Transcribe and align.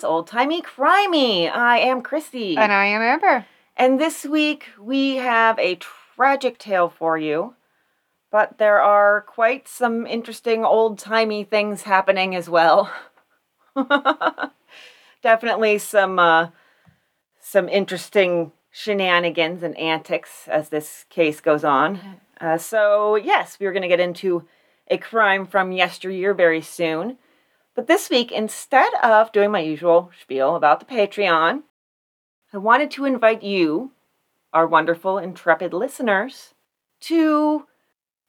it's 0.00 0.04
Old 0.06 0.28
Timey 0.28 0.62
Crimey. 0.62 1.54
I 1.54 1.76
am 1.76 2.00
Christy. 2.00 2.56
And 2.56 2.72
I 2.72 2.86
am 2.86 3.02
Amber. 3.02 3.44
And 3.76 4.00
this 4.00 4.24
week 4.24 4.68
we 4.80 5.16
have 5.16 5.58
a 5.58 5.78
tragic 6.16 6.56
tale 6.56 6.88
for 6.88 7.18
you, 7.18 7.54
but 8.32 8.56
there 8.56 8.80
are 8.80 9.20
quite 9.20 9.68
some 9.68 10.06
interesting 10.06 10.64
old 10.64 10.98
timey 10.98 11.44
things 11.44 11.82
happening 11.82 12.34
as 12.34 12.48
well. 12.48 12.90
Definitely 15.22 15.76
some 15.76 16.18
uh, 16.18 16.48
some 17.38 17.68
interesting 17.68 18.52
shenanigans 18.70 19.62
and 19.62 19.76
antics 19.76 20.48
as 20.48 20.70
this 20.70 21.04
case 21.10 21.42
goes 21.42 21.62
on. 21.62 22.00
Uh, 22.40 22.56
so 22.56 23.16
yes, 23.16 23.58
we're 23.60 23.72
going 23.72 23.82
to 23.82 23.86
get 23.88 24.00
into 24.00 24.48
a 24.88 24.96
crime 24.96 25.46
from 25.46 25.72
yesteryear 25.72 26.32
very 26.32 26.62
soon. 26.62 27.18
But 27.74 27.86
this 27.86 28.10
week, 28.10 28.32
instead 28.32 28.92
of 29.02 29.32
doing 29.32 29.50
my 29.50 29.60
usual 29.60 30.10
spiel 30.20 30.56
about 30.56 30.80
the 30.80 30.86
Patreon, 30.86 31.62
I 32.52 32.58
wanted 32.58 32.90
to 32.92 33.04
invite 33.04 33.42
you, 33.42 33.92
our 34.52 34.66
wonderful, 34.66 35.18
intrepid 35.18 35.72
listeners, 35.72 36.54
to 37.02 37.66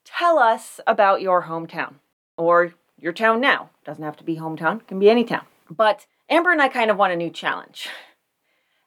tell 0.06 0.38
us 0.38 0.80
about 0.86 1.22
your 1.22 1.44
hometown 1.44 1.96
or 2.38 2.76
your 3.00 3.14
town 3.14 3.42
now. 3.42 3.72
Doesn't 3.84 4.04
have 4.04 4.18
to 4.18 4.24
be 4.24 4.38
hometown, 4.38 4.86
can 4.88 5.00
be 5.00 5.10
any 5.10 5.24
town. 5.24 5.46
But 5.70 6.06
Amber 6.30 6.52
and 6.52 6.62
I 6.62 6.70
kind 6.70 6.92
of 6.92 6.98
want 6.98 7.14
a 7.14 7.18
new 7.18 7.32
challenge. 7.32 7.90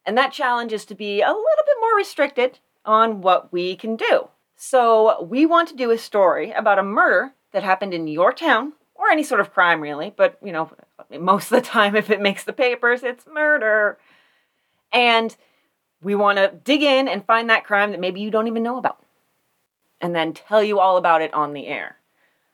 And 0.06 0.16
that 0.16 0.32
challenge 0.32 0.72
is 0.72 0.84
to 0.86 0.94
be 0.94 1.20
a 1.20 1.28
little 1.28 1.64
bit 1.66 1.76
more 1.80 1.96
restricted 1.96 2.58
on 2.84 3.22
what 3.22 3.52
we 3.52 3.74
can 3.74 3.96
do. 3.96 4.28
So, 4.56 5.22
we 5.22 5.46
want 5.46 5.68
to 5.70 5.76
do 5.76 5.90
a 5.90 5.98
story 5.98 6.52
about 6.52 6.78
a 6.78 6.82
murder 6.82 7.32
that 7.52 7.64
happened 7.64 7.92
in 7.92 8.06
your 8.06 8.32
town 8.32 8.74
or 8.94 9.10
any 9.10 9.22
sort 9.22 9.40
of 9.40 9.52
crime, 9.52 9.80
really. 9.80 10.12
But, 10.16 10.38
you 10.42 10.52
know, 10.52 10.70
most 11.18 11.50
of 11.52 11.62
the 11.62 11.68
time, 11.68 11.96
if 11.96 12.10
it 12.10 12.20
makes 12.20 12.44
the 12.44 12.52
papers, 12.52 13.02
it's 13.02 13.26
murder. 13.26 13.98
And 14.92 15.34
we 16.02 16.14
want 16.14 16.38
to 16.38 16.52
dig 16.64 16.82
in 16.82 17.08
and 17.08 17.24
find 17.24 17.50
that 17.50 17.64
crime 17.64 17.90
that 17.90 18.00
maybe 18.00 18.20
you 18.20 18.30
don't 18.30 18.46
even 18.46 18.62
know 18.62 18.78
about 18.78 19.04
and 20.00 20.14
then 20.14 20.32
tell 20.32 20.62
you 20.62 20.78
all 20.78 20.96
about 20.96 21.22
it 21.22 21.32
on 21.32 21.54
the 21.54 21.66
air. 21.66 21.96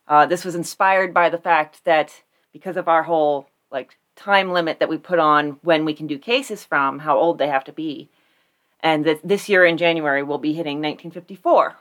Uh, 0.07 0.27
this 0.27 0.45
was 0.45 0.55
inspired 0.55 1.13
by 1.13 1.29
the 1.29 1.39
fact 1.39 1.85
that 1.85 2.23
because 2.53 2.77
of 2.77 2.89
our 2.89 3.03
whole 3.03 3.49
like 3.71 3.99
time 4.17 4.53
limit 4.53 4.79
that 4.79 4.89
we 4.89 4.99
put 4.99 5.19
on 5.19 5.59
when 5.63 5.85
we 5.85 5.95
can 5.95 6.07
do 6.07 6.19
cases 6.19 6.65
from, 6.65 7.01
how 7.01 7.19
old 7.19 7.39
they 7.39 7.49
have 7.49 7.65
to 7.65 7.73
be, 7.73 8.09
and 8.81 9.05
that 9.05 9.21
this 9.27 9.49
year 9.49 9.65
in 9.65 9.77
January 9.77 10.23
we'll 10.23 10.39
be 10.39 10.53
hitting 10.53 10.77
1954, 10.77 11.77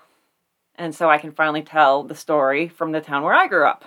and 0.76 0.96
so 0.96 1.10
I 1.10 1.18
can 1.18 1.32
finally 1.32 1.62
tell 1.62 2.04
the 2.04 2.16
story 2.16 2.68
from 2.68 2.92
the 2.92 3.02
town 3.02 3.24
where 3.24 3.34
I 3.34 3.48
grew 3.48 3.66
up 3.66 3.84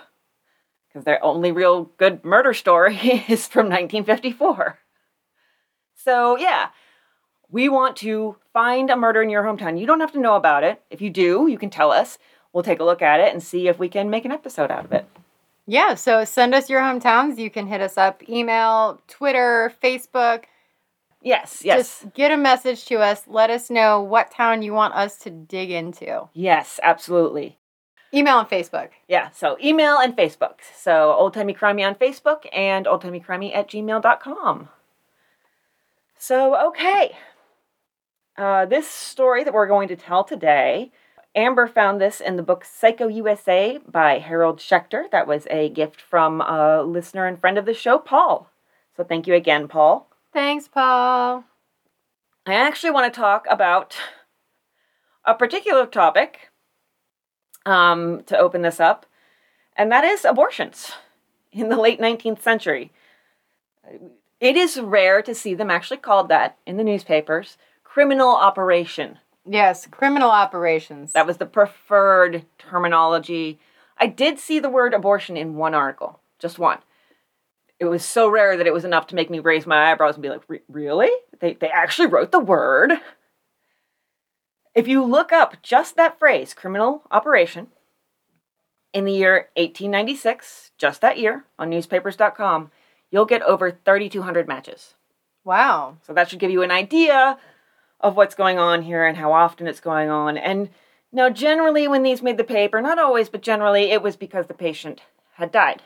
because 0.93 1.05
their 1.05 1.23
only 1.23 1.51
real 1.51 1.85
good 1.97 2.23
murder 2.23 2.53
story 2.53 2.95
is 3.27 3.47
from 3.47 3.65
1954. 3.65 4.77
So, 5.95 6.37
yeah, 6.37 6.69
we 7.49 7.69
want 7.69 7.95
to 7.97 8.35
find 8.51 8.89
a 8.89 8.95
murder 8.95 9.21
in 9.21 9.29
your 9.29 9.43
hometown. 9.43 9.79
You 9.79 9.87
don't 9.87 10.01
have 10.01 10.11
to 10.13 10.19
know 10.19 10.35
about 10.35 10.63
it. 10.63 10.81
If 10.89 11.01
you 11.01 11.09
do, 11.09 11.47
you 11.47 11.57
can 11.57 11.69
tell 11.69 11.91
us. 11.91 12.17
We'll 12.51 12.63
take 12.63 12.79
a 12.79 12.83
look 12.83 13.01
at 13.01 13.19
it 13.19 13.33
and 13.33 13.41
see 13.41 13.67
if 13.67 13.79
we 13.79 13.89
can 13.89 14.11
make 14.11 14.25
an 14.25 14.31
episode 14.31 14.69
out 14.69 14.85
of 14.85 14.91
it. 14.91 15.07
Yeah, 15.65 15.95
so 15.95 16.23
send 16.25 16.53
us 16.53 16.69
your 16.69 16.81
hometowns. 16.81 17.37
You 17.39 17.49
can 17.49 17.65
hit 17.67 17.81
us 17.81 17.97
up 17.97 18.27
email, 18.29 19.01
Twitter, 19.07 19.73
Facebook. 19.81 20.43
Yes, 21.21 21.61
yes. 21.63 22.01
Just 22.01 22.13
get 22.13 22.31
a 22.31 22.37
message 22.37 22.85
to 22.85 22.95
us. 22.95 23.23
Let 23.27 23.49
us 23.49 23.69
know 23.69 24.01
what 24.01 24.29
town 24.29 24.61
you 24.61 24.73
want 24.73 24.93
us 24.93 25.17
to 25.19 25.29
dig 25.29 25.71
into. 25.71 26.27
Yes, 26.33 26.79
absolutely. 26.83 27.57
Email 28.13 28.39
and 28.39 28.49
Facebook. 28.49 28.89
Yeah, 29.07 29.31
so 29.31 29.57
email 29.63 29.97
and 29.97 30.15
Facebook. 30.15 30.59
So 30.75 31.13
Old 31.13 31.33
Timey 31.33 31.53
Crimey 31.53 31.85
on 31.85 31.95
Facebook 31.95 32.45
and 32.53 32.85
oldtimeycrimey 32.85 33.55
at 33.55 33.67
gmail.com. 33.69 34.69
So, 36.15 36.67
okay. 36.69 37.17
Uh, 38.37 38.65
this 38.65 38.87
story 38.87 39.43
that 39.43 39.53
we're 39.53 39.67
going 39.67 39.87
to 39.87 39.95
tell 39.95 40.23
today, 40.23 40.91
Amber 41.35 41.67
found 41.67 41.99
this 41.99 42.21
in 42.21 42.37
the 42.37 42.43
book 42.43 42.63
Psycho 42.63 43.07
USA 43.07 43.79
by 43.87 44.19
Harold 44.19 44.59
Schechter. 44.59 45.09
That 45.11 45.27
was 45.27 45.47
a 45.49 45.69
gift 45.69 45.99
from 45.99 46.41
a 46.41 46.83
listener 46.83 47.25
and 47.25 47.39
friend 47.39 47.57
of 47.57 47.65
the 47.65 47.73
show, 47.73 47.97
Paul. 47.97 48.49
So 48.95 49.03
thank 49.03 49.25
you 49.25 49.33
again, 49.33 49.67
Paul. 49.67 50.07
Thanks, 50.31 50.67
Paul. 50.67 51.45
I 52.45 52.53
actually 52.53 52.91
want 52.91 53.11
to 53.11 53.19
talk 53.19 53.45
about 53.49 53.97
a 55.25 55.33
particular 55.33 55.85
topic 55.87 56.51
um, 57.65 58.23
to 58.23 58.37
open 58.37 58.61
this 58.61 58.79
up, 58.79 59.05
and 59.75 59.91
that 59.91 60.03
is 60.03 60.25
abortions 60.25 60.91
in 61.51 61.69
the 61.69 61.79
late 61.79 61.99
19th 61.99 62.41
century. 62.41 62.91
It 64.39 64.57
is 64.57 64.79
rare 64.79 65.21
to 65.21 65.33
see 65.33 65.53
them 65.53 65.71
actually 65.71 65.97
called 65.97 66.29
that 66.29 66.57
in 66.65 66.77
the 66.77 66.83
newspapers 66.83 67.57
criminal 67.83 68.35
operation. 68.35 69.19
Yes, 69.45 69.85
criminal 69.85 70.31
operations. 70.31 71.13
That 71.13 71.27
was 71.27 71.37
the 71.37 71.45
preferred 71.45 72.45
terminology. 72.57 73.59
I 73.99 74.07
did 74.07 74.39
see 74.39 74.59
the 74.59 74.69
word 74.69 74.93
abortion 74.93 75.37
in 75.37 75.55
one 75.55 75.75
article, 75.75 76.19
just 76.39 76.57
one. 76.57 76.79
It 77.79 77.85
was 77.85 78.03
so 78.03 78.29
rare 78.29 78.57
that 78.57 78.65
it 78.65 78.73
was 78.73 78.85
enough 78.85 79.07
to 79.07 79.15
make 79.15 79.29
me 79.29 79.39
raise 79.39 79.67
my 79.67 79.91
eyebrows 79.91 80.15
and 80.15 80.23
be 80.23 80.29
like, 80.29 80.41
really? 80.67 81.11
They, 81.39 81.53
they 81.53 81.69
actually 81.69 82.07
wrote 82.07 82.31
the 82.31 82.39
word? 82.39 82.93
If 84.75 84.87
you 84.87 85.03
look 85.03 85.31
up 85.31 85.61
just 85.61 85.95
that 85.95 86.17
phrase, 86.17 86.53
criminal 86.53 87.03
operation, 87.11 87.67
in 88.93 89.05
the 89.05 89.11
year 89.11 89.49
1896, 89.55 90.71
just 90.77 91.01
that 91.01 91.17
year, 91.17 91.45
on 91.57 91.69
newspapers.com, 91.69 92.71
you'll 93.11 93.25
get 93.25 93.41
over 93.41 93.71
3,200 93.71 94.47
matches. 94.47 94.93
Wow. 95.43 95.97
So 96.05 96.13
that 96.13 96.29
should 96.29 96.39
give 96.39 96.51
you 96.51 96.61
an 96.61 96.71
idea 96.71 97.37
of 97.99 98.15
what's 98.15 98.35
going 98.35 98.59
on 98.59 98.83
here 98.83 99.05
and 99.05 99.17
how 99.17 99.33
often 99.33 99.67
it's 99.67 99.79
going 99.79 100.09
on. 100.09 100.37
And 100.37 100.69
now, 101.11 101.29
generally, 101.29 101.87
when 101.87 102.03
these 102.03 102.23
made 102.23 102.37
the 102.37 102.43
paper, 102.43 102.81
not 102.81 102.99
always, 102.99 103.29
but 103.29 103.41
generally, 103.41 103.91
it 103.91 104.01
was 104.01 104.15
because 104.15 104.47
the 104.47 104.53
patient 104.53 105.01
had 105.33 105.51
died. 105.51 105.83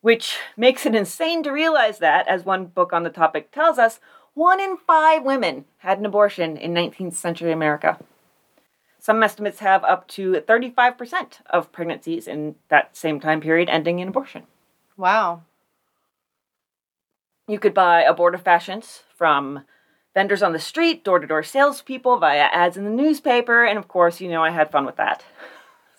Which 0.00 0.38
makes 0.56 0.84
it 0.86 0.94
insane 0.94 1.42
to 1.44 1.50
realize 1.50 1.98
that, 1.98 2.26
as 2.26 2.44
one 2.44 2.66
book 2.66 2.92
on 2.92 3.02
the 3.02 3.10
topic 3.10 3.52
tells 3.52 3.78
us, 3.78 4.00
one 4.34 4.60
in 4.60 4.76
five 4.76 5.24
women 5.24 5.64
had 5.78 5.98
an 5.98 6.06
abortion 6.06 6.56
in 6.56 6.72
19th 6.72 7.14
century 7.14 7.52
America. 7.52 7.98
Some 8.98 9.22
estimates 9.22 9.60
have 9.60 9.82
up 9.84 10.06
to 10.08 10.32
35% 10.32 11.40
of 11.46 11.72
pregnancies 11.72 12.28
in 12.28 12.56
that 12.68 12.96
same 12.96 13.18
time 13.18 13.40
period 13.40 13.68
ending 13.68 13.98
in 13.98 14.08
abortion. 14.08 14.44
Wow. 14.96 15.42
You 17.48 17.58
could 17.58 17.74
buy 17.74 18.04
abortifacients 18.04 19.00
from 19.16 19.64
vendors 20.14 20.42
on 20.42 20.52
the 20.52 20.58
street, 20.58 21.02
door 21.02 21.18
to 21.18 21.26
door 21.26 21.42
salespeople, 21.42 22.18
via 22.18 22.48
ads 22.52 22.76
in 22.76 22.84
the 22.84 22.90
newspaper, 22.90 23.64
and 23.64 23.78
of 23.78 23.88
course, 23.88 24.20
you 24.20 24.28
know, 24.28 24.44
I 24.44 24.50
had 24.50 24.70
fun 24.70 24.86
with 24.86 24.96
that. 24.96 25.24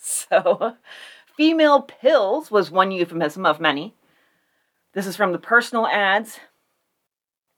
So, 0.04 0.78
female 1.38 1.84
pills 1.84 2.50
was 2.50 2.72
one 2.72 2.90
euphemism 2.90 3.46
of 3.46 3.60
many. 3.60 3.94
This 4.94 5.06
is 5.06 5.16
from 5.16 5.32
the 5.32 5.38
personal 5.38 5.86
ads 5.86 6.40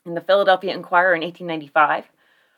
in 0.05 0.15
the 0.15 0.21
Philadelphia 0.21 0.73
Inquirer 0.73 1.15
in 1.15 1.21
1895. 1.21 2.05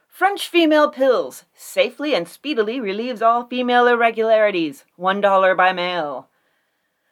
French 0.07 0.47
female 0.47 0.89
pills 0.89 1.45
safely 1.53 2.15
and 2.15 2.27
speedily 2.27 2.79
relieves 2.79 3.21
all 3.21 3.45
female 3.45 3.87
irregularities. 3.87 4.85
$1 4.97 5.57
by 5.57 5.73
mail. 5.73 6.29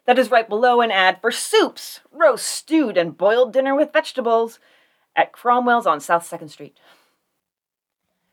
That 0.05 0.19
is 0.19 0.31
right 0.31 0.47
below 0.47 0.81
an 0.81 0.91
ad 0.91 1.19
for 1.21 1.31
soups, 1.31 2.01
roast, 2.11 2.45
stewed, 2.45 2.97
and 2.97 3.17
boiled 3.17 3.53
dinner 3.53 3.75
with 3.75 3.93
vegetables 3.93 4.59
at 5.15 5.31
Cromwell's 5.31 5.85
on 5.85 5.99
South 5.99 6.29
2nd 6.29 6.49
Street. 6.49 6.77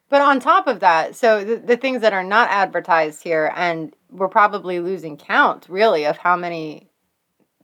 But 0.08 0.22
on 0.22 0.40
top 0.40 0.66
of 0.66 0.80
that, 0.80 1.14
so 1.14 1.44
the, 1.44 1.56
the 1.56 1.76
things 1.76 2.00
that 2.00 2.12
are 2.12 2.24
not 2.24 2.50
advertised 2.50 3.22
here, 3.22 3.52
and 3.54 3.94
we're 4.10 4.28
probably 4.28 4.80
losing 4.80 5.16
count 5.16 5.66
really 5.68 6.04
of 6.04 6.16
how 6.16 6.34
many 6.36 6.88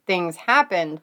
things 0.06 0.36
happened 0.36 1.00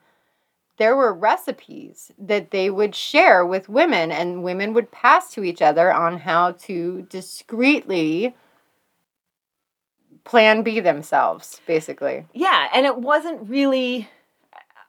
there 0.78 0.96
were 0.96 1.14
recipes 1.14 2.12
that 2.18 2.52
they 2.52 2.70
would 2.70 2.96
share 2.96 3.46
with 3.46 3.70
women 3.70 4.12
and 4.12 4.44
women 4.44 4.74
would 4.74 4.92
pass 4.92 5.32
to 5.34 5.44
each 5.44 5.62
other 5.62 5.94
on 5.94 6.20
how 6.20 6.54
to 6.54 7.06
discreetly 7.10 8.36
plan 10.24 10.64
B 10.64 10.80
themselves, 10.80 11.62
basically. 11.68 12.26
Yeah, 12.34 12.70
and 12.74 12.86
it 12.86 12.98
wasn't 12.98 13.50
really 13.50 14.10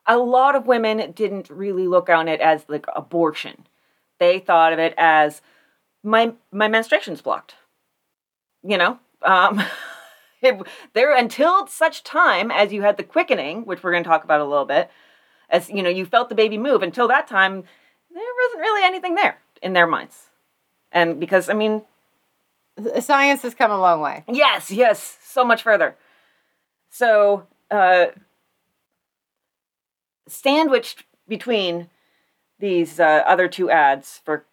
a 0.07 0.19
lot 0.19 0.55
of 0.55 0.67
women 0.67 1.13
didn't 1.13 1.51
really 1.51 1.87
look 1.87 2.09
on 2.09 2.29
it 2.29 2.41
as 2.41 2.65
like 2.69 2.87
abortion. 2.95 3.67
They 4.19 4.39
thought 4.39 4.73
of 4.73 4.79
it 4.79 4.95
as 4.97 5.43
my 6.03 6.35
my 6.53 6.69
menstruation's 6.69 7.23
blocked. 7.23 7.57
You 8.63 8.79
know, 8.79 8.99
um, 9.23 9.63
it, 10.43 10.61
there 10.93 11.15
until 11.15 11.67
such 11.67 12.05
time 12.05 12.51
as 12.51 12.73
you 12.73 12.83
had 12.83 12.97
the 12.97 13.03
quickening, 13.03 13.65
which 13.65 13.83
we're 13.83 13.93
going 13.93 14.05
to 14.05 14.09
talk 14.09 14.25
about 14.25 14.41
a 14.41 14.45
little 14.45 14.67
bit, 14.67 14.91
as 15.51 15.71
you 15.71 15.83
know, 15.83 15.91
you 15.91 16.07
felt 16.07 16.29
the 16.29 16.35
baby 16.35 16.59
move. 16.59 16.83
Until 16.83 17.09
that 17.09 17.27
time, 17.27 17.65
there 18.13 18.23
wasn't 18.43 18.61
really 18.61 18.85
anything 18.85 19.15
there 19.15 19.39
in 19.63 19.73
their 19.73 19.87
minds, 19.87 20.31
and 20.93 21.19
because 21.21 21.49
I 21.49 21.55
mean, 21.55 21.83
science 23.01 23.43
has 23.43 23.55
come 23.55 23.71
a 23.71 23.79
long 23.79 24.01
way. 24.01 24.25
Yes, 24.29 24.71
yes, 24.71 25.19
so 25.23 25.45
much 25.45 25.63
further. 25.63 25.97
So, 26.91 27.47
uh, 27.71 28.07
sandwiched 30.29 31.05
between 31.27 31.89
these 32.59 33.01
uh, 33.01 33.23
other 33.27 33.49
two 33.49 33.71
ads 33.71 34.21
for, 34.25 34.45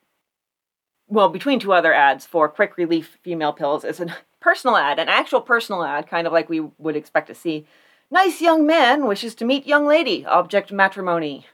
well, 1.08 1.30
between 1.30 1.60
two 1.60 1.74
other 1.74 1.94
ads 1.94 2.26
for 2.26 2.50
quick 2.50 2.78
relief 2.78 3.18
female 3.22 3.54
pills 3.54 3.84
is 3.84 4.00
a 4.00 4.08
personal 4.40 4.78
ad, 4.78 5.00
an 5.00 5.08
actual 5.08 5.42
personal 5.42 5.84
ad, 5.84 6.08
kind 6.08 6.26
of 6.26 6.34
like 6.34 6.50
we 6.50 6.62
would 6.78 6.96
expect 6.96 7.28
to 7.28 7.36
see. 7.36 7.66
Nice 8.14 8.42
young 8.42 8.66
man 8.68 9.08
wishes 9.08 9.34
to 9.36 9.46
meet 9.46 9.66
young 9.66 9.86
lady, 9.88 10.26
object 10.26 10.70
matrimony. 10.70 11.46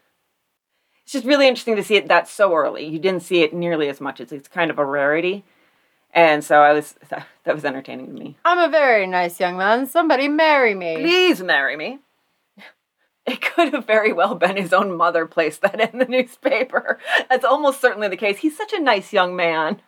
It's 1.04 1.13
just 1.13 1.24
really 1.25 1.48
interesting 1.48 1.75
to 1.75 1.83
see 1.83 1.95
it 1.95 2.07
that 2.07 2.27
so 2.27 2.54
early. 2.56 2.83
You 2.83 2.98
didn't 2.98 3.21
see 3.21 3.44
it 3.44 3.54
nearly 3.54 3.89
as 3.89 4.01
much. 4.01 4.19
It's, 4.19 4.31
it's 4.31 4.48
kind 4.48 4.71
of 4.71 4.80
a 4.80 4.86
rarity. 4.86 5.45
And 6.13 6.44
so 6.44 6.62
I 6.62 6.74
was, 6.74 6.95
that 7.09 7.54
was 7.54 7.63
entertaining 7.63 8.07
to 8.07 8.12
me. 8.12 8.38
I'm 8.44 8.57
a 8.57 8.71
very 8.71 9.06
nice 9.06 9.39
young 9.39 9.56
man. 9.56 9.86
Somebody 9.86 10.27
marry 10.27 10.74
me. 10.74 10.95
Please 10.98 11.42
marry 11.42 11.77
me. 11.77 12.00
It 13.27 13.42
could 13.42 13.74
have 13.74 13.86
very 13.86 14.13
well 14.13 14.36
been 14.36 14.56
his 14.56 14.71
own 14.71 14.95
mother 14.95 15.25
placed 15.25 15.59
that 15.62 15.81
in 15.81 16.00
the 16.00 16.06
newspaper. 16.09 16.98
That's 17.30 17.44
almost 17.44 17.81
certainly 17.81 18.07
the 18.07 18.15
case. 18.15 18.38
He's 18.38 18.56
such 18.56 18.71
a 18.71 18.80
nice 18.80 19.12
young 19.12 19.36
man. 19.36 19.81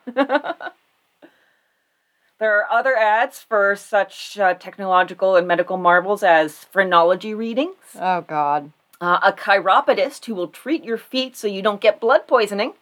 There 2.39 2.57
are 2.57 2.71
other 2.71 2.95
ads 2.95 3.39
for 3.39 3.75
such 3.75 4.37
uh, 4.39 4.53
technological 4.55 5.35
and 5.35 5.47
medical 5.47 5.77
marvels 5.77 6.23
as 6.23 6.63
phrenology 6.65 7.33
readings, 7.33 7.75
Oh, 7.99 8.21
God. 8.21 8.71
uh, 9.01 9.19
a 9.23 9.31
chiropodist 9.33 10.25
who 10.25 10.35
will 10.35 10.47
treat 10.47 10.83
your 10.83 10.97
feet 10.97 11.35
so 11.35 11.47
you 11.47 11.61
don't 11.61 11.81
get 11.81 11.99
blood 11.99 12.27
poisoning. 12.27 12.73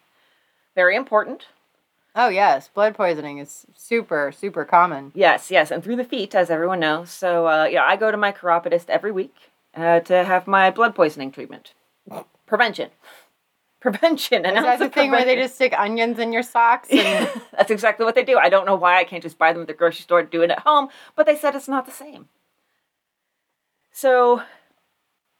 Very 0.75 0.95
important. 0.95 1.48
Oh, 2.15 2.30
yes. 2.30 2.68
Blood 2.74 2.95
poisoning 2.95 3.38
is 3.38 3.65
super, 3.75 4.31
super 4.36 4.65
common. 4.65 5.12
Yes, 5.13 5.51
yes, 5.51 5.69
and 5.71 5.83
through 5.83 5.98
the 5.98 6.03
feet, 6.03 6.33
as 6.33 6.50
everyone 6.50 6.80
knows. 6.80 7.12
So, 7.12 7.48
uh, 7.48 7.65
yeah, 7.65 7.83
I 7.83 7.95
go 7.95 8.10
to 8.12 8.18
my 8.18 8.31
chiropodist 8.31 8.89
every 8.89 9.12
week 9.12 9.36
uh, 9.75 10.00
to 10.01 10.24
have 10.24 10.48
my 10.48 10.71
blood 10.71 10.95
poisoning 10.95 11.31
treatment. 11.31 11.74
Prevention. 12.48 12.89
Prevention. 13.92 14.45
An 14.45 14.57
Is 14.57 14.63
that 14.63 14.80
the 14.80 14.89
thing 14.89 15.12
where 15.12 15.24
they 15.24 15.38
just 15.38 15.56
stick 15.56 15.74
onions 15.78 16.19
in 16.19 16.34
your 16.34 16.44
socks? 16.44 16.89
And 16.92 17.30
That's 17.54 17.72
exactly 17.72 18.06
what 18.06 18.16
they 18.16 18.24
do. 18.24 18.38
I 18.38 18.50
don't 18.50 18.66
know 18.66 18.75
why 18.75 19.00
I 19.00 19.06
can't 19.06 19.24
just 19.24 19.38
buy 19.38 19.54
them 19.54 19.62
at 19.62 19.68
the 19.68 19.74
grocery 19.74 20.01
store 20.01 20.22
to 20.22 20.28
do 20.28 20.42
it 20.42 20.51
at 20.51 20.60
home, 20.60 20.89
but 21.16 21.25
they 21.25 21.38
said 21.38 21.56
it's 21.56 21.69
not 21.69 21.86
the 21.86 21.92
same. 21.94 22.28
So, 23.94 24.42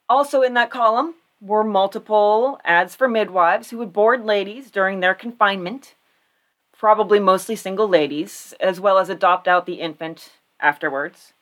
also 0.08 0.40
in 0.40 0.54
that 0.54 0.70
column 0.70 1.14
were 1.42 1.62
multiple 1.62 2.58
ads 2.64 2.94
for 2.96 3.06
midwives 3.06 3.68
who 3.68 3.76
would 3.78 3.92
board 3.92 4.24
ladies 4.24 4.70
during 4.70 5.00
their 5.00 5.14
confinement, 5.14 5.94
probably 6.74 7.20
mostly 7.20 7.54
single 7.54 7.86
ladies, 7.86 8.54
as 8.60 8.80
well 8.80 8.96
as 8.96 9.10
adopt 9.10 9.46
out 9.46 9.66
the 9.66 9.74
infant 9.74 10.30
afterwards. 10.58 11.34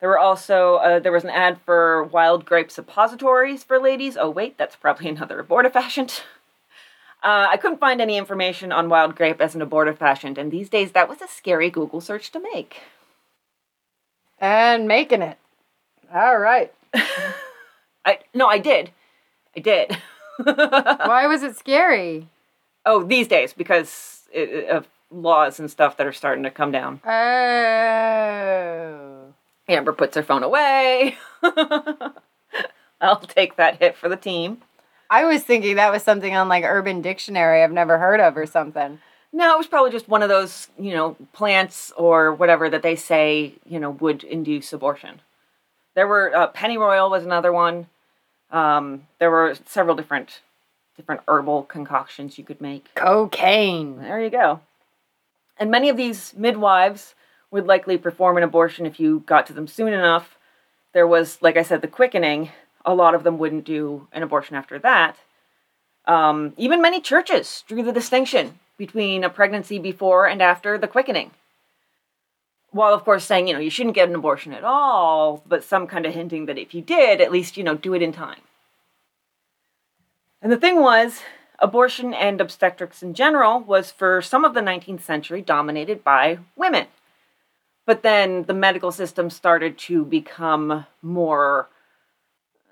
There 0.00 0.08
were 0.08 0.18
also 0.18 0.76
uh, 0.76 0.98
there 0.98 1.12
was 1.12 1.22
an 1.22 1.30
ad 1.30 1.60
for 1.64 2.02
wild 2.02 2.44
grape 2.44 2.72
suppositories 2.72 3.62
for 3.62 3.78
ladies. 3.78 4.16
Oh 4.16 4.30
wait, 4.30 4.58
that's 4.58 4.74
probably 4.74 5.08
another 5.14 5.40
abortifacient. 5.40 6.22
Uh, 7.22 7.48
I 7.50 7.56
couldn't 7.56 7.80
find 7.80 8.00
any 8.00 8.16
information 8.16 8.70
on 8.72 8.88
wild 8.88 9.16
grape 9.16 9.40
as 9.40 9.54
an 9.54 9.60
abortifacient, 9.60 10.38
and 10.38 10.50
these 10.52 10.68
days 10.68 10.92
that 10.92 11.08
was 11.08 11.20
a 11.20 11.26
scary 11.28 11.68
Google 11.70 12.00
search 12.00 12.30
to 12.32 12.40
make. 12.40 12.80
and 14.38 14.86
making 14.86 15.22
it. 15.22 15.36
All 16.14 16.38
right. 16.38 16.72
I 18.04 18.20
no, 18.34 18.46
I 18.46 18.58
did, 18.58 18.92
I 19.56 19.60
did. 19.60 19.96
Why 20.42 21.26
was 21.26 21.42
it 21.42 21.56
scary? 21.56 22.28
oh, 22.86 23.02
these 23.02 23.26
days 23.28 23.52
because 23.52 24.22
of 24.70 24.86
laws 25.10 25.58
and 25.60 25.70
stuff 25.70 25.96
that 25.96 26.06
are 26.06 26.12
starting 26.12 26.44
to 26.44 26.50
come 26.50 26.70
down. 26.72 27.00
Oh. 27.98 28.14
Amber 29.68 29.92
puts 29.92 30.16
her 30.16 30.22
phone 30.22 30.42
away. 30.42 31.18
I'll 33.00 33.20
take 33.20 33.56
that 33.56 33.78
hit 33.78 33.96
for 33.96 34.08
the 34.08 34.16
team. 34.16 34.62
I 35.10 35.24
was 35.24 35.42
thinking 35.42 35.76
that 35.76 35.92
was 35.92 36.02
something 36.02 36.34
on 36.34 36.48
like 36.48 36.64
Urban 36.64 37.00
Dictionary 37.00 37.62
I've 37.62 37.72
never 37.72 37.98
heard 37.98 38.20
of 38.20 38.36
or 38.36 38.46
something. 38.46 39.00
No, 39.32 39.54
it 39.54 39.58
was 39.58 39.66
probably 39.66 39.90
just 39.90 40.08
one 40.08 40.22
of 40.22 40.28
those, 40.28 40.68
you 40.78 40.94
know, 40.94 41.16
plants 41.32 41.92
or 41.96 42.32
whatever 42.34 42.70
that 42.70 42.82
they 42.82 42.96
say, 42.96 43.54
you 43.66 43.78
know, 43.78 43.90
would 43.90 44.24
induce 44.24 44.72
abortion. 44.72 45.20
There 45.94 46.06
were 46.06 46.34
uh, 46.34 46.46
pennyroyal 46.48 47.10
was 47.10 47.24
another 47.24 47.52
one. 47.52 47.88
Um, 48.50 49.06
there 49.18 49.30
were 49.30 49.54
several 49.66 49.96
different 49.96 50.40
different 50.96 51.20
herbal 51.28 51.64
concoctions 51.64 52.38
you 52.38 52.44
could 52.44 52.60
make. 52.60 52.92
Cocaine. 52.94 53.98
There 53.98 54.20
you 54.20 54.30
go. 54.30 54.60
And 55.58 55.70
many 55.70 55.88
of 55.88 55.96
these 55.96 56.34
midwives 56.36 57.14
would 57.50 57.66
likely 57.66 57.96
perform 57.98 58.36
an 58.36 58.42
abortion 58.42 58.84
if 58.84 58.98
you 58.98 59.22
got 59.26 59.46
to 59.46 59.52
them 59.52 59.66
soon 59.66 59.92
enough. 59.92 60.36
There 60.92 61.06
was, 61.06 61.38
like 61.40 61.56
I 61.56 61.62
said, 61.62 61.82
the 61.82 61.88
quickening. 61.88 62.50
A 62.88 62.94
lot 62.94 63.14
of 63.14 63.22
them 63.22 63.36
wouldn't 63.36 63.66
do 63.66 64.08
an 64.12 64.22
abortion 64.22 64.56
after 64.56 64.78
that. 64.78 65.18
Um, 66.06 66.54
even 66.56 66.80
many 66.80 67.02
churches 67.02 67.62
drew 67.68 67.82
the 67.82 67.92
distinction 67.92 68.58
between 68.78 69.24
a 69.24 69.28
pregnancy 69.28 69.78
before 69.78 70.26
and 70.26 70.40
after 70.40 70.78
the 70.78 70.88
quickening. 70.88 71.32
While, 72.70 72.94
of 72.94 73.04
course, 73.04 73.26
saying, 73.26 73.46
you 73.46 73.52
know, 73.52 73.60
you 73.60 73.68
shouldn't 73.68 73.94
get 73.94 74.08
an 74.08 74.14
abortion 74.14 74.54
at 74.54 74.64
all, 74.64 75.42
but 75.46 75.62
some 75.62 75.86
kind 75.86 76.06
of 76.06 76.14
hinting 76.14 76.46
that 76.46 76.56
if 76.56 76.74
you 76.74 76.80
did, 76.80 77.20
at 77.20 77.30
least, 77.30 77.58
you 77.58 77.62
know, 77.62 77.74
do 77.74 77.92
it 77.92 78.00
in 78.00 78.10
time. 78.10 78.40
And 80.40 80.50
the 80.50 80.56
thing 80.56 80.80
was, 80.80 81.20
abortion 81.58 82.14
and 82.14 82.40
obstetrics 82.40 83.02
in 83.02 83.12
general 83.12 83.60
was 83.60 83.90
for 83.90 84.22
some 84.22 84.46
of 84.46 84.54
the 84.54 84.60
19th 84.60 85.02
century 85.02 85.42
dominated 85.42 86.02
by 86.02 86.38
women. 86.56 86.86
But 87.84 88.02
then 88.02 88.44
the 88.44 88.54
medical 88.54 88.92
system 88.92 89.28
started 89.28 89.76
to 89.78 90.06
become 90.06 90.86
more 91.02 91.68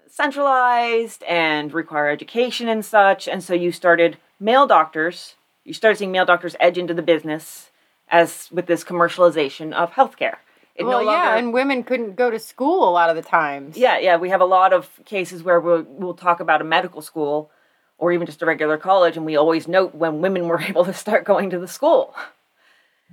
centralized 0.08 1.22
and 1.24 1.72
require 1.72 2.08
education 2.08 2.68
and 2.68 2.84
such. 2.84 3.28
And 3.28 3.42
so 3.42 3.54
you 3.54 3.72
started 3.72 4.18
male 4.40 4.66
doctors, 4.66 5.34
you 5.64 5.74
started 5.74 5.98
seeing 5.98 6.12
male 6.12 6.24
doctors 6.24 6.56
edge 6.60 6.78
into 6.78 6.94
the 6.94 7.02
business 7.02 7.70
as 8.08 8.48
with 8.52 8.66
this 8.66 8.84
commercialization 8.84 9.72
of 9.72 9.92
healthcare. 9.92 10.36
It 10.74 10.84
well, 10.84 11.00
no 11.00 11.06
longer, 11.06 11.18
yeah, 11.18 11.36
and 11.38 11.52
women 11.52 11.82
couldn't 11.82 12.16
go 12.16 12.30
to 12.30 12.38
school 12.38 12.86
a 12.86 12.90
lot 12.90 13.08
of 13.08 13.16
the 13.16 13.22
times. 13.22 13.78
yeah, 13.78 13.98
yeah, 13.98 14.16
we 14.16 14.28
have 14.28 14.42
a 14.42 14.46
lot 14.46 14.74
of 14.74 14.90
cases 15.06 15.42
where 15.42 15.58
we'll, 15.58 15.82
we'll 15.88 16.14
talk 16.14 16.38
about 16.38 16.60
a 16.60 16.64
medical 16.64 17.00
school 17.00 17.50
or 17.98 18.12
even 18.12 18.26
just 18.26 18.42
a 18.42 18.46
regular 18.46 18.76
college, 18.76 19.16
and 19.16 19.24
we 19.24 19.36
always 19.36 19.66
note 19.66 19.94
when 19.94 20.20
women 20.20 20.48
were 20.48 20.60
able 20.68 20.84
to 20.84 20.92
start 20.92 21.24
going 21.24 21.48
to 21.50 21.58
the 21.58 21.68
school. 21.68 22.14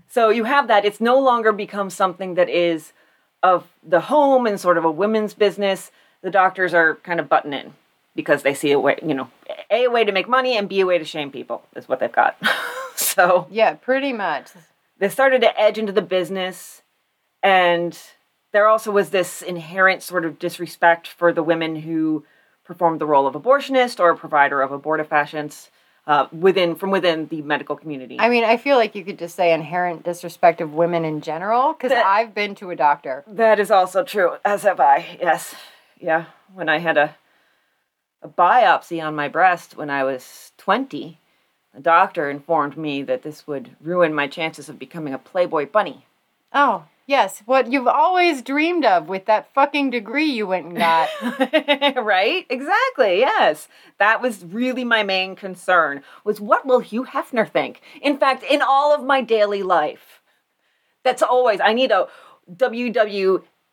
So 0.09 0.29
you 0.29 0.43
have 0.43 0.67
that. 0.67 0.85
It's 0.85 0.99
no 0.99 1.19
longer 1.19 1.51
become 1.51 1.89
something 1.89 2.35
that 2.35 2.49
is 2.49 2.91
of 3.41 3.67
the 3.81 4.01
home 4.01 4.45
and 4.45 4.59
sort 4.59 4.77
of 4.77 4.85
a 4.85 4.91
women's 4.91 5.33
business. 5.33 5.91
The 6.23 6.31
doctors 6.31 6.73
are 6.73 6.95
kind 7.03 7.19
of 7.19 7.29
butting 7.29 7.53
in 7.53 7.73
because 8.15 8.41
they 8.43 8.53
see 8.55 8.71
a 8.71 8.79
way, 8.79 8.97
you 9.03 9.13
know, 9.13 9.29
a, 9.69 9.83
a 9.85 9.87
way 9.89 10.03
to 10.03 10.11
make 10.11 10.27
money 10.27 10.57
and 10.57 10.67
b 10.67 10.79
a 10.81 10.85
way 10.85 10.97
to 10.97 11.05
shame 11.05 11.31
people 11.31 11.63
is 11.75 11.87
what 11.87 11.99
they've 11.99 12.11
got. 12.11 12.35
so 12.95 13.47
Yeah, 13.51 13.73
pretty 13.75 14.13
much. 14.13 14.49
they 14.99 15.09
started 15.09 15.41
to 15.41 15.59
edge 15.59 15.77
into 15.77 15.91
the 15.91 16.01
business 16.01 16.81
and 17.41 17.97
there 18.51 18.67
also 18.67 18.91
was 18.91 19.09
this 19.09 19.41
inherent 19.41 20.01
sort 20.03 20.25
of 20.25 20.39
disrespect 20.39 21.07
for 21.07 21.33
the 21.33 21.43
women 21.43 21.75
who 21.77 22.23
performed 22.63 23.01
the 23.01 23.05
role 23.05 23.27
of 23.27 23.33
abortionist 23.33 23.99
or 23.99 24.15
provider 24.15 24.61
of 24.61 24.71
abortifacients 24.71 25.69
uh, 26.05 26.27
within 26.31 26.75
from 26.75 26.91
within 26.91 27.27
the 27.27 27.41
medical 27.41 27.75
community 27.75 28.17
I 28.19 28.29
mean, 28.29 28.43
I 28.43 28.57
feel 28.57 28.77
like 28.77 28.93
you 28.95 29.03
could 29.03 29.17
just 29.19 29.35
say 29.35 29.53
inherent 29.53 30.03
disrespect 30.03 30.61
of 30.61 30.73
women 30.73 31.03
in 31.05 31.21
general 31.21 31.73
because 31.73 31.91
I've 31.91 32.33
been 32.35 32.55
to 32.55 32.69
a 32.71 32.75
doctor. 32.75 33.23
that 33.27 33.59
is 33.59 33.71
also 33.71 34.03
true 34.03 34.33
as 34.45 34.63
have 34.63 34.79
i 34.79 35.17
yes 35.21 35.55
yeah 36.03 36.25
when 36.53 36.69
i 36.69 36.77
had 36.79 36.97
a 36.97 37.15
a 38.21 38.27
biopsy 38.27 39.03
on 39.03 39.15
my 39.15 39.27
breast 39.27 39.75
when 39.77 39.89
i 39.89 40.03
was 40.03 40.51
20 40.57 41.17
the 41.73 41.81
doctor 41.81 42.29
informed 42.29 42.77
me 42.77 43.01
that 43.01 43.23
this 43.23 43.47
would 43.47 43.75
ruin 43.81 44.13
my 44.13 44.27
chances 44.27 44.69
of 44.69 44.77
becoming 44.77 45.13
a 45.13 45.17
playboy 45.17 45.65
bunny 45.65 46.05
Oh, 46.53 46.85
yes, 47.07 47.41
what 47.45 47.71
you've 47.71 47.87
always 47.87 48.43
dreamed 48.43 48.85
of 48.85 49.09
with 49.09 49.25
that 49.25 49.51
fucking 49.53 49.89
degree 49.89 50.25
you 50.25 50.45
went 50.45 50.67
and 50.67 50.77
got. 50.77 51.09
right? 51.95 52.45
Exactly. 52.49 53.19
Yes. 53.19 53.67
That 53.97 54.21
was 54.21 54.45
really 54.45 54.83
my 54.83 55.01
main 55.03 55.35
concern 55.35 56.03
was 56.23 56.39
what 56.39 56.65
will 56.65 56.79
Hugh 56.79 57.05
Hefner 57.05 57.49
think? 57.49 57.81
In 58.01 58.17
fact, 58.17 58.43
in 58.43 58.61
all 58.61 58.93
of 58.93 59.03
my 59.03 59.21
daily 59.21 59.63
life. 59.63 60.21
That's 61.03 61.23
always 61.23 61.59
I 61.59 61.73
need 61.73 61.91
a 61.91 62.07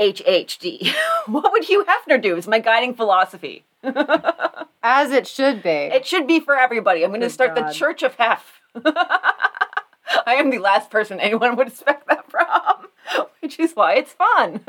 WWHHD. 0.00 0.92
what 1.26 1.52
would 1.52 1.64
Hugh 1.64 1.85
Hefner 1.85 2.21
do? 2.21 2.37
Is 2.37 2.49
my 2.49 2.59
guiding 2.59 2.95
philosophy. 2.95 3.64
As 4.83 5.11
it 5.11 5.26
should 5.26 5.62
be. 5.62 5.69
It 5.69 6.07
should 6.07 6.26
be 6.26 6.40
for 6.40 6.57
everybody. 6.57 7.04
I'm 7.04 7.11
going 7.11 7.21
to 7.21 7.30
start 7.30 7.54
the 7.54 7.71
Church 7.73 8.02
of 8.02 8.14
Hef. 8.14 8.61
I 10.26 10.35
am 10.35 10.50
the 10.50 10.59
last 10.59 10.90
person 10.90 11.21
anyone 11.21 11.57
would 11.57 11.69
expect 11.69 12.09
that 12.09 12.30
from, 12.30 12.88
which 13.40 13.59
is 13.59 13.73
why 13.73 13.95
it's 13.95 14.12
fun. 14.12 14.61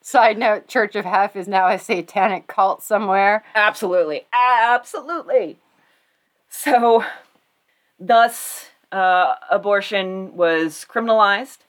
Side 0.00 0.38
note 0.38 0.68
Church 0.68 0.94
of 0.96 1.04
Hef 1.04 1.34
is 1.34 1.48
now 1.48 1.68
a 1.68 1.78
satanic 1.78 2.46
cult 2.46 2.82
somewhere. 2.82 3.44
Absolutely. 3.54 4.26
Absolutely. 4.32 5.58
So, 6.48 7.04
thus, 7.98 8.66
uh, 8.92 9.34
abortion 9.50 10.36
was 10.36 10.86
criminalized. 10.88 11.63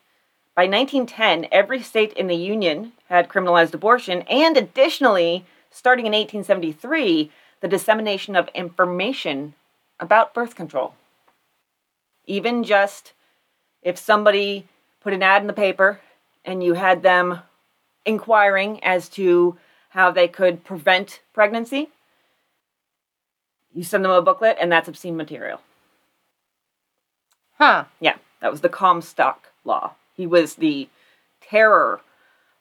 By 0.56 0.68
1910, 0.68 1.50
every 1.52 1.82
state 1.82 2.14
in 2.14 2.28
the 2.28 2.36
Union 2.36 2.94
had 3.10 3.28
criminalized 3.28 3.74
abortion, 3.74 4.22
and 4.22 4.56
additionally, 4.56 5.46
starting 5.70 6.06
in 6.06 6.14
1873, 6.14 7.30
the 7.60 7.68
dissemination 7.68 8.38
of 8.38 8.48
information 8.54 9.54
about 10.00 10.34
birth 10.34 10.56
control. 10.56 10.94
Even 12.26 12.64
just 12.64 13.12
if 13.82 13.98
somebody 13.98 14.66
put 15.02 15.14
an 15.14 15.22
ad 15.22 15.42
in 15.42 15.48
the 15.48 15.54
paper 15.54 16.00
and 16.46 16.64
you 16.64 16.76
had 16.76 17.04
them 17.04 17.40
inquiring 18.06 18.82
as 18.82 19.10
to 19.10 19.58
how 19.90 20.10
they 20.10 20.28
could 20.28 20.64
prevent 20.64 21.22
pregnancy, 21.34 21.90
you 23.74 23.84
send 23.84 24.06
them 24.06 24.12
a 24.12 24.22
booklet 24.22 24.58
and 24.60 24.72
that's 24.72 24.88
obscene 24.88 25.18
material. 25.18 25.60
Huh. 27.58 27.86
Yeah, 28.00 28.16
that 28.40 28.52
was 28.52 28.62
the 28.62 28.70
Comstock 28.70 29.52
law. 29.66 29.96
He 30.16 30.26
was 30.26 30.56
the 30.56 30.90
terror 31.42 32.02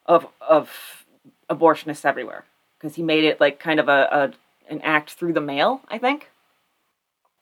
of 0.06 0.26
of 0.40 1.04
abortionists 1.49 2.04
everywhere 2.04 2.44
because 2.78 2.96
he 2.96 3.02
made 3.02 3.25
it 3.25 3.40
like 3.40 3.58
kind 3.58 3.80
of 3.80 3.88
a, 3.88 4.08
a 4.11 4.73
an 4.73 4.80
act 4.82 5.12
through 5.12 5.32
the 5.32 5.40
mail. 5.40 5.80
I 5.88 5.99
think. 5.99 6.30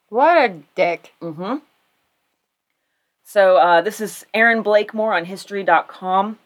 What 0.08 0.36
a 0.36 0.54
dick. 0.74 1.14
Mm-hmm. 1.22 1.56
So 3.24 3.56
uh, 3.56 3.80
this 3.80 4.00
is 4.00 4.26
Erin 4.34 4.62
Blakemore 4.62 5.14
on 5.14 5.24
History.com. 5.24 6.38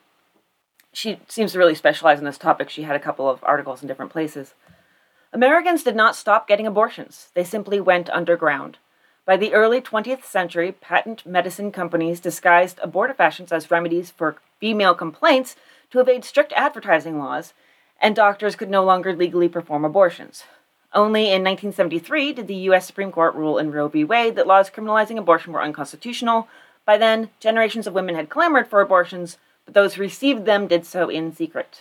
She 0.92 1.18
seems 1.28 1.52
to 1.52 1.58
really 1.58 1.74
specialize 1.74 2.20
in 2.20 2.24
this 2.24 2.38
topic. 2.38 2.70
She 2.70 2.84
had 2.84 2.96
a 2.96 3.00
couple 3.00 3.28
of 3.28 3.42
articles 3.42 3.82
in 3.82 3.88
different 3.88 4.12
places. 4.12 4.54
Americans 5.32 5.82
did 5.82 5.96
not 5.96 6.16
stop 6.16 6.46
getting 6.46 6.66
abortions; 6.66 7.30
they 7.34 7.44
simply 7.44 7.80
went 7.80 8.08
underground. 8.10 8.78
By 9.26 9.36
the 9.36 9.54
early 9.54 9.80
20th 9.80 10.22
century, 10.22 10.70
patent 10.70 11.26
medicine 11.26 11.72
companies 11.72 12.20
disguised 12.20 12.78
abortifacients 12.78 13.50
as 13.50 13.72
remedies 13.72 14.08
for 14.08 14.36
female 14.60 14.94
complaints 14.94 15.56
to 15.90 15.98
evade 15.98 16.24
strict 16.24 16.52
advertising 16.52 17.18
laws, 17.18 17.52
and 18.00 18.14
doctors 18.14 18.54
could 18.54 18.70
no 18.70 18.84
longer 18.84 19.12
legally 19.12 19.48
perform 19.48 19.84
abortions. 19.84 20.44
Only 20.94 21.24
in 21.24 21.42
1973 21.42 22.34
did 22.34 22.46
the 22.46 22.54
U.S. 22.70 22.86
Supreme 22.86 23.10
Court 23.10 23.34
rule 23.34 23.58
in 23.58 23.72
Roe 23.72 23.88
v. 23.88 24.04
Wade 24.04 24.36
that 24.36 24.46
laws 24.46 24.70
criminalizing 24.70 25.18
abortion 25.18 25.52
were 25.52 25.62
unconstitutional. 25.62 26.46
By 26.84 26.96
then, 26.96 27.30
generations 27.40 27.88
of 27.88 27.94
women 27.94 28.14
had 28.14 28.30
clamored 28.30 28.68
for 28.68 28.80
abortions, 28.80 29.38
but 29.64 29.74
those 29.74 29.94
who 29.94 30.02
received 30.02 30.44
them 30.44 30.68
did 30.68 30.86
so 30.86 31.08
in 31.08 31.34
secret. 31.34 31.80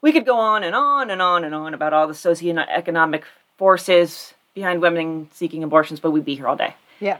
We 0.00 0.10
could 0.10 0.26
go 0.26 0.40
on 0.40 0.64
and 0.64 0.74
on 0.74 1.08
and 1.08 1.22
on 1.22 1.44
and 1.44 1.54
on 1.54 1.72
about 1.72 1.92
all 1.92 2.08
the 2.08 2.14
socioeconomic 2.14 3.22
forces 3.56 4.34
behind 4.54 4.82
women 4.82 5.28
seeking 5.32 5.62
abortions, 5.62 6.00
but 6.00 6.10
we'd 6.10 6.24
be 6.24 6.34
here 6.34 6.48
all 6.48 6.56
day. 6.56 6.74
Yeah. 7.00 7.18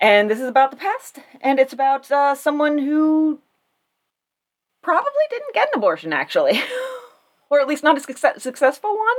And 0.00 0.30
this 0.30 0.40
is 0.40 0.48
about 0.48 0.70
the 0.70 0.76
past, 0.76 1.20
and 1.40 1.58
it's 1.58 1.72
about 1.72 2.10
uh, 2.10 2.34
someone 2.34 2.78
who 2.78 3.40
probably 4.82 5.10
didn't 5.30 5.54
get 5.54 5.68
an 5.72 5.78
abortion, 5.78 6.12
actually, 6.12 6.60
or 7.50 7.60
at 7.60 7.66
least 7.68 7.82
not 7.82 7.96
a 7.96 8.00
success- 8.00 8.42
successful 8.42 8.96
one. 8.96 9.16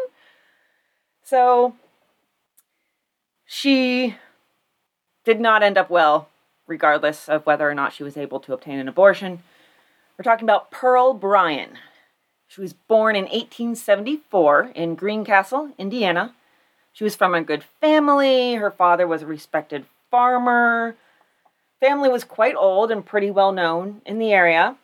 So 1.24 1.76
she 3.46 4.16
did 5.26 5.42
not 5.42 5.64
end 5.64 5.78
up 5.78 5.90
well, 5.90 6.30
regardless 6.68 7.28
of 7.28 7.46
whether 7.46 7.70
or 7.70 7.74
not 7.74 7.92
she 7.92 8.04
was 8.04 8.16
able 8.16 8.40
to 8.42 8.54
obtain 8.54 8.78
an 8.80 8.88
abortion. 8.88 9.44
We're 10.18 10.24
talking 10.24 10.46
about 10.46 10.72
Pearl 10.72 11.14
Bryan. 11.14 11.78
She 12.48 12.62
was 12.62 12.74
born 12.74 13.16
in 13.16 13.24
1874 13.26 14.72
in 14.74 14.96
Greencastle, 14.96 15.72
Indiana. 15.78 16.34
She 16.98 17.04
was 17.04 17.16
from 17.16 17.36
a 17.36 17.44
good 17.44 17.64
family. 17.80 18.56
Her 18.56 18.72
father 18.72 19.06
was 19.06 19.22
a 19.22 19.28
respected 19.28 19.86
farmer. 20.10 20.96
Family 21.80 22.10
was 22.10 22.24
quite 22.24 22.56
old 22.56 22.90
and 22.90 23.06
pretty 23.06 23.30
well 23.30 23.52
known 23.52 24.02
in 24.04 24.18
the 24.18 24.34
area. 24.34 24.78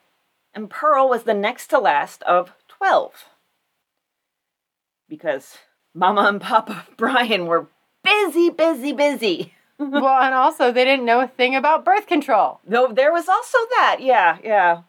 And 0.54 0.70
Pearl 0.70 1.10
was 1.10 1.24
the 1.24 1.34
next 1.34 1.72
to 1.72 1.80
last 1.80 2.22
of 2.22 2.54
12. 2.68 3.26
Because 5.10 5.58
Mama 5.96 6.26
and 6.26 6.40
Papa 6.40 6.86
Bryan 6.98 7.48
were 7.48 7.66
busy, 8.04 8.52
busy, 8.52 8.94
busy. 8.94 9.56
well, 9.80 10.22
and 10.22 10.36
also 10.36 10.72
they 10.72 10.86
didn't 10.86 11.06
know 11.06 11.22
a 11.22 11.28
thing 11.28 11.56
about 11.56 11.84
birth 11.84 12.06
control. 12.06 12.60
Though 12.64 12.94
there 12.94 13.12
was 13.12 13.28
also 13.28 13.58
that, 13.72 13.98
yeah, 14.02 14.38
yeah. 14.44 14.82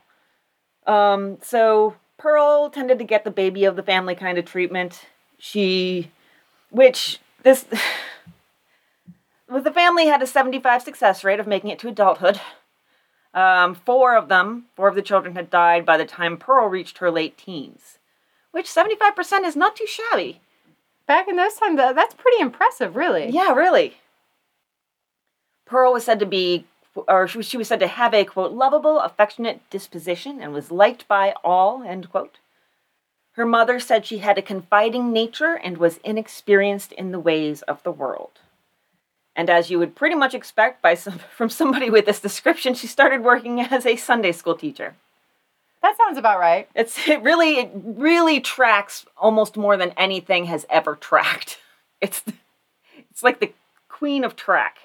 Um, 0.86 1.38
so 1.40 1.96
Pearl 2.18 2.68
tended 2.68 2.98
to 2.98 3.04
get 3.06 3.24
the 3.24 3.30
baby 3.30 3.64
of 3.64 3.76
the 3.76 3.82
family 3.82 4.14
kind 4.14 4.36
of 4.36 4.44
treatment. 4.44 5.06
She, 5.38 6.10
which 6.74 7.20
this, 7.44 7.64
the 9.48 9.72
family 9.72 10.06
had 10.06 10.20
a 10.20 10.26
75 10.26 10.82
success 10.82 11.22
rate 11.22 11.38
of 11.38 11.46
making 11.46 11.70
it 11.70 11.78
to 11.78 11.88
adulthood. 11.88 12.40
Um, 13.32 13.74
four 13.74 14.16
of 14.16 14.28
them, 14.28 14.66
four 14.74 14.88
of 14.88 14.96
the 14.96 15.02
children 15.02 15.36
had 15.36 15.50
died 15.50 15.86
by 15.86 15.96
the 15.96 16.04
time 16.04 16.36
Pearl 16.36 16.68
reached 16.68 16.98
her 16.98 17.10
late 17.10 17.38
teens, 17.38 17.98
which 18.50 18.66
75% 18.66 19.44
is 19.44 19.56
not 19.56 19.76
too 19.76 19.86
shabby. 19.86 20.40
Back 21.06 21.28
in 21.28 21.36
those 21.36 21.54
times, 21.54 21.76
that's 21.76 22.14
pretty 22.14 22.40
impressive, 22.40 22.96
really. 22.96 23.30
Yeah, 23.30 23.52
really. 23.52 23.98
Pearl 25.66 25.92
was 25.92 26.04
said 26.04 26.18
to 26.18 26.26
be, 26.26 26.66
or 27.08 27.28
she 27.28 27.56
was 27.56 27.68
said 27.68 27.80
to 27.80 27.86
have 27.86 28.14
a, 28.14 28.24
quote, 28.24 28.52
lovable, 28.52 28.98
affectionate 29.00 29.60
disposition 29.70 30.40
and 30.40 30.52
was 30.52 30.70
liked 30.70 31.06
by 31.06 31.34
all, 31.44 31.82
end 31.82 32.10
quote. 32.10 32.38
Her 33.34 33.44
mother 33.44 33.80
said 33.80 34.06
she 34.06 34.18
had 34.18 34.38
a 34.38 34.42
confiding 34.42 35.12
nature 35.12 35.54
and 35.62 35.76
was 35.76 35.98
inexperienced 36.04 36.92
in 36.92 37.10
the 37.10 37.18
ways 37.18 37.62
of 37.62 37.82
the 37.82 37.92
world. 37.92 38.40
And 39.36 39.50
as 39.50 39.70
you 39.70 39.80
would 39.80 39.96
pretty 39.96 40.14
much 40.14 40.34
expect 40.34 40.80
by 40.80 40.94
some, 40.94 41.18
from 41.36 41.50
somebody 41.50 41.90
with 41.90 42.06
this 42.06 42.20
description, 42.20 42.74
she 42.74 42.86
started 42.86 43.22
working 43.22 43.60
as 43.60 43.84
a 43.84 43.96
Sunday 43.96 44.32
school 44.32 44.54
teacher. 44.54 44.94
That 45.82 45.96
sounds 45.98 46.16
about 46.16 46.40
right. 46.40 46.68
It's 46.74 47.06
it 47.06 47.20
really 47.20 47.58
it 47.58 47.70
really 47.74 48.40
tracks 48.40 49.04
almost 49.18 49.58
more 49.58 49.76
than 49.76 49.92
anything 49.98 50.46
has 50.46 50.64
ever 50.70 50.96
tracked. 50.96 51.58
It's 52.00 52.22
it's 53.10 53.22
like 53.22 53.40
the 53.40 53.52
queen 53.88 54.24
of 54.24 54.36
track. 54.36 54.76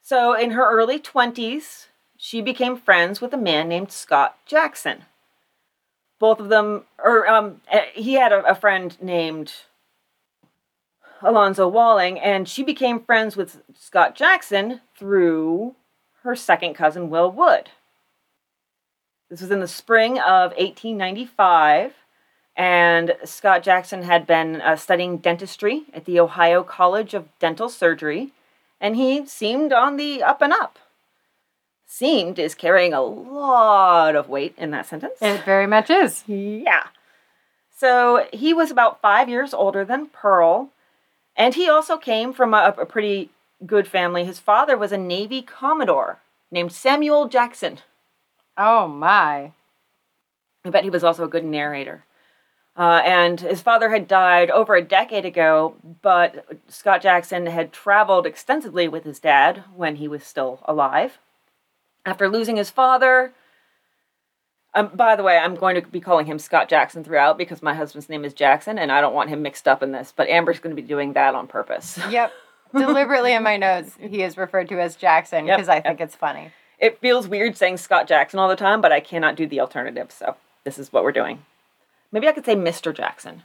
So 0.00 0.34
in 0.34 0.52
her 0.52 0.68
early 0.68 0.98
20s, 0.98 1.86
she 2.16 2.40
became 2.40 2.76
friends 2.76 3.20
with 3.20 3.32
a 3.32 3.36
man 3.36 3.68
named 3.68 3.92
Scott 3.92 4.36
Jackson. 4.44 5.04
Both 6.22 6.38
of 6.38 6.50
them, 6.50 6.84
or 7.02 7.28
um, 7.28 7.62
he 7.94 8.14
had 8.14 8.30
a, 8.30 8.44
a 8.44 8.54
friend 8.54 8.96
named 9.02 9.52
Alonzo 11.20 11.66
Walling, 11.66 12.20
and 12.20 12.48
she 12.48 12.62
became 12.62 13.02
friends 13.02 13.36
with 13.36 13.60
Scott 13.74 14.14
Jackson 14.14 14.82
through 14.96 15.74
her 16.22 16.36
second 16.36 16.74
cousin, 16.74 17.10
Will 17.10 17.28
Wood. 17.28 17.70
This 19.30 19.40
was 19.40 19.50
in 19.50 19.58
the 19.58 19.66
spring 19.66 20.12
of 20.12 20.52
1895, 20.52 21.94
and 22.54 23.16
Scott 23.24 23.64
Jackson 23.64 24.02
had 24.02 24.24
been 24.24 24.60
uh, 24.60 24.76
studying 24.76 25.16
dentistry 25.16 25.86
at 25.92 26.04
the 26.04 26.20
Ohio 26.20 26.62
College 26.62 27.14
of 27.14 27.36
Dental 27.40 27.68
Surgery, 27.68 28.30
and 28.80 28.94
he 28.94 29.26
seemed 29.26 29.72
on 29.72 29.96
the 29.96 30.22
up 30.22 30.40
and 30.40 30.52
up. 30.52 30.78
Seemed 31.94 32.38
is 32.38 32.54
carrying 32.54 32.94
a 32.94 33.02
lot 33.02 34.16
of 34.16 34.30
weight 34.30 34.54
in 34.56 34.70
that 34.70 34.86
sentence. 34.86 35.18
It 35.20 35.44
very 35.44 35.66
much 35.66 35.90
is. 35.90 36.24
Yeah. 36.26 36.86
So 37.76 38.26
he 38.32 38.54
was 38.54 38.70
about 38.70 39.02
five 39.02 39.28
years 39.28 39.52
older 39.52 39.84
than 39.84 40.06
Pearl, 40.06 40.70
and 41.36 41.54
he 41.54 41.68
also 41.68 41.98
came 41.98 42.32
from 42.32 42.54
a, 42.54 42.74
a 42.78 42.86
pretty 42.86 43.28
good 43.66 43.86
family. 43.86 44.24
His 44.24 44.38
father 44.38 44.74
was 44.74 44.90
a 44.90 44.96
Navy 44.96 45.42
Commodore 45.42 46.20
named 46.50 46.72
Samuel 46.72 47.28
Jackson. 47.28 47.80
Oh 48.56 48.88
my. 48.88 49.52
I 50.64 50.70
bet 50.70 50.84
he 50.84 50.90
was 50.90 51.04
also 51.04 51.24
a 51.24 51.28
good 51.28 51.44
narrator. 51.44 52.06
Uh, 52.74 53.02
and 53.04 53.38
his 53.38 53.60
father 53.60 53.90
had 53.90 54.08
died 54.08 54.50
over 54.50 54.74
a 54.74 54.82
decade 54.82 55.26
ago, 55.26 55.76
but 56.00 56.46
Scott 56.68 57.02
Jackson 57.02 57.44
had 57.44 57.70
traveled 57.70 58.24
extensively 58.24 58.88
with 58.88 59.04
his 59.04 59.18
dad 59.18 59.64
when 59.76 59.96
he 59.96 60.08
was 60.08 60.24
still 60.24 60.60
alive. 60.64 61.18
After 62.04 62.28
losing 62.28 62.56
his 62.56 62.70
father, 62.70 63.32
um, 64.74 64.90
by 64.94 65.16
the 65.16 65.22
way, 65.22 65.36
I'm 65.36 65.54
going 65.54 65.80
to 65.80 65.86
be 65.86 66.00
calling 66.00 66.26
him 66.26 66.38
Scott 66.38 66.68
Jackson 66.68 67.04
throughout 67.04 67.36
because 67.36 67.62
my 67.62 67.74
husband's 67.74 68.08
name 68.08 68.24
is 68.24 68.32
Jackson 68.32 68.78
and 68.78 68.90
I 68.90 69.00
don't 69.00 69.14
want 69.14 69.28
him 69.28 69.42
mixed 69.42 69.68
up 69.68 69.82
in 69.82 69.92
this, 69.92 70.12
but 70.16 70.28
Amber's 70.28 70.58
going 70.58 70.74
to 70.74 70.80
be 70.80 70.86
doing 70.86 71.12
that 71.12 71.34
on 71.34 71.46
purpose. 71.46 71.98
Yep. 72.10 72.32
Deliberately 72.74 73.34
in 73.34 73.42
my 73.42 73.58
notes, 73.58 73.98
he 74.00 74.22
is 74.22 74.38
referred 74.38 74.70
to 74.70 74.80
as 74.80 74.96
Jackson 74.96 75.44
Yep, 75.44 75.58
because 75.58 75.68
I 75.68 75.80
think 75.80 75.98
yep. 75.98 76.08
it's 76.08 76.16
funny. 76.16 76.52
It 76.78 76.98
feels 77.00 77.28
weird 77.28 77.54
saying 77.54 77.76
Scott 77.76 78.08
Jackson 78.08 78.38
all 78.38 78.48
the 78.48 78.56
time, 78.56 78.80
but 78.80 78.92
I 78.92 79.00
cannot 79.00 79.36
do 79.36 79.46
the 79.46 79.60
alternative, 79.60 80.10
so 80.10 80.36
this 80.64 80.78
is 80.78 80.90
what 80.90 81.04
we're 81.04 81.12
doing. 81.12 81.44
Maybe 82.10 82.28
I 82.28 82.32
could 82.32 82.46
say 82.46 82.56
Mr. 82.56 82.96
Jackson. 82.96 83.42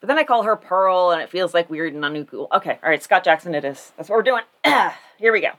But 0.00 0.08
then 0.08 0.18
I 0.18 0.24
call 0.24 0.42
her 0.42 0.56
Pearl 0.56 1.12
and 1.12 1.22
it 1.22 1.30
feels 1.30 1.54
like 1.54 1.70
weird 1.70 1.94
and 1.94 2.02
uncool. 2.02 2.48
Okay, 2.52 2.78
all 2.82 2.90
right, 2.90 3.02
Scott 3.02 3.22
Jackson 3.22 3.54
it 3.54 3.64
is. 3.64 3.92
That's 3.96 4.08
what 4.08 4.16
we're 4.16 4.22
doing. 4.22 4.42
Here 5.18 5.32
we 5.32 5.40
go. 5.40 5.50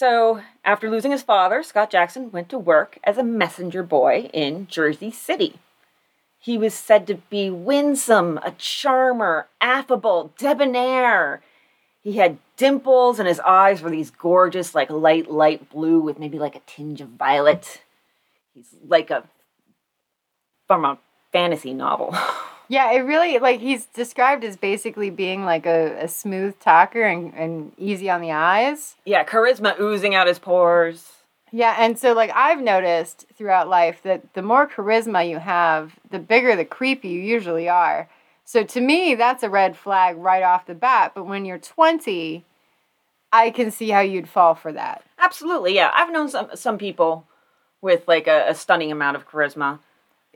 So, 0.00 0.40
after 0.64 0.88
losing 0.88 1.10
his 1.10 1.22
father, 1.22 1.62
Scott 1.62 1.90
Jackson 1.90 2.32
went 2.32 2.48
to 2.48 2.58
work 2.58 2.98
as 3.04 3.18
a 3.18 3.22
messenger 3.22 3.82
boy 3.82 4.30
in 4.32 4.66
Jersey 4.66 5.10
City. 5.10 5.58
He 6.38 6.56
was 6.56 6.72
said 6.72 7.06
to 7.06 7.16
be 7.28 7.50
winsome, 7.50 8.38
a 8.38 8.52
charmer, 8.52 9.48
affable, 9.60 10.32
debonair. 10.38 11.42
He 12.00 12.14
had 12.14 12.38
dimples 12.56 13.18
and 13.18 13.28
his 13.28 13.40
eyes 13.40 13.82
were 13.82 13.90
these 13.90 14.10
gorgeous, 14.10 14.74
like 14.74 14.88
light, 14.88 15.30
light 15.30 15.68
blue 15.68 16.00
with 16.00 16.18
maybe 16.18 16.38
like 16.38 16.56
a 16.56 16.60
tinge 16.60 17.02
of 17.02 17.08
violet. 17.10 17.82
He's 18.54 18.74
like 18.88 19.10
a, 19.10 19.24
from 20.66 20.86
a 20.86 20.98
fantasy 21.30 21.74
novel. 21.74 22.16
Yeah, 22.70 22.92
it 22.92 23.00
really 23.00 23.40
like 23.40 23.58
he's 23.58 23.86
described 23.86 24.44
as 24.44 24.56
basically 24.56 25.10
being 25.10 25.44
like 25.44 25.66
a, 25.66 26.04
a 26.04 26.06
smooth 26.06 26.56
talker 26.60 27.02
and, 27.02 27.34
and 27.34 27.72
easy 27.76 28.08
on 28.08 28.20
the 28.20 28.30
eyes. 28.30 28.94
yeah, 29.04 29.24
charisma 29.24 29.78
oozing 29.80 30.14
out 30.14 30.28
his 30.28 30.38
pores. 30.38 31.10
Yeah, 31.50 31.74
and 31.76 31.98
so 31.98 32.12
like 32.12 32.30
I've 32.32 32.60
noticed 32.60 33.26
throughout 33.34 33.68
life 33.68 34.02
that 34.04 34.34
the 34.34 34.42
more 34.42 34.68
charisma 34.68 35.28
you 35.28 35.40
have, 35.40 35.98
the 36.10 36.20
bigger 36.20 36.54
the 36.54 36.64
creep 36.64 37.04
you 37.04 37.18
usually 37.20 37.68
are. 37.68 38.08
So 38.44 38.62
to 38.62 38.80
me, 38.80 39.16
that's 39.16 39.42
a 39.42 39.50
red 39.50 39.76
flag 39.76 40.16
right 40.16 40.44
off 40.44 40.66
the 40.66 40.74
bat. 40.74 41.10
But 41.12 41.24
when 41.24 41.44
you're 41.44 41.58
20, 41.58 42.44
I 43.32 43.50
can 43.50 43.72
see 43.72 43.90
how 43.90 44.00
you'd 44.00 44.28
fall 44.28 44.54
for 44.54 44.72
that. 44.72 45.02
Absolutely, 45.18 45.74
yeah. 45.74 45.90
I've 45.92 46.12
known 46.12 46.28
some 46.28 46.50
some 46.54 46.78
people 46.78 47.26
with 47.80 48.06
like 48.06 48.28
a, 48.28 48.46
a 48.48 48.54
stunning 48.54 48.92
amount 48.92 49.16
of 49.16 49.28
charisma. 49.28 49.80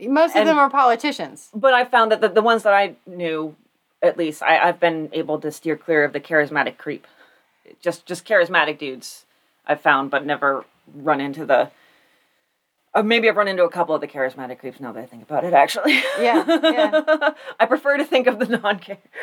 Most 0.01 0.33
of 0.33 0.37
And- 0.39 0.49
them 0.49 0.59
are 0.59 0.71
politicians. 0.71 1.51
But 1.55 1.75
I 1.75 1.85
found 1.85 2.11
that 2.13 2.21
the, 2.21 2.29
the 2.29 2.43
ones 2.43 2.63
that 2.65 2.75
I 2.75 2.97
knew, 3.07 3.55
at 4.03 4.17
least, 4.19 4.43
I, 4.43 4.59
I've 4.59 4.81
been 4.81 5.09
able 5.13 5.39
to 5.41 5.51
steer 5.53 5.77
clear 5.77 6.05
of 6.05 6.13
the 6.13 6.21
charismatic 6.21 6.77
creep. 6.79 7.07
Just 7.81 8.05
just 8.07 8.27
charismatic 8.27 8.79
dudes 8.79 9.25
I've 9.67 9.81
found, 9.81 10.11
but 10.11 10.27
never 10.27 10.65
run 10.95 11.21
into 11.21 11.47
the. 11.47 11.71
Uh, 12.95 13.03
maybe 13.03 13.29
I've 13.29 13.37
run 13.37 13.49
into 13.49 13.65
a 13.65 13.71
couple 13.71 13.95
of 13.95 14.01
the 14.01 14.07
charismatic 14.07 14.59
creeps 14.61 14.79
now 14.79 14.93
that 14.93 15.03
I 15.03 15.07
think 15.07 15.23
about 15.23 15.45
it. 15.45 15.53
Actually, 15.55 15.95
Yeah, 16.21 16.45
yeah. 16.47 17.31
I 17.61 17.67
prefer 17.67 17.97
to 17.97 18.05
think 18.05 18.27
of 18.27 18.39
the 18.39 18.47
non 18.59 18.81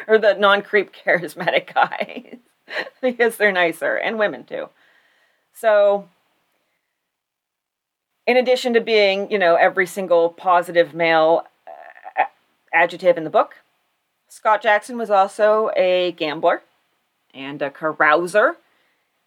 or 0.07 0.17
the 0.17 0.33
non 0.33 0.61
creep 0.61 0.91
charismatic 0.93 1.73
guys 1.73 2.37
because 3.01 3.37
they're 3.37 3.51
nicer 3.51 3.95
and 3.95 4.17
women 4.17 4.43
too. 4.43 4.69
So 5.53 6.07
in 8.27 8.37
addition 8.37 8.73
to 8.73 8.81
being, 8.81 9.31
you 9.31 9.39
know, 9.39 9.55
every 9.55 9.87
single 9.87 10.29
positive 10.29 10.93
male 10.93 11.47
uh, 12.17 12.23
adjective 12.73 13.17
in 13.17 13.23
the 13.23 13.29
book, 13.29 13.55
Scott 14.27 14.61
Jackson 14.61 14.97
was 14.97 15.09
also 15.09 15.71
a 15.75 16.11
gambler 16.13 16.61
and 17.33 17.61
a 17.61 17.69
carouser 17.69 18.55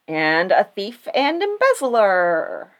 and 0.08 0.50
a 0.52 0.64
thief 0.64 1.06
and 1.14 1.42
embezzler. 1.42 2.70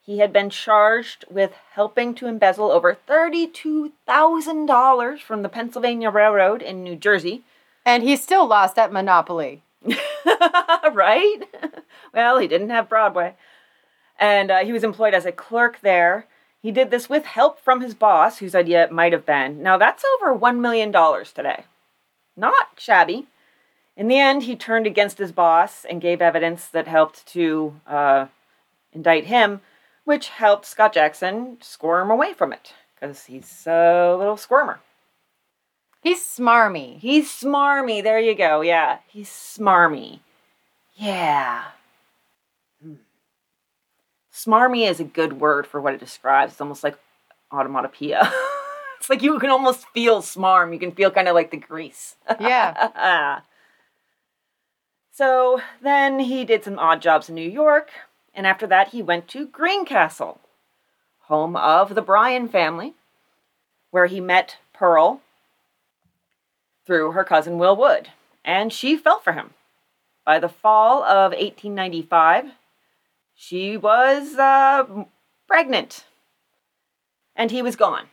He 0.00 0.18
had 0.18 0.32
been 0.32 0.50
charged 0.50 1.24
with 1.28 1.52
helping 1.72 2.14
to 2.14 2.28
embezzle 2.28 2.70
over 2.70 2.96
$32,000 3.08 5.20
from 5.20 5.42
the 5.42 5.48
Pennsylvania 5.48 6.10
Railroad 6.10 6.62
in 6.62 6.84
New 6.84 6.94
Jersey. 6.94 7.42
And 7.84 8.04
he 8.04 8.14
still 8.14 8.46
lost 8.46 8.78
at 8.78 8.92
Monopoly. 8.92 9.64
right? 10.92 11.40
well, 12.14 12.38
he 12.38 12.46
didn't 12.46 12.70
have 12.70 12.88
Broadway. 12.88 13.34
And 14.18 14.50
uh, 14.50 14.58
he 14.64 14.72
was 14.72 14.84
employed 14.84 15.14
as 15.14 15.26
a 15.26 15.32
clerk 15.32 15.80
there. 15.82 16.26
He 16.62 16.72
did 16.72 16.90
this 16.90 17.08
with 17.08 17.26
help 17.26 17.60
from 17.60 17.80
his 17.80 17.94
boss, 17.94 18.38
whose 18.38 18.54
idea 18.54 18.84
it 18.84 18.92
might 18.92 19.12
have 19.12 19.26
been. 19.26 19.62
Now, 19.62 19.78
that's 19.78 20.04
over 20.16 20.36
$1 20.36 20.58
million 20.58 20.92
today. 20.92 21.64
Not 22.36 22.68
shabby. 22.78 23.26
In 23.96 24.08
the 24.08 24.18
end, 24.18 24.42
he 24.42 24.56
turned 24.56 24.86
against 24.86 25.18
his 25.18 25.32
boss 25.32 25.84
and 25.84 26.00
gave 26.00 26.20
evidence 26.20 26.66
that 26.68 26.86
helped 26.86 27.26
to 27.28 27.80
uh, 27.86 28.26
indict 28.92 29.26
him, 29.26 29.60
which 30.04 30.28
helped 30.28 30.66
Scott 30.66 30.92
Jackson 30.92 31.56
squirm 31.60 32.10
away 32.10 32.32
from 32.32 32.52
it, 32.52 32.74
because 32.94 33.24
he's 33.24 33.66
a 33.66 34.14
little 34.18 34.36
squirmer. 34.36 34.80
He's 36.02 36.22
smarmy. 36.22 36.98
He's 36.98 37.28
smarmy. 37.30 38.02
There 38.02 38.20
you 38.20 38.34
go. 38.34 38.60
Yeah, 38.60 38.98
he's 39.08 39.28
smarmy. 39.28 40.20
Yeah. 40.94 41.64
Smarmy 44.36 44.86
is 44.86 45.00
a 45.00 45.04
good 45.04 45.40
word 45.40 45.66
for 45.66 45.80
what 45.80 45.94
it 45.94 46.00
describes. 46.00 46.52
It's 46.52 46.60
almost 46.60 46.84
like 46.84 46.98
automatopoeia. 47.50 48.30
it's 48.98 49.08
like 49.08 49.22
you 49.22 49.38
can 49.38 49.48
almost 49.48 49.86
feel 49.94 50.20
smarm. 50.20 50.74
You 50.74 50.78
can 50.78 50.92
feel 50.92 51.10
kind 51.10 51.26
of 51.26 51.34
like 51.34 51.50
the 51.50 51.56
grease. 51.56 52.16
Yeah. 52.38 53.40
so 55.12 55.62
then 55.80 56.20
he 56.20 56.44
did 56.44 56.64
some 56.64 56.78
odd 56.78 57.00
jobs 57.00 57.30
in 57.30 57.34
New 57.34 57.48
York, 57.48 57.88
and 58.34 58.46
after 58.46 58.66
that 58.66 58.88
he 58.88 59.02
went 59.02 59.26
to 59.28 59.46
Greencastle, 59.46 60.38
home 61.20 61.56
of 61.56 61.94
the 61.94 62.02
Bryan 62.02 62.46
family, 62.46 62.92
where 63.90 64.06
he 64.06 64.20
met 64.20 64.58
Pearl 64.74 65.22
through 66.84 67.12
her 67.12 67.24
cousin 67.24 67.56
Will 67.56 67.74
Wood, 67.74 68.10
and 68.44 68.70
she 68.70 68.98
fell 68.98 69.18
for 69.18 69.32
him. 69.32 69.54
By 70.26 70.38
the 70.38 70.50
fall 70.50 71.02
of 71.04 71.32
1895, 71.32 72.50
she 73.36 73.76
was 73.76 74.34
uh, 74.34 75.04
pregnant, 75.46 76.04
and 77.36 77.52
he 77.52 77.62
was 77.62 77.76
gone 77.76 78.08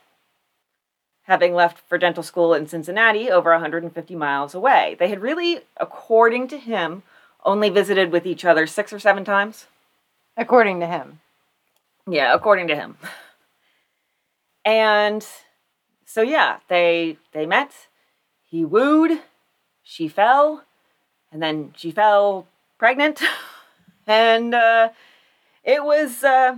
having 1.23 1.53
left 1.53 1.79
for 1.87 1.97
dental 1.97 2.23
school 2.23 2.53
in 2.53 2.67
Cincinnati 2.67 3.29
over 3.29 3.51
150 3.51 4.15
miles 4.15 4.53
away. 4.53 4.95
They 4.99 5.07
had 5.07 5.21
really, 5.21 5.61
according 5.77 6.47
to 6.49 6.57
him, 6.57 7.03
only 7.45 7.69
visited 7.69 8.11
with 8.11 8.25
each 8.25 8.45
other 8.45 8.67
six 8.67 8.93
or 8.93 8.99
seven 8.99 9.25
times. 9.25 9.67
According 10.37 10.79
to 10.81 10.87
him. 10.87 11.19
Yeah, 12.07 12.33
according 12.33 12.67
to 12.67 12.75
him. 12.75 12.97
And 14.65 15.25
so 16.05 16.21
yeah, 16.21 16.59
they 16.67 17.17
they 17.33 17.45
met. 17.45 17.71
He 18.43 18.65
wooed, 18.65 19.21
she 19.81 20.07
fell, 20.07 20.63
and 21.31 21.41
then 21.41 21.73
she 21.75 21.91
fell 21.91 22.47
pregnant. 22.77 23.21
and 24.07 24.53
uh, 24.53 24.89
it 25.63 25.83
was 25.83 26.23
uh, 26.23 26.57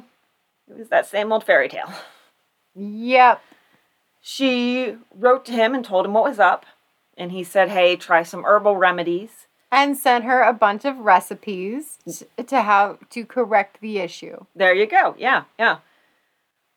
it 0.69 0.77
was 0.77 0.89
that 0.89 1.05
same 1.05 1.31
old 1.31 1.43
fairy 1.43 1.69
tale. 1.69 1.91
Yep. 2.75 3.41
She 4.21 4.95
wrote 5.13 5.45
to 5.45 5.51
him 5.51 5.75
and 5.75 5.85
told 5.85 6.05
him 6.05 6.13
what 6.13 6.23
was 6.23 6.39
up, 6.39 6.65
and 7.17 7.31
he 7.31 7.43
said, 7.43 7.69
"Hey, 7.69 7.95
try 7.95 8.23
some 8.23 8.43
herbal 8.43 8.75
remedies." 8.77 9.47
And 9.71 9.97
sent 9.97 10.23
her 10.23 10.41
a 10.41 10.53
bunch 10.53 10.85
of 10.85 10.97
recipes 10.99 11.97
to 12.47 12.61
how 12.61 12.97
to 13.09 13.25
correct 13.25 13.81
the 13.81 13.97
issue. 13.99 14.45
There 14.55 14.73
you 14.73 14.85
go. 14.85 15.15
Yeah, 15.17 15.43
yeah. 15.59 15.79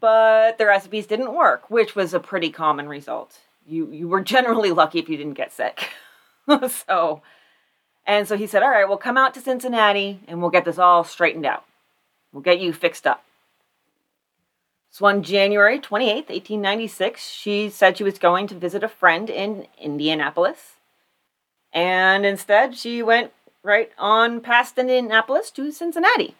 But 0.01 0.59
the 0.59 0.67
recipes 0.67 1.07
didn't 1.07 1.35
work, 1.35 1.71
which 1.71 1.95
was 1.95 2.13
a 2.13 2.21
pretty 2.21 2.51
common 2.51 2.89
result. 2.89 3.39
You 3.67 3.91
you 3.91 4.09
were 4.09 4.23
generally 4.23 4.73
lucky 4.73 4.99
if 4.99 5.09
you 5.09 5.17
didn't 5.17 5.35
get 5.35 5.53
sick. 5.53 5.91
so, 6.69 7.23
and 8.07 8.27
so 8.29 8.37
he 8.37 8.47
said, 8.47 8.63
"All 8.63 8.71
right, 8.71 8.89
we'll 8.89 8.99
come 8.99 9.17
out 9.17 9.35
to 9.35 9.41
Cincinnati 9.41 10.21
and 10.27 10.41
we'll 10.41 10.51
get 10.51 10.65
this 10.65 10.79
all 10.79 11.05
straightened 11.05 11.47
out. 11.47 11.65
We'll 12.33 12.43
get 12.43 12.61
you 12.61 12.73
fixed 12.73 13.07
up." 13.07 13.25
So 14.91 15.07
on 15.07 15.23
January 15.23 15.79
28th, 15.79 16.31
1896, 16.31 17.29
she 17.29 17.69
said 17.69 17.97
she 17.97 18.05
was 18.05 18.19
going 18.19 18.47
to 18.49 18.55
visit 18.55 18.83
a 18.83 18.89
friend 18.89 19.31
in 19.31 19.67
Indianapolis. 19.79 20.77
And 21.73 22.25
instead, 22.25 22.77
she 22.77 23.03
went 23.03 23.33
right 23.63 23.93
on 23.99 24.41
past 24.41 24.79
Indianapolis 24.79 25.51
to 25.53 25.71
Cincinnati. 25.71 26.35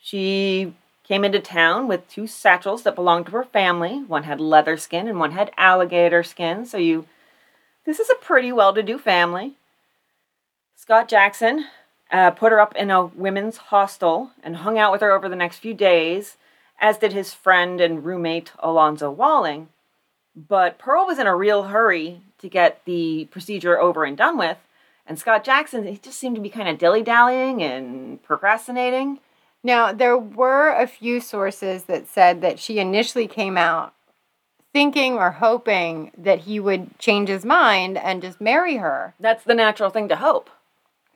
She 0.00 0.74
came 1.04 1.24
into 1.24 1.40
town 1.40 1.88
with 1.88 2.08
two 2.08 2.26
satchels 2.26 2.82
that 2.82 2.94
belonged 2.94 3.26
to 3.26 3.32
her 3.32 3.44
family. 3.44 4.02
One 4.02 4.24
had 4.24 4.40
leather 4.40 4.76
skin 4.76 5.06
and 5.08 5.18
one 5.18 5.32
had 5.32 5.52
alligator 5.56 6.22
skin. 6.22 6.66
So 6.66 6.78
you 6.78 7.06
this 7.84 7.98
is 7.98 8.10
a 8.10 8.24
pretty 8.24 8.52
well-to-do 8.52 8.98
family. 8.98 9.54
Scott 10.76 11.08
Jackson 11.08 11.66
uh, 12.12 12.30
put 12.30 12.52
her 12.52 12.60
up 12.60 12.76
in 12.76 12.90
a 12.90 13.06
women's 13.06 13.56
hostel 13.56 14.30
and 14.42 14.56
hung 14.56 14.78
out 14.78 14.92
with 14.92 15.00
her 15.00 15.12
over 15.12 15.28
the 15.28 15.36
next 15.36 15.58
few 15.58 15.74
days, 15.74 16.36
as 16.78 16.98
did 16.98 17.12
his 17.12 17.32
friend 17.34 17.80
and 17.80 18.04
roommate 18.04 18.52
Alonzo 18.58 19.10
Walling. 19.10 19.68
But 20.36 20.78
Pearl 20.78 21.06
was 21.06 21.18
in 21.18 21.26
a 21.26 21.34
real 21.34 21.64
hurry 21.64 22.20
to 22.38 22.48
get 22.48 22.84
the 22.84 23.26
procedure 23.30 23.80
over 23.80 24.04
and 24.04 24.16
done 24.16 24.36
with, 24.36 24.58
and 25.06 25.18
Scott 25.18 25.42
Jackson, 25.44 25.86
he 25.86 25.96
just 25.96 26.18
seemed 26.18 26.36
to 26.36 26.42
be 26.42 26.48
kind 26.48 26.68
of 26.68 26.78
dilly-dallying 26.78 27.62
and 27.62 28.22
procrastinating. 28.22 29.18
Now, 29.64 29.92
there 29.92 30.16
were 30.16 30.70
a 30.70 30.86
few 30.86 31.20
sources 31.20 31.84
that 31.84 32.08
said 32.08 32.40
that 32.40 32.58
she 32.58 32.78
initially 32.78 33.26
came 33.26 33.56
out 33.56 33.94
thinking 34.72 35.14
or 35.14 35.32
hoping 35.32 36.10
that 36.16 36.40
he 36.40 36.58
would 36.58 36.98
change 36.98 37.28
his 37.28 37.44
mind 37.44 37.98
and 37.98 38.22
just 38.22 38.40
marry 38.40 38.76
her. 38.76 39.14
That's 39.20 39.44
the 39.44 39.54
natural 39.54 39.90
thing 39.90 40.08
to 40.08 40.16
hope. 40.16 40.48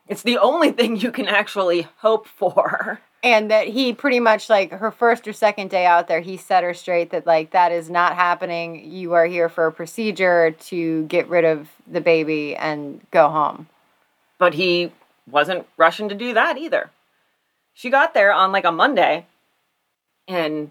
It's 0.08 0.22
the 0.22 0.38
only 0.38 0.70
thing 0.70 0.96
you 0.96 1.10
can 1.10 1.26
actually 1.26 1.88
hope 1.98 2.26
for. 2.26 3.00
And 3.22 3.50
that 3.50 3.66
he 3.66 3.92
pretty 3.92 4.20
much, 4.20 4.48
like, 4.48 4.70
her 4.70 4.92
first 4.92 5.26
or 5.26 5.32
second 5.32 5.70
day 5.70 5.84
out 5.84 6.06
there, 6.06 6.20
he 6.20 6.36
set 6.36 6.62
her 6.62 6.74
straight 6.74 7.10
that, 7.10 7.26
like, 7.26 7.50
that 7.50 7.72
is 7.72 7.90
not 7.90 8.14
happening. 8.14 8.90
You 8.90 9.14
are 9.14 9.26
here 9.26 9.48
for 9.48 9.66
a 9.66 9.72
procedure 9.72 10.52
to 10.52 11.04
get 11.06 11.28
rid 11.28 11.44
of 11.44 11.68
the 11.86 12.00
baby 12.00 12.54
and 12.54 13.00
go 13.10 13.28
home. 13.28 13.68
But 14.38 14.54
he 14.54 14.92
wasn't 15.28 15.66
rushing 15.76 16.08
to 16.08 16.14
do 16.14 16.34
that 16.34 16.56
either. 16.56 16.90
She 17.74 17.90
got 17.90 18.14
there 18.14 18.32
on 18.32 18.52
like 18.52 18.64
a 18.64 18.72
Monday, 18.72 19.26
and 20.28 20.70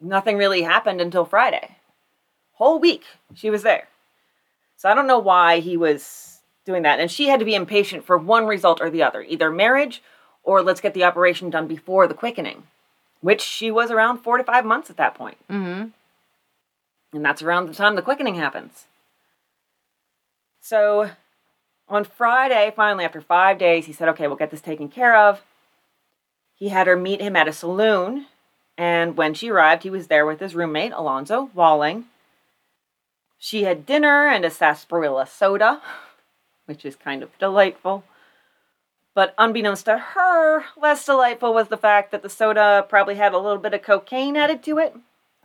nothing 0.00 0.36
really 0.36 0.62
happened 0.62 1.00
until 1.00 1.24
Friday. 1.24 1.76
Whole 2.54 2.78
week 2.78 3.04
she 3.34 3.50
was 3.50 3.62
there. 3.62 3.88
So 4.76 4.88
I 4.88 4.94
don't 4.94 5.06
know 5.06 5.18
why 5.18 5.60
he 5.60 5.76
was 5.76 6.33
doing 6.64 6.82
that. 6.82 7.00
And 7.00 7.10
she 7.10 7.28
had 7.28 7.40
to 7.40 7.46
be 7.46 7.54
impatient 7.54 8.04
for 8.04 8.16
one 8.16 8.46
result 8.46 8.80
or 8.80 8.90
the 8.90 9.02
other 9.02 9.22
either 9.22 9.50
marriage 9.50 10.02
or 10.42 10.62
let's 10.62 10.80
get 10.80 10.94
the 10.94 11.04
operation 11.04 11.50
done 11.50 11.66
before 11.66 12.06
the 12.06 12.14
quickening, 12.14 12.64
which 13.20 13.40
she 13.40 13.70
was 13.70 13.90
around 13.90 14.18
four 14.18 14.36
to 14.36 14.44
five 14.44 14.64
months 14.64 14.90
at 14.90 14.96
that 14.96 15.14
point. 15.14 15.38
Mm-hmm. 15.50 15.88
And 17.16 17.24
that's 17.24 17.42
around 17.42 17.66
the 17.66 17.74
time 17.74 17.94
the 17.94 18.02
quickening 18.02 18.34
happens. 18.34 18.86
So 20.60 21.10
on 21.88 22.04
Friday, 22.04 22.72
finally, 22.74 23.04
after 23.04 23.20
five 23.20 23.58
days, 23.58 23.86
he 23.86 23.92
said, 23.92 24.08
okay, 24.10 24.26
we'll 24.26 24.36
get 24.36 24.50
this 24.50 24.60
taken 24.60 24.88
care 24.88 25.16
of. 25.16 25.42
He 26.56 26.68
had 26.68 26.86
her 26.86 26.96
meet 26.96 27.20
him 27.20 27.36
at 27.36 27.48
a 27.48 27.52
saloon. 27.52 28.26
And 28.76 29.16
when 29.16 29.34
she 29.34 29.50
arrived, 29.50 29.82
he 29.82 29.90
was 29.90 30.08
there 30.08 30.26
with 30.26 30.40
his 30.40 30.54
roommate, 30.54 30.92
Alonzo 30.92 31.50
Walling. 31.54 32.06
She 33.38 33.64
had 33.64 33.86
dinner 33.86 34.26
and 34.26 34.44
a 34.44 34.50
sarsaparilla 34.50 35.26
soda, 35.26 35.82
which 36.66 36.84
is 36.84 36.96
kind 36.96 37.22
of 37.22 37.36
delightful. 37.38 38.04
But 39.14 39.34
unbeknownst 39.38 39.84
to 39.84 39.98
her, 39.98 40.64
less 40.80 41.06
delightful 41.06 41.54
was 41.54 41.68
the 41.68 41.76
fact 41.76 42.10
that 42.10 42.22
the 42.22 42.28
soda 42.28 42.84
probably 42.88 43.14
had 43.14 43.32
a 43.32 43.38
little 43.38 43.58
bit 43.58 43.74
of 43.74 43.82
cocaine 43.82 44.36
added 44.36 44.62
to 44.64 44.78
it. 44.78 44.96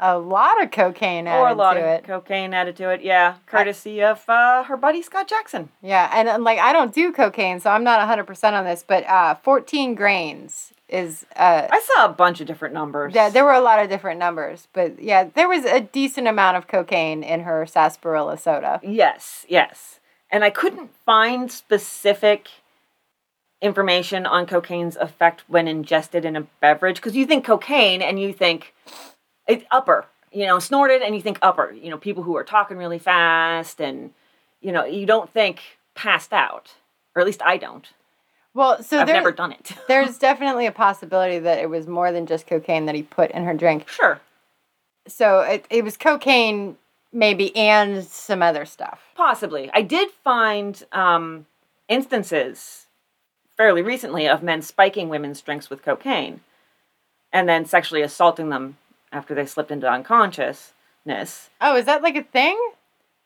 A 0.01 0.17
lot 0.17 0.63
of 0.63 0.71
cocaine 0.71 1.27
added 1.27 1.41
or 1.41 1.49
a 1.49 1.53
lot 1.53 1.73
to 1.73 1.82
of 1.82 1.86
it. 1.86 2.03
cocaine 2.05 2.53
added 2.53 2.77
to 2.77 2.89
it, 2.89 3.01
yeah. 3.03 3.36
Courtesy 3.45 4.01
of 4.01 4.23
uh, 4.29 4.63
her 4.63 4.77
buddy 4.77 5.01
Scott 5.01 5.27
Jackson. 5.27 5.69
Yeah, 5.84 6.10
and, 6.13 6.29
and, 6.29 6.43
like 6.43 6.58
I 6.58 6.71
don't 6.71 6.93
do 6.93 7.12
cocaine, 7.12 7.60
so 7.60 7.69
I'm 7.69 7.84
not 7.84 7.99
100% 8.08 8.53
on 8.53 8.63
this, 8.63 8.84
but 8.88 9.05
uh, 9.08 9.36
14 9.36 9.93
grains 9.95 10.73
is 10.88 11.25
uh 11.36 11.67
I 11.71 11.82
saw 11.93 12.05
a 12.05 12.10
bunch 12.10 12.41
of 12.41 12.47
different 12.47 12.73
numbers. 12.73 13.13
yeah, 13.13 13.29
there 13.29 13.45
were 13.45 13.53
a 13.53 13.62
lot 13.62 13.77
of 13.77 13.89
different 13.89 14.19
numbers, 14.19 14.67
but 14.73 14.99
yeah, 14.99 15.25
there 15.36 15.47
was 15.47 15.63
a 15.65 15.82
decent 15.82 16.27
amount 16.27 16.58
of 16.58 16.67
cocaine 16.67 17.21
in 17.21 17.41
her 17.41 17.67
sarsaparilla 17.67 18.38
soda. 18.39 18.79
Yes, 18.82 19.45
yes. 19.47 19.99
And 20.32 20.44
I 20.44 20.50
couldn't 20.50 20.92
find 21.06 21.52
specific 21.52 22.50
information 23.62 24.26
on 24.26 24.46
cocaine's 24.46 24.96
effect 24.98 25.44
when 25.48 25.68
ingested 25.68 26.24
in 26.24 26.36
a 26.36 26.42
beverage 26.62 26.98
because 26.98 27.15
you 27.15 27.26
think 27.26 27.46
cocaine 27.46 28.02
and 28.02 28.20
you 28.20 28.32
think 28.32 28.74
it's 29.48 29.65
upper, 29.70 30.06
you 30.32 30.46
know, 30.46 30.60
snorted 30.60 31.02
and 31.02 31.15
you 31.15 31.22
think 31.22 31.39
upper, 31.42 31.72
you 31.72 31.89
know, 31.89 31.98
people 31.98 32.24
who 32.24 32.38
are 32.38 32.44
talking 32.44 32.78
really 32.78 33.00
fast 33.00 33.82
and 33.82 34.13
you 34.62 34.72
know, 34.72 34.86
you 34.86 35.06
don't 35.06 35.30
think 35.30 35.62
passed 35.96 36.34
out. 36.34 36.74
Or 37.15 37.22
at 37.22 37.26
least 37.26 37.42
I 37.44 37.58
don't. 37.58 37.88
Well, 38.54 38.82
so 38.84 39.00
I've 39.00 39.08
there, 39.08 39.15
never 39.15 39.32
done 39.32 39.52
it. 39.52 39.72
there's 39.88 40.18
definitely 40.18 40.65
a 40.65 40.72
possibility 40.72 41.39
that 41.39 41.60
it 41.60 41.70
was 41.70 41.88
more 41.88 42.12
than 42.12 42.26
just 42.26 42.48
cocaine 42.48 42.86
that 42.86 42.96
he 42.96 43.04
put 43.04 43.32
in 43.32 43.44
her 43.44 43.54
drink. 43.54 43.88
sure. 43.89 44.20
So 45.08 45.42
it, 45.42 45.65
it 45.70 45.84
was 45.84 45.98
cocaine, 45.98 46.78
maybe, 47.12 47.56
and 47.56 48.04
some 48.04 48.41
other 48.41 48.65
stuff. 48.65 49.02
Possibly. 49.15 49.69
I 49.74 49.82
did 49.82 50.12
find 50.12 50.84
um, 50.91 51.45
instances 51.88 52.86
fairly 53.58 53.82
recently 53.82 54.28
of 54.28 54.43
men 54.43 54.62
spiking 54.62 55.10
women's 55.10 55.41
drinks 55.41 55.69
with 55.69 55.84
cocaine 55.84 56.41
and 57.34 57.48
then 57.48 57.65
sexually 57.65 58.02
assaulting 58.02 58.50
them 58.50 58.78
after 59.12 59.36
they 59.36 59.45
slipped 59.45 59.72
into 59.72 59.89
unconsciousness. 59.89 61.50
Oh, 61.62 61.76
is 61.76 61.86
that 61.86 62.02
like 62.02 62.15
a 62.15 62.24
thing? 62.24 62.58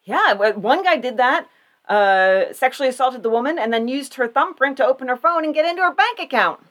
Yeah, 0.04 0.34
one 0.34 0.84
guy 0.84 0.98
did 0.98 1.18
that. 1.18 1.48
Uh, 1.88 2.54
sexually 2.54 2.90
assaulted 2.90 3.24
the 3.24 3.30
woman 3.30 3.60
and 3.60 3.74
then 3.74 3.88
used 3.88 4.16
her 4.16 4.28
thumbprint 4.28 4.78
to 4.78 4.86
open 4.86 5.08
her 5.08 5.18
phone 5.18 5.44
and 5.44 5.54
get 5.54 5.66
into 5.66 5.82
her 5.82 5.94
bank 5.94 6.20
account. 6.20 6.62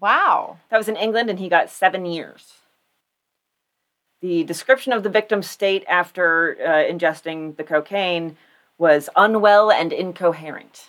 Wow. 0.00 0.58
That 0.70 0.78
was 0.78 0.88
in 0.88 0.96
England, 0.96 1.30
and 1.30 1.38
he 1.38 1.48
got 1.48 1.70
seven 1.70 2.04
years. 2.04 2.54
The 4.24 4.42
description 4.42 4.94
of 4.94 5.02
the 5.02 5.10
victim's 5.10 5.50
state 5.50 5.84
after 5.86 6.56
uh, 6.58 6.90
ingesting 6.90 7.58
the 7.58 7.62
cocaine 7.62 8.38
was 8.78 9.10
unwell 9.14 9.70
and 9.70 9.92
incoherent. 9.92 10.88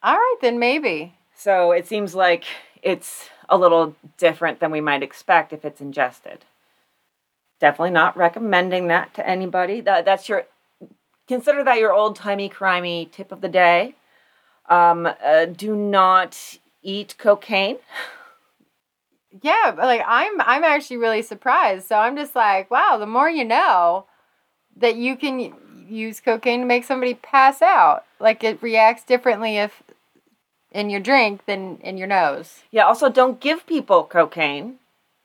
All 0.00 0.14
right, 0.14 0.36
then 0.40 0.60
maybe. 0.60 1.16
So 1.34 1.72
it 1.72 1.88
seems 1.88 2.14
like 2.14 2.44
it's 2.80 3.28
a 3.48 3.58
little 3.58 3.96
different 4.16 4.60
than 4.60 4.70
we 4.70 4.80
might 4.80 5.02
expect 5.02 5.52
if 5.52 5.64
it's 5.64 5.80
ingested. 5.80 6.44
Definitely 7.58 7.90
not 7.90 8.16
recommending 8.16 8.86
that 8.86 9.12
to 9.14 9.28
anybody. 9.28 9.80
That, 9.80 10.04
that's 10.04 10.28
your 10.28 10.44
consider 11.26 11.64
that 11.64 11.80
your 11.80 11.92
old 11.92 12.14
timey 12.14 12.48
crimey 12.48 13.10
tip 13.10 13.32
of 13.32 13.40
the 13.40 13.48
day. 13.48 13.96
Um, 14.68 15.06
uh, 15.06 15.46
do 15.46 15.74
not 15.74 16.58
eat 16.80 17.16
cocaine. 17.18 17.78
Yeah, 19.40 19.72
but 19.74 19.86
like 19.86 20.02
I'm 20.06 20.40
I'm 20.42 20.64
actually 20.64 20.98
really 20.98 21.22
surprised. 21.22 21.86
So 21.88 21.96
I'm 21.96 22.16
just 22.16 22.34
like, 22.34 22.70
wow, 22.70 22.96
the 22.98 23.06
more 23.06 23.30
you 23.30 23.44
know 23.44 24.06
that 24.76 24.96
you 24.96 25.16
can 25.16 25.54
use 25.88 26.20
cocaine 26.20 26.60
to 26.60 26.66
make 26.66 26.84
somebody 26.84 27.14
pass 27.14 27.62
out. 27.62 28.04
Like 28.20 28.44
it 28.44 28.62
reacts 28.62 29.04
differently 29.04 29.56
if 29.58 29.82
in 30.70 30.90
your 30.90 31.00
drink 31.00 31.46
than 31.46 31.78
in 31.78 31.96
your 31.96 32.06
nose. 32.08 32.62
Yeah, 32.70 32.84
also 32.84 33.08
don't 33.08 33.40
give 33.40 33.66
people 33.66 34.04
cocaine 34.04 34.78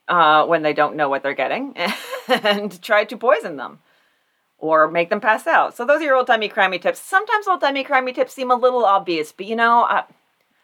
uh, 0.08 0.46
when 0.46 0.62
they 0.62 0.72
don't 0.72 0.96
know 0.96 1.08
what 1.08 1.22
they're 1.22 1.34
getting 1.34 1.74
and 2.28 2.80
try 2.82 3.04
to 3.04 3.16
poison 3.16 3.56
them 3.56 3.80
or 4.58 4.88
make 4.88 5.10
them 5.10 5.20
pass 5.20 5.46
out. 5.46 5.76
So 5.76 5.84
those 5.84 6.00
are 6.00 6.04
your 6.04 6.16
old 6.16 6.26
timey 6.26 6.48
crimey 6.48 6.80
tips. 6.80 7.00
Sometimes 7.00 7.46
old 7.46 7.60
timey 7.60 7.84
crimey 7.84 8.14
tips 8.14 8.34
seem 8.34 8.50
a 8.50 8.56
little 8.56 8.84
obvious, 8.84 9.32
but 9.32 9.46
you 9.46 9.56
know, 9.56 9.84
I, 9.84 10.04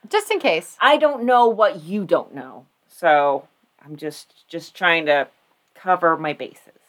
Just 0.08 0.30
in 0.30 0.38
case. 0.40 0.76
I 0.80 0.96
don't 0.96 1.24
know 1.24 1.46
what 1.46 1.82
you 1.82 2.04
don't 2.04 2.34
know. 2.34 2.66
So 2.96 3.48
I'm 3.84 3.96
just 3.96 4.48
just 4.48 4.76
trying 4.76 5.06
to 5.06 5.26
cover 5.74 6.16
my 6.16 6.32
bases. 6.32 6.80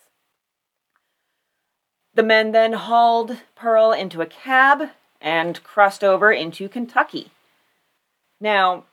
The 2.14 2.22
men 2.24 2.52
then 2.52 2.74
hauled 2.74 3.38
Pearl 3.56 3.92
into 3.92 4.22
a 4.22 4.28
cab 4.28 4.92
and 5.20 5.62
crossed 5.64 6.04
over 6.04 6.32
into 6.32 6.70
Kentucky. 6.70 7.32
Now, 8.40 8.84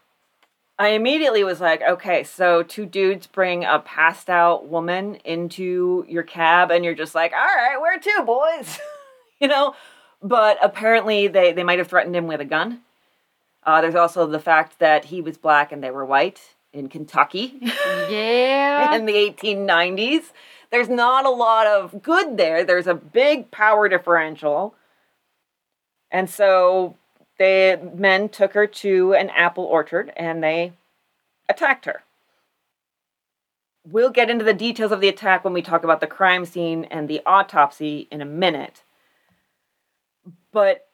I 0.78 0.88
immediately 0.88 1.44
was 1.44 1.60
like, 1.60 1.82
okay, 1.82 2.24
so 2.24 2.62
two 2.62 2.86
dudes 2.86 3.26
bring 3.26 3.64
a 3.64 3.78
passed 3.78 4.30
out 4.30 4.66
woman 4.66 5.16
into 5.16 6.06
your 6.08 6.22
cab, 6.22 6.70
and 6.70 6.84
you're 6.84 6.94
just 6.94 7.14
like, 7.14 7.32
all 7.32 7.38
right, 7.38 7.78
where 7.78 7.98
to, 7.98 8.22
boys? 8.24 8.78
you 9.40 9.48
know? 9.48 9.74
But 10.22 10.56
apparently, 10.62 11.28
they, 11.28 11.52
they 11.52 11.62
might 11.62 11.78
have 11.78 11.88
threatened 11.88 12.16
him 12.16 12.26
with 12.26 12.40
a 12.40 12.46
gun. 12.46 12.80
Uh, 13.64 13.82
there's 13.82 13.94
also 13.94 14.26
the 14.26 14.40
fact 14.40 14.78
that 14.78 15.04
he 15.06 15.20
was 15.20 15.36
black 15.36 15.72
and 15.72 15.84
they 15.84 15.90
were 15.90 16.06
white 16.06 16.51
in 16.72 16.88
Kentucky 16.88 17.58
Yeah. 18.10 18.94
in 18.96 19.06
the 19.06 19.14
1890s. 19.14 20.32
There's 20.70 20.88
not 20.88 21.26
a 21.26 21.30
lot 21.30 21.66
of 21.66 22.02
good 22.02 22.36
there. 22.36 22.64
There's 22.64 22.86
a 22.86 22.94
big 22.94 23.50
power 23.50 23.88
differential. 23.88 24.74
And 26.10 26.28
so 26.28 26.96
the 27.38 27.90
men 27.94 28.28
took 28.28 28.54
her 28.54 28.66
to 28.66 29.14
an 29.14 29.30
apple 29.30 29.64
orchard 29.64 30.12
and 30.16 30.42
they 30.42 30.72
attacked 31.48 31.84
her. 31.84 32.02
We'll 33.84 34.10
get 34.10 34.30
into 34.30 34.44
the 34.44 34.54
details 34.54 34.92
of 34.92 35.00
the 35.00 35.08
attack 35.08 35.44
when 35.44 35.52
we 35.52 35.62
talk 35.62 35.82
about 35.82 36.00
the 36.00 36.06
crime 36.06 36.44
scene 36.44 36.84
and 36.84 37.08
the 37.08 37.20
autopsy 37.26 38.06
in 38.10 38.20
a 38.20 38.26
minute. 38.26 38.84
But 40.52 40.86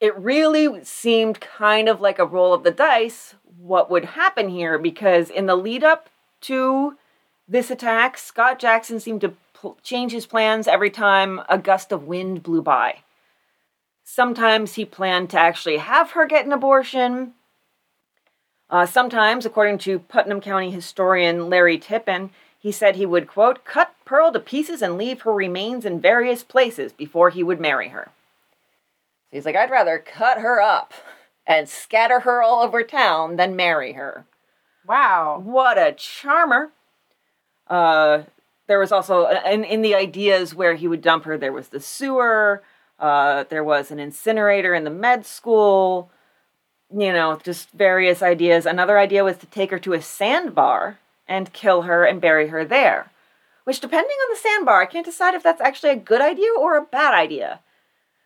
it 0.00 0.16
really 0.16 0.82
seemed 0.84 1.40
kind 1.40 1.88
of 1.88 2.00
like 2.00 2.18
a 2.18 2.24
roll 2.24 2.54
of 2.54 2.64
the 2.64 2.70
dice 2.70 3.34
what 3.62 3.90
would 3.90 4.04
happen 4.04 4.48
here 4.48 4.78
because 4.78 5.30
in 5.30 5.46
the 5.46 5.56
lead 5.56 5.84
up 5.84 6.08
to 6.42 6.96
this 7.46 7.70
attack, 7.70 8.16
Scott 8.16 8.58
Jackson 8.58 9.00
seemed 9.00 9.20
to 9.20 9.34
pl- 9.52 9.76
change 9.82 10.12
his 10.12 10.26
plans 10.26 10.66
every 10.66 10.90
time 10.90 11.40
a 11.48 11.58
gust 11.58 11.92
of 11.92 12.06
wind 12.06 12.42
blew 12.42 12.62
by. 12.62 13.00
Sometimes 14.04 14.74
he 14.74 14.84
planned 14.84 15.30
to 15.30 15.38
actually 15.38 15.76
have 15.76 16.12
her 16.12 16.26
get 16.26 16.46
an 16.46 16.52
abortion. 16.52 17.34
Uh, 18.70 18.86
sometimes, 18.86 19.44
according 19.44 19.78
to 19.78 19.98
Putnam 19.98 20.40
County 20.40 20.70
historian 20.70 21.48
Larry 21.50 21.78
Tippin, 21.78 22.30
he 22.58 22.72
said 22.72 22.96
he 22.96 23.06
would, 23.06 23.26
quote, 23.26 23.64
cut 23.64 23.94
Pearl 24.04 24.32
to 24.32 24.40
pieces 24.40 24.82
and 24.82 24.96
leave 24.96 25.22
her 25.22 25.32
remains 25.32 25.84
in 25.84 26.00
various 26.00 26.42
places 26.42 26.92
before 26.92 27.30
he 27.30 27.42
would 27.42 27.60
marry 27.60 27.88
her. 27.88 28.10
He's 29.30 29.44
like, 29.44 29.56
I'd 29.56 29.70
rather 29.70 29.98
cut 29.98 30.38
her 30.38 30.60
up 30.60 30.92
and 31.50 31.68
scatter 31.68 32.20
her 32.20 32.40
all 32.42 32.62
over 32.62 32.84
town 32.84 33.34
than 33.34 33.56
marry 33.56 33.94
her. 33.94 34.24
wow. 34.86 35.40
What 35.44 35.78
a 35.78 35.92
charmer. 35.92 36.70
Uh, 37.66 38.22
there 38.68 38.78
was 38.78 38.92
also, 38.92 39.26
in, 39.26 39.64
in 39.64 39.82
the 39.82 39.96
ideas 39.96 40.54
where 40.54 40.74
he 40.74 40.86
would 40.86 41.02
dump 41.02 41.24
her, 41.24 41.36
there 41.36 41.52
was 41.52 41.68
the 41.68 41.80
sewer, 41.80 42.62
uh, 43.00 43.44
there 43.48 43.64
was 43.64 43.90
an 43.90 43.98
incinerator 43.98 44.74
in 44.74 44.84
the 44.84 44.90
med 44.90 45.26
school, 45.26 46.10
you 46.96 47.12
know, 47.12 47.40
just 47.42 47.70
various 47.72 48.22
ideas. 48.22 48.64
Another 48.64 48.96
idea 48.96 49.24
was 49.24 49.36
to 49.38 49.46
take 49.46 49.72
her 49.72 49.78
to 49.80 49.92
a 49.92 50.02
sandbar 50.02 50.98
and 51.26 51.52
kill 51.52 51.82
her 51.82 52.04
and 52.04 52.20
bury 52.20 52.48
her 52.48 52.64
there. 52.64 53.10
Which, 53.64 53.80
depending 53.80 54.16
on 54.16 54.32
the 54.32 54.40
sandbar, 54.40 54.82
I 54.82 54.86
can't 54.86 55.06
decide 55.06 55.34
if 55.34 55.42
that's 55.42 55.60
actually 55.60 55.90
a 55.90 55.96
good 55.96 56.20
idea 56.20 56.50
or 56.56 56.76
a 56.76 56.82
bad 56.82 57.12
idea. 57.12 57.60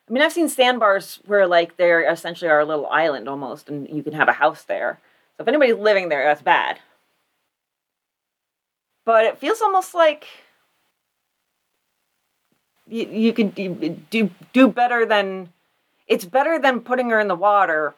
I 0.08 0.12
mean, 0.12 0.22
I've 0.22 0.32
seen 0.32 0.48
sandbars 0.48 1.20
where, 1.26 1.46
like, 1.46 1.76
they're 1.76 2.10
essentially 2.10 2.50
are 2.50 2.60
a 2.60 2.64
little 2.64 2.86
island 2.88 3.28
almost, 3.28 3.68
and 3.68 3.88
you 3.88 4.02
can 4.02 4.12
have 4.12 4.28
a 4.28 4.32
house 4.32 4.62
there. 4.64 5.00
So 5.36 5.42
if 5.42 5.48
anybody's 5.48 5.76
living 5.76 6.10
there, 6.10 6.24
that's 6.24 6.42
bad. 6.42 6.78
But 9.04 9.24
it 9.24 9.38
feels 9.38 9.60
almost 9.60 9.94
like 9.94 10.26
you, 12.86 13.06
you 13.06 13.32
could 13.32 13.54
do, 13.54 13.98
do 14.10 14.30
do 14.52 14.68
better 14.68 15.04
than 15.06 15.52
it's 16.06 16.24
better 16.24 16.58
than 16.58 16.80
putting 16.80 17.10
her 17.10 17.20
in 17.20 17.28
the 17.28 17.34
water 17.34 17.94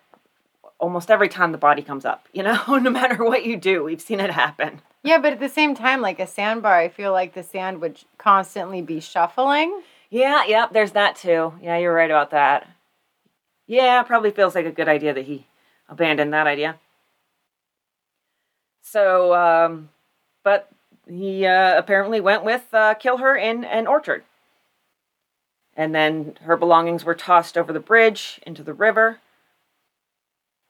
almost 0.78 1.10
every 1.10 1.28
time 1.28 1.52
the 1.52 1.58
body 1.58 1.82
comes 1.82 2.04
up. 2.04 2.28
You 2.32 2.42
know, 2.44 2.62
no 2.66 2.90
matter 2.90 3.24
what 3.24 3.44
you 3.44 3.56
do, 3.56 3.84
we've 3.84 4.00
seen 4.00 4.20
it 4.20 4.30
happen. 4.30 4.80
Yeah, 5.02 5.18
but 5.18 5.32
at 5.32 5.40
the 5.40 5.48
same 5.48 5.74
time, 5.74 6.00
like 6.00 6.18
a 6.18 6.26
sandbar, 6.26 6.76
I 6.76 6.88
feel 6.88 7.12
like 7.12 7.34
the 7.34 7.42
sand 7.42 7.80
would 7.80 8.00
constantly 8.18 8.82
be 8.82 9.00
shuffling. 9.00 9.82
Yeah, 10.16 10.44
yeah, 10.48 10.66
there's 10.72 10.92
that 10.92 11.16
too. 11.16 11.52
Yeah, 11.60 11.76
you're 11.76 11.92
right 11.92 12.10
about 12.10 12.30
that. 12.30 12.66
Yeah, 13.66 14.02
probably 14.02 14.30
feels 14.30 14.54
like 14.54 14.64
a 14.64 14.70
good 14.70 14.88
idea 14.88 15.12
that 15.12 15.26
he 15.26 15.46
abandoned 15.90 16.32
that 16.32 16.46
idea. 16.46 16.76
So, 18.80 19.34
um, 19.34 19.90
but 20.42 20.70
he 21.06 21.44
uh, 21.44 21.76
apparently 21.76 22.22
went 22.22 22.44
with 22.44 22.64
uh, 22.72 22.94
kill 22.94 23.18
her 23.18 23.36
in 23.36 23.62
an 23.64 23.86
orchard. 23.86 24.24
And 25.76 25.94
then 25.94 26.38
her 26.44 26.56
belongings 26.56 27.04
were 27.04 27.14
tossed 27.14 27.58
over 27.58 27.70
the 27.70 27.78
bridge 27.78 28.40
into 28.46 28.62
the 28.62 28.72
river. 28.72 29.18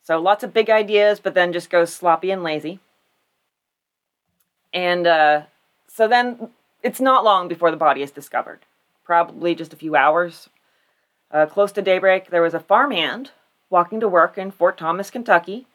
So 0.03 0.21
lots 0.21 0.43
of 0.43 0.55
big 0.55 0.71
ideas, 0.71 1.21
but 1.21 1.35
then 1.35 1.53
just 1.53 1.71
goes 1.71 1.95
sloppy 1.95 2.33
and 2.33 2.43
lazy. 2.43 2.81
And 4.75 5.07
uh, 5.07 5.43
so 5.87 6.09
then 6.09 6.51
it's 6.83 7.01
not 7.01 7.23
long 7.23 7.47
before 7.47 7.71
the 7.71 7.77
body 7.77 8.03
is 8.03 8.11
discovered. 8.11 8.63
Probably 9.07 9.55
just 9.55 9.73
a 9.73 9.77
few 9.77 9.95
hours. 9.95 10.51
Uh, 11.31 11.47
close 11.47 11.71
to 11.73 11.83
daybreak, 11.83 12.31
there 12.31 12.42
was 12.42 12.55
a 12.55 12.61
farmhand 12.61 13.31
walking 13.71 14.01
to 14.01 14.09
work 14.09 14.37
in 14.37 14.51
Fort 14.51 14.77
Thomas, 14.77 15.11
Kentucky. 15.11 15.66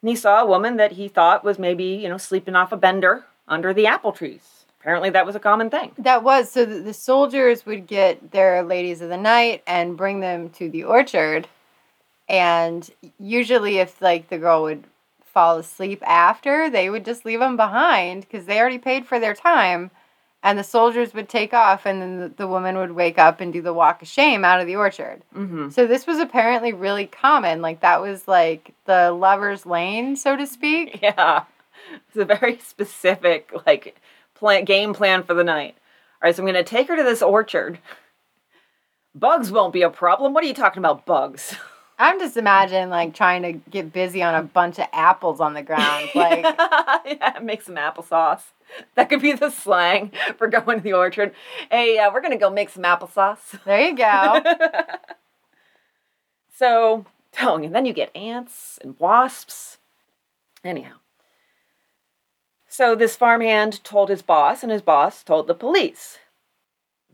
And 0.00 0.08
he 0.08 0.16
saw 0.16 0.40
a 0.40 0.46
woman 0.46 0.76
that 0.76 0.92
he 0.92 1.08
thought 1.08 1.44
was 1.44 1.58
maybe, 1.58 1.84
you 1.84 2.08
know, 2.08 2.18
sleeping 2.18 2.54
off 2.54 2.72
a 2.72 2.76
bender 2.76 3.24
under 3.48 3.74
the 3.74 3.86
apple 3.86 4.12
trees. 4.12 4.64
Apparently, 4.80 5.10
that 5.10 5.26
was 5.26 5.36
a 5.36 5.40
common 5.40 5.70
thing. 5.70 5.92
That 5.98 6.22
was 6.24 6.50
so 6.50 6.64
the, 6.64 6.80
the 6.80 6.94
soldiers 6.94 7.66
would 7.66 7.86
get 7.86 8.32
their 8.32 8.62
ladies 8.62 9.00
of 9.00 9.08
the 9.08 9.16
night 9.16 9.62
and 9.66 9.96
bring 9.96 10.20
them 10.20 10.50
to 10.50 10.68
the 10.68 10.84
orchard. 10.84 11.46
And 12.28 12.88
usually, 13.18 13.78
if 13.78 14.00
like 14.00 14.28
the 14.28 14.38
girl 14.38 14.62
would 14.62 14.84
fall 15.24 15.56
asleep 15.58 16.02
after, 16.04 16.68
they 16.68 16.90
would 16.90 17.04
just 17.04 17.24
leave 17.24 17.40
them 17.40 17.56
behind 17.56 18.22
because 18.22 18.46
they 18.46 18.58
already 18.60 18.78
paid 18.78 19.06
for 19.06 19.20
their 19.20 19.34
time. 19.34 19.90
And 20.44 20.58
the 20.58 20.64
soldiers 20.64 21.14
would 21.14 21.28
take 21.28 21.54
off, 21.54 21.86
and 21.86 22.02
then 22.02 22.18
the, 22.18 22.28
the 22.28 22.48
woman 22.48 22.76
would 22.76 22.92
wake 22.92 23.16
up 23.16 23.40
and 23.40 23.52
do 23.52 23.62
the 23.62 23.72
walk 23.72 24.02
of 24.02 24.08
shame 24.08 24.44
out 24.44 24.60
of 24.60 24.66
the 24.66 24.74
orchard. 24.74 25.22
Mm-hmm. 25.36 25.68
So 25.68 25.86
this 25.86 26.04
was 26.04 26.18
apparently 26.18 26.72
really 26.72 27.06
common. 27.06 27.62
Like 27.62 27.80
that 27.80 28.00
was 28.00 28.26
like 28.26 28.74
the 28.86 29.12
lover's 29.12 29.64
lane, 29.66 30.16
so 30.16 30.36
to 30.36 30.46
speak. 30.46 31.00
Yeah, 31.02 31.44
it's 32.08 32.16
a 32.16 32.24
very 32.24 32.58
specific 32.58 33.52
like 33.66 33.96
plan 34.34 34.64
game 34.64 34.94
plan 34.94 35.22
for 35.22 35.34
the 35.34 35.44
night. 35.44 35.76
All 36.22 36.28
right, 36.28 36.34
so 36.34 36.42
I'm 36.42 36.46
gonna 36.46 36.64
take 36.64 36.88
her 36.88 36.96
to 36.96 37.02
this 37.02 37.22
orchard. 37.22 37.78
Bugs 39.14 39.52
won't 39.52 39.72
be 39.72 39.82
a 39.82 39.90
problem. 39.90 40.32
What 40.32 40.42
are 40.42 40.46
you 40.46 40.54
talking 40.54 40.80
about, 40.80 41.06
bugs? 41.06 41.54
I'm 41.98 42.18
just 42.18 42.36
imagining 42.36 42.90
like 42.90 43.14
trying 43.14 43.42
to 43.42 43.52
get 43.52 43.92
busy 43.92 44.22
on 44.22 44.34
a 44.34 44.42
bunch 44.42 44.78
of 44.80 44.86
apples 44.92 45.40
on 45.40 45.54
the 45.54 45.62
ground. 45.62 46.10
Like 46.14 46.44
yeah, 47.06 47.38
make 47.42 47.62
some 47.62 47.76
applesauce. 47.76 48.42
That 48.94 49.08
could 49.08 49.22
be 49.22 49.32
the 49.32 49.50
slang 49.50 50.12
for 50.36 50.48
going 50.48 50.78
to 50.78 50.82
the 50.82 50.92
orchard. 50.92 51.34
Hey, 51.70 51.98
uh, 51.98 52.12
we're 52.12 52.20
gonna 52.20 52.36
go 52.36 52.50
make 52.50 52.70
some 52.70 52.84
applesauce. 52.84 53.62
there 53.64 53.88
you 53.88 53.96
go. 53.96 54.42
so, 56.56 57.06
and 57.38 57.74
then 57.74 57.86
you 57.86 57.92
get 57.92 58.14
ants 58.16 58.78
and 58.82 58.98
wasps. 58.98 59.78
Anyhow. 60.64 60.96
So 62.68 62.94
this 62.94 63.16
farmhand 63.16 63.84
told 63.84 64.08
his 64.08 64.22
boss, 64.22 64.62
and 64.62 64.72
his 64.72 64.80
boss 64.80 65.22
told 65.22 65.46
the 65.46 65.54
police. 65.54 66.18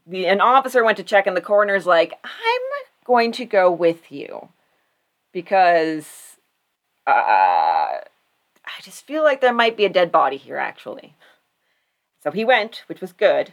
The, 0.06 0.26
an 0.26 0.40
officer 0.40 0.84
went 0.84 0.96
to 0.98 1.02
check, 1.02 1.26
and 1.26 1.36
the 1.36 1.40
coroner's 1.40 1.86
like, 1.86 2.14
I'm 2.22 2.84
going 3.04 3.32
to 3.32 3.44
go 3.44 3.70
with 3.70 4.12
you 4.12 4.50
because 5.32 6.36
uh, 7.06 7.10
I 7.10 8.00
just 8.82 9.06
feel 9.06 9.24
like 9.24 9.40
there 9.40 9.52
might 9.52 9.76
be 9.76 9.84
a 9.84 9.90
dead 9.90 10.12
body 10.12 10.36
here, 10.36 10.58
actually. 10.58 11.16
So 12.22 12.30
he 12.30 12.44
went, 12.44 12.82
which 12.86 13.00
was 13.00 13.12
good. 13.12 13.52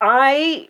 I 0.00 0.68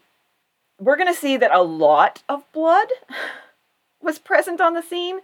we're 0.81 0.97
going 0.97 1.13
to 1.13 1.19
see 1.21 1.37
that 1.37 1.51
a 1.53 1.63
lot 1.63 2.23
of 2.29 2.51
blood 2.53 2.89
was 4.03 4.19
present 4.19 4.61
on 4.61 4.75
the 4.75 4.83
scene. 4.83 5.19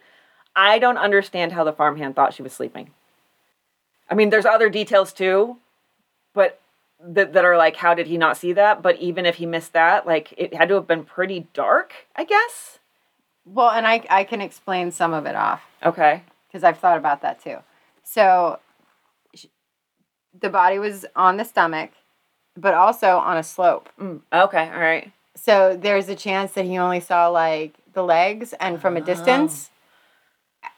I 0.56 0.78
don't 0.78 0.98
understand 0.98 1.52
how 1.52 1.62
the 1.64 1.72
farmhand 1.72 2.16
thought 2.16 2.34
she 2.34 2.42
was 2.42 2.52
sleeping. 2.52 2.90
I 4.10 4.14
mean, 4.14 4.30
there's 4.30 4.44
other 4.46 4.68
details 4.68 5.12
too, 5.12 5.56
but 6.34 6.60
that, 7.00 7.32
that 7.34 7.44
are 7.44 7.56
like, 7.56 7.76
how 7.76 7.94
did 7.94 8.08
he 8.08 8.18
not 8.18 8.36
see 8.36 8.52
that? 8.52 8.82
But 8.82 8.98
even 8.98 9.26
if 9.26 9.36
he 9.36 9.46
missed 9.46 9.72
that, 9.74 10.06
like, 10.06 10.34
it 10.36 10.54
had 10.54 10.68
to 10.68 10.74
have 10.74 10.86
been 10.88 11.04
pretty 11.04 11.46
dark, 11.54 11.92
I 12.16 12.24
guess. 12.24 12.78
well, 13.46 13.70
and 13.70 13.86
I 13.86 14.04
I 14.10 14.24
can 14.24 14.40
explain 14.40 14.90
some 14.90 15.12
of 15.14 15.24
it 15.26 15.36
off 15.36 15.62
Okay. 15.84 16.22
because 16.48 16.64
I've 16.64 16.78
thought 16.78 16.98
about 16.98 17.22
that 17.22 17.42
too. 17.42 17.58
So 18.02 18.58
the 20.40 20.50
body 20.50 20.78
was 20.78 21.06
on 21.14 21.36
the 21.36 21.44
stomach, 21.44 21.90
but 22.56 22.74
also 22.74 23.18
on 23.18 23.36
a 23.36 23.42
slope. 23.42 23.88
Mm, 24.00 24.20
okay. 24.32 24.70
All 24.72 24.80
right. 24.80 25.12
So 25.36 25.76
there's 25.80 26.08
a 26.08 26.14
chance 26.14 26.52
that 26.52 26.64
he 26.64 26.78
only 26.78 27.00
saw 27.00 27.28
like 27.28 27.74
the 27.92 28.02
legs 28.02 28.52
and 28.54 28.80
from 28.80 28.96
a 28.96 29.00
distance 29.00 29.70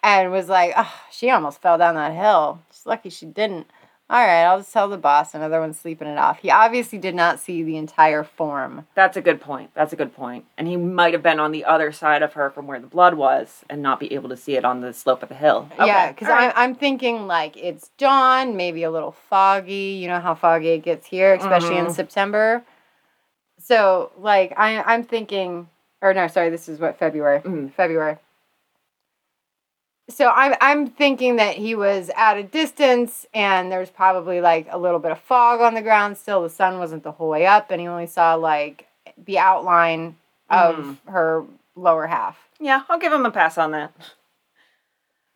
and 0.02 0.30
was 0.30 0.48
like, 0.48 0.72
oh, 0.76 0.92
she 1.10 1.30
almost 1.30 1.60
fell 1.60 1.78
down 1.78 1.94
that 1.94 2.14
hill. 2.14 2.60
She's 2.72 2.86
lucky 2.86 3.10
she 3.10 3.26
didn't. 3.26 3.66
All 4.08 4.24
right, 4.24 4.44
I'll 4.44 4.58
just 4.60 4.72
tell 4.72 4.88
the 4.88 4.96
boss 4.98 5.34
another 5.34 5.58
one's 5.58 5.80
sleeping 5.80 6.06
it 6.06 6.16
off. 6.16 6.38
He 6.38 6.48
obviously 6.48 6.96
did 6.96 7.16
not 7.16 7.40
see 7.40 7.64
the 7.64 7.76
entire 7.76 8.22
form. 8.22 8.86
That's 8.94 9.16
a 9.16 9.20
good 9.20 9.40
point. 9.40 9.70
That's 9.74 9.92
a 9.92 9.96
good 9.96 10.14
point. 10.14 10.44
And 10.56 10.68
he 10.68 10.76
might 10.76 11.12
have 11.12 11.24
been 11.24 11.40
on 11.40 11.50
the 11.50 11.64
other 11.64 11.90
side 11.90 12.22
of 12.22 12.34
her 12.34 12.48
from 12.48 12.68
where 12.68 12.78
the 12.78 12.86
blood 12.86 13.14
was 13.14 13.64
and 13.68 13.82
not 13.82 13.98
be 13.98 14.12
able 14.14 14.28
to 14.28 14.36
see 14.36 14.54
it 14.54 14.64
on 14.64 14.80
the 14.80 14.92
slope 14.92 15.24
of 15.24 15.28
the 15.28 15.34
hill. 15.34 15.68
yeah, 15.76 16.12
because 16.12 16.28
right. 16.28 16.52
I'm, 16.54 16.70
I'm 16.70 16.74
thinking 16.76 17.26
like 17.26 17.56
it's 17.56 17.88
dawn, 17.98 18.56
maybe 18.56 18.84
a 18.84 18.92
little 18.92 19.10
foggy. 19.10 19.98
You 20.00 20.06
know 20.06 20.20
how 20.20 20.36
foggy 20.36 20.68
it 20.68 20.84
gets 20.84 21.08
here, 21.08 21.34
especially 21.34 21.76
in 21.76 21.86
Mhm. 21.86 21.94
September. 21.94 22.62
So 23.58 24.12
like 24.18 24.52
I, 24.56 24.82
I'm 24.82 25.02
thinking, 25.02 25.68
or 26.00 26.14
no, 26.14 26.28
sorry, 26.28 26.50
this 26.50 26.68
is 26.68 26.78
what 26.78 26.96
February. 26.96 27.40
Mhm. 27.40 27.72
February. 27.72 28.18
So 30.08 30.28
I'm 30.28 30.54
I'm 30.60 30.86
thinking 30.86 31.36
that 31.36 31.56
he 31.56 31.74
was 31.74 32.10
at 32.16 32.36
a 32.36 32.42
distance 32.44 33.26
and 33.34 33.72
there's 33.72 33.90
probably 33.90 34.40
like 34.40 34.68
a 34.70 34.78
little 34.78 35.00
bit 35.00 35.10
of 35.10 35.18
fog 35.18 35.60
on 35.60 35.74
the 35.74 35.82
ground 35.82 36.16
still. 36.16 36.42
The 36.42 36.50
sun 36.50 36.78
wasn't 36.78 37.02
the 37.02 37.12
whole 37.12 37.28
way 37.28 37.44
up 37.44 37.70
and 37.72 37.80
he 37.80 37.88
only 37.88 38.06
saw 38.06 38.34
like 38.34 38.86
the 39.18 39.38
outline 39.38 40.16
of 40.48 40.76
Mhm. 40.76 40.96
her 41.10 41.44
lower 41.74 42.06
half. 42.06 42.38
Yeah, 42.60 42.82
I'll 42.88 42.98
give 42.98 43.12
him 43.12 43.26
a 43.26 43.30
pass 43.32 43.58
on 43.58 43.72
that. 43.72 43.92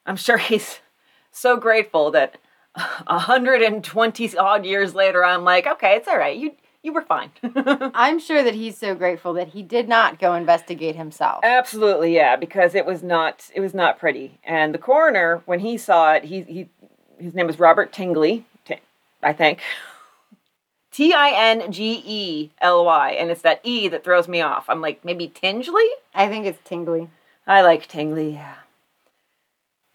I'm 0.07 0.17
sure 0.17 0.39
he's 0.39 0.79
so 1.33 1.57
grateful 1.57 2.13
that 2.13 2.37
120 3.09 4.37
odd 4.39 4.65
years 4.65 4.95
later, 4.95 5.25
I'm 5.25 5.43
like, 5.45 5.67
okay, 5.67 5.97
it's 5.97 6.07
all 6.09 6.17
right. 6.19 6.37
You 6.37 6.53
you 6.83 6.93
were 6.93 7.03
fine. 7.03 7.31
I'm 7.95 8.19
sure 8.19 8.43
that 8.43 8.55
he's 8.55 8.79
so 8.79 8.95
grateful 8.95 9.35
that 9.35 9.49
he 9.49 9.63
did 9.63 9.89
not 9.89 10.19
go 10.19 10.35
investigate 10.35 10.97
himself. 10.97 11.41
Absolutely, 11.43 12.15
yeah, 12.15 12.37
because 12.37 12.75
it 12.75 12.87
was 12.87 13.03
not 13.03 13.51
it 13.55 13.61
was 13.61 13.75
not 13.75 13.99
pretty. 13.99 14.39
And 14.45 14.73
the 14.75 14.79
coroner, 14.79 15.43
when 15.47 15.61
he 15.61 15.77
saw 15.77 16.15
it, 16.15 16.25
he 16.25 16.43
he 16.43 16.69
his 17.19 17.35
name 17.35 17.47
was 17.47 17.59
Robert 17.59 17.93
Tingley, 17.93 18.47
Ti- 18.65 18.81
I 19.23 19.33
think. 19.33 19.61
T 20.93 21.13
I 21.13 21.31
N 21.31 21.71
G 21.71 22.03
E 22.05 22.51
L 22.61 22.85
Y, 22.85 23.13
and 23.13 23.31
it's 23.31 23.43
that 23.43 23.61
E 23.63 23.89
that 23.89 24.03
throws 24.03 24.27
me 24.27 24.41
off. 24.41 24.69
I'm 24.69 24.81
like, 24.81 25.05
maybe 25.05 25.29
Tingley? 25.29 25.89
I 26.15 26.29
think 26.29 26.47
it's 26.47 26.59
tingly. 26.65 27.09
I 27.47 27.63
like 27.63 27.87
Tingley, 27.87 28.33
yeah. 28.33 28.57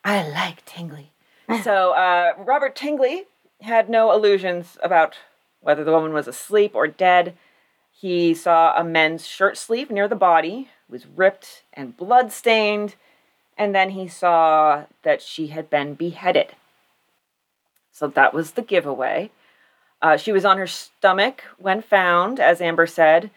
I 0.04 0.28
like 0.28 0.63
Tingley. 0.65 1.12
so, 1.63 1.91
uh, 1.91 2.34
Robert 2.38 2.76
Tingley 2.76 3.26
had 3.62 3.89
no 3.89 4.12
illusions 4.12 4.78
about 4.82 5.15
whether 5.65 5.84
the 5.84 5.91
woman 5.91 6.13
was 6.13 6.28
asleep 6.28 6.75
or 6.75 6.88
dead. 6.88 7.36
He 7.91 8.36
saw 8.36 8.78
a 8.78 8.84
men's 8.84 9.25
shirt 9.25 9.58
sleeve 9.58 9.89
near 9.89 10.08
the 10.08 10.15
body, 10.15 10.69
it 10.88 10.91
was 10.91 11.08
ripped 11.08 11.63
and 11.73 11.97
blood-stained, 11.97 12.93
and 13.58 13.73
then 13.73 13.89
he 13.89 14.08
saw 14.08 14.84
that 15.01 15.23
she 15.23 15.47
had 15.47 15.71
been 15.71 15.95
beheaded. 15.95 16.54
So 17.91 18.08
that 18.10 18.32
was 18.32 18.51
the 18.51 18.62
giveaway. 18.62 19.32
Uh, 20.04 20.17
she 20.17 20.32
was 20.32 20.45
on 20.45 20.60
her 20.60 20.67
stomach 20.67 21.43
when 21.58 21.82
found, 21.82 22.39
as 22.39 22.62
Amber 22.62 22.86
said. 22.86 23.32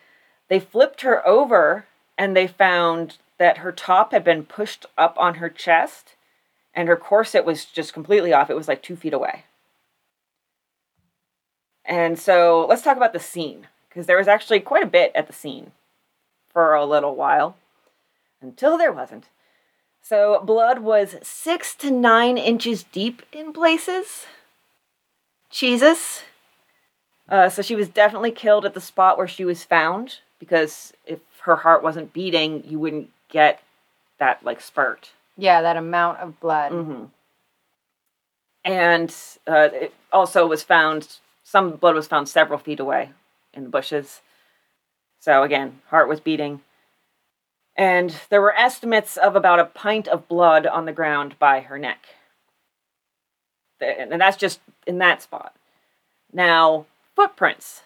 They 0.48 0.60
flipped 0.60 1.00
her 1.00 1.26
over 1.26 1.86
and 2.18 2.36
they 2.36 2.46
found 2.46 3.16
that 3.38 3.58
her 3.58 3.72
top 3.72 4.12
had 4.12 4.22
been 4.22 4.44
pushed 4.44 4.84
up 4.98 5.16
on 5.18 5.36
her 5.36 5.48
chest 5.48 6.14
and 6.74 6.88
her 6.88 6.96
corset 6.96 7.46
was 7.46 7.64
just 7.64 7.94
completely 7.94 8.34
off. 8.34 8.50
It 8.50 8.56
was 8.56 8.68
like 8.68 8.82
two 8.82 8.96
feet 8.96 9.14
away. 9.14 9.44
And 11.88 12.18
so 12.18 12.66
let's 12.68 12.82
talk 12.82 12.96
about 12.96 13.12
the 13.14 13.18
scene 13.18 13.66
because 13.88 14.06
there 14.06 14.18
was 14.18 14.28
actually 14.28 14.60
quite 14.60 14.84
a 14.84 14.86
bit 14.86 15.10
at 15.14 15.26
the 15.26 15.32
scene 15.32 15.72
for 16.52 16.74
a 16.74 16.84
little 16.84 17.16
while 17.16 17.56
until 18.40 18.78
there 18.78 18.92
wasn't. 18.92 19.24
So 20.02 20.40
blood 20.44 20.80
was 20.80 21.16
six 21.22 21.74
to 21.76 21.90
nine 21.90 22.38
inches 22.38 22.82
deep 22.84 23.22
in 23.32 23.52
places. 23.52 24.26
Jesus. 25.50 26.22
Uh, 27.28 27.48
so 27.48 27.62
she 27.62 27.74
was 27.74 27.88
definitely 27.88 28.30
killed 28.30 28.64
at 28.64 28.74
the 28.74 28.80
spot 28.80 29.18
where 29.18 29.28
she 29.28 29.44
was 29.44 29.64
found 29.64 30.18
because 30.38 30.92
if 31.06 31.20
her 31.42 31.56
heart 31.56 31.82
wasn't 31.82 32.12
beating, 32.12 32.62
you 32.66 32.78
wouldn't 32.78 33.10
get 33.28 33.62
that 34.18 34.44
like 34.44 34.60
spurt. 34.60 35.10
Yeah, 35.36 35.62
that 35.62 35.76
amount 35.76 36.18
of 36.18 36.38
blood. 36.40 36.72
hmm 36.72 37.04
And 38.64 39.14
uh, 39.46 39.68
it 39.72 39.94
also 40.12 40.46
was 40.46 40.62
found, 40.62 41.18
some 41.50 41.76
blood 41.76 41.94
was 41.94 42.06
found 42.06 42.28
several 42.28 42.58
feet 42.58 42.78
away 42.78 43.08
in 43.54 43.62
the 43.62 43.70
bushes. 43.70 44.20
So 45.18 45.42
again, 45.42 45.80
heart 45.86 46.06
was 46.06 46.20
beating. 46.20 46.60
And 47.74 48.14
there 48.28 48.42
were 48.42 48.54
estimates 48.54 49.16
of 49.16 49.34
about 49.34 49.58
a 49.58 49.64
pint 49.64 50.08
of 50.08 50.28
blood 50.28 50.66
on 50.66 50.84
the 50.84 50.92
ground 50.92 51.38
by 51.38 51.60
her 51.60 51.78
neck. 51.78 52.04
And 53.80 54.20
that's 54.20 54.36
just 54.36 54.60
in 54.86 54.98
that 54.98 55.22
spot. 55.22 55.54
Now, 56.34 56.84
footprints. 57.16 57.82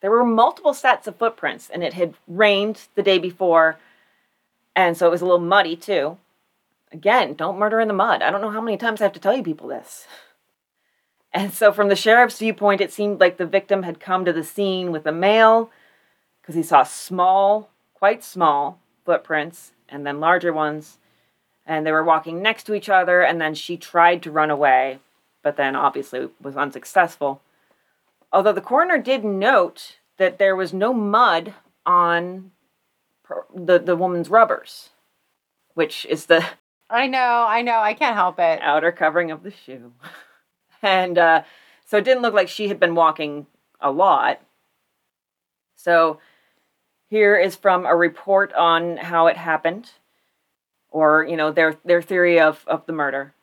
There 0.00 0.10
were 0.10 0.24
multiple 0.24 0.74
sets 0.74 1.06
of 1.06 1.14
footprints, 1.14 1.70
and 1.70 1.84
it 1.84 1.94
had 1.94 2.14
rained 2.26 2.88
the 2.96 3.02
day 3.02 3.18
before, 3.18 3.78
and 4.74 4.96
so 4.96 5.06
it 5.06 5.10
was 5.10 5.20
a 5.20 5.24
little 5.24 5.38
muddy 5.38 5.76
too. 5.76 6.18
Again, 6.90 7.34
don't 7.34 7.58
murder 7.58 7.78
in 7.80 7.88
the 7.88 7.94
mud. 7.94 8.22
I 8.22 8.30
don't 8.30 8.40
know 8.40 8.50
how 8.50 8.60
many 8.60 8.76
times 8.76 9.00
I 9.00 9.04
have 9.04 9.12
to 9.12 9.20
tell 9.20 9.36
you 9.36 9.42
people 9.44 9.68
this. 9.68 10.06
And 11.34 11.52
so, 11.52 11.72
from 11.72 11.88
the 11.88 11.96
sheriff's 11.96 12.38
viewpoint, 12.38 12.80
it 12.80 12.92
seemed 12.92 13.18
like 13.18 13.38
the 13.38 13.46
victim 13.46 13.82
had 13.82 13.98
come 13.98 14.24
to 14.24 14.32
the 14.32 14.44
scene 14.44 14.92
with 14.92 15.04
a 15.04 15.12
male 15.12 15.68
because 16.40 16.54
he 16.54 16.62
saw 16.62 16.84
small, 16.84 17.70
quite 17.92 18.22
small 18.22 18.78
footprints 19.04 19.72
and 19.88 20.06
then 20.06 20.20
larger 20.20 20.52
ones. 20.52 20.98
And 21.66 21.84
they 21.84 21.90
were 21.90 22.04
walking 22.04 22.40
next 22.40 22.64
to 22.64 22.74
each 22.74 22.88
other, 22.88 23.22
and 23.22 23.40
then 23.40 23.54
she 23.54 23.76
tried 23.76 24.22
to 24.22 24.30
run 24.30 24.50
away, 24.50 25.00
but 25.42 25.56
then 25.56 25.74
obviously 25.74 26.28
was 26.40 26.56
unsuccessful. 26.56 27.40
Although 28.32 28.52
the 28.52 28.60
coroner 28.60 28.98
did 28.98 29.24
note 29.24 29.96
that 30.18 30.38
there 30.38 30.54
was 30.54 30.72
no 30.72 30.92
mud 30.92 31.54
on 31.84 32.52
the, 33.52 33.78
the 33.78 33.96
woman's 33.96 34.28
rubbers, 34.28 34.90
which 35.72 36.06
is 36.06 36.26
the. 36.26 36.44
I 36.88 37.08
know, 37.08 37.46
I 37.48 37.62
know, 37.62 37.80
I 37.80 37.94
can't 37.94 38.14
help 38.14 38.38
it. 38.38 38.60
Outer 38.62 38.92
covering 38.92 39.32
of 39.32 39.42
the 39.42 39.50
shoe. 39.50 39.92
and 40.84 41.18
uh, 41.18 41.42
so 41.84 41.96
it 41.96 42.04
didn't 42.04 42.22
look 42.22 42.34
like 42.34 42.48
she 42.48 42.68
had 42.68 42.78
been 42.78 42.94
walking 42.94 43.46
a 43.80 43.90
lot. 43.90 44.40
So 45.76 46.18
here 47.08 47.36
is 47.36 47.56
from 47.56 47.86
a 47.86 47.94
report 47.94 48.52
on 48.54 48.96
how 48.96 49.26
it 49.26 49.36
happened, 49.36 49.90
or 50.90 51.24
you 51.24 51.36
know 51.36 51.50
their 51.50 51.76
their 51.84 52.02
theory 52.02 52.38
of 52.38 52.64
of 52.66 52.86
the 52.86 52.92
murder. 52.92 53.34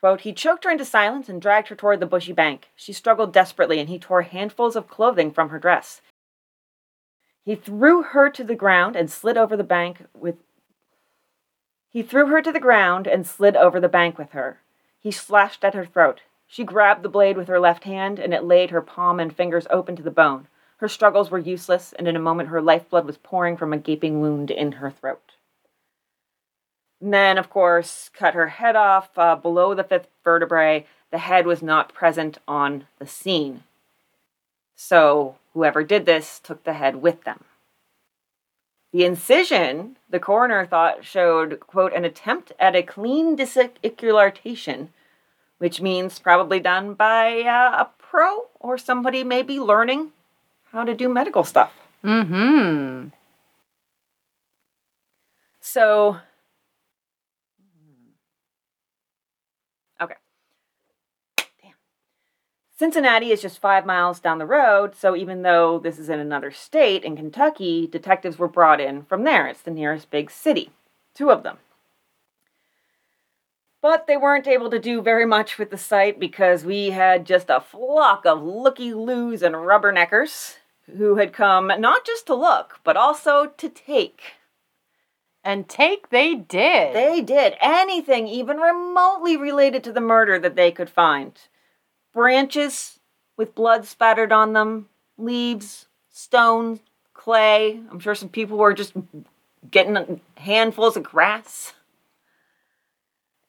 Quote, 0.00 0.22
he 0.22 0.32
choked 0.32 0.64
her 0.64 0.70
into 0.70 0.84
silence 0.86 1.28
and 1.28 1.42
dragged 1.42 1.68
her 1.68 1.74
toward 1.74 2.00
the 2.00 2.06
bushy 2.06 2.32
bank. 2.32 2.70
She 2.74 2.94
struggled 2.94 3.34
desperately, 3.34 3.78
and 3.80 3.88
he 3.90 3.98
tore 3.98 4.22
handfuls 4.22 4.74
of 4.74 4.88
clothing 4.88 5.30
from 5.30 5.50
her 5.50 5.58
dress. 5.58 6.00
He 7.44 7.54
threw 7.54 8.02
her 8.02 8.30
to 8.30 8.42
the 8.42 8.54
ground 8.54 8.96
and 8.96 9.10
slid 9.10 9.36
over 9.36 9.58
the 9.58 9.64
bank 9.64 10.06
with. 10.14 10.36
He 11.90 12.02
threw 12.02 12.28
her 12.28 12.40
to 12.40 12.52
the 12.52 12.60
ground 12.60 13.06
and 13.06 13.26
slid 13.26 13.56
over 13.56 13.78
the 13.78 13.88
bank 13.88 14.16
with 14.16 14.30
her. 14.30 14.60
He 14.98 15.10
slashed 15.10 15.64
at 15.64 15.74
her 15.74 15.84
throat. 15.84 16.22
She 16.52 16.64
grabbed 16.64 17.04
the 17.04 17.08
blade 17.08 17.36
with 17.36 17.46
her 17.46 17.60
left 17.60 17.84
hand, 17.84 18.18
and 18.18 18.34
it 18.34 18.42
laid 18.42 18.70
her 18.70 18.82
palm 18.82 19.20
and 19.20 19.32
fingers 19.32 19.68
open 19.70 19.94
to 19.94 20.02
the 20.02 20.10
bone. 20.10 20.48
Her 20.78 20.88
struggles 20.88 21.30
were 21.30 21.38
useless, 21.38 21.92
and 21.92 22.08
in 22.08 22.16
a 22.16 22.20
moment 22.20 22.48
her 22.48 22.60
lifeblood 22.60 23.06
was 23.06 23.18
pouring 23.18 23.56
from 23.56 23.72
a 23.72 23.78
gaping 23.78 24.20
wound 24.20 24.50
in 24.50 24.72
her 24.72 24.90
throat. 24.90 25.34
And 27.00 27.14
then, 27.14 27.38
of 27.38 27.50
course, 27.50 28.10
cut 28.12 28.34
her 28.34 28.48
head 28.48 28.74
off 28.74 29.16
uh, 29.16 29.36
below 29.36 29.74
the 29.74 29.84
fifth 29.84 30.08
vertebrae. 30.24 30.86
The 31.12 31.18
head 31.18 31.46
was 31.46 31.62
not 31.62 31.94
present 31.94 32.38
on 32.48 32.88
the 32.98 33.06
scene. 33.06 33.62
So, 34.74 35.36
whoever 35.54 35.84
did 35.84 36.04
this 36.04 36.40
took 36.40 36.64
the 36.64 36.72
head 36.72 36.96
with 36.96 37.22
them. 37.22 37.44
The 38.92 39.04
incision, 39.04 39.98
the 40.08 40.18
coroner 40.18 40.66
thought, 40.66 41.04
showed, 41.04 41.60
quote, 41.60 41.92
an 41.92 42.04
attempt 42.04 42.50
at 42.58 42.74
a 42.74 42.82
clean 42.82 43.36
disarticulation 43.36 44.88
which 45.60 45.82
means 45.82 46.18
probably 46.18 46.58
done 46.58 46.94
by 46.94 47.42
uh, 47.42 47.82
a 47.82 47.90
pro 47.98 48.46
or 48.58 48.78
somebody 48.78 49.22
maybe 49.22 49.60
learning 49.60 50.10
how 50.72 50.84
to 50.84 50.94
do 50.94 51.06
medical 51.06 51.44
stuff. 51.44 51.70
Mm-hmm. 52.02 53.08
So, 55.60 56.16
okay. 60.00 60.14
Damn. 61.36 61.74
Cincinnati 62.78 63.30
is 63.30 63.42
just 63.42 63.60
five 63.60 63.84
miles 63.84 64.18
down 64.18 64.38
the 64.38 64.46
road, 64.46 64.96
so 64.96 65.14
even 65.14 65.42
though 65.42 65.78
this 65.78 65.98
is 65.98 66.08
in 66.08 66.18
another 66.18 66.50
state, 66.50 67.04
in 67.04 67.16
Kentucky, 67.16 67.86
detectives 67.86 68.38
were 68.38 68.48
brought 68.48 68.80
in 68.80 69.02
from 69.02 69.24
there. 69.24 69.46
It's 69.46 69.60
the 69.60 69.70
nearest 69.70 70.10
big 70.10 70.30
city. 70.30 70.70
Two 71.14 71.30
of 71.30 71.42
them. 71.42 71.58
But 73.82 74.06
they 74.06 74.16
weren't 74.16 74.46
able 74.46 74.70
to 74.70 74.78
do 74.78 75.00
very 75.00 75.24
much 75.24 75.58
with 75.58 75.70
the 75.70 75.78
site 75.78 76.20
because 76.20 76.64
we 76.64 76.90
had 76.90 77.24
just 77.24 77.48
a 77.48 77.60
flock 77.60 78.26
of 78.26 78.42
looky 78.42 78.92
loos 78.92 79.42
and 79.42 79.54
rubberneckers 79.54 80.56
who 80.96 81.16
had 81.16 81.32
come 81.32 81.72
not 81.78 82.04
just 82.04 82.26
to 82.26 82.34
look, 82.34 82.80
but 82.84 82.96
also 82.96 83.46
to 83.46 83.68
take. 83.68 84.22
And 85.42 85.68
take 85.68 86.10
they 86.10 86.34
did. 86.34 86.94
They 86.94 87.22
did 87.22 87.56
anything 87.60 88.28
even 88.28 88.58
remotely 88.58 89.36
related 89.36 89.82
to 89.84 89.92
the 89.92 90.00
murder 90.00 90.38
that 90.38 90.56
they 90.56 90.70
could 90.70 90.90
find. 90.90 91.32
Branches 92.12 92.98
with 93.38 93.54
blood 93.54 93.86
spattered 93.86 94.32
on 94.32 94.52
them, 94.52 94.90
leaves, 95.16 95.86
stones, 96.10 96.80
clay. 97.14 97.80
I'm 97.90 98.00
sure 98.00 98.14
some 98.14 98.28
people 98.28 98.58
were 98.58 98.74
just 98.74 98.92
getting 99.70 100.20
handfuls 100.36 100.96
of 100.98 101.04
grass. 101.04 101.72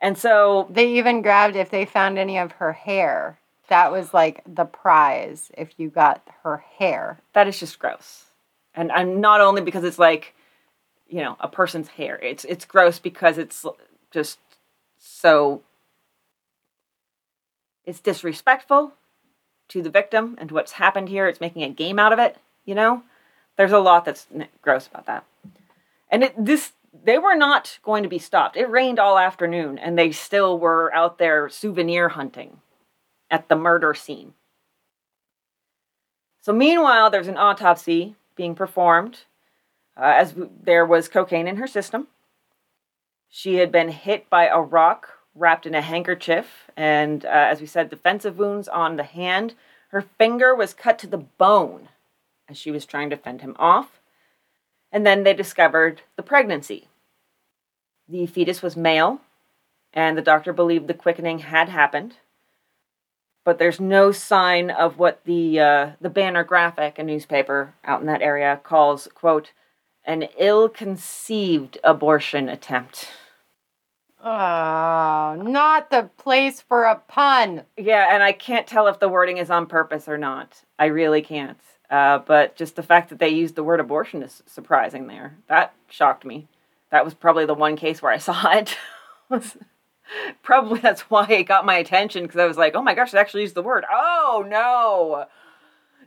And 0.01 0.17
so 0.17 0.67
they 0.69 0.97
even 0.97 1.21
grabbed 1.21 1.55
if 1.55 1.69
they 1.69 1.85
found 1.85 2.17
any 2.17 2.37
of 2.37 2.53
her 2.53 2.73
hair. 2.73 3.37
That 3.69 3.91
was 3.91 4.13
like 4.13 4.41
the 4.45 4.65
prize 4.65 5.51
if 5.57 5.69
you 5.77 5.89
got 5.89 6.27
her 6.43 6.63
hair. 6.77 7.19
That 7.33 7.47
is 7.47 7.59
just 7.59 7.79
gross. 7.79 8.25
And 8.73 8.91
and 8.91 9.21
not 9.21 9.39
only 9.41 9.61
because 9.61 9.83
it's 9.83 9.99
like, 9.99 10.33
you 11.07 11.19
know, 11.19 11.37
a 11.39 11.47
person's 11.47 11.89
hair. 11.89 12.17
It's 12.17 12.43
it's 12.45 12.65
gross 12.65 12.99
because 12.99 13.37
it's 13.37 13.65
just 14.09 14.39
so 14.97 15.61
it's 17.85 17.99
disrespectful 17.99 18.93
to 19.69 19.81
the 19.81 19.89
victim 19.89 20.35
and 20.39 20.49
to 20.49 20.55
what's 20.55 20.73
happened 20.73 21.09
here. 21.09 21.27
It's 21.27 21.41
making 21.41 21.63
a 21.63 21.69
game 21.69 21.99
out 21.99 22.13
of 22.13 22.19
it, 22.19 22.37
you 22.65 22.75
know? 22.75 23.03
There's 23.57 23.71
a 23.71 23.79
lot 23.79 24.05
that's 24.05 24.27
gross 24.61 24.87
about 24.87 25.05
that. 25.05 25.25
And 26.09 26.23
it 26.23 26.33
this 26.37 26.73
they 26.93 27.17
were 27.17 27.35
not 27.35 27.79
going 27.83 28.03
to 28.03 28.09
be 28.09 28.19
stopped. 28.19 28.57
It 28.57 28.69
rained 28.69 28.99
all 28.99 29.17
afternoon, 29.17 29.77
and 29.77 29.97
they 29.97 30.11
still 30.11 30.59
were 30.59 30.93
out 30.93 31.17
there 31.17 31.49
souvenir 31.49 32.09
hunting 32.09 32.59
at 33.29 33.47
the 33.47 33.55
murder 33.55 33.93
scene. 33.93 34.33
So, 36.41 36.51
meanwhile, 36.51 37.09
there's 37.09 37.27
an 37.27 37.37
autopsy 37.37 38.15
being 38.35 38.55
performed 38.55 39.25
uh, 39.95 40.13
as 40.15 40.33
there 40.63 40.85
was 40.85 41.07
cocaine 41.07 41.47
in 41.47 41.57
her 41.57 41.67
system. 41.67 42.07
She 43.29 43.55
had 43.55 43.71
been 43.71 43.89
hit 43.89 44.29
by 44.29 44.47
a 44.47 44.59
rock 44.59 45.09
wrapped 45.33 45.65
in 45.65 45.75
a 45.75 45.81
handkerchief, 45.81 46.69
and 46.75 47.23
uh, 47.23 47.29
as 47.29 47.61
we 47.61 47.67
said, 47.67 47.89
defensive 47.89 48.37
wounds 48.37 48.67
on 48.67 48.97
the 48.97 49.03
hand. 49.03 49.53
Her 49.89 50.01
finger 50.01 50.53
was 50.55 50.73
cut 50.73 50.99
to 50.99 51.07
the 51.07 51.17
bone 51.17 51.89
as 52.49 52.57
she 52.57 52.71
was 52.71 52.85
trying 52.85 53.09
to 53.09 53.17
fend 53.17 53.41
him 53.41 53.55
off 53.59 54.00
and 54.91 55.05
then 55.05 55.23
they 55.23 55.33
discovered 55.33 56.01
the 56.15 56.23
pregnancy. 56.23 56.87
The 58.07 58.25
fetus 58.25 58.61
was 58.61 58.75
male, 58.75 59.21
and 59.93 60.17
the 60.17 60.21
doctor 60.21 60.53
believed 60.53 60.87
the 60.87 60.93
quickening 60.93 61.39
had 61.39 61.69
happened, 61.69 62.17
but 63.43 63.57
there's 63.57 63.79
no 63.79 64.11
sign 64.11 64.69
of 64.69 64.97
what 64.97 65.23
the 65.25 65.59
uh, 65.59 65.91
the 65.99 66.09
Banner 66.09 66.43
Graphic, 66.43 66.99
a 66.99 67.03
newspaper 67.03 67.73
out 67.83 68.01
in 68.01 68.07
that 68.07 68.21
area, 68.21 68.59
calls 68.63 69.07
quote 69.13 69.51
an 70.03 70.23
ill-conceived 70.37 71.77
abortion 71.83 72.49
attempt. 72.49 73.07
Oh, 74.23 75.35
not 75.43 75.89
the 75.89 76.09
place 76.17 76.61
for 76.61 76.83
a 76.83 76.95
pun. 76.95 77.63
Yeah, 77.77 78.13
and 78.13 78.21
I 78.21 78.33
can't 78.33 78.67
tell 78.67 78.87
if 78.87 78.99
the 78.99 79.09
wording 79.09 79.37
is 79.37 79.49
on 79.49 79.65
purpose 79.65 80.07
or 80.07 80.17
not. 80.17 80.63
I 80.77 80.85
really 80.85 81.21
can't. 81.21 81.59
Uh, 81.91 82.19
but 82.19 82.55
just 82.55 82.77
the 82.77 82.83
fact 82.83 83.09
that 83.09 83.19
they 83.19 83.27
used 83.29 83.55
the 83.55 83.63
word 83.63 83.81
abortion 83.81 84.23
is 84.23 84.41
surprising 84.45 85.07
there. 85.07 85.37
That 85.49 85.75
shocked 85.89 86.23
me. 86.23 86.47
That 86.89 87.03
was 87.03 87.13
probably 87.13 87.45
the 87.45 87.53
one 87.53 87.75
case 87.75 88.01
where 88.01 88.13
I 88.13 88.17
saw 88.17 88.49
it. 88.53 88.77
probably 90.41 90.79
that's 90.79 91.01
why 91.09 91.27
it 91.27 91.43
got 91.43 91.65
my 91.65 91.75
attention 91.75 92.23
because 92.23 92.39
I 92.39 92.45
was 92.45 92.57
like, 92.57 92.75
oh 92.75 92.81
my 92.81 92.95
gosh, 92.95 93.11
they 93.11 93.19
actually 93.19 93.41
used 93.41 93.55
the 93.55 93.61
word. 93.61 93.85
Oh 93.91 94.45
no. 94.47 95.25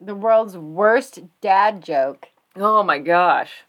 The 0.01 0.15
world's 0.15 0.57
worst 0.57 1.21
dad 1.43 1.85
joke. 1.85 2.29
Oh 2.57 2.83
my 2.83 2.99
gosh. 2.99 3.65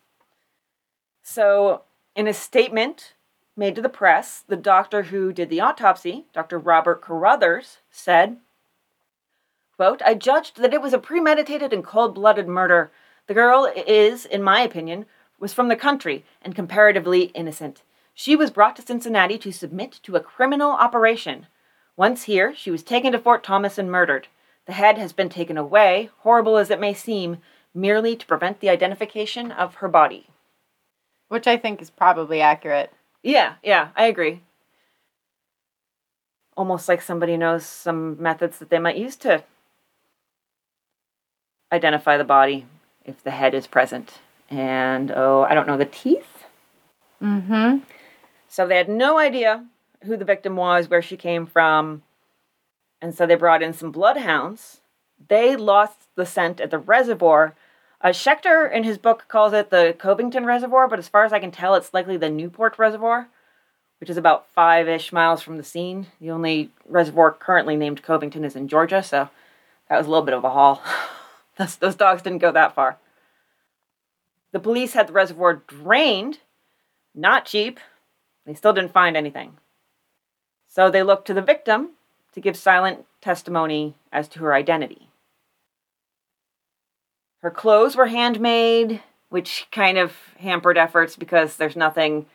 So, 1.21 1.81
in 2.15 2.27
a 2.27 2.33
statement 2.33 3.13
made 3.57 3.75
to 3.75 3.81
the 3.81 3.89
press, 3.89 4.43
the 4.47 4.55
doctor 4.55 5.03
who 5.03 5.33
did 5.33 5.49
the 5.49 5.61
autopsy, 5.61 6.25
Dr. 6.33 6.59
Robert 6.59 7.01
Carruthers, 7.01 7.79
said, 7.89 8.37
Quote, 9.77 10.01
I 10.03 10.13
judged 10.13 10.57
that 10.57 10.73
it 10.73 10.81
was 10.81 10.93
a 10.93 10.99
premeditated 10.99 11.73
and 11.73 11.83
cold 11.83 12.15
blooded 12.15 12.47
murder. 12.47 12.91
The 13.27 13.33
girl 13.33 13.71
is, 13.75 14.25
in 14.25 14.41
my 14.41 14.61
opinion, 14.61 15.05
was 15.39 15.53
from 15.53 15.67
the 15.67 15.75
country 15.75 16.23
and 16.41 16.55
comparatively 16.55 17.23
innocent. 17.33 17.81
She 18.13 18.35
was 18.37 18.51
brought 18.51 18.77
to 18.77 18.81
Cincinnati 18.81 19.37
to 19.39 19.51
submit 19.51 19.99
to 20.03 20.15
a 20.15 20.21
criminal 20.21 20.71
operation. 20.71 21.47
Once 21.97 22.23
here, 22.23 22.55
she 22.55 22.71
was 22.71 22.83
taken 22.83 23.11
to 23.11 23.19
Fort 23.19 23.43
Thomas 23.43 23.77
and 23.77 23.91
murdered. 23.91 24.29
The 24.65 24.73
head 24.73 24.97
has 24.97 25.11
been 25.11 25.29
taken 25.29 25.57
away, 25.57 26.09
horrible 26.19 26.57
as 26.57 26.69
it 26.69 26.79
may 26.79 26.93
seem. 26.93 27.39
merely 27.73 28.15
to 28.15 28.25
prevent 28.25 28.61
the 28.61 28.69
identification 28.69 29.51
of 29.51 29.75
her 29.75 29.89
body. 29.89 30.27
Which 31.27 31.45
I 31.45 31.57
think 31.57 31.81
is 31.81 31.89
probably 31.89 32.39
accurate. 32.39 32.93
Yeah, 33.21 33.55
yeah, 33.61 33.89
I 33.97 34.05
agree. 34.05 34.43
Almost 36.55 36.87
like 36.87 37.01
somebody 37.01 37.35
knows 37.35 37.65
some 37.65 38.21
methods 38.21 38.59
that 38.59 38.69
they 38.69 38.79
might 38.79 38.95
use 38.95 39.17
to 39.17 39.43
identify 41.71 42.17
the 42.17 42.23
body 42.23 42.65
if 43.05 43.23
the 43.23 43.31
head 43.31 43.53
is 43.53 43.67
present. 43.67 44.19
And 44.49 45.11
oh, 45.11 45.45
I 45.49 45.53
don't 45.53 45.67
know, 45.67 45.77
the 45.77 45.85
teeth? 45.85 46.45
Mm-hmm. 47.21 47.79
So 48.47 48.67
they 48.67 48.77
had 48.77 48.89
no 48.89 49.17
idea 49.17 49.65
who 50.03 50.17
the 50.17 50.25
victim 50.25 50.55
was, 50.55 50.89
where 50.89 51.01
she 51.01 51.17
came 51.17 51.45
from. 51.45 52.03
And 53.01 53.13
so 53.13 53.25
they 53.25 53.35
brought 53.35 53.63
in 53.63 53.73
some 53.73 53.91
bloodhounds. 53.91 54.81
They 55.27 55.55
lost 55.55 56.07
the 56.15 56.25
scent 56.25 56.59
at 56.59 56.71
the 56.71 56.77
reservoir. 56.77 57.55
Uh, 58.01 58.09
Schechter, 58.09 58.71
in 58.71 58.83
his 58.83 58.97
book, 58.97 59.25
calls 59.27 59.53
it 59.53 59.69
the 59.69 59.95
Covington 59.97 60.45
Reservoir, 60.45 60.87
but 60.87 60.99
as 60.99 61.07
far 61.07 61.25
as 61.25 61.33
I 61.33 61.39
can 61.39 61.51
tell, 61.51 61.75
it's 61.75 61.93
likely 61.93 62.17
the 62.17 62.29
Newport 62.29 62.77
Reservoir, 62.77 63.27
which 63.99 64.09
is 64.09 64.17
about 64.17 64.47
five 64.53 64.87
ish 64.87 65.11
miles 65.11 65.41
from 65.41 65.57
the 65.57 65.63
scene. 65.63 66.07
The 66.21 66.31
only 66.31 66.71
reservoir 66.87 67.31
currently 67.31 67.75
named 67.75 68.03
Covington 68.03 68.45
is 68.45 68.55
in 68.55 68.67
Georgia, 68.67 69.01
so 69.01 69.29
that 69.89 69.97
was 69.97 70.07
a 70.07 70.09
little 70.09 70.25
bit 70.25 70.35
of 70.35 70.43
a 70.43 70.49
haul. 70.49 70.81
those, 71.57 71.75
those 71.77 71.95
dogs 71.95 72.21
didn't 72.21 72.39
go 72.39 72.51
that 72.51 72.75
far. 72.75 72.97
The 74.51 74.59
police 74.59 74.93
had 74.93 75.07
the 75.07 75.13
reservoir 75.13 75.63
drained, 75.67 76.39
not 77.13 77.45
cheap. 77.45 77.79
They 78.45 78.53
still 78.53 78.73
didn't 78.73 78.93
find 78.93 79.17
anything. 79.17 79.57
So 80.67 80.89
they 80.89 81.03
looked 81.03 81.27
to 81.27 81.33
the 81.33 81.41
victim 81.41 81.91
to 82.33 82.41
give 82.41 82.57
silent 82.57 83.05
testimony 83.21 83.95
as 84.11 84.27
to 84.29 84.39
her 84.39 84.53
identity. 84.53 85.09
Her 87.41 87.51
clothes 87.51 87.95
were 87.95 88.07
handmade, 88.07 89.01
which 89.29 89.67
kind 89.71 89.97
of 89.97 90.13
hampered 90.39 90.77
efforts 90.77 91.15
because 91.15 91.57
there's 91.57 91.75
nothing, 91.75 92.25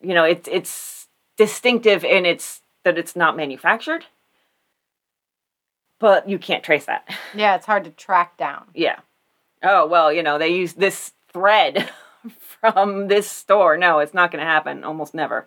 you 0.00 0.14
know, 0.14 0.24
it's 0.24 0.48
it's 0.50 1.08
distinctive 1.36 2.04
in 2.04 2.26
its 2.26 2.62
that 2.84 2.98
it's 2.98 3.16
not 3.16 3.36
manufactured. 3.36 4.06
But 6.00 6.28
you 6.28 6.38
can't 6.38 6.64
trace 6.64 6.86
that. 6.86 7.08
Yeah, 7.34 7.54
it's 7.54 7.66
hard 7.66 7.84
to 7.84 7.90
track 7.90 8.36
down. 8.36 8.64
Yeah. 8.74 8.98
Oh, 9.62 9.86
well, 9.86 10.12
you 10.12 10.24
know, 10.24 10.36
they 10.36 10.48
use 10.48 10.72
this 10.72 11.12
thread 11.32 11.88
from 12.38 13.06
this 13.06 13.30
store. 13.30 13.76
No, 13.76 14.00
it's 14.00 14.14
not 14.14 14.32
going 14.32 14.44
to 14.44 14.50
happen. 14.50 14.82
Almost 14.82 15.14
never. 15.14 15.46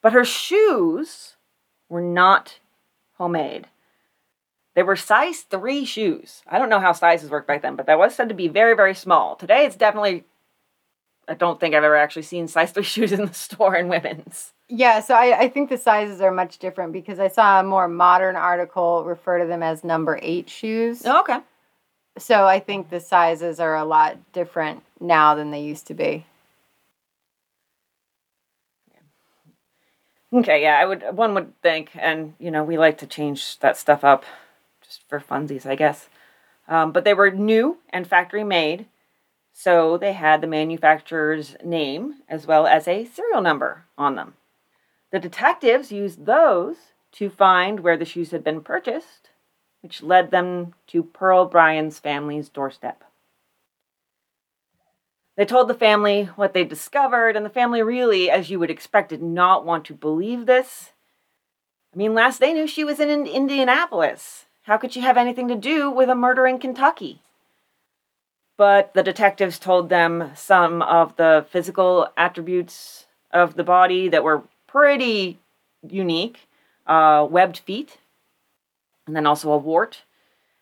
But 0.00 0.12
her 0.12 0.24
shoes 0.24 1.34
were 1.88 2.00
not 2.00 2.60
homemade. 3.18 3.66
They 4.74 4.84
were 4.84 4.96
size 4.96 5.40
three 5.40 5.84
shoes. 5.84 6.42
I 6.46 6.58
don't 6.58 6.70
know 6.70 6.78
how 6.78 6.92
sizes 6.92 7.30
worked 7.30 7.48
back 7.48 7.62
then, 7.62 7.74
but 7.74 7.86
that 7.86 7.98
was 7.98 8.14
said 8.14 8.28
to 8.28 8.34
be 8.34 8.48
very, 8.48 8.76
very 8.76 8.94
small. 8.94 9.34
Today 9.34 9.66
it's 9.66 9.76
definitely, 9.76 10.24
I 11.30 11.34
don't 11.34 11.60
think 11.60 11.76
I've 11.76 11.84
ever 11.84 11.96
actually 11.96 12.22
seen 12.22 12.48
size 12.48 12.72
three 12.72 12.82
shoes 12.94 13.12
in 13.12 13.24
the 13.24 13.32
store 13.32 13.76
in 13.76 13.88
women's. 13.88 14.52
Yeah, 14.68 15.00
so 15.00 15.14
I, 15.14 15.42
I 15.42 15.48
think 15.48 15.70
the 15.70 15.78
sizes 15.78 16.20
are 16.20 16.32
much 16.32 16.58
different 16.58 16.92
because 16.92 17.20
I 17.20 17.28
saw 17.28 17.60
a 17.60 17.62
more 17.62 17.88
modern 17.88 18.36
article 18.36 19.04
refer 19.04 19.38
to 19.38 19.46
them 19.46 19.62
as 19.62 19.84
number 19.84 20.18
eight 20.22 20.50
shoes. 20.50 21.02
Oh, 21.04 21.20
okay. 21.20 21.38
So 22.18 22.46
I 22.46 22.58
think 22.58 22.90
the 22.90 23.00
sizes 23.00 23.60
are 23.60 23.76
a 23.76 23.84
lot 23.84 24.18
different 24.32 24.82
now 24.98 25.34
than 25.34 25.52
they 25.52 25.62
used 25.62 25.86
to 25.86 25.94
be. 25.94 26.26
Okay, 30.32 30.62
yeah, 30.62 30.78
I 30.78 30.84
would. 30.84 31.04
One 31.12 31.34
would 31.34 31.60
think, 31.60 31.90
and 31.94 32.34
you 32.38 32.52
know, 32.52 32.62
we 32.62 32.78
like 32.78 32.98
to 32.98 33.06
change 33.06 33.58
that 33.60 33.76
stuff 33.76 34.04
up, 34.04 34.24
just 34.82 35.02
for 35.08 35.18
funsies, 35.18 35.66
I 35.66 35.74
guess. 35.74 36.08
Um, 36.68 36.92
but 36.92 37.02
they 37.02 37.14
were 37.14 37.32
new 37.32 37.78
and 37.90 38.06
factory 38.06 38.44
made, 38.44 38.86
so 39.62 39.98
they 39.98 40.14
had 40.14 40.40
the 40.40 40.46
manufacturer's 40.46 41.54
name 41.62 42.14
as 42.30 42.46
well 42.46 42.66
as 42.66 42.88
a 42.88 43.04
serial 43.04 43.42
number 43.42 43.84
on 43.98 44.14
them. 44.14 44.32
The 45.12 45.18
detectives 45.18 45.92
used 45.92 46.24
those 46.24 46.76
to 47.12 47.28
find 47.28 47.80
where 47.80 47.98
the 47.98 48.06
shoes 48.06 48.30
had 48.30 48.42
been 48.42 48.62
purchased, 48.62 49.28
which 49.82 50.02
led 50.02 50.30
them 50.30 50.72
to 50.86 51.02
Pearl 51.02 51.44
Bryan's 51.44 51.98
family's 51.98 52.48
doorstep. 52.48 53.04
They 55.36 55.44
told 55.44 55.68
the 55.68 55.74
family 55.74 56.24
what 56.36 56.54
they 56.54 56.64
discovered, 56.64 57.36
and 57.36 57.44
the 57.44 57.50
family 57.50 57.82
really, 57.82 58.30
as 58.30 58.48
you 58.48 58.58
would 58.58 58.70
expect, 58.70 59.10
did 59.10 59.22
not 59.22 59.66
want 59.66 59.84
to 59.86 59.94
believe 59.94 60.46
this. 60.46 60.92
I 61.92 61.98
mean, 61.98 62.14
last 62.14 62.40
they 62.40 62.54
knew 62.54 62.66
she 62.66 62.84
was 62.84 62.98
in 62.98 63.26
Indianapolis. 63.26 64.46
How 64.62 64.78
could 64.78 64.92
she 64.92 65.00
have 65.00 65.18
anything 65.18 65.48
to 65.48 65.54
do 65.54 65.90
with 65.90 66.08
a 66.08 66.14
murder 66.14 66.46
in 66.46 66.58
Kentucky? 66.58 67.20
But 68.60 68.92
the 68.92 69.02
detectives 69.02 69.58
told 69.58 69.88
them 69.88 70.32
some 70.34 70.82
of 70.82 71.16
the 71.16 71.46
physical 71.48 72.12
attributes 72.14 73.06
of 73.30 73.54
the 73.54 73.64
body 73.64 74.06
that 74.10 74.22
were 74.22 74.42
pretty 74.66 75.38
unique 75.82 76.40
uh, 76.86 77.26
webbed 77.30 77.60
feet, 77.60 77.96
and 79.06 79.16
then 79.16 79.24
also 79.24 79.50
a 79.50 79.56
wart, 79.56 80.02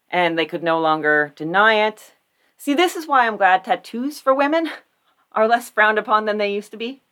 and 0.08 0.38
they 0.38 0.46
could 0.46 0.62
no 0.62 0.78
longer 0.78 1.32
deny 1.34 1.88
it. 1.88 2.12
See, 2.56 2.72
this 2.72 2.94
is 2.94 3.08
why 3.08 3.26
I'm 3.26 3.36
glad 3.36 3.64
tattoos 3.64 4.20
for 4.20 4.32
women 4.32 4.70
are 5.32 5.48
less 5.48 5.68
frowned 5.68 5.98
upon 5.98 6.24
than 6.24 6.38
they 6.38 6.54
used 6.54 6.70
to 6.70 6.76
be. 6.76 7.02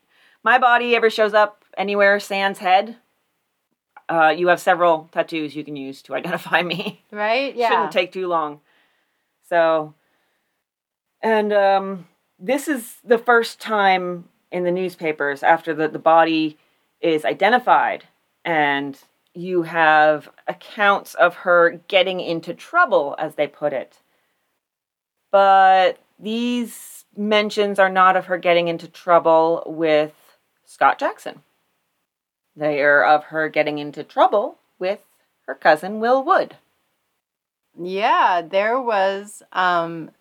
My 0.44 0.56
body 0.56 0.94
ever 0.94 1.10
shows 1.10 1.34
up 1.34 1.64
anywhere 1.76 2.20
sans 2.20 2.60
head, 2.60 2.98
uh, 4.08 4.28
you 4.28 4.46
have 4.46 4.60
several 4.60 5.08
tattoos 5.10 5.56
you 5.56 5.64
can 5.64 5.74
use 5.74 6.00
to 6.02 6.14
identify 6.14 6.62
me. 6.62 7.02
Right? 7.10 7.56
Yeah. 7.56 7.70
Shouldn't 7.70 7.90
take 7.90 8.12
too 8.12 8.28
long. 8.28 8.60
So, 9.48 9.94
and 11.26 11.52
um, 11.52 12.06
this 12.38 12.68
is 12.68 12.98
the 13.02 13.18
first 13.18 13.60
time 13.60 14.28
in 14.52 14.62
the 14.62 14.70
newspapers 14.70 15.42
after 15.42 15.74
the, 15.74 15.88
the 15.88 15.98
body 15.98 16.56
is 17.00 17.24
identified 17.24 18.04
and 18.44 18.96
you 19.34 19.62
have 19.62 20.30
accounts 20.46 21.14
of 21.14 21.34
her 21.34 21.80
getting 21.88 22.20
into 22.20 22.54
trouble, 22.54 23.16
as 23.18 23.34
they 23.34 23.48
put 23.48 23.72
it. 23.72 23.98
But 25.32 25.98
these 26.16 27.04
mentions 27.16 27.80
are 27.80 27.90
not 27.90 28.16
of 28.16 28.26
her 28.26 28.38
getting 28.38 28.68
into 28.68 28.86
trouble 28.86 29.64
with 29.66 30.14
Scott 30.64 30.96
Jackson. 30.96 31.42
They 32.54 32.80
are 32.82 33.04
of 33.04 33.24
her 33.24 33.48
getting 33.48 33.78
into 33.78 34.04
trouble 34.04 34.58
with 34.78 35.00
her 35.48 35.56
cousin 35.56 35.98
Will 35.98 36.22
Wood. 36.22 36.54
Yeah, 37.78 38.42
there 38.48 38.80
was 38.80 39.42
um, 39.52 40.12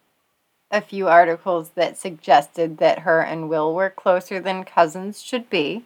a 0.72 0.82
few 0.82 1.08
articles 1.08 1.72
that 1.72 1.98
suggested 1.98 2.78
that 2.78 3.00
her 3.00 3.22
and 3.22 3.50
Will 3.50 3.74
were 3.74 3.90
closer 3.90 4.40
than 4.40 4.64
cousins 4.64 5.22
should 5.22 5.50
be. 5.50 5.84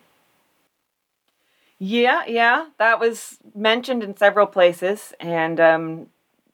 Yeah, 1.77 2.23
yeah, 2.27 2.67
that 2.77 2.99
was 2.99 3.37
mentioned 3.55 4.03
in 4.03 4.17
several 4.17 4.47
places, 4.47 5.13
and 5.19 5.59
um, 5.59 6.07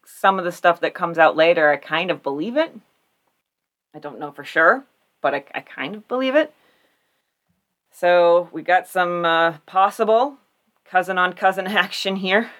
some 0.05 0.37
of 0.37 0.45
the 0.45 0.51
stuff 0.51 0.79
that 0.81 0.93
comes 0.93 1.17
out 1.17 1.35
later, 1.35 1.71
I 1.71 1.77
kind 1.77 2.11
of 2.11 2.21
believe 2.21 2.57
it. 2.57 2.75
I 3.93 3.99
don't 3.99 4.19
know 4.19 4.31
for 4.31 4.43
sure, 4.43 4.85
but 5.21 5.33
I, 5.33 5.43
I 5.53 5.61
kind 5.61 5.95
of 5.95 6.07
believe 6.07 6.35
it. 6.35 6.53
So 7.91 8.49
we 8.51 8.61
got 8.61 8.87
some 8.87 9.25
uh, 9.25 9.57
possible 9.65 10.37
cousin 10.83 11.17
on 11.17 11.33
cousin 11.33 11.65
action 11.85 12.17
here. 12.17 12.51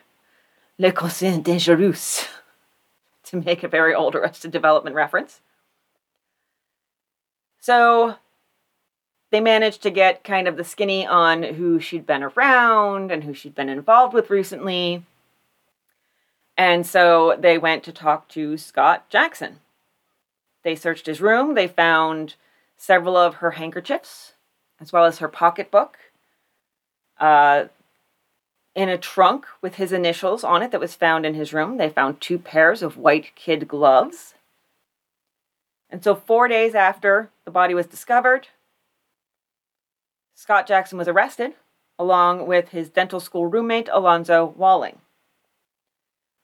Le 0.78 0.92
cousin 0.92 1.42
dangereux, 1.44 2.28
to 3.26 3.38
make 3.38 3.64
a 3.64 3.68
very 3.68 3.94
old 3.94 4.16
Arrested 4.16 4.52
Development 4.52 4.96
reference. 4.96 5.42
So 7.66 8.18
they 9.32 9.42
managed 9.42 9.82
to 9.82 9.90
get 9.90 10.24
kind 10.24 10.48
of 10.48 10.56
the 10.56 10.64
skinny 10.64 11.04
on 11.04 11.42
who 11.42 11.80
she'd 11.80 12.06
been 12.06 12.22
around 12.22 13.12
and 13.12 13.24
who 13.24 13.34
she'd 13.34 13.56
been 13.56 13.70
involved 13.70 14.14
with 14.14 14.30
recently. 14.30 15.04
And 16.56 16.86
so 16.86 17.36
they 17.40 17.58
went 17.58 17.82
to 17.86 17.92
talk 17.92 18.28
to 18.30 18.56
Scott 18.56 19.10
Jackson. 19.10 19.62
They 20.62 20.76
searched 20.76 21.08
his 21.08 21.22
room. 21.22 21.56
They 21.56 21.68
found 21.68 22.36
several 22.78 23.18
of 23.18 23.36
her 23.36 23.52
handkerchiefs, 23.52 24.34
as 24.80 24.94
well 24.94 25.06
as 25.06 25.18
her 25.18 25.28
pocketbook. 25.28 25.98
Uh, 27.20 27.66
in 28.76 28.90
a 28.90 28.98
trunk 29.00 29.48
with 29.64 29.78
his 29.78 29.92
initials 29.92 30.44
on 30.44 30.62
it 30.62 30.70
that 30.70 30.80
was 30.80 30.94
found 30.94 31.26
in 31.26 31.34
his 31.34 31.52
room, 31.52 31.78
they 31.78 31.90
found 31.90 32.22
two 32.22 32.38
pairs 32.38 32.84
of 32.84 32.96
white 32.96 33.36
kid 33.36 33.68
gloves. 33.68 34.35
And 35.90 36.04
so, 36.04 36.16
four 36.16 36.48
days 36.48 36.76
after 36.76 37.30
the 37.46 37.52
body 37.52 37.74
was 37.74 37.86
discovered, 37.86 38.48
Scott 40.34 40.68
Jackson 40.68 40.98
was 40.98 41.08
arrested, 41.08 41.54
along 41.98 42.48
with 42.48 42.70
his 42.70 42.90
dental 42.90 43.20
school 43.20 43.46
roommate, 43.48 43.90
Alonzo 43.92 44.54
Walling. 44.58 45.00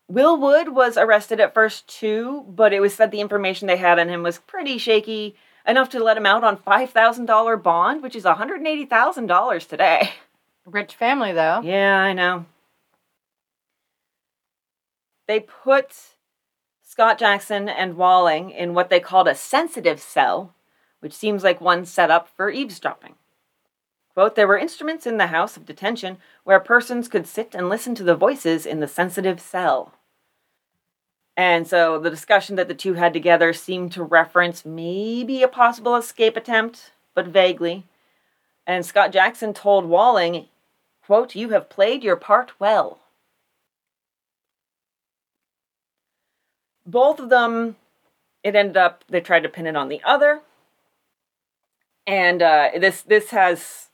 Will 0.07 0.37
Wood 0.37 0.69
was 0.69 0.97
arrested 0.97 1.39
at 1.39 1.53
first 1.53 1.87
too, 1.87 2.45
but 2.47 2.73
it 2.73 2.81
was 2.81 2.93
said 2.93 3.11
the 3.11 3.21
information 3.21 3.67
they 3.67 3.77
had 3.77 3.97
on 3.97 4.09
him 4.09 4.23
was 4.23 4.39
pretty 4.39 4.77
shaky, 4.77 5.35
enough 5.65 5.89
to 5.89 6.03
let 6.03 6.17
him 6.17 6.25
out 6.25 6.43
on 6.43 6.57
$5,000 6.57 7.63
bond, 7.63 8.03
which 8.03 8.15
is 8.15 8.23
$180,000 8.23 9.67
today. 9.67 10.11
Rich 10.65 10.95
family, 10.95 11.31
though. 11.31 11.61
Yeah, 11.63 11.97
I 11.97 12.13
know. 12.13 12.45
They 15.27 15.39
put 15.39 15.95
Scott 16.91 17.17
Jackson 17.17 17.69
and 17.69 17.95
Walling 17.95 18.49
in 18.49 18.73
what 18.73 18.89
they 18.89 18.99
called 18.99 19.29
a 19.29 19.33
sensitive 19.33 20.01
cell, 20.01 20.53
which 20.99 21.13
seems 21.13 21.41
like 21.41 21.61
one 21.61 21.85
set 21.85 22.11
up 22.11 22.27
for 22.27 22.49
eavesdropping. 22.49 23.15
Quote, 24.13 24.35
there 24.35 24.45
were 24.45 24.57
instruments 24.57 25.07
in 25.07 25.15
the 25.15 25.27
house 25.27 25.55
of 25.55 25.65
detention 25.65 26.17
where 26.43 26.59
persons 26.59 27.07
could 27.07 27.27
sit 27.27 27.55
and 27.55 27.69
listen 27.69 27.95
to 27.95 28.03
the 28.03 28.13
voices 28.13 28.65
in 28.65 28.81
the 28.81 28.89
sensitive 28.89 29.39
cell. 29.39 29.93
And 31.37 31.65
so 31.65 31.97
the 31.97 32.09
discussion 32.09 32.57
that 32.57 32.67
the 32.67 32.75
two 32.75 32.95
had 32.95 33.13
together 33.13 33.53
seemed 33.53 33.93
to 33.93 34.03
reference 34.03 34.65
maybe 34.65 35.43
a 35.43 35.47
possible 35.47 35.95
escape 35.95 36.35
attempt, 36.35 36.91
but 37.15 37.25
vaguely. 37.25 37.85
And 38.67 38.85
Scott 38.85 39.13
Jackson 39.13 39.53
told 39.53 39.85
Walling, 39.85 40.47
quote, 41.05 41.35
You 41.35 41.51
have 41.51 41.69
played 41.69 42.03
your 42.03 42.17
part 42.17 42.59
well. 42.59 43.00
Both 46.85 47.19
of 47.19 47.29
them, 47.29 47.75
it 48.43 48.55
ended 48.55 48.77
up, 48.77 49.03
they 49.09 49.21
tried 49.21 49.43
to 49.43 49.49
pin 49.49 49.67
it 49.67 49.75
on 49.75 49.89
the 49.89 50.01
other. 50.03 50.41
And 52.07 52.41
uh, 52.41 52.69
this 52.79 53.03
this 53.03 53.29
has 53.29 53.89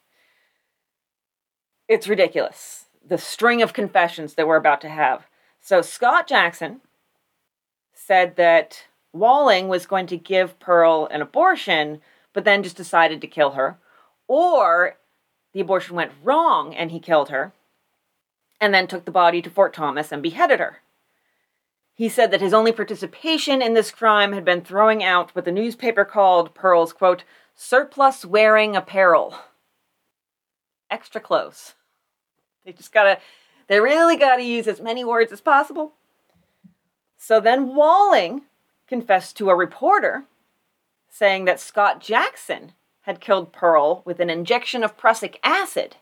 it's 1.88 2.08
ridiculous. 2.08 2.86
The 3.06 3.18
string 3.18 3.62
of 3.62 3.74
confessions 3.74 4.34
that 4.34 4.48
we're 4.48 4.58
about 4.58 4.82
to 4.82 4.90
have. 4.90 5.28
So 5.60 5.82
Scott 5.82 6.28
Jackson 6.28 6.82
said 7.94 8.36
that 8.36 8.86
Walling 9.14 9.68
was 9.68 9.86
going 9.86 10.08
to 10.08 10.18
give 10.18 10.60
Pearl 10.60 11.08
an 11.12 11.22
abortion, 11.22 12.02
but 12.34 12.46
then 12.46 12.64
just 12.64 12.78
decided 12.78 13.22
to 13.22 13.28
kill 13.28 13.52
her. 13.52 13.78
Or 14.28 14.98
the 15.54 15.62
abortion 15.62 15.96
went 15.96 16.12
wrong 16.24 16.76
and 16.76 16.92
he 16.92 17.00
killed 17.00 17.30
her, 17.30 17.54
and 18.60 18.74
then 18.74 18.88
took 18.88 19.06
the 19.06 19.12
body 19.12 19.42
to 19.42 19.50
Fort 19.50 19.74
Thomas 19.74 20.12
and 20.12 20.22
beheaded 20.22 20.60
her. 20.60 20.82
He 21.98 22.10
said 22.10 22.30
that 22.30 22.42
his 22.42 22.54
only 22.54 22.72
participation 22.72 23.60
in 23.60 23.74
this 23.74 23.90
crime 23.90 24.32
had 24.34 24.46
been 24.46 24.62
throwing 24.62 25.04
out 25.04 25.34
what 25.34 25.46
the 25.46 25.52
newspaper 25.52 26.06
called 26.06 26.54
Pearl's, 26.54 26.94
quote, 26.94 27.24
surplus 27.56 28.24
wearing 28.24 28.76
apparel. 28.76 29.36
Extra 30.92 31.20
close. 31.20 31.74
They 32.64 32.72
just 32.72 32.92
gotta, 32.92 33.18
they 33.66 33.80
really 33.80 34.16
gotta 34.16 34.44
use 34.44 34.68
as 34.68 34.80
many 34.80 35.04
words 35.04 35.32
as 35.32 35.42
possible. 35.42 35.94
So 37.18 37.40
then 37.40 37.74
Walling 37.74 38.44
confessed 38.88 39.36
to 39.38 39.50
a 39.50 39.56
reporter 39.56 40.26
saying 41.10 41.46
that 41.46 41.60
Scott 41.60 42.00
Jackson 42.00 42.74
had 43.02 43.20
killed 43.20 43.52
Pearl 43.52 44.04
with 44.06 44.20
an 44.20 44.30
injection 44.30 44.84
of 44.84 44.98
prussic 44.98 45.40
acid 45.44 45.96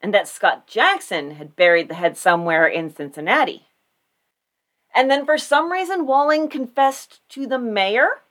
and 0.00 0.14
that 0.14 0.28
Scott 0.28 0.68
Jackson 0.68 1.32
had 1.32 1.56
buried 1.56 1.88
the 1.88 1.94
head 1.94 2.16
somewhere 2.16 2.68
in 2.68 2.94
Cincinnati. 2.94 3.65
And 4.96 5.10
then 5.10 5.26
for 5.26 5.36
some 5.36 5.70
reason, 5.70 6.06
Walling 6.06 6.48
confessed 6.48 7.20
to 7.28 7.46
the 7.46 7.58
mayor, 7.58 8.22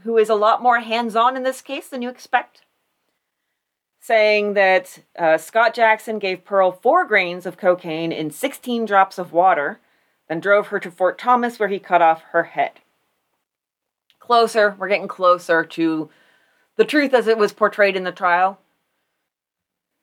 who 0.00 0.16
is 0.16 0.30
a 0.30 0.34
lot 0.34 0.62
more 0.62 0.80
hands 0.80 1.14
on 1.14 1.36
in 1.36 1.42
this 1.42 1.60
case 1.60 1.88
than 1.88 2.00
you 2.00 2.08
expect, 2.08 2.62
saying 4.00 4.54
that 4.54 5.00
uh, 5.18 5.36
Scott 5.36 5.74
Jackson 5.74 6.18
gave 6.18 6.42
Pearl 6.42 6.72
four 6.72 7.04
grains 7.04 7.44
of 7.44 7.58
cocaine 7.58 8.12
in 8.12 8.30
16 8.30 8.86
drops 8.86 9.18
of 9.18 9.34
water, 9.34 9.78
then 10.26 10.40
drove 10.40 10.68
her 10.68 10.80
to 10.80 10.90
Fort 10.90 11.18
Thomas 11.18 11.58
where 11.58 11.68
he 11.68 11.78
cut 11.78 12.00
off 12.00 12.22
her 12.30 12.44
head. 12.44 12.80
Closer, 14.18 14.74
we're 14.78 14.88
getting 14.88 15.08
closer 15.08 15.64
to 15.64 16.08
the 16.76 16.84
truth 16.86 17.12
as 17.12 17.26
it 17.26 17.36
was 17.36 17.52
portrayed 17.52 17.94
in 17.94 18.04
the 18.04 18.10
trial. 18.10 18.58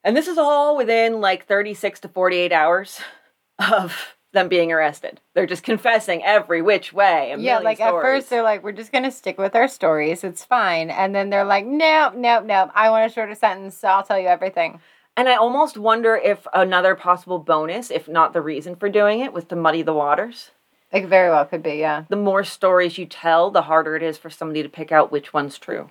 And 0.03 0.15
this 0.15 0.27
is 0.27 0.37
all 0.37 0.77
within 0.77 1.21
like 1.21 1.47
36 1.47 2.01
to 2.01 2.07
48 2.07 2.51
hours 2.51 3.01
of 3.59 4.15
them 4.33 4.49
being 4.49 4.71
arrested. 4.71 5.21
They're 5.33 5.45
just 5.45 5.63
confessing 5.63 6.23
every 6.23 6.61
which 6.61 6.91
way. 6.91 7.33
yeah, 7.39 7.59
like 7.59 7.77
stories. 7.77 7.95
at 7.95 8.01
first 8.01 8.29
they're 8.29 8.43
like, 8.43 8.63
we're 8.63 8.73
just 8.73 8.91
gonna 8.91 9.11
stick 9.11 9.37
with 9.37 9.55
our 9.55 9.67
stories. 9.67 10.23
It's 10.23 10.43
fine, 10.43 10.89
and 10.89 11.15
then 11.15 11.29
they're 11.29 11.45
like, 11.45 11.65
nope, 11.65 12.15
nope, 12.15 12.43
nope. 12.45 12.71
I 12.75 12.89
want 12.89 13.09
a 13.09 13.13
shorter 13.13 13.35
sentence, 13.35 13.77
so 13.77 13.87
I'll 13.87 14.03
tell 14.03 14.19
you 14.19 14.27
everything. 14.27 14.81
And 15.15 15.29
I 15.29 15.35
almost 15.35 15.77
wonder 15.77 16.15
if 16.15 16.47
another 16.53 16.95
possible 16.95 17.37
bonus, 17.37 17.91
if 17.91 18.07
not 18.07 18.33
the 18.33 18.41
reason 18.41 18.75
for 18.75 18.89
doing 18.89 19.19
it, 19.19 19.31
was 19.31 19.45
to 19.45 19.55
muddy 19.55 19.83
the 19.83 19.93
waters. 19.93 20.51
It 20.91 21.07
very 21.07 21.29
well 21.29 21.45
could 21.45 21.63
be, 21.63 21.75
yeah. 21.75 22.05
The 22.09 22.15
more 22.15 22.43
stories 22.43 22.97
you 22.97 23.05
tell, 23.05 23.51
the 23.51 23.63
harder 23.63 23.95
it 23.95 24.03
is 24.03 24.17
for 24.17 24.29
somebody 24.29 24.63
to 24.63 24.69
pick 24.69 24.91
out 24.91 25.11
which 25.11 25.33
one's 25.33 25.57
true. 25.57 25.89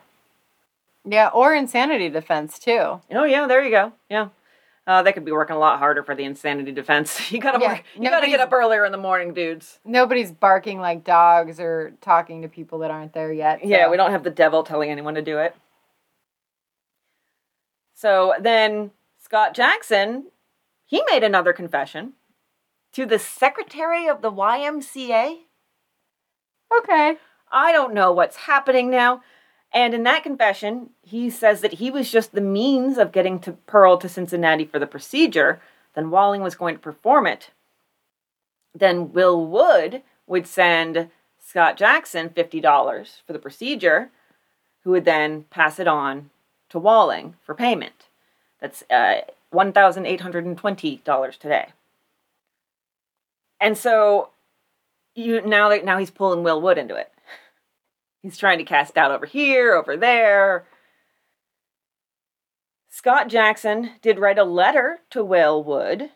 Yeah, 1.05 1.29
or 1.29 1.55
insanity 1.55 2.09
defense 2.09 2.59
too. 2.59 3.01
Oh 3.11 3.25
yeah, 3.25 3.47
there 3.47 3.65
you 3.65 3.71
go. 3.71 3.93
Yeah. 4.09 4.29
Uh, 4.87 5.03
they 5.03 5.13
could 5.13 5.25
be 5.25 5.31
working 5.31 5.55
a 5.55 5.59
lot 5.59 5.79
harder 5.79 6.03
for 6.03 6.15
the 6.15 6.25
insanity 6.25 6.73
defense. 6.73 7.31
You 7.33 7.41
gotta 7.41 7.61
Yeah, 7.61 7.73
work. 7.75 7.85
You 7.95 8.11
gotta 8.11 8.27
get 8.27 8.41
up 8.41 8.53
earlier 8.53 8.85
in 8.85 8.93
the 8.93 8.99
morning, 8.99 9.33
dudes. 9.33 9.79
Nobody's 9.85 10.33
barking 10.33 10.81
like 10.81 11.05
dogs 11.05 11.61
or 11.61 11.93
talking 12.01 12.43
to 12.43 12.49
people 12.49 12.81
that 12.81 12.91
aren't 12.91 13.13
there 13.13 13.33
yet. 13.33 13.65
Yeah, 13.65 13.89
we 13.89 13.97
don't 13.97 14.11
have 14.11 14.25
the 14.25 14.31
devil 14.31 14.65
telling 14.65 14.91
anyone 14.91 15.15
to 15.15 15.23
do 15.23 15.39
it. 15.39 15.55
So 17.95 18.35
then 18.41 18.91
Scott 19.23 19.55
Jackson, 19.55 20.27
he 20.85 21.03
made 21.11 21.23
another 21.23 21.53
confession 21.53 22.15
to 22.93 23.07
the 23.07 23.19
secretary 23.19 24.09
of 24.09 24.21
the 24.21 24.33
YMCA. 24.33 25.37
Okay. 26.79 27.17
I 27.51 27.71
don't 27.71 27.95
know 27.95 28.13
what's 28.13 28.37
happening 28.37 28.91
now. 28.91 29.23
And 29.75 29.95
in 29.95 30.03
that 30.03 30.23
confession, 30.23 30.91
he 31.03 31.31
says 31.31 31.63
that 31.63 31.75
he 31.75 31.91
was 31.91 32.11
just 32.11 32.33
the 32.33 32.43
means 32.43 32.99
of 32.99 33.13
getting 33.13 33.39
to 33.41 33.53
Pearl 33.53 33.97
to 33.99 34.09
Cincinnati 34.09 34.67
for 34.67 34.79
the 34.79 34.87
procedure, 34.87 35.61
then 35.95 36.11
Walling 36.11 36.43
was 36.43 36.55
going 36.55 36.75
to 36.75 36.81
perform 36.81 37.27
it. 37.27 37.51
Then 38.75 39.13
Will 39.13 39.47
Wood 39.47 40.03
would 40.27 40.47
send 40.47 41.11
Scott 41.39 41.77
Jackson 41.77 42.29
$50 42.31 43.09
for 43.27 43.33
the 43.33 43.39
procedure, 43.39 44.11
who 44.85 44.91
would 44.91 45.05
then 45.05 45.45
pass 45.45 45.79
it 45.79 45.89
on 45.89 46.31
to 46.69 46.79
Walling 46.79 47.35
for 47.43 47.55
payment. 47.55 48.09
That's 48.61 48.85
uh, 48.91 49.23
$1,820 49.53 51.39
today. 51.39 51.69
And 53.61 53.79
so 53.79 54.31
you 55.15 55.41
now 55.43 55.69
now 55.85 55.99
he's 55.99 56.11
pulling 56.11 56.43
Will 56.43 56.61
Wood 56.61 56.79
into 56.79 56.97
it. 56.97 57.12
He's 58.23 58.39
trying 58.39 58.59
to 58.59 58.65
cast 58.65 58.95
doubt 58.95 59.11
over 59.11 59.27
here, 59.27 59.75
over 59.75 59.97
there. 59.97 60.65
Scott 62.89 63.29
Jackson 63.29 63.93
did 64.01 64.19
write 64.19 64.39
a 64.39 64.45
letter 64.45 65.01
to 65.11 65.25
Will 65.25 65.63
Wood, 65.65 66.11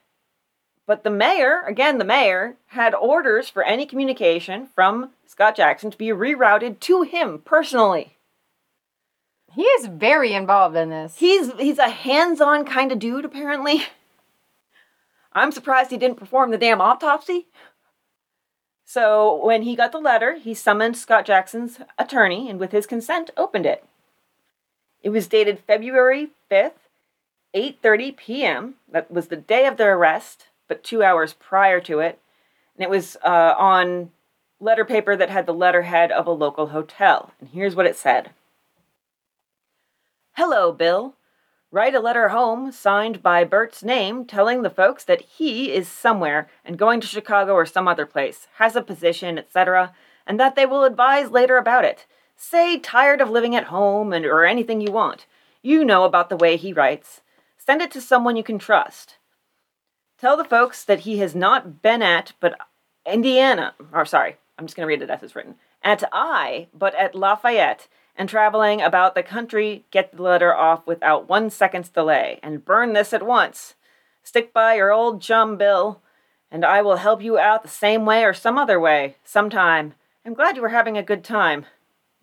but 0.87 1.03
the 1.03 1.11
mayor, 1.11 1.63
again, 1.67 1.99
the 1.99 2.05
mayor, 2.05 2.57
had 2.67 2.95
orders 2.95 3.49
for 3.49 3.65
any 3.65 3.87
communication 3.87 4.69
from 4.73 5.11
Scott 5.27 5.57
Jackson 5.57 5.91
to 5.91 5.99
be 5.99 6.09
rerouted 6.09 6.79
to 6.81 7.03
him 7.03 7.43
personally. 7.45 8.17
He 9.53 9.63
is 9.63 9.87
very 9.87 10.33
involved 10.33 10.77
in 10.77 10.91
this. 10.91 11.17
He's 11.17 11.51
he's 11.55 11.79
a 11.79 11.89
hands-on 11.89 12.67
kind 12.67 12.93
of 12.93 12.99
dude, 12.99 13.25
apparently. 13.25 13.83
I'm 15.33 15.51
surprised 15.51 15.91
he 15.91 15.97
didn't 15.97 16.19
perform 16.19 16.51
the 16.51 16.59
damn 16.59 16.81
autopsy. 16.81 17.47
So 18.89 19.45
when 19.45 19.63
he 19.63 19.75
got 19.75 19.91
the 19.91 19.99
letter, 19.99 20.37
he 20.37 20.55
summoned 20.55 20.97
Scott 20.97 21.27
Jackson's 21.27 21.81
attorney 21.99 22.49
and 22.49 22.61
with 22.61 22.71
his 22.71 22.87
consent 22.87 23.31
opened 23.37 23.67
it. 23.67 23.85
It 25.03 25.11
was 25.11 25.27
dated 25.27 25.59
February 25.59 26.31
5th, 26.49 26.89
8:30 27.53 28.17
p.m. 28.17 28.75
That 28.89 29.11
was 29.11 29.27
the 29.27 29.37
day 29.37 29.67
of 29.67 29.77
the 29.77 29.87
arrest, 29.87 30.47
but 30.69 30.85
2 30.85 31.03
hours 31.03 31.33
prior 31.33 31.81
to 31.81 31.99
it. 31.99 32.21
And 32.77 32.85
it 32.85 32.89
was 32.89 33.17
uh, 33.25 33.55
on 33.59 34.13
letter 34.61 34.85
paper 34.85 35.17
that 35.17 35.31
had 35.31 35.47
the 35.47 35.53
letterhead 35.53 36.13
of 36.13 36.29
a 36.29 36.31
local 36.31 36.69
hotel. 36.69 37.33
And 37.41 37.49
here's 37.49 37.75
what 37.75 37.87
it 37.87 37.97
said. 37.97 38.31
Hello, 40.35 40.71
Bill. 40.71 41.16
Write 41.77 41.95
a 41.95 42.01
letter 42.01 42.31
home 42.31 42.73
signed 42.73 43.23
by 43.23 43.45
Bert's 43.45 43.83
name 43.83 44.25
telling 44.25 44.63
the 44.63 44.71
folks 44.71 45.05
that 45.05 45.21
he 45.21 45.75
is 45.75 45.87
somewhere 45.87 46.49
and 46.65 46.79
going 46.79 47.03
to 47.03 47.07
Chicago 47.07 47.53
or 47.53 47.67
some 47.67 47.87
other 47.87 48.07
place, 48.07 48.49
has 48.55 48.77
a 48.77 48.81
position, 48.81 49.37
etc., 49.37 49.93
and 50.27 50.41
that 50.41 50.57
they 50.57 50.65
will 50.65 50.85
advise 50.85 51.31
later 51.31 51.59
about 51.59 51.85
it. 51.85 52.07
Say 52.35 52.79
tired 52.79 53.21
of 53.21 53.29
living 53.29 53.55
at 53.55 53.65
home 53.65 54.15
and 54.15 54.25
or 54.25 54.47
anything 54.47 54.81
you 54.81 54.91
want. 54.91 55.27
You 55.61 55.85
know 55.85 56.05
about 56.05 56.31
the 56.31 56.37
way 56.39 56.57
he 56.57 56.73
writes. 56.73 57.21
Send 57.59 57.83
it 57.83 57.91
to 57.91 58.01
someone 58.01 58.37
you 58.37 58.43
can 58.43 58.59
trust. 58.59 59.19
Tell 60.19 60.39
the 60.39 60.45
folks 60.45 60.83
that 60.83 61.01
he 61.01 61.19
has 61.19 61.35
not 61.35 61.83
been 61.83 62.01
at 62.01 62.33
but 62.41 62.59
Indiana, 63.05 63.75
or 63.93 64.07
sorry, 64.07 64.39
I'm 64.59 64.65
just 64.65 64.79
going 64.79 64.87
to 64.87 64.89
read 64.89 65.03
it 65.03 65.11
as 65.11 65.23
it's 65.23 65.37
written. 65.37 65.57
At 65.83 66.05
I, 66.11 66.69
but 66.73 66.95
at 66.95 67.15
Lafayette, 67.15 67.87
and 68.17 68.29
traveling 68.29 68.81
about 68.81 69.15
the 69.15 69.23
country, 69.23 69.85
get 69.91 70.17
the 70.17 70.23
letter 70.23 70.55
off 70.55 70.87
without 70.87 71.29
one 71.29 71.51
second's 71.51 71.89
delay, 71.89 72.41
and 72.43 72.65
burn 72.65 72.93
this 72.93 73.13
at 73.13 73.25
once. 73.25 73.75
Stick 74.23 74.53
by 74.53 74.75
your 74.75 74.91
old 74.91 75.21
chum 75.21 75.57
Bill, 75.57 76.01
and 76.51 76.65
I 76.65 76.83
will 76.83 76.97
help 76.97 77.23
you 77.23 77.39
out 77.39 77.63
the 77.63 77.69
same 77.69 78.05
way 78.05 78.25
or 78.25 78.33
some 78.33 78.59
other 78.59 78.81
way, 78.81 79.17
sometime. 79.25 79.95
I'm 80.25 80.35
glad 80.35 80.57
you 80.57 80.63
were 80.63 80.71
having 80.71 80.97
a 80.97 81.03
good 81.03 81.23
time. 81.23 81.67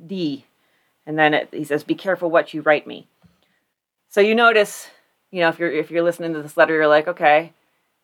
D. 0.06 0.46
And 1.06 1.18
then 1.18 1.34
it, 1.34 1.50
he 1.52 1.64
says, 1.64 1.84
"Be 1.84 1.96
careful 1.96 2.30
what 2.30 2.54
you 2.54 2.62
write 2.62 2.88
me." 2.88 3.08
So 4.10 4.22
you 4.22 4.36
notice, 4.36 4.90
you 5.32 5.42
know, 5.42 5.50
if 5.50 5.60
you're 5.60 5.72
if 5.72 5.92
you're 5.92 6.04
listening 6.04 6.34
to 6.34 6.42
this 6.42 6.58
letter, 6.58 6.74
you're 6.74 6.88
like, 6.88 7.08
okay, 7.08 7.54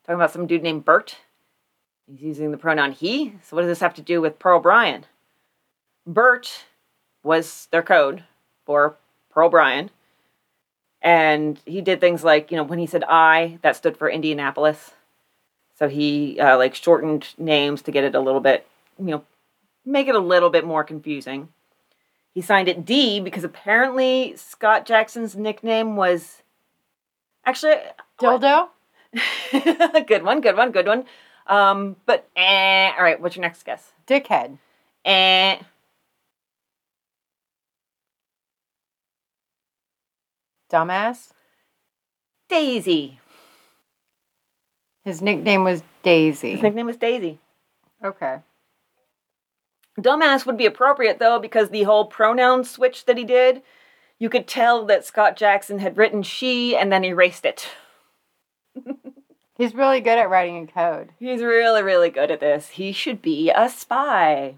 talking 0.04 0.16
about 0.16 0.32
some 0.32 0.48
dude 0.48 0.64
named 0.64 0.86
Bert. 0.86 1.18
He's 2.08 2.22
using 2.22 2.52
the 2.52 2.58
pronoun 2.58 2.92
he. 2.92 3.36
So, 3.44 3.56
what 3.56 3.62
does 3.62 3.70
this 3.70 3.82
have 3.82 3.94
to 3.96 4.02
do 4.02 4.22
with 4.22 4.40
Pearl 4.40 4.60
Bryan? 4.60 5.06
Bert 6.08 6.66
was 7.24 7.67
their 7.72 7.84
code 7.84 8.24
for 8.65 8.97
Pearl 9.30 9.49
Bryan. 9.49 9.89
And 11.01 11.59
he 11.65 11.82
did 11.82 12.01
things 12.01 12.24
like, 12.24 12.51
you 12.51 12.57
know, 12.57 12.63
when 12.63 12.80
he 12.80 12.86
said 12.86 13.03
I, 13.07 13.57
that 13.61 13.76
stood 13.76 13.97
for 13.97 14.09
Indianapolis. 14.09 14.91
So 15.78 15.88
he 15.88 16.39
uh, 16.39 16.57
like 16.57 16.76
shortened 16.76 17.30
names 17.38 17.82
to 17.84 17.91
get 17.91 18.03
it 18.03 18.15
a 18.15 18.20
little 18.20 18.41
bit, 18.41 18.67
you 18.97 19.05
know, 19.05 19.24
make 19.86 20.07
it 20.07 20.15
a 20.15 20.20
little 20.20 20.49
bit 20.49 20.65
more 20.65 20.84
confusing. 20.84 21.49
He 22.34 22.41
signed 22.41 22.67
it 22.67 22.86
D 22.86 23.20
because 23.20 23.43
apparently 23.43 24.36
Scott 24.36 24.86
Jackson's 24.86 25.36
nickname 25.36 25.95
was 25.95 26.43
actually 27.45 27.76
Dildo? 28.20 28.70
good 30.05 30.24
one, 30.24 30.41
good 30.41 30.55
one, 30.55 30.72
good 30.72 30.86
one. 30.86 31.05
Um, 31.47 31.95
but 32.05 32.30
eh, 32.36 32.91
all 32.95 33.03
right, 33.03 33.20
what's 33.20 33.36
your 33.36 33.41
next 33.41 33.63
guess? 33.63 33.91
Dickhead. 34.05 34.57
Eh, 35.05 35.57
Dumbass. 40.72 41.30
Daisy. 42.49 43.20
His 45.03 45.22
nickname 45.22 45.63
was 45.63 45.84
Daisy. 46.03 46.51
His 46.51 46.61
nickname 46.61 46.86
was 46.86 46.97
Daisy. 46.97 47.39
Okay. 48.03 48.39
Dumbass 49.99 50.45
would 50.45 50.57
be 50.57 50.65
appropriate 50.65 51.20
though 51.20 51.39
because 51.39 51.70
the 51.70 51.84
whole 51.84 52.05
pronoun 52.05 52.63
switch 52.63 53.05
that 53.05 53.17
he 53.17 53.24
did, 53.24 53.61
you 54.17 54.30
could 54.30 54.47
tell 54.47 54.86
that 54.86 55.05
Scott 55.05 55.36
Jackson 55.36 55.80
had 55.80 55.97
written 55.97 56.24
she 56.24 56.76
and 56.76 56.91
then 56.91 57.03
erased 57.03 57.45
it. 57.45 57.70
He's 59.57 59.76
really 59.76 59.99
good 59.99 60.17
at 60.17 60.30
writing 60.30 60.55
in 60.55 60.67
code. 60.67 61.09
He's 61.20 61.41
really, 61.41 61.84
really 61.84 62.09
good 62.09 62.32
at 62.32 62.39
this. 62.39 62.70
He 62.70 62.93
should 62.93 63.22
be 63.22 63.51
a 63.53 63.67
spy. 63.70 64.55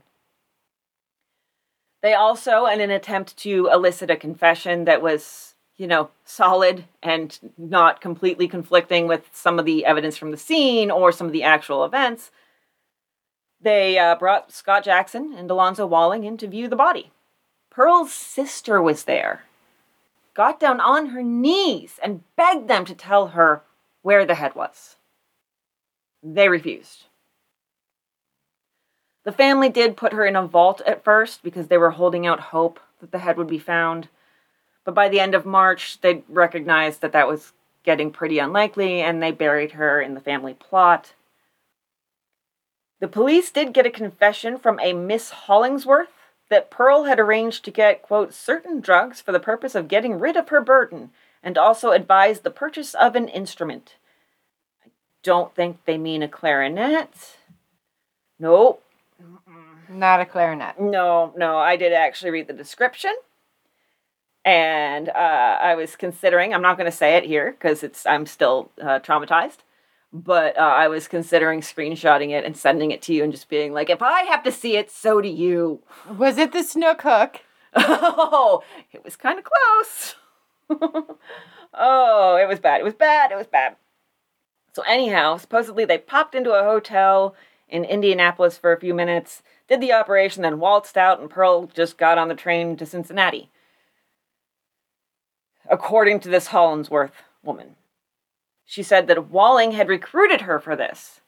They 2.03 2.13
also, 2.13 2.65
in 2.67 2.81
an 2.81 2.91
attempt 2.91 3.35
to 3.37 3.67
elicit 3.71 4.11
a 4.11 4.15
confession 4.15 4.85
that 4.85 5.01
was, 5.01 5.50
you 5.81 5.87
know, 5.87 6.11
solid 6.25 6.85
and 7.01 7.39
not 7.57 8.01
completely 8.01 8.47
conflicting 8.47 9.07
with 9.07 9.27
some 9.33 9.57
of 9.57 9.65
the 9.65 9.83
evidence 9.83 10.15
from 10.15 10.29
the 10.29 10.37
scene 10.37 10.91
or 10.91 11.11
some 11.11 11.25
of 11.25 11.33
the 11.33 11.41
actual 11.41 11.83
events, 11.83 12.29
they 13.59 13.97
uh, 13.97 14.13
brought 14.13 14.51
Scott 14.51 14.83
Jackson 14.83 15.33
and 15.35 15.49
Alonzo 15.49 15.87
Walling 15.87 16.23
in 16.23 16.37
to 16.37 16.47
view 16.47 16.67
the 16.67 16.75
body. 16.75 17.09
Pearl's 17.71 18.13
sister 18.13 18.79
was 18.79 19.05
there, 19.05 19.45
got 20.35 20.59
down 20.59 20.79
on 20.79 21.07
her 21.07 21.23
knees, 21.23 21.99
and 22.03 22.21
begged 22.35 22.67
them 22.67 22.85
to 22.85 22.93
tell 22.93 23.29
her 23.29 23.63
where 24.03 24.23
the 24.23 24.35
head 24.35 24.53
was. 24.53 24.97
They 26.21 26.47
refused. 26.47 27.05
The 29.23 29.31
family 29.31 29.69
did 29.69 29.97
put 29.97 30.13
her 30.13 30.27
in 30.27 30.35
a 30.35 30.45
vault 30.45 30.79
at 30.85 31.03
first 31.03 31.41
because 31.41 31.69
they 31.69 31.79
were 31.79 31.91
holding 31.91 32.27
out 32.27 32.39
hope 32.39 32.79
that 32.99 33.11
the 33.11 33.19
head 33.19 33.37
would 33.37 33.47
be 33.47 33.57
found. 33.57 34.09
But 34.83 34.95
by 34.95 35.09
the 35.09 35.19
end 35.19 35.35
of 35.35 35.45
March, 35.45 35.99
they 36.01 36.23
recognized 36.27 37.01
that 37.01 37.11
that 37.11 37.27
was 37.27 37.53
getting 37.83 38.11
pretty 38.11 38.39
unlikely 38.39 39.01
and 39.01 39.21
they 39.21 39.31
buried 39.31 39.71
her 39.71 40.01
in 40.01 40.13
the 40.13 40.19
family 40.19 40.53
plot. 40.53 41.13
The 42.99 43.07
police 43.07 43.51
did 43.51 43.73
get 43.73 43.87
a 43.87 43.91
confession 43.91 44.59
from 44.59 44.79
a 44.79 44.93
Miss 44.93 45.31
Hollingsworth 45.31 46.09
that 46.49 46.69
Pearl 46.69 47.05
had 47.05 47.19
arranged 47.19 47.65
to 47.65 47.71
get, 47.71 48.03
quote, 48.03 48.33
certain 48.33 48.79
drugs 48.79 49.21
for 49.21 49.31
the 49.31 49.39
purpose 49.39 49.73
of 49.73 49.87
getting 49.87 50.19
rid 50.19 50.37
of 50.37 50.49
her 50.49 50.61
burden 50.61 51.09
and 51.41 51.57
also 51.57 51.91
advised 51.91 52.43
the 52.43 52.51
purchase 52.51 52.93
of 52.93 53.15
an 53.15 53.27
instrument. 53.27 53.95
I 54.85 54.89
don't 55.23 55.55
think 55.55 55.85
they 55.85 55.97
mean 55.97 56.21
a 56.21 56.27
clarinet. 56.27 57.37
Nope. 58.37 58.83
Not 59.89 60.21
a 60.21 60.25
clarinet. 60.25 60.79
No, 60.79 61.33
no, 61.35 61.57
I 61.57 61.77
did 61.77 61.93
actually 61.93 62.31
read 62.31 62.47
the 62.47 62.53
description. 62.53 63.15
And 64.43 65.09
uh, 65.09 65.57
I 65.61 65.75
was 65.75 65.95
considering, 65.95 66.53
I'm 66.53 66.61
not 66.61 66.77
going 66.77 66.89
to 66.89 66.95
say 66.95 67.15
it 67.15 67.25
here 67.25 67.51
because 67.51 67.83
it's 67.83 68.05
I'm 68.05 68.25
still 68.25 68.71
uh, 68.81 68.99
traumatized, 68.99 69.57
but 70.11 70.57
uh, 70.57 70.61
I 70.61 70.87
was 70.87 71.07
considering 71.07 71.61
screenshotting 71.61 72.31
it 72.31 72.43
and 72.43 72.57
sending 72.57 72.91
it 72.91 73.01
to 73.03 73.13
you 73.13 73.23
and 73.23 73.31
just 73.31 73.49
being 73.49 73.71
like, 73.71 73.89
if 73.89 74.01
I 74.01 74.23
have 74.23 74.43
to 74.43 74.51
see 74.51 74.77
it, 74.77 74.89
so 74.89 75.21
do 75.21 75.29
you. 75.29 75.81
Was 76.17 76.37
it 76.37 76.51
the 76.51 76.63
snook 76.63 77.01
hook? 77.03 77.41
Oh, 77.73 78.63
it 78.91 79.01
was 79.05 79.15
kind 79.15 79.39
of 79.39 79.45
close. 79.45 80.15
oh, 81.73 82.35
it 82.35 82.47
was 82.47 82.59
bad. 82.59 82.81
It 82.81 82.83
was 82.83 82.93
bad. 82.93 83.31
It 83.31 83.37
was 83.37 83.47
bad. 83.47 83.77
So, 84.73 84.83
anyhow, 84.87 85.37
supposedly 85.37 85.85
they 85.85 85.97
popped 85.97 86.35
into 86.35 86.51
a 86.51 86.63
hotel 86.63 87.33
in 87.69 87.85
Indianapolis 87.85 88.57
for 88.57 88.73
a 88.73 88.79
few 88.79 88.93
minutes, 88.93 89.41
did 89.67 89.81
the 89.81 89.93
operation, 89.93 90.43
then 90.43 90.59
waltzed 90.59 90.97
out, 90.97 91.21
and 91.21 91.29
Pearl 91.29 91.67
just 91.67 91.97
got 91.97 92.17
on 92.17 92.27
the 92.27 92.35
train 92.35 92.75
to 92.77 92.85
Cincinnati. 92.85 93.49
According 95.71 96.19
to 96.21 96.29
this 96.29 96.47
Hollingsworth 96.47 97.13
woman, 97.41 97.75
she 98.65 98.83
said 98.83 99.07
that 99.07 99.29
Walling 99.29 99.71
had 99.71 99.87
recruited 99.87 100.41
her 100.41 100.59
for 100.59 100.75
this. 100.75 101.21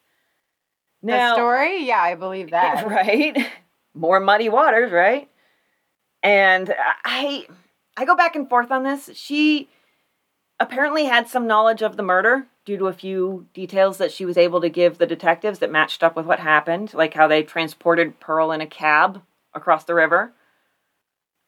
the 1.31 1.35
story? 1.35 1.85
Yeah, 1.85 2.01
I 2.01 2.15
believe 2.15 2.51
that. 2.51 2.87
right? 2.87 3.37
More 3.93 4.19
muddy 4.19 4.49
waters, 4.49 4.91
right? 4.91 5.29
And 6.21 6.73
I 7.03 7.47
I 7.97 8.05
go 8.05 8.15
back 8.15 8.35
and 8.35 8.49
forth 8.49 8.71
on 8.71 8.83
this. 8.83 9.09
She 9.13 9.69
apparently 10.59 11.05
had 11.05 11.27
some 11.27 11.47
knowledge 11.47 11.81
of 11.81 11.97
the 11.97 12.03
murder 12.03 12.47
due 12.65 12.77
to 12.77 12.87
a 12.87 12.93
few 12.93 13.47
details 13.53 13.97
that 13.97 14.11
she 14.11 14.25
was 14.25 14.37
able 14.37 14.61
to 14.61 14.69
give 14.69 14.97
the 14.97 15.05
detectives 15.05 15.59
that 15.59 15.71
matched 15.71 16.01
up 16.03 16.15
with 16.15 16.25
what 16.25 16.39
happened, 16.39 16.93
like 16.93 17.13
how 17.13 17.27
they 17.27 17.43
transported 17.43 18.19
Pearl 18.19 18.51
in 18.51 18.61
a 18.61 18.67
cab 18.67 19.21
across 19.53 19.83
the 19.83 19.93
river. 19.93 20.31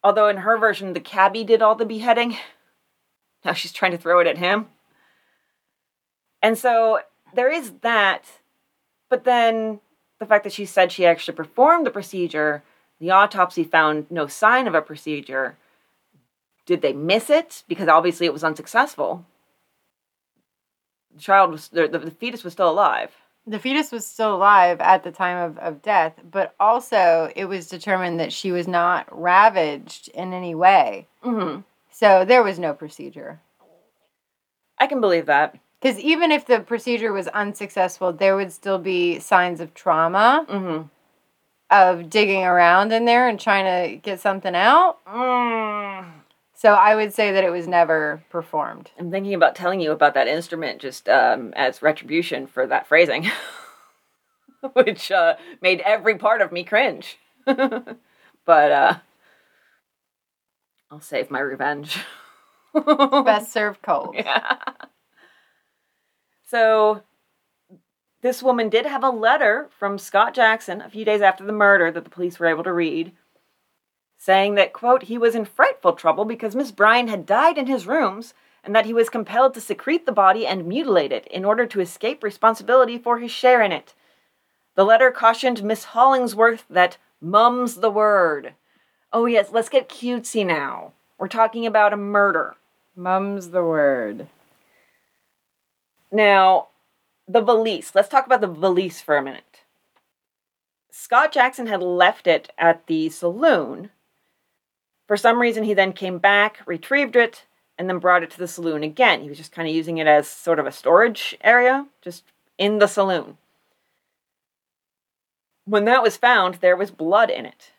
Although 0.03 0.27
in 0.27 0.37
her 0.37 0.57
version 0.57 0.93
the 0.93 0.99
cabbie 0.99 1.43
did 1.43 1.61
all 1.61 1.75
the 1.75 1.85
beheading. 1.85 2.37
Now 3.45 3.53
she's 3.53 3.71
trying 3.71 3.91
to 3.91 3.97
throw 3.97 4.19
it 4.19 4.27
at 4.27 4.39
him. 4.39 4.67
And 6.41 6.57
so 6.57 6.99
there 7.33 7.51
is 7.51 7.71
that, 7.81 8.25
but 9.09 9.23
then 9.23 9.79
the 10.19 10.25
fact 10.25 10.43
that 10.43 10.53
she 10.53 10.65
said 10.65 10.91
she 10.91 11.05
actually 11.05 11.35
performed 11.35 11.85
the 11.85 11.91
procedure, 11.91 12.63
the 12.99 13.11
autopsy 13.11 13.63
found 13.63 14.09
no 14.09 14.27
sign 14.27 14.67
of 14.67 14.73
a 14.73 14.81
procedure. 14.81 15.57
Did 16.65 16.81
they 16.81 16.93
miss 16.93 17.29
it? 17.29 17.63
Because 17.67 17.87
obviously 17.87 18.25
it 18.25 18.33
was 18.33 18.43
unsuccessful. 18.43 19.25
The 21.13 21.21
child 21.21 21.51
was, 21.51 21.67
the, 21.67 21.87
the 21.87 22.11
fetus 22.11 22.43
was 22.43 22.53
still 22.53 22.69
alive. 22.69 23.11
The 23.47 23.59
fetus 23.59 23.91
was 23.91 24.07
still 24.07 24.35
alive 24.35 24.81
at 24.81 25.03
the 25.03 25.11
time 25.11 25.37
of, 25.37 25.57
of 25.59 25.83
death, 25.83 26.13
but 26.31 26.55
also 26.59 27.31
it 27.35 27.45
was 27.45 27.67
determined 27.67 28.19
that 28.19 28.33
she 28.33 28.51
was 28.51 28.67
not 28.67 29.07
ravaged 29.11 30.07
in 30.09 30.33
any 30.33 30.55
way. 30.55 31.07
hmm 31.21 31.59
So 31.95 32.25
there 32.25 32.43
was 32.43 32.59
no 32.59 32.73
procedure. 32.73 33.39
I 34.77 34.85
can 34.85 34.99
believe 34.99 35.27
that. 35.27 35.57
Because 35.81 35.97
even 35.97 36.29
if 36.29 36.45
the 36.45 36.59
procedure 36.59 37.13
was 37.13 37.29
unsuccessful, 37.29 38.11
there 38.11 38.35
would 38.35 38.51
still 38.51 38.79
be 38.79 39.17
signs 39.19 39.61
of 39.61 39.73
trauma, 39.73 40.45
hmm 40.49 40.81
of 41.71 42.11
digging 42.11 42.43
around 42.43 42.91
in 42.91 43.05
there 43.05 43.27
and 43.27 43.39
trying 43.39 43.65
to 43.65 43.97
get 43.97 44.19
something 44.19 44.55
out. 44.55 45.03
Mm. 45.05 46.05
So 46.53 46.73
I 46.73 46.93
would 46.93 47.11
say 47.11 47.31
that 47.31 47.43
it 47.43 47.49
was 47.49 47.67
never 47.67 48.23
performed. 48.29 48.91
I'm 48.99 49.09
thinking 49.09 49.33
about 49.33 49.55
telling 49.55 49.79
you 49.79 49.91
about 49.91 50.13
that 50.13 50.27
instrument 50.27 50.79
just 50.79 51.09
um, 51.09 51.53
as 51.55 51.81
retribution 51.81 52.45
for 52.45 52.67
that 52.67 52.87
phrasing, 52.87 53.31
which 54.73 55.11
uh, 55.11 55.37
made 55.59 55.81
every 55.81 56.17
part 56.19 56.41
of 56.41 56.51
me 56.51 56.63
cringe. 56.63 57.17
but 57.45 57.97
uh, 58.47 58.95
I'll 60.95 61.01
save 61.01 61.29
my 61.29 61.41
revenge. 61.41 61.99
Best 62.73 63.51
served 63.51 63.81
cold. 63.81 64.15
Yeah. 64.15 64.59
So, 66.47 67.01
this 68.21 68.41
woman 68.41 68.69
did 68.69 68.85
have 68.85 69.03
a 69.03 69.09
letter 69.09 69.67
from 69.77 69.97
Scott 69.97 70.33
Jackson 70.33 70.79
a 70.79 70.89
few 70.89 71.03
days 71.03 71.21
after 71.21 71.43
the 71.43 71.51
murder 71.51 71.91
that 71.91 72.05
the 72.05 72.09
police 72.09 72.39
were 72.39 72.45
able 72.45 72.63
to 72.63 72.71
read, 72.71 73.11
saying 74.17 74.55
that, 74.55 74.71
quote, 74.71 75.03
he 75.03 75.17
was 75.17 75.35
in 75.35 75.43
frightful 75.43 75.91
trouble 75.93 76.23
because 76.23 76.55
Miss 76.55 76.71
Bryan 76.71 77.09
had 77.09 77.25
died 77.25 77.57
in 77.57 77.67
his 77.67 77.85
rooms 77.85 78.33
and 78.63 78.73
that 78.73 78.85
he 78.85 78.93
was 78.93 79.09
compelled 79.09 79.53
to 79.55 79.61
secrete 79.61 80.05
the 80.05 80.13
body 80.13 80.47
and 80.47 80.65
mutilate 80.65 81.11
it 81.11 81.27
in 81.27 81.43
order 81.43 81.65
to 81.65 81.81
escape 81.81 82.23
responsibility 82.23 82.97
for 82.97 83.19
his 83.19 83.31
share 83.31 83.61
in 83.61 83.73
it. 83.73 83.93
The 84.75 84.85
letter 84.85 85.11
cautioned 85.11 85.61
Miss 85.61 85.83
Hollingsworth 85.83 86.63
that 86.69 86.97
mum's 87.19 87.75
the 87.75 87.91
word. 87.91 88.53
Oh, 89.17 89.27
yes, 89.27 89.47
let's 89.53 89.69
get 89.69 89.87
cutesy 89.87 90.45
now. 90.45 90.91
We're 91.17 91.29
talking 91.29 91.65
about 91.65 91.93
a 91.93 91.97
murder. 91.97 92.57
Mum's 92.97 93.51
the 93.51 93.63
word. 93.63 94.27
Now, 96.11 96.67
the 97.25 97.39
valise. 97.39 97.95
Let's 97.95 98.09
talk 98.09 98.25
about 98.25 98.41
the 98.41 98.47
valise 98.47 98.99
for 98.99 99.15
a 99.15 99.23
minute. 99.23 99.61
Scott 100.91 101.31
Jackson 101.31 101.67
had 101.67 101.81
left 101.81 102.27
it 102.27 102.51
at 102.57 102.87
the 102.87 103.07
saloon. 103.07 103.89
For 105.07 105.15
some 105.15 105.39
reason, 105.39 105.63
he 105.63 105.73
then 105.73 105.93
came 105.93 106.17
back, 106.17 106.59
retrieved 106.65 107.15
it, 107.15 107.45
and 107.77 107.87
then 107.87 107.99
brought 107.99 108.21
it 108.21 108.31
to 108.31 108.37
the 108.37 108.49
saloon 108.49 108.83
again. 108.83 109.21
He 109.21 109.29
was 109.29 109.37
just 109.37 109.53
kind 109.53 109.65
of 109.65 109.73
using 109.73 109.97
it 109.97 110.07
as 110.07 110.27
sort 110.27 110.59
of 110.59 110.65
a 110.65 110.73
storage 110.73 111.37
area, 111.39 111.87
just 112.01 112.25
in 112.57 112.79
the 112.79 112.87
saloon. 112.87 113.37
When 115.63 115.85
that 115.85 116.03
was 116.03 116.17
found, 116.17 116.55
there 116.55 116.75
was 116.75 116.91
blood 116.91 117.29
in 117.29 117.45
it, 117.45 117.71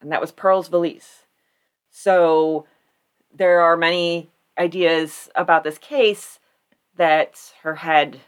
and 0.00 0.12
that 0.12 0.20
was 0.20 0.32
Pearl's 0.32 0.68
valise. 0.68 1.26
So 1.90 2.66
there 3.34 3.60
are 3.60 3.76
many 3.76 4.30
ideas 4.58 5.28
about 5.34 5.64
this 5.64 5.78
case 5.78 6.38
that 6.96 7.52
her 7.62 7.76
head 7.76 8.20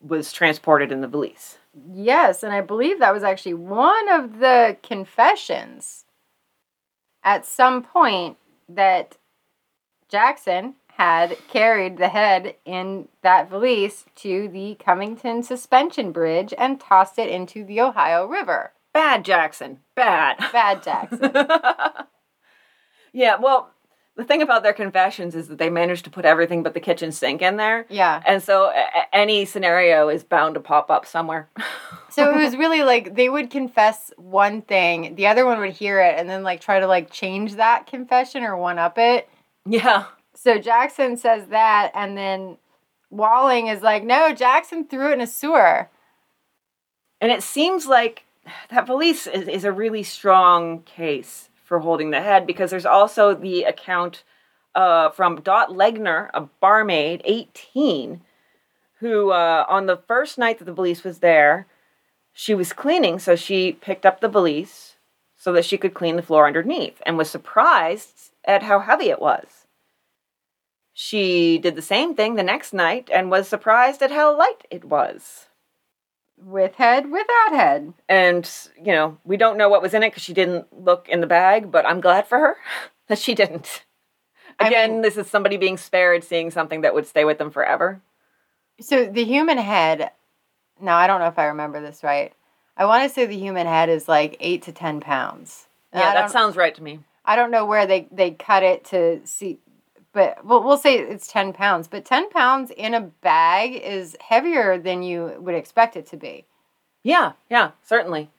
was 0.00 0.32
transported 0.32 0.92
in 0.92 1.00
the 1.00 1.08
valise. 1.08 1.58
Yes, 1.92 2.42
and 2.42 2.52
I 2.52 2.60
believe 2.60 2.98
that 2.98 3.14
was 3.14 3.22
actually 3.22 3.54
one 3.54 4.08
of 4.08 4.38
the 4.38 4.76
confessions 4.82 6.04
at 7.22 7.44
some 7.44 7.82
point 7.82 8.36
that 8.68 9.16
Jackson 10.08 10.74
had 10.96 11.36
carried 11.48 11.98
the 11.98 12.08
head 12.08 12.54
in 12.64 13.08
that 13.22 13.50
valise 13.50 14.06
to 14.14 14.48
the 14.48 14.76
Covington 14.76 15.42
suspension 15.42 16.12
bridge 16.12 16.54
and 16.56 16.80
tossed 16.80 17.18
it 17.18 17.28
into 17.28 17.64
the 17.64 17.80
Ohio 17.80 18.26
River. 18.26 18.72
Bad 18.96 19.26
Jackson. 19.26 19.80
Bad. 19.94 20.38
Bad 20.52 20.82
Jackson. 20.82 21.30
yeah, 23.12 23.36
well, 23.36 23.70
the 24.16 24.24
thing 24.24 24.40
about 24.40 24.62
their 24.62 24.72
confessions 24.72 25.34
is 25.34 25.48
that 25.48 25.58
they 25.58 25.68
managed 25.68 26.04
to 26.04 26.10
put 26.10 26.24
everything 26.24 26.62
but 26.62 26.72
the 26.72 26.80
kitchen 26.80 27.12
sink 27.12 27.42
in 27.42 27.58
there. 27.58 27.84
Yeah. 27.90 28.22
And 28.24 28.42
so 28.42 28.72
a- 28.74 29.14
any 29.14 29.44
scenario 29.44 30.08
is 30.08 30.24
bound 30.24 30.54
to 30.54 30.60
pop 30.60 30.90
up 30.90 31.04
somewhere. 31.04 31.50
so 32.08 32.30
it 32.30 32.42
was 32.42 32.56
really 32.56 32.84
like 32.84 33.14
they 33.14 33.28
would 33.28 33.50
confess 33.50 34.14
one 34.16 34.62
thing, 34.62 35.14
the 35.14 35.26
other 35.26 35.44
one 35.44 35.58
would 35.58 35.74
hear 35.74 36.00
it 36.00 36.18
and 36.18 36.26
then 36.26 36.42
like 36.42 36.62
try 36.62 36.80
to 36.80 36.86
like 36.86 37.10
change 37.10 37.56
that 37.56 37.86
confession 37.86 38.44
or 38.44 38.56
one 38.56 38.78
up 38.78 38.96
it. 38.96 39.28
Yeah. 39.66 40.06
So 40.32 40.56
Jackson 40.56 41.18
says 41.18 41.48
that 41.48 41.90
and 41.94 42.16
then 42.16 42.56
Walling 43.10 43.66
is 43.66 43.82
like, 43.82 44.04
"No, 44.04 44.32
Jackson 44.32 44.86
threw 44.86 45.10
it 45.10 45.14
in 45.14 45.20
a 45.20 45.26
sewer." 45.26 45.90
And 47.20 47.30
it 47.30 47.42
seems 47.42 47.86
like 47.86 48.25
that 48.70 48.86
valise 48.86 49.26
is, 49.26 49.48
is 49.48 49.64
a 49.64 49.72
really 49.72 50.02
strong 50.02 50.82
case 50.82 51.48
for 51.64 51.80
holding 51.80 52.10
the 52.10 52.20
head 52.20 52.46
because 52.46 52.70
there's 52.70 52.86
also 52.86 53.34
the 53.34 53.64
account 53.64 54.22
uh, 54.74 55.10
from 55.10 55.40
Dot 55.40 55.70
Legner, 55.70 56.30
a 56.34 56.42
barmaid, 56.60 57.22
18, 57.24 58.20
who 59.00 59.30
uh, 59.30 59.64
on 59.68 59.86
the 59.86 59.96
first 59.96 60.38
night 60.38 60.58
that 60.58 60.64
the 60.64 60.72
valise 60.72 61.02
was 61.02 61.18
there, 61.18 61.66
she 62.32 62.54
was 62.54 62.72
cleaning, 62.72 63.18
so 63.18 63.34
she 63.34 63.72
picked 63.72 64.04
up 64.04 64.20
the 64.20 64.28
valise 64.28 64.96
so 65.36 65.52
that 65.52 65.64
she 65.64 65.78
could 65.78 65.94
clean 65.94 66.16
the 66.16 66.22
floor 66.22 66.46
underneath 66.46 67.00
and 67.06 67.16
was 67.16 67.30
surprised 67.30 68.32
at 68.44 68.62
how 68.62 68.80
heavy 68.80 69.08
it 69.08 69.20
was. 69.20 69.66
She 70.92 71.58
did 71.58 71.74
the 71.76 71.82
same 71.82 72.14
thing 72.14 72.34
the 72.34 72.42
next 72.42 72.72
night 72.72 73.10
and 73.12 73.30
was 73.30 73.48
surprised 73.48 74.02
at 74.02 74.10
how 74.10 74.36
light 74.36 74.66
it 74.70 74.84
was 74.84 75.45
with 76.38 76.74
head, 76.76 77.10
without 77.10 77.52
head. 77.52 77.92
and 78.08 78.50
you 78.82 78.92
know 78.92 79.18
we 79.24 79.36
don't 79.36 79.56
know 79.56 79.68
what 79.68 79.82
was 79.82 79.94
in 79.94 80.02
it 80.02 80.10
because 80.10 80.22
she 80.22 80.34
didn't 80.34 80.66
look 80.84 81.08
in 81.08 81.20
the 81.20 81.26
bag 81.26 81.70
but 81.70 81.86
i'm 81.86 82.00
glad 82.00 82.26
for 82.26 82.38
her 82.38 82.56
that 83.08 83.18
she 83.18 83.34
didn't 83.34 83.84
I 84.60 84.68
again 84.68 84.92
mean- 84.92 85.02
this 85.02 85.16
is 85.16 85.26
somebody 85.28 85.56
being 85.56 85.76
spared 85.76 86.24
seeing 86.24 86.50
something 86.50 86.82
that 86.82 86.94
would 86.94 87.06
stay 87.06 87.24
with 87.24 87.38
them 87.38 87.50
forever 87.50 88.00
So 88.80 89.06
the 89.06 89.24
human 89.24 89.58
head, 89.58 90.10
now 90.80 90.96
I 90.98 91.06
don't 91.06 91.20
know 91.20 91.28
if 91.28 91.38
I 91.38 91.46
remember 91.46 91.80
this 91.80 92.02
right. 92.02 92.32
I 92.76 92.84
want 92.84 93.08
to 93.08 93.14
say 93.14 93.24
the 93.24 93.36
human 93.38 93.66
head 93.66 93.88
is 93.88 94.06
like 94.06 94.36
eight 94.38 94.62
to 94.64 94.72
ten 94.72 95.00
pounds. 95.00 95.66
And 95.92 96.00
yeah 96.02 96.12
that 96.14 96.30
sounds 96.30 96.56
right 96.56 96.74
to 96.74 96.82
me 96.82 97.00
I 97.24 97.34
don't 97.36 97.50
know 97.50 97.64
where 97.66 97.86
they 97.86 98.06
they 98.12 98.30
cut 98.32 98.62
it 98.62 98.84
to 98.86 99.20
see, 99.24 99.58
but 100.16 100.44
we'll 100.46 100.62
we'll 100.64 100.78
say 100.86 100.96
it's 100.98 101.26
ten 101.28 101.52
pounds. 101.52 101.86
But 101.88 102.04
ten 102.06 102.30
pounds 102.30 102.70
in 102.70 102.94
a 102.94 103.02
bag 103.02 103.74
is 103.74 104.16
heavier 104.20 104.78
than 104.78 105.02
you 105.02 105.18
would 105.38 105.54
expect 105.54 105.94
it 105.96 106.06
to 106.12 106.16
be. 106.16 106.46
yeah 107.04 107.32
yeah 107.50 107.68
certainly 107.84 108.30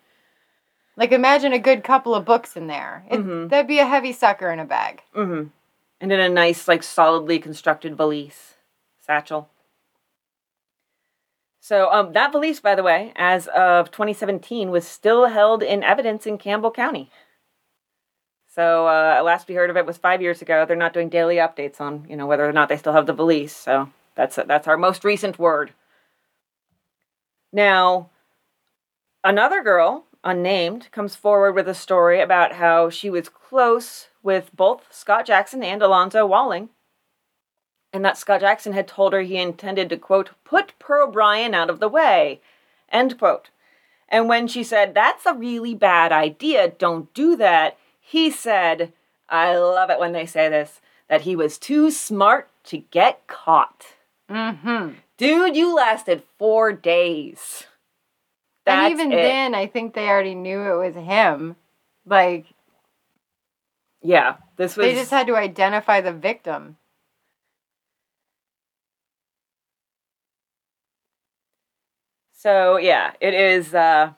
Like 0.98 1.12
imagine 1.12 1.54
a 1.54 1.60
good 1.70 1.84
couple 1.84 2.14
of 2.16 2.26
books 2.26 2.58
in 2.58 2.66
there. 2.68 3.06
It, 3.12 3.20
Mhm. 3.20 3.50
That'd 3.50 3.68
be 3.68 3.80
a 3.80 3.86
heavy 3.94 4.12
sucker 4.14 4.50
in 4.52 4.60
a 4.60 4.66
bag. 4.66 5.04
mm-hmm. 5.16 5.44
and 6.02 6.12
in 6.12 6.20
a 6.20 6.30
nice 6.44 6.68
like 6.68 6.84
solidly 6.84 7.38
constructed 7.40 7.96
valise 7.96 8.56
satchel 9.08 9.48
so 11.60 11.92
um, 11.92 12.14
that 12.14 12.32
valise 12.32 12.60
by 12.60 12.76
the 12.76 12.84
way 12.84 13.14
as 13.16 13.48
of 13.48 13.92
2017 13.92 14.72
was 14.72 14.88
still 14.88 15.26
held 15.28 15.62
in 15.64 15.84
evidence 15.84 16.26
in 16.26 16.38
campbell 16.38 16.72
county 16.72 17.10
So 18.58 18.88
uh, 18.88 19.22
last 19.24 19.48
we 19.48 19.54
heard 19.54 19.70
of 19.70 19.78
it 19.78 19.86
was 19.86 20.00
five 20.00 20.20
years 20.20 20.42
ago. 20.42 20.66
They're 20.66 20.76
not 20.76 20.92
doing 20.92 21.10
daily 21.10 21.36
updates 21.36 21.80
on 21.80 22.08
you 22.10 22.16
know 22.16 22.26
whether 22.26 22.44
or 22.44 22.52
not 22.52 22.70
they 22.70 22.78
still 22.78 22.94
have 22.94 23.06
the 23.06 23.14
valise. 23.14 23.56
So 23.56 23.92
that's 24.16 24.40
that's 24.48 24.68
our 24.68 24.78
most 24.78 25.04
recent 25.04 25.38
word. 25.38 25.74
Now, 27.54 28.10
another 29.24 29.62
girl, 29.62 30.06
unnamed, 30.24 30.90
comes 30.92 31.16
forward 31.16 31.54
with 31.54 31.68
a 31.68 31.76
story 31.76 32.20
about 32.20 32.54
how 32.54 32.90
she 32.90 33.12
was 33.12 33.30
close 33.30 34.08
with 34.24 34.50
both 34.56 34.88
Scott 34.90 35.28
Jackson 35.28 35.62
and 35.62 35.84
Alonzo 35.84 36.26
Walling, 36.26 36.70
and 37.94 38.04
that 38.04 38.18
Scott 38.18 38.42
Jackson 38.42 38.74
had 38.74 38.88
told 38.88 39.14
her 39.14 39.22
he 39.22 39.38
intended 39.38 39.88
to 39.90 39.98
quote 39.98 40.32
put 40.44 40.74
Pearl 40.80 41.12
Bryan 41.12 41.54
out 41.54 41.70
of 41.70 41.80
the 41.80 41.90
way, 41.90 42.42
end 42.92 43.20
quote. 43.20 43.52
And 44.10 44.28
when 44.28 44.48
she 44.48 44.64
said, 44.64 44.96
That's 44.96 45.28
a 45.28 45.36
really 45.36 45.76
bad 45.76 46.12
idea, 46.12 46.70
don't 46.70 47.14
do 47.14 47.36
that, 47.36 47.78
he 48.08 48.32
said, 48.32 48.94
I 49.28 49.58
love 49.58 49.90
it 49.90 50.00
when 50.00 50.14
they 50.14 50.26
say 50.26 50.48
this, 50.48 50.80
that 51.10 51.22
he 51.22 51.36
was 51.36 51.58
too 51.58 51.92
smart 51.92 52.50
to 52.64 52.78
get 52.78 53.28
caught. 53.28 53.86
Mm-hmm. 54.32 54.94
Dude, 55.18 55.58
you 55.58 55.76
lasted 55.76 56.24
four 56.38 56.72
days. 56.72 57.66
And 58.66 58.92
even 58.94 59.12
it. 59.12 59.18
then, 59.18 59.54
I 59.54 59.68
think 59.68 59.94
they 59.94 60.08
already 60.08 60.36
knew 60.36 60.62
it 60.62 60.78
was 60.78 60.96
him. 60.96 61.58
Like 62.06 62.46
yeah, 64.02 64.38
this 64.56 64.78
was. 64.78 64.86
they 64.86 64.94
just 64.94 65.12
had 65.12 65.28
to 65.28 65.36
identify 65.36 66.00
the 66.00 66.14
victim. 66.14 66.78
So 72.32 72.78
yeah, 72.78 73.12
it 73.20 73.34
is. 73.34 73.74
Uh, 73.74 74.14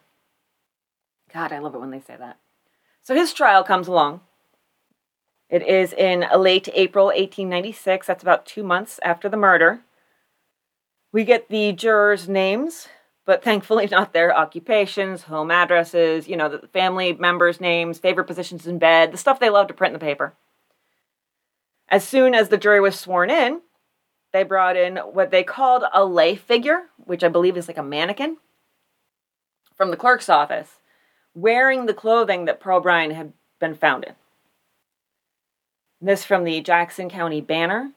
God, 1.33 1.51
I 1.51 1.57
love 1.57 1.73
it 1.73 1.79
when 1.79 1.91
they 1.91 2.01
say 2.01 2.15
that. 2.17 2.37
So 3.09 3.15
his 3.15 3.33
trial 3.33 3.63
comes 3.63 3.87
along. 3.87 4.21
It 5.49 5.63
is 5.63 5.93
in 5.93 6.27
late 6.37 6.69
April 6.75 7.07
1896. 7.07 8.05
That's 8.05 8.21
about 8.21 8.45
two 8.45 8.61
months 8.61 8.99
after 9.01 9.27
the 9.27 9.35
murder. 9.35 9.79
We 11.11 11.23
get 11.23 11.49
the 11.49 11.71
jurors' 11.71 12.29
names, 12.29 12.87
but 13.25 13.43
thankfully 13.43 13.87
not 13.91 14.13
their 14.13 14.31
occupations, 14.37 15.23
home 15.23 15.49
addresses, 15.49 16.27
you 16.27 16.37
know, 16.37 16.49
the 16.49 16.67
family 16.67 17.13
members' 17.13 17.59
names, 17.59 17.97
favorite 17.97 18.27
positions 18.27 18.67
in 18.67 18.77
bed, 18.77 19.11
the 19.11 19.17
stuff 19.17 19.39
they 19.39 19.49
love 19.49 19.65
to 19.69 19.73
print 19.73 19.95
in 19.95 19.99
the 19.99 20.05
paper. 20.05 20.35
As 21.87 22.07
soon 22.07 22.35
as 22.35 22.49
the 22.49 22.59
jury 22.59 22.79
was 22.79 22.99
sworn 22.99 23.31
in, 23.31 23.61
they 24.33 24.43
brought 24.43 24.77
in 24.77 24.97
what 24.97 25.31
they 25.31 25.43
called 25.43 25.83
a 25.91 26.05
lay 26.05 26.35
figure, 26.35 26.83
which 26.97 27.23
I 27.23 27.29
believe 27.29 27.57
is 27.57 27.67
like 27.67 27.79
a 27.79 27.81
mannequin, 27.81 28.37
from 29.75 29.89
the 29.89 29.97
clerk's 29.97 30.29
office, 30.29 30.78
wearing 31.33 31.85
the 31.85 31.93
clothing 31.93 32.45
that 32.45 32.59
Pearl 32.59 32.79
Bryan 32.79 33.11
had 33.11 33.33
been 33.59 33.75
found 33.75 34.03
in. 34.03 34.13
This 36.01 36.23
from 36.23 36.43
the 36.43 36.61
Jackson 36.61 37.09
County 37.09 37.41
Banner. 37.41 37.91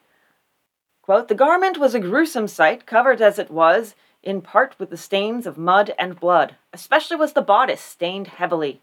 Quote, 1.01 1.27
the 1.27 1.35
garment 1.35 1.77
was 1.77 1.93
a 1.93 1.99
gruesome 1.99 2.47
sight, 2.47 2.85
covered 2.85 3.21
as 3.21 3.39
it 3.39 3.51
was, 3.51 3.95
in 4.21 4.41
part 4.41 4.75
with 4.79 4.89
the 4.89 4.97
stains 4.97 5.45
of 5.45 5.57
mud 5.57 5.93
and 5.99 6.19
blood. 6.19 6.55
Especially 6.71 7.17
was 7.17 7.33
the 7.33 7.41
bodice 7.41 7.81
stained 7.81 8.27
heavily. 8.27 8.81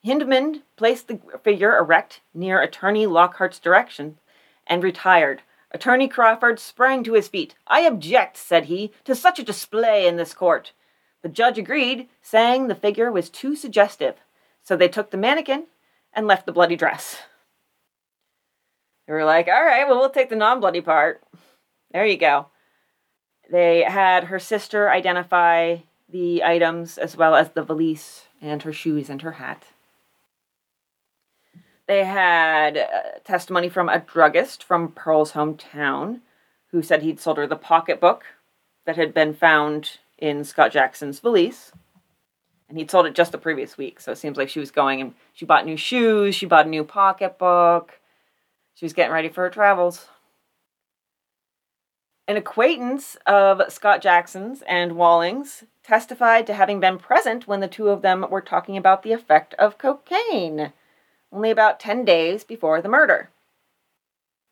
Hindman 0.00 0.62
placed 0.76 1.08
the 1.08 1.20
figure 1.42 1.76
erect 1.76 2.20
near 2.32 2.60
Attorney 2.60 3.06
Lockhart's 3.06 3.58
direction 3.58 4.18
and 4.66 4.84
retired. 4.84 5.42
Attorney 5.70 6.08
Crawford 6.08 6.60
sprang 6.60 7.02
to 7.04 7.14
his 7.14 7.28
feet. 7.28 7.54
I 7.66 7.80
object, 7.80 8.36
said 8.36 8.66
he, 8.66 8.92
to 9.04 9.14
such 9.14 9.38
a 9.38 9.44
display 9.44 10.06
in 10.06 10.16
this 10.16 10.34
court. 10.34 10.72
The 11.22 11.28
judge 11.28 11.58
agreed, 11.58 12.08
saying 12.22 12.68
the 12.68 12.74
figure 12.74 13.10
was 13.10 13.28
too 13.28 13.56
suggestive. 13.56 14.16
So 14.62 14.76
they 14.76 14.88
took 14.88 15.10
the 15.10 15.16
mannequin 15.16 15.66
and 16.12 16.26
left 16.26 16.46
the 16.46 16.52
bloody 16.52 16.76
dress. 16.76 17.18
They 19.06 19.12
were 19.14 19.24
like, 19.24 19.48
all 19.48 19.64
right, 19.64 19.88
well, 19.88 19.98
we'll 19.98 20.10
take 20.10 20.28
the 20.28 20.36
non 20.36 20.60
bloody 20.60 20.80
part. 20.80 21.22
There 21.92 22.06
you 22.06 22.18
go. 22.18 22.46
They 23.50 23.82
had 23.82 24.24
her 24.24 24.38
sister 24.38 24.90
identify 24.90 25.78
the 26.08 26.44
items 26.44 26.98
as 26.98 27.16
well 27.16 27.34
as 27.34 27.50
the 27.50 27.62
valise 27.62 28.26
and 28.40 28.62
her 28.62 28.72
shoes 28.72 29.08
and 29.08 29.22
her 29.22 29.32
hat. 29.32 29.64
They 31.86 32.04
had 32.04 32.76
uh, 32.76 33.18
testimony 33.24 33.70
from 33.70 33.88
a 33.88 34.00
druggist 34.00 34.62
from 34.62 34.92
Pearl's 34.92 35.32
hometown 35.32 36.20
who 36.70 36.82
said 36.82 37.02
he'd 37.02 37.18
sold 37.18 37.38
her 37.38 37.46
the 37.46 37.56
pocketbook 37.56 38.24
that 38.84 38.96
had 38.96 39.14
been 39.14 39.32
found 39.32 39.98
in 40.18 40.44
Scott 40.44 40.72
Jackson's 40.72 41.20
valise. 41.20 41.72
And 42.68 42.76
he'd 42.76 42.90
sold 42.90 43.06
it 43.06 43.14
just 43.14 43.32
the 43.32 43.38
previous 43.38 43.78
week. 43.78 44.00
So 44.00 44.12
it 44.12 44.18
seems 44.18 44.36
like 44.36 44.50
she 44.50 44.60
was 44.60 44.70
going 44.70 45.00
and 45.00 45.14
she 45.32 45.46
bought 45.46 45.64
new 45.64 45.76
shoes, 45.76 46.34
she 46.34 46.46
bought 46.46 46.66
a 46.66 46.70
new 46.70 46.84
pocketbook. 46.84 48.00
She 48.74 48.84
was 48.84 48.92
getting 48.92 49.12
ready 49.12 49.28
for 49.28 49.42
her 49.42 49.50
travels. 49.50 50.08
An 52.28 52.36
acquaintance 52.36 53.16
of 53.26 53.62
Scott 53.72 54.02
Jackson's 54.02 54.62
and 54.68 54.92
Walling's 54.92 55.64
testified 55.82 56.46
to 56.46 56.52
having 56.52 56.78
been 56.78 56.98
present 56.98 57.48
when 57.48 57.60
the 57.60 57.68
two 57.68 57.88
of 57.88 58.02
them 58.02 58.26
were 58.28 58.42
talking 58.42 58.76
about 58.76 59.02
the 59.02 59.12
effect 59.12 59.54
of 59.54 59.78
cocaine, 59.78 60.74
only 61.32 61.50
about 61.50 61.80
10 61.80 62.04
days 62.04 62.44
before 62.44 62.82
the 62.82 62.88
murder. 62.88 63.30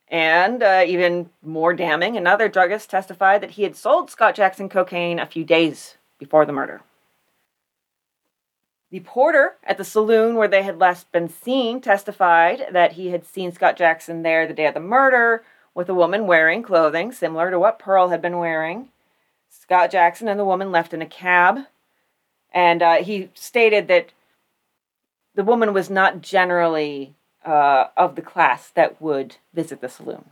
And 0.09 0.63
uh, 0.63 0.85
even 0.87 1.31
more 1.43 1.75
damning, 1.75 2.17
another 2.17 2.49
druggist 2.49 2.91
testified 2.91 3.41
that 3.41 3.53
he 3.53 3.65
had 3.65 3.77
sold 3.77 4.11
Scott 4.11 4.37
Jackson 4.37 4.69
cocaine 4.69 5.19
a 5.19 5.27
few 5.27 5.45
days 5.45 5.97
before 6.19 6.47
the 6.47 6.53
murder. 6.53 6.83
The 8.91 9.01
porter 9.01 9.57
at 9.65 9.79
the 9.79 9.85
saloon 9.85 10.37
where 10.37 10.47
they 10.47 10.63
had 10.63 10.79
last 10.79 11.11
been 11.11 11.29
seen 11.29 11.81
testified 11.81 12.69
that 12.71 12.93
he 12.93 13.09
had 13.09 13.27
seen 13.27 13.51
Scott 13.51 13.77
Jackson 13.77 14.23
there 14.23 14.47
the 14.47 14.55
day 14.55 14.67
of 14.67 14.75
the 14.75 14.81
murder 14.81 15.43
with 15.75 15.89
a 15.89 15.95
woman 15.95 16.27
wearing 16.27 16.63
clothing 16.63 17.11
similar 17.11 17.51
to 17.51 17.59
what 17.59 17.81
Pearl 17.81 18.09
had 18.09 18.23
been 18.23 18.39
wearing. 18.39 18.91
Scott 19.51 19.91
Jackson 19.91 20.29
and 20.29 20.39
the 20.39 20.45
woman 20.45 20.71
left 20.71 20.95
in 20.95 21.03
a 21.03 21.07
cab, 21.07 21.59
and 22.53 22.81
uh, 22.81 22.95
he 22.97 23.31
stated 23.35 23.89
that 23.89 24.13
the 25.35 25.45
woman 25.45 25.75
was 25.75 25.91
not 25.91 26.23
generally 26.23 27.15
uh, 27.47 27.89
of 27.97 28.17
the 28.17 28.23
class 28.23 28.71
that 28.71 29.01
would 29.01 29.37
visit 29.55 29.81
the 29.81 29.89
saloon. 29.89 30.25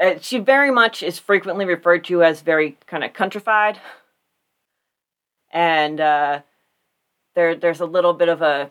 Uh, 0.00 0.14
she 0.20 0.38
very 0.38 0.70
much 0.70 1.02
is 1.02 1.18
frequently 1.18 1.64
referred 1.64 2.04
to 2.04 2.22
as 2.22 2.40
very 2.40 2.78
kind 2.86 3.04
of 3.04 3.12
countrified, 3.12 3.78
and 5.52 6.00
uh, 6.00 6.40
there 7.34 7.54
there's 7.54 7.80
a 7.80 7.86
little 7.86 8.14
bit 8.14 8.28
of 8.28 8.40
a 8.40 8.70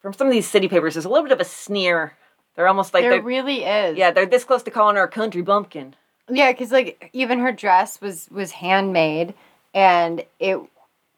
from 0.00 0.12
some 0.12 0.26
of 0.26 0.32
these 0.32 0.48
city 0.48 0.68
papers. 0.68 0.94
There's 0.94 1.04
a 1.04 1.08
little 1.08 1.24
bit 1.24 1.32
of 1.32 1.40
a 1.40 1.44
sneer. 1.44 2.14
They're 2.54 2.68
almost 2.68 2.94
like 2.94 3.02
there 3.02 3.12
they're 3.12 3.22
really 3.22 3.64
is. 3.64 3.96
yeah 3.96 4.10
they're 4.10 4.26
this 4.26 4.44
close 4.44 4.62
to 4.64 4.70
calling 4.70 4.96
her 4.96 5.04
a 5.04 5.08
country 5.08 5.42
bumpkin. 5.42 5.94
Yeah, 6.30 6.52
because 6.52 6.70
like 6.70 7.10
even 7.12 7.40
her 7.40 7.52
dress 7.52 8.00
was 8.00 8.28
was 8.30 8.52
handmade, 8.52 9.34
and 9.74 10.24
it 10.38 10.60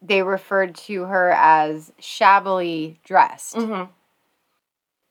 they 0.07 0.21
referred 0.23 0.75
to 0.75 1.03
her 1.03 1.31
as 1.31 1.91
shabbily 1.99 2.99
dressed. 3.03 3.55
Mm-hmm. 3.55 3.91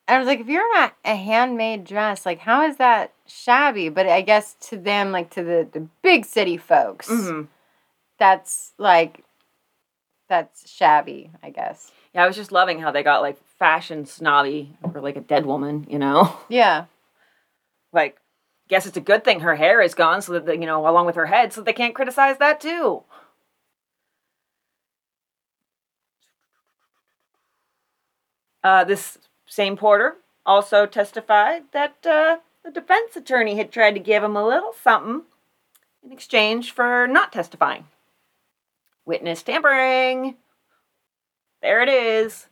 And 0.06 0.16
I 0.16 0.18
was 0.18 0.26
like, 0.26 0.40
if 0.40 0.48
you're 0.48 0.74
not 0.74 0.94
a 1.04 1.14
handmade 1.16 1.84
dress, 1.84 2.26
like 2.26 2.40
how 2.40 2.66
is 2.66 2.76
that 2.76 3.12
shabby? 3.26 3.88
But 3.88 4.06
I 4.06 4.20
guess 4.20 4.54
to 4.68 4.76
them, 4.76 5.12
like 5.12 5.30
to 5.30 5.42
the 5.42 5.66
the 5.70 5.86
big 6.02 6.24
city 6.24 6.56
folks, 6.56 7.08
Mm-hmm. 7.08 7.42
that's 8.18 8.72
like 8.78 9.24
that's 10.28 10.70
shabby. 10.70 11.30
I 11.42 11.50
guess. 11.50 11.90
Yeah, 12.14 12.24
I 12.24 12.26
was 12.26 12.36
just 12.36 12.52
loving 12.52 12.78
how 12.80 12.90
they 12.92 13.02
got 13.02 13.22
like 13.22 13.38
fashion 13.58 14.04
snobby 14.06 14.76
for 14.92 15.00
like 15.00 15.16
a 15.16 15.20
dead 15.20 15.46
woman, 15.46 15.86
you 15.88 15.98
know? 15.98 16.36
Yeah. 16.48 16.84
like, 17.92 18.18
guess 18.68 18.86
it's 18.86 18.96
a 18.96 19.00
good 19.00 19.24
thing 19.24 19.40
her 19.40 19.56
hair 19.56 19.80
is 19.82 19.94
gone 19.94 20.22
so 20.22 20.32
that, 20.34 20.46
they, 20.46 20.54
you 20.54 20.66
know, 20.66 20.86
along 20.86 21.06
with 21.06 21.16
her 21.16 21.26
head, 21.26 21.52
so 21.52 21.60
they 21.62 21.72
can't 21.72 21.94
criticize 21.94 22.38
that 22.38 22.60
too. 22.60 23.02
Uh, 28.64 28.82
this 28.82 29.18
same 29.46 29.76
Porter 29.76 30.16
also 30.46 30.86
testified 30.86 31.64
that 31.72 31.94
uh, 32.06 32.38
the 32.64 32.70
defense 32.70 33.14
attorney 33.14 33.56
had 33.56 33.70
tried 33.70 33.92
to 33.92 34.00
give 34.00 34.24
him 34.24 34.34
a 34.34 34.46
little 34.46 34.72
something 34.72 35.22
in 36.02 36.10
exchange 36.10 36.72
for 36.72 37.06
not 37.06 37.30
testifying. 37.30 37.86
Witness 39.04 39.42
tampering. 39.42 40.36
There 41.60 41.82
it 41.82 41.90
is. 41.90 42.46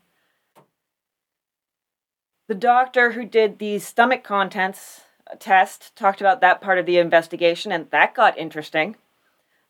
The 2.47 2.55
doctor 2.55 3.13
who 3.13 3.25
did 3.25 3.59
the 3.59 3.79
stomach 3.79 4.23
contents 4.23 5.03
test 5.39 5.97
talked 5.97 6.21
about 6.21 6.43
that 6.43 6.61
part 6.61 6.79
of 6.79 6.85
the 6.85 6.99
investigation, 6.99 7.73
and 7.73 7.91
that 7.91 8.15
got 8.15 8.37
interesting. 8.37 8.97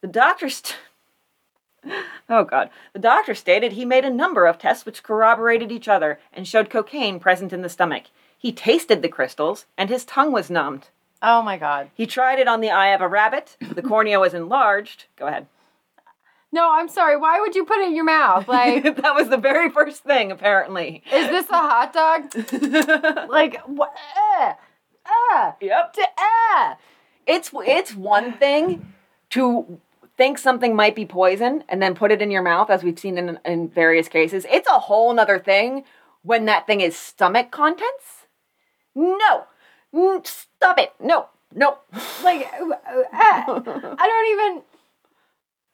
The 0.01 0.09
doctor 0.09 0.49
st- 0.49 0.77
Oh 2.29 2.45
god. 2.45 2.71
The 2.95 2.99
doctor 2.99 3.35
stated 3.35 3.73
he 3.73 3.85
made 3.85 4.05
a 4.05 4.11
number 4.11 4.47
of 4.47 4.57
tests 4.57 4.87
which 4.87 5.03
corroborated 5.03 5.71
each 5.71 5.89
other 5.89 6.19
and 6.33 6.47
showed 6.49 6.71
cocaine 6.71 7.19
present 7.21 7.53
in 7.53 7.61
the 7.63 7.69
stomach. 7.69 8.05
He 8.39 8.53
tasted 8.53 9.03
the 9.03 9.09
crystals 9.09 9.67
and 9.77 9.91
his 9.91 10.05
tongue 10.05 10.33
was 10.33 10.49
numbed. 10.49 10.89
Oh 11.21 11.43
my 11.43 11.59
god. 11.59 11.91
He 11.95 12.07
tried 12.07 12.39
it 12.39 12.49
on 12.49 12.61
the 12.61 12.71
eye 12.71 12.95
of 12.95 13.01
a 13.01 13.09
rabbit. 13.09 13.57
The 13.61 13.83
cornea 13.83 14.19
was 14.19 14.33
enlarged. 14.35 15.05
Go 15.17 15.27
ahead. 15.27 15.47
No, 16.53 16.71
I'm 16.73 16.89
sorry. 16.89 17.17
Why 17.17 17.41
would 17.41 17.55
you 17.55 17.65
put 17.65 17.79
it 17.79 17.89
in 17.89 17.95
your 17.97 18.05
mouth? 18.05 18.47
Like, 18.49 18.83
that 19.03 19.15
was 19.15 19.29
the 19.29 19.37
very 19.39 19.69
first 19.71 20.03
thing, 20.05 20.31
apparently. 20.31 21.03
is 21.13 21.29
this 21.29 21.49
a 21.51 21.55
hot 21.59 21.93
dog? 21.93 23.29
Like, 23.31 23.61
what? 23.67 23.93
Uh, 24.39 24.53
uh, 25.35 25.53
yep. 25.61 25.93
d- 25.95 26.05
uh. 26.57 26.75
It's 27.27 27.51
it's 27.55 27.95
one 27.95 28.33
thing 28.35 28.93
to 29.31 29.79
think 30.17 30.39
something 30.39 30.75
might 30.77 30.95
be 30.95 31.07
poison 31.07 31.65
and 31.69 31.83
then 31.83 31.95
put 31.95 32.13
it 32.13 32.23
in 32.23 32.31
your 32.31 32.43
mouth, 32.43 32.71
as 32.71 32.83
we've 32.83 32.99
seen 32.99 33.19
in 33.19 33.39
in 33.45 33.69
various 33.69 34.09
cases. 34.09 34.47
It's 34.51 34.69
a 34.69 34.79
whole 34.79 35.13
nother 35.15 35.39
thing 35.39 35.85
when 36.23 36.45
that 36.47 36.67
thing 36.67 36.81
is 36.81 36.97
stomach 36.97 37.51
contents. 37.51 38.27
No, 38.95 39.45
stop 40.25 40.79
it. 40.79 40.93
No, 41.01 41.29
no. 41.55 41.79
Like, 42.23 42.49
uh, 42.61 42.69
uh, 42.71 43.95
I 43.99 44.07
don't 44.07 44.29
even. 44.33 44.63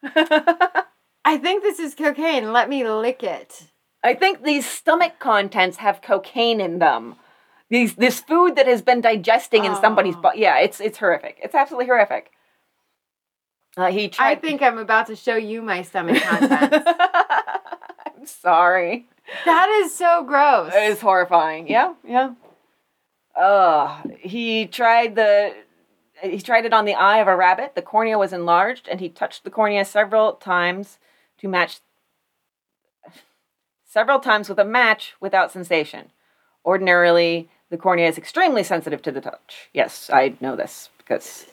I 1.24 1.36
think 1.36 1.62
this 1.62 1.78
is 1.78 1.94
cocaine. 1.94 2.52
Let 2.52 2.68
me 2.68 2.88
lick 2.88 3.22
it. 3.22 3.64
I 4.02 4.14
think 4.14 4.42
these 4.44 4.64
stomach 4.64 5.18
contents 5.18 5.78
have 5.78 6.00
cocaine 6.00 6.60
in 6.60 6.78
them. 6.78 7.16
These 7.68 7.96
this 7.96 8.20
food 8.20 8.56
that 8.56 8.66
has 8.66 8.80
been 8.80 9.00
digesting 9.02 9.64
in 9.64 9.74
somebody's 9.76 10.14
Oh. 10.16 10.20
body. 10.22 10.40
Yeah, 10.40 10.58
it's 10.60 10.80
it's 10.80 10.98
horrific. 10.98 11.38
It's 11.42 11.54
absolutely 11.54 11.86
horrific. 11.86 12.30
Uh, 13.78 13.92
he 13.92 14.10
I 14.18 14.34
think 14.34 14.60
I'm 14.60 14.76
about 14.76 15.06
to 15.06 15.14
show 15.14 15.36
you 15.36 15.62
my 15.62 15.82
stomach 15.82 16.20
contents. 16.20 16.84
I'm 16.84 18.26
sorry. 18.26 19.06
that 19.44 19.68
is 19.68 19.94
so 19.94 20.24
gross. 20.24 20.74
It 20.74 20.90
is 20.90 21.00
horrifying. 21.00 21.68
Yeah, 21.68 21.94
yeah. 22.04 22.34
Uh, 23.36 24.02
he 24.18 24.66
tried 24.66 25.14
the 25.14 25.54
he 26.20 26.40
tried 26.40 26.64
it 26.64 26.72
on 26.72 26.86
the 26.86 26.94
eye 26.96 27.18
of 27.18 27.28
a 27.28 27.36
rabbit. 27.36 27.76
The 27.76 27.82
cornea 27.82 28.18
was 28.18 28.32
enlarged, 28.32 28.88
and 28.88 28.98
he 28.98 29.08
touched 29.08 29.44
the 29.44 29.50
cornea 29.50 29.84
several 29.84 30.32
times 30.32 30.98
to 31.38 31.46
match 31.46 31.78
several 33.84 34.18
times 34.18 34.48
with 34.48 34.58
a 34.58 34.64
match 34.64 35.14
without 35.20 35.52
sensation. 35.52 36.10
Ordinarily, 36.64 37.48
the 37.70 37.76
cornea 37.78 38.08
is 38.08 38.18
extremely 38.18 38.64
sensitive 38.64 39.02
to 39.02 39.12
the 39.12 39.20
touch. 39.20 39.68
Yes, 39.72 40.10
I 40.12 40.34
know 40.40 40.56
this 40.56 40.88
because 40.98 41.46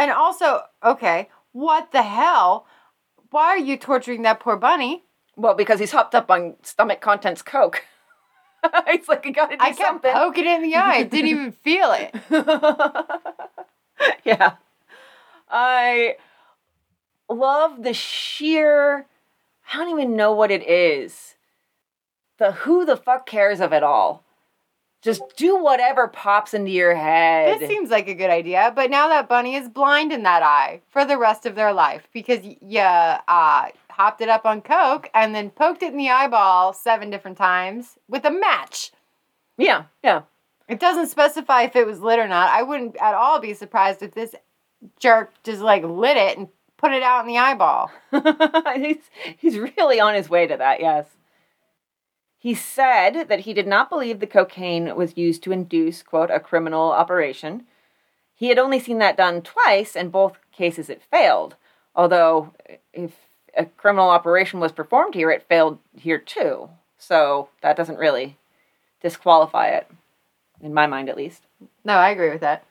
And 0.00 0.10
also, 0.10 0.62
okay, 0.84 1.28
what 1.52 1.92
the 1.92 2.02
hell? 2.02 2.66
Why 3.30 3.48
are 3.48 3.58
you 3.58 3.76
torturing 3.76 4.22
that 4.22 4.40
poor 4.40 4.56
bunny? 4.56 5.04
well, 5.36 5.54
because 5.54 5.80
he's 5.80 5.92
hopped 5.92 6.14
up 6.14 6.30
on 6.30 6.56
stomach 6.62 7.00
contents 7.00 7.42
coke. 7.42 7.84
it's 8.86 9.08
like 9.08 9.24
you 9.24 9.32
gotta 9.32 9.56
do 9.56 9.60
something. 9.60 9.74
I 9.74 9.76
kept 9.76 9.88
something. 9.88 10.12
poking 10.12 10.44
it 10.44 10.56
in 10.56 10.62
the 10.62 10.74
eye. 10.74 10.96
I 10.96 11.02
didn't 11.04 11.30
even 11.30 11.52
feel 11.64 11.92
it. 11.92 12.14
yeah. 14.24 14.54
I 15.48 16.16
love 17.28 17.82
the 17.82 17.94
sheer 17.94 19.06
I 19.72 19.76
don't 19.76 19.90
even 19.90 20.16
know 20.16 20.32
what 20.32 20.50
it 20.50 20.68
is. 20.68 21.36
The 22.38 22.52
who 22.52 22.84
the 22.84 22.96
fuck 22.96 23.24
cares 23.24 23.60
of 23.60 23.72
it 23.72 23.82
all. 23.84 24.24
Just 25.02 25.22
do 25.36 25.56
whatever 25.62 26.08
pops 26.08 26.52
into 26.52 26.70
your 26.70 26.94
head. 26.94 27.58
This 27.58 27.68
seems 27.68 27.88
like 27.90 28.06
a 28.08 28.14
good 28.14 28.28
idea, 28.28 28.70
but 28.74 28.90
now 28.90 29.08
that 29.08 29.28
bunny 29.28 29.54
is 29.54 29.68
blind 29.68 30.12
in 30.12 30.24
that 30.24 30.42
eye 30.42 30.82
for 30.90 31.06
the 31.06 31.16
rest 31.16 31.46
of 31.46 31.54
their 31.54 31.72
life 31.72 32.06
because 32.12 32.40
y- 32.40 32.58
you 32.60 32.80
uh, 32.80 33.68
hopped 33.88 34.20
it 34.20 34.28
up 34.28 34.44
on 34.44 34.60
coke 34.60 35.08
and 35.14 35.34
then 35.34 35.48
poked 35.50 35.82
it 35.82 35.92
in 35.92 35.96
the 35.96 36.10
eyeball 36.10 36.74
seven 36.74 37.08
different 37.08 37.38
times 37.38 37.96
with 38.08 38.24
a 38.26 38.30
match. 38.30 38.92
yeah, 39.56 39.84
yeah. 40.04 40.22
It 40.68 40.78
doesn't 40.78 41.08
specify 41.08 41.62
if 41.62 41.74
it 41.74 41.86
was 41.86 42.00
lit 42.00 42.18
or 42.20 42.28
not. 42.28 42.50
I 42.50 42.62
wouldn't 42.62 42.96
at 43.00 43.14
all 43.14 43.40
be 43.40 43.54
surprised 43.54 44.02
if 44.02 44.12
this 44.14 44.34
jerk 45.00 45.32
just 45.42 45.60
like 45.62 45.82
lit 45.82 46.16
it 46.16 46.38
and 46.38 46.46
put 46.76 46.92
it 46.92 47.02
out 47.02 47.22
in 47.22 47.26
the 47.26 47.38
eyeball. 47.38 47.90
he's 48.76 48.98
he's 49.38 49.58
really 49.58 49.98
on 49.98 50.14
his 50.14 50.28
way 50.30 50.46
to 50.46 50.56
that, 50.58 50.80
yes. 50.80 51.06
He 52.42 52.54
said 52.54 53.28
that 53.28 53.40
he 53.40 53.52
did 53.52 53.66
not 53.66 53.90
believe 53.90 54.18
the 54.18 54.26
cocaine 54.26 54.96
was 54.96 55.18
used 55.18 55.42
to 55.42 55.52
induce, 55.52 56.02
quote, 56.02 56.30
a 56.30 56.40
criminal 56.40 56.90
operation. 56.90 57.66
He 58.34 58.48
had 58.48 58.58
only 58.58 58.80
seen 58.80 58.96
that 58.98 59.18
done 59.18 59.42
twice, 59.42 59.94
and 59.94 60.10
both 60.10 60.38
cases 60.50 60.88
it 60.88 61.02
failed. 61.02 61.56
Although, 61.94 62.54
if 62.94 63.12
a 63.54 63.66
criminal 63.66 64.08
operation 64.08 64.58
was 64.58 64.72
performed 64.72 65.14
here, 65.14 65.30
it 65.30 65.46
failed 65.50 65.80
here 65.94 66.16
too. 66.16 66.70
So 66.96 67.50
that 67.60 67.76
doesn't 67.76 67.98
really 67.98 68.38
disqualify 69.02 69.68
it, 69.68 69.90
in 70.62 70.72
my 70.72 70.86
mind 70.86 71.10
at 71.10 71.18
least. 71.18 71.42
No, 71.84 71.94
I 71.94 72.08
agree 72.08 72.30
with 72.30 72.40
that. 72.40 72.64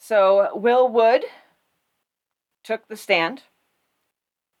So 0.00 0.50
Will 0.56 0.88
Wood 0.88 1.24
took 2.64 2.88
the 2.88 2.96
stand. 2.96 3.44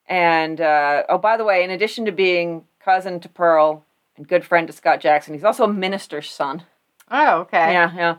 And 0.06 0.60
uh, 0.60 1.02
oh, 1.08 1.18
by 1.18 1.36
the 1.36 1.44
way, 1.44 1.64
in 1.64 1.70
addition 1.70 2.04
to 2.04 2.12
being 2.12 2.64
cousin 2.80 3.18
to 3.20 3.28
Pearl 3.28 3.84
and 4.18 4.28
good 4.28 4.44
friend 4.44 4.66
to 4.66 4.72
Scott 4.72 5.00
Jackson, 5.00 5.32
he's 5.32 5.44
also 5.44 5.64
a 5.64 5.72
minister's 5.72 6.30
son. 6.30 6.64
Oh, 7.10 7.40
okay. 7.40 7.72
Yeah, 7.72 7.94
yeah. 7.94 8.16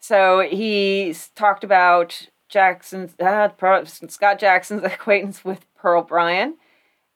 So 0.00 0.40
he 0.40 1.14
talked 1.36 1.62
about 1.62 2.26
Jackson's 2.48 3.14
uh, 3.20 3.50
Scott 3.84 4.40
Jackson's 4.40 4.82
acquaintance 4.84 5.44
with 5.44 5.64
Pearl 5.76 6.02
Bryan, 6.02 6.56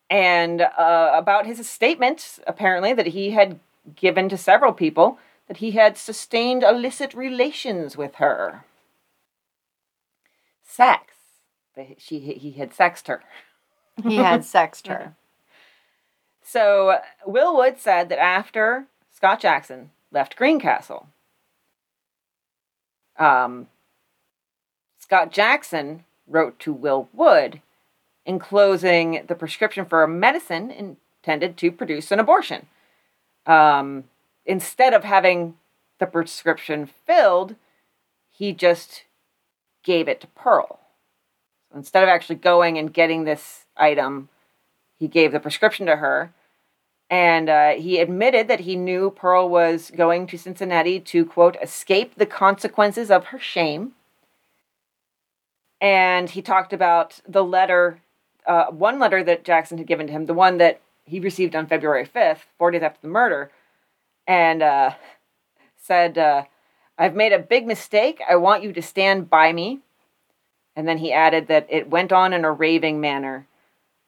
and 0.09 0.61
uh, 0.61 1.11
about 1.15 1.47
his 1.47 1.69
statement 1.69 2.39
apparently 2.47 2.93
that 2.93 3.09
he 3.09 3.31
had 3.33 3.59
given 3.97 4.29
to 4.29 4.37
several 4.37 4.73
people 4.73 5.19
that 5.49 5.59
he 5.59 5.73
had 5.73 5.97
sustained 5.97 6.63
illicit 6.63 7.15
relations 7.15 7.97
with 7.97 8.17
her. 8.17 8.65
Sex. 10.63 11.13
She 11.99 12.21
he 12.21 12.53
had 12.53 12.73
sexed 12.73 13.09
her. 13.09 13.23
He 14.03 14.17
had 14.17 14.45
sexed 14.45 14.87
her. 14.87 15.17
So 16.49 17.01
Will 17.27 17.57
Wood 17.57 17.79
said 17.79 18.09
that 18.09 18.21
after 18.21 18.87
Scott 19.13 19.41
Jackson 19.41 19.91
left 20.13 20.37
Greencastle, 20.37 21.09
um, 23.19 23.67
Scott 25.01 25.33
Jackson 25.33 26.05
wrote 26.29 26.61
to 26.61 26.73
Will 26.73 27.09
Wood 27.13 27.63
enclosing 28.25 29.25
the 29.27 29.35
prescription 29.35 29.87
for 29.87 30.05
a 30.05 30.09
medicine 30.09 30.71
intended 30.71 31.57
to 31.57 31.73
produce 31.73 32.13
an 32.13 32.21
abortion. 32.21 32.67
Um, 33.45 34.05
instead 34.45 34.95
of 34.95 35.03
having 35.03 35.57
the 35.99 36.07
prescription 36.07 36.87
filled, 36.87 37.57
he 38.31 38.53
just 38.53 39.03
gave 39.83 40.07
it 40.07 40.21
to 40.21 40.29
Pearl. 40.29 40.79
So 41.71 41.79
instead 41.79 42.05
of 42.05 42.09
actually 42.09 42.37
going 42.37 42.79
and 42.79 42.95
getting 42.95 43.25
this 43.25 43.65
item, 43.77 44.29
he 44.99 45.09
gave 45.09 45.33
the 45.33 45.41
prescription 45.41 45.87
to 45.87 45.97
her. 45.97 46.33
And 47.09 47.49
uh, 47.49 47.71
he 47.73 47.99
admitted 47.99 48.49
that 48.49 48.61
he 48.61 48.75
knew 48.75 49.11
Pearl 49.11 49.49
was 49.49 49.93
going 49.95 50.27
to 50.29 50.39
Cincinnati 50.39 50.99
to, 51.01 51.25
quote, 51.25 51.57
escape 51.63 52.17
the 52.17 52.27
consequences 52.27 53.11
of 53.11 53.27
her 53.27 53.39
shame. 53.39 53.93
And 55.81 56.31
he 56.31 56.43
talked 56.43 56.73
about 56.73 57.21
the 57.29 57.45
letter, 57.45 58.01
uh, 58.47 58.67
one 58.67 58.99
letter 58.99 59.23
that 59.23 59.45
Jackson 59.45 59.79
had 59.79 59.87
given 59.87 60.09
to 60.09 60.13
him, 60.13 60.27
the 60.27 60.35
one 60.35 60.59
that 60.59 60.81
he 61.05 61.21
received 61.21 61.55
on 61.55 61.69
February 61.69 62.07
5th, 62.07 62.41
four 62.59 62.73
days 62.73 62.83
after 62.83 62.99
the 63.03 63.09
murder, 63.09 63.53
and 64.27 64.63
uh, 64.63 64.95
said, 65.77 66.19
uh, 66.19 66.45
I've 66.99 67.15
made 67.15 67.33
a 67.33 67.39
big 67.39 67.67
mistake. 67.67 68.21
I 68.29 68.37
want 68.37 68.65
you 68.65 68.73
to 68.73 68.83
stand 68.83 69.31
by 69.31 69.53
me. 69.53 69.81
And 70.75 70.89
then 70.89 70.99
he 70.99 71.13
added 71.13 71.47
that 71.49 71.67
it 71.71 71.89
went 71.89 72.13
on 72.13 72.33
in 72.33 72.45
a 72.45 72.53
raving 72.53 73.01
manner. 73.01 73.47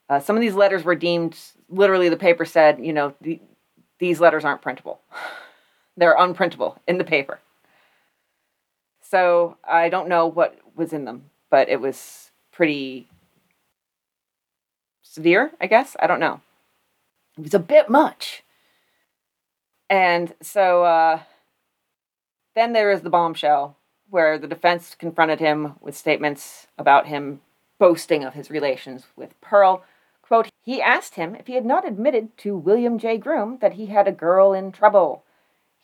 Uh, 0.08 0.20
some 0.20 0.36
of 0.36 0.40
these 0.40 0.54
letters 0.54 0.84
were 0.84 0.94
deemed, 0.94 1.36
literally, 1.68 2.08
the 2.08 2.16
paper 2.16 2.44
said, 2.44 2.84
you 2.84 2.92
know, 2.92 3.14
the, 3.20 3.40
these 3.98 4.20
letters 4.20 4.44
aren't 4.44 4.62
printable. 4.62 5.00
They're 5.96 6.16
unprintable 6.16 6.78
in 6.86 6.98
the 6.98 7.04
paper. 7.04 7.40
So 9.02 9.56
I 9.64 9.88
don't 9.88 10.08
know 10.08 10.26
what 10.26 10.58
was 10.76 10.92
in 10.92 11.04
them, 11.04 11.30
but 11.50 11.68
it 11.68 11.80
was 11.80 12.30
pretty 12.52 13.08
severe, 15.02 15.50
I 15.60 15.66
guess. 15.66 15.96
I 15.98 16.06
don't 16.06 16.20
know. 16.20 16.40
It 17.36 17.44
was 17.44 17.54
a 17.54 17.58
bit 17.58 17.88
much. 17.88 18.42
And 19.90 20.34
so 20.42 20.84
uh, 20.84 21.20
then 22.54 22.72
there 22.72 22.90
is 22.90 23.00
the 23.00 23.10
bombshell 23.10 23.76
where 24.10 24.38
the 24.38 24.46
defense 24.46 24.94
confronted 24.98 25.40
him 25.40 25.74
with 25.80 25.96
statements 25.96 26.66
about 26.78 27.06
him 27.06 27.40
boasting 27.78 28.24
of 28.24 28.34
his 28.34 28.50
relations 28.50 29.04
with 29.16 29.38
Pearl. 29.40 29.84
He 30.68 30.82
asked 30.82 31.14
him 31.14 31.34
if 31.34 31.46
he 31.46 31.54
had 31.54 31.64
not 31.64 31.88
admitted 31.88 32.36
to 32.40 32.54
William 32.54 32.98
J. 32.98 33.16
Groom 33.16 33.56
that 33.62 33.72
he 33.72 33.86
had 33.86 34.06
a 34.06 34.12
girl 34.12 34.52
in 34.52 34.70
trouble. 34.70 35.24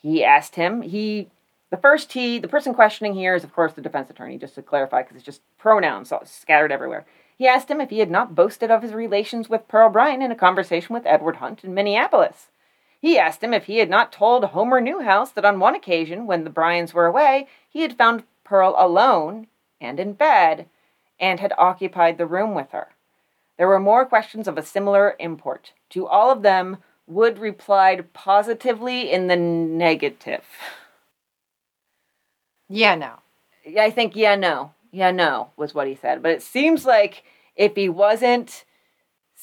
He 0.02 0.22
asked 0.22 0.56
him, 0.56 0.82
he, 0.82 1.30
the 1.70 1.78
first 1.78 2.12
he, 2.12 2.38
the 2.38 2.48
person 2.48 2.74
questioning 2.74 3.14
here 3.14 3.34
is, 3.34 3.44
of 3.44 3.54
course, 3.54 3.72
the 3.72 3.80
defense 3.80 4.10
attorney, 4.10 4.36
just 4.36 4.56
to 4.56 4.62
clarify, 4.62 5.00
because 5.00 5.16
it's 5.16 5.24
just 5.24 5.40
pronouns 5.56 6.12
scattered 6.26 6.70
everywhere. 6.70 7.06
He 7.34 7.48
asked 7.48 7.70
him 7.70 7.80
if 7.80 7.88
he 7.88 8.00
had 8.00 8.10
not 8.10 8.34
boasted 8.34 8.70
of 8.70 8.82
his 8.82 8.92
relations 8.92 9.48
with 9.48 9.68
Pearl 9.68 9.88
Bryan 9.88 10.20
in 10.20 10.30
a 10.30 10.36
conversation 10.36 10.92
with 10.92 11.06
Edward 11.06 11.36
Hunt 11.36 11.64
in 11.64 11.72
Minneapolis. 11.72 12.48
He 13.00 13.18
asked 13.18 13.42
him 13.42 13.54
if 13.54 13.64
he 13.64 13.78
had 13.78 13.88
not 13.88 14.12
told 14.12 14.44
Homer 14.44 14.82
Newhouse 14.82 15.30
that 15.30 15.46
on 15.46 15.60
one 15.60 15.74
occasion, 15.74 16.26
when 16.26 16.44
the 16.44 16.50
Bryans 16.50 16.92
were 16.92 17.06
away, 17.06 17.48
he 17.70 17.80
had 17.80 17.96
found 17.96 18.24
Pearl 18.44 18.74
alone 18.76 19.46
and 19.80 19.98
in 19.98 20.12
bed 20.12 20.68
and 21.18 21.40
had 21.40 21.54
occupied 21.56 22.18
the 22.18 22.26
room 22.26 22.54
with 22.54 22.70
her. 22.72 22.88
There 23.56 23.68
were 23.68 23.80
more 23.80 24.04
questions 24.04 24.48
of 24.48 24.58
a 24.58 24.64
similar 24.64 25.14
import. 25.18 25.72
To 25.90 26.06
all 26.06 26.30
of 26.30 26.42
them, 26.42 26.78
Wood 27.06 27.38
replied 27.38 28.12
positively 28.12 29.10
in 29.10 29.26
the 29.26 29.36
negative. 29.36 30.44
Yeah, 32.68 32.94
no. 32.94 33.18
I 33.78 33.90
think, 33.90 34.16
yeah, 34.16 34.36
no. 34.36 34.72
Yeah, 34.90 35.10
no, 35.10 35.50
was 35.56 35.74
what 35.74 35.88
he 35.88 35.94
said. 35.94 36.22
But 36.22 36.32
it 36.32 36.42
seems 36.42 36.84
like 36.84 37.24
if 37.56 37.74
he 37.74 37.88
wasn't 37.88 38.64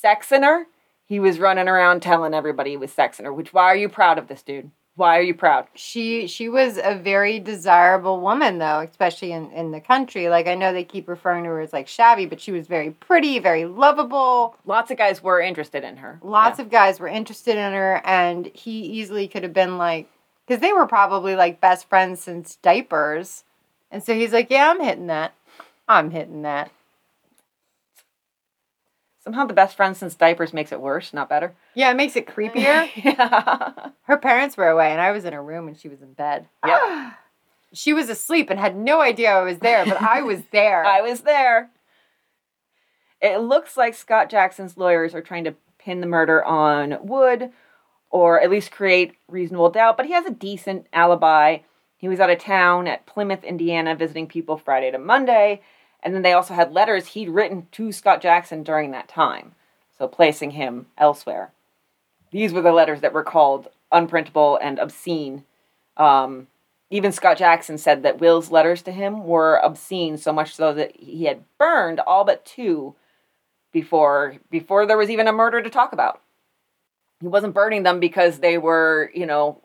sexing 0.03 0.43
her, 0.43 0.66
he 1.05 1.20
was 1.20 1.39
running 1.39 1.68
around 1.68 2.01
telling 2.01 2.34
everybody 2.34 2.72
he 2.72 2.78
was 2.78 2.91
sexing 2.91 3.24
her. 3.24 3.34
Which, 3.34 3.53
why 3.53 3.66
are 3.66 3.76
you 3.76 3.89
proud 3.89 4.18
of 4.18 4.28
this 4.28 4.41
dude? 4.41 4.72
Why 5.02 5.18
are 5.18 5.24
you 5.24 5.34
proud? 5.34 5.66
She 5.74 6.28
she 6.28 6.47
was 6.47 6.78
a 6.78 6.93
very 6.93 7.39
desirable 7.39 8.22
woman 8.22 8.60
though, 8.60 8.82
especially 8.82 9.32
in, 9.32 9.52
in 9.52 9.72
the 9.72 9.82
country. 9.82 10.30
Like 10.30 10.45
I 10.45 10.54
know 10.54 10.72
they 10.72 10.84
keep 10.84 11.10
referring 11.10 11.43
to 11.45 11.49
her 11.49 11.60
as 11.60 11.74
like 11.74 11.88
shabby, 11.88 12.28
but 12.28 12.39
she 12.39 12.52
was 12.52 12.68
very 12.68 12.91
pretty, 12.91 13.39
very 13.39 13.66
lovable. 13.66 14.56
Lots 14.64 14.91
of 14.91 14.99
guys 14.99 15.24
were 15.24 15.41
interested 15.41 15.84
in 15.84 15.97
her. 15.97 16.20
Lots 16.22 16.60
of 16.60 16.70
guys 16.70 16.99
were 16.99 17.08
interested 17.08 17.58
in 17.58 17.74
her, 17.74 17.99
and 18.06 18.52
he 18.54 18.80
easily 18.82 19.28
could 19.28 19.41
have 19.41 19.54
been 19.54 19.80
like, 19.80 20.08
because 20.45 20.62
they 20.62 20.72
were 20.72 20.86
probably 20.86 21.36
like 21.36 21.60
best 21.60 21.89
friends 21.89 22.22
since 22.22 22.58
diapers, 22.58 23.43
and 23.89 24.04
so 24.04 24.14
he's 24.14 24.34
like, 24.34 24.52
yeah, 24.52 24.70
I'm 24.70 24.84
hitting 24.84 25.08
that, 25.08 25.34
I'm 25.88 26.12
hitting 26.12 26.43
that. 26.43 26.70
Somehow 29.24 29.46
the 29.46 29.54
best 29.54 29.78
friend 29.78 29.96
since 29.96 30.16
diapers 30.16 30.52
makes 30.52 30.72
it 30.72 30.82
worse, 30.82 31.14
not 31.14 31.30
better. 31.30 31.54
Yeah, 31.76 31.92
it 31.92 31.96
makes 31.96 32.16
it 32.16 32.26
creepier. 32.26 32.90
yeah. 32.96 33.90
her 34.04 34.18
parents 34.18 34.58
were 34.58 34.68
away, 34.68 34.92
and 34.92 35.00
I 35.00 35.12
was 35.12 35.26
in 35.26 35.34
her 35.34 35.44
room 35.44 35.68
and 35.68 35.78
she 35.78 35.90
was 35.90 36.02
in 36.02 36.14
bed. 36.14 36.48
Yep. 36.68 37.14
She 37.74 37.94
was 37.94 38.10
asleep 38.10 38.50
and 38.50 38.60
had 38.60 38.76
no 38.76 39.00
idea 39.00 39.32
I 39.32 39.44
was 39.44 39.60
there, 39.60 39.86
but 39.86 40.02
I 40.02 40.22
was 40.24 40.42
there. 40.52 40.84
I 40.86 41.00
was 41.00 41.22
there. 41.22 41.70
It 43.22 43.38
looks 43.38 43.78
like 43.78 43.94
Scott 43.94 44.30
Jackson's 44.30 44.76
lawyers 44.76 45.16
are 45.16 45.22
trying 45.22 45.46
to 45.46 45.56
pin 45.80 46.02
the 46.02 46.08
murder 46.08 46.44
on 46.44 46.98
Wood 47.02 47.52
or 48.10 48.42
at 48.42 48.50
least 48.50 48.72
create 48.72 49.14
reasonable 49.30 49.70
doubt, 49.70 49.96
but 49.96 50.06
he 50.06 50.12
has 50.12 50.26
a 50.26 50.32
decent 50.32 50.86
alibi. 50.92 51.60
He 51.96 52.10
was 52.10 52.20
out 52.20 52.30
of 52.30 52.40
town 52.40 52.88
at 52.88 53.06
Plymouth, 53.06 53.44
Indiana, 53.44 53.96
visiting 53.96 54.28
people 54.28 54.58
Friday 54.58 54.92
to 54.92 54.98
Monday. 54.98 55.62
And 56.04 56.16
then 56.16 56.22
they 56.22 56.34
also 56.34 56.54
had 56.54 56.74
letters 56.74 57.08
he'd 57.08 57.30
written 57.30 57.68
to 57.74 57.91
Scott 57.91 58.22
Jackson 58.22 58.64
during 58.64 58.91
that 58.91 59.08
time, 59.08 59.54
so 59.97 60.08
placing 60.08 60.52
him 60.52 60.88
elsewhere. 60.97 61.52
These 62.32 62.54
were 62.54 62.62
the 62.62 62.72
letters 62.72 63.02
that 63.02 63.14
were 63.14 63.24
called 63.24 63.68
unprintable 63.91 64.58
and 64.62 64.80
obscene. 64.80 65.43
Um, 65.97 66.47
even 66.89 67.12
Scott 67.12 67.38
Jackson 67.38 67.78
said 67.78 68.04
that 68.04 68.20
Will's 68.20 68.52
letters 68.52 68.82
to 68.84 68.91
him 68.91 69.26
were 69.26 69.58
obscene, 69.64 70.18
so 70.18 70.34
much 70.34 70.56
so 70.56 70.74
that 70.74 70.95
he 70.95 71.26
had 71.26 71.43
burned 71.58 71.99
all 71.99 72.24
but 72.24 72.45
two 72.45 72.95
before 73.72 74.36
before 74.49 74.86
there 74.86 74.97
was 74.97 75.10
even 75.10 75.28
a 75.28 75.34
murder 75.34 75.62
to 75.62 75.70
talk 75.70 75.93
about. 75.93 76.22
He 77.20 77.28
wasn't 77.28 77.54
burning 77.54 77.84
them 77.84 77.99
because 77.99 78.39
they 78.39 78.58
were, 78.58 79.12
you 79.14 79.26
know, 79.26 79.62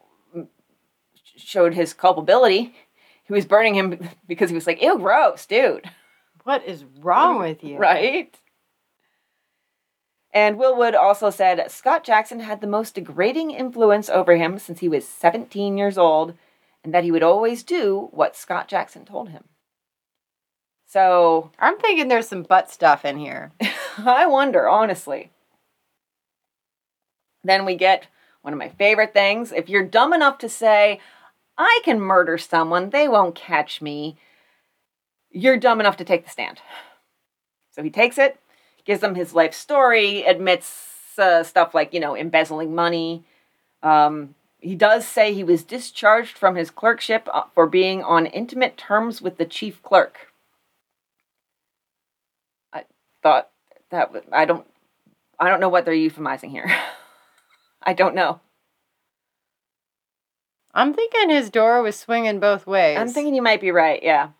showed 1.36 1.74
his 1.74 1.94
culpability. 1.94 2.74
He 3.24 3.32
was 3.32 3.46
burning 3.46 3.74
him 3.74 4.08
because 4.28 4.50
he 4.50 4.54
was 4.54 4.66
like, 4.66 4.82
"Ew, 4.82 4.98
gross, 4.98 5.46
dude." 5.46 5.90
What 6.46 6.64
is 6.64 6.84
wrong 7.00 7.40
with 7.40 7.64
you? 7.64 7.76
Right? 7.76 8.38
And 10.32 10.56
Will 10.56 10.76
Wood 10.76 10.94
also 10.94 11.28
said 11.28 11.68
Scott 11.72 12.04
Jackson 12.04 12.38
had 12.38 12.60
the 12.60 12.68
most 12.68 12.94
degrading 12.94 13.50
influence 13.50 14.08
over 14.08 14.36
him 14.36 14.60
since 14.60 14.78
he 14.78 14.88
was 14.88 15.08
17 15.08 15.76
years 15.76 15.98
old, 15.98 16.34
and 16.84 16.94
that 16.94 17.02
he 17.02 17.10
would 17.10 17.24
always 17.24 17.64
do 17.64 18.10
what 18.12 18.36
Scott 18.36 18.68
Jackson 18.68 19.04
told 19.04 19.30
him. 19.30 19.42
So 20.86 21.50
I'm 21.58 21.78
thinking 21.78 22.06
there's 22.06 22.28
some 22.28 22.44
butt 22.44 22.70
stuff 22.70 23.04
in 23.04 23.18
here. 23.18 23.50
I 23.98 24.26
wonder, 24.26 24.68
honestly. 24.68 25.32
Then 27.42 27.64
we 27.64 27.74
get 27.74 28.06
one 28.42 28.52
of 28.52 28.58
my 28.60 28.68
favorite 28.68 29.12
things. 29.12 29.50
If 29.50 29.68
you're 29.68 29.82
dumb 29.82 30.12
enough 30.12 30.38
to 30.38 30.48
say, 30.48 31.00
I 31.58 31.80
can 31.82 32.00
murder 32.00 32.38
someone, 32.38 32.90
they 32.90 33.08
won't 33.08 33.34
catch 33.34 33.82
me, 33.82 34.16
you're 35.36 35.58
dumb 35.58 35.80
enough 35.80 35.98
to 35.98 36.04
take 36.04 36.24
the 36.24 36.30
stand. 36.30 36.60
So 37.70 37.82
he 37.82 37.90
takes 37.90 38.16
it, 38.16 38.40
gives 38.86 39.00
them 39.00 39.14
his 39.14 39.34
life 39.34 39.52
story, 39.52 40.22
admits 40.22 41.18
uh, 41.18 41.42
stuff 41.42 41.74
like, 41.74 41.92
you 41.92 42.00
know, 42.00 42.16
embezzling 42.16 42.74
money. 42.74 43.22
Um, 43.82 44.34
he 44.60 44.74
does 44.74 45.06
say 45.06 45.34
he 45.34 45.44
was 45.44 45.62
discharged 45.62 46.38
from 46.38 46.56
his 46.56 46.70
clerkship 46.70 47.28
uh, 47.32 47.42
for 47.54 47.66
being 47.66 48.02
on 48.02 48.24
intimate 48.24 48.78
terms 48.78 49.20
with 49.20 49.36
the 49.36 49.44
chief 49.44 49.82
clerk. 49.82 50.32
I 52.72 52.84
thought 53.22 53.50
that 53.90 54.12
was, 54.12 54.22
I 54.32 54.46
don't 54.46 54.66
I 55.38 55.50
don't 55.50 55.60
know 55.60 55.68
what 55.68 55.84
they're 55.84 55.94
euphemizing 55.94 56.50
here. 56.50 56.74
I 57.82 57.92
don't 57.92 58.14
know. 58.14 58.40
I'm 60.72 60.94
thinking 60.94 61.28
his 61.28 61.50
door 61.50 61.82
was 61.82 61.96
swinging 61.96 62.40
both 62.40 62.66
ways. 62.66 62.98
I'm 62.98 63.08
thinking 63.08 63.34
you 63.34 63.42
might 63.42 63.60
be 63.60 63.70
right, 63.70 64.02
yeah. 64.02 64.30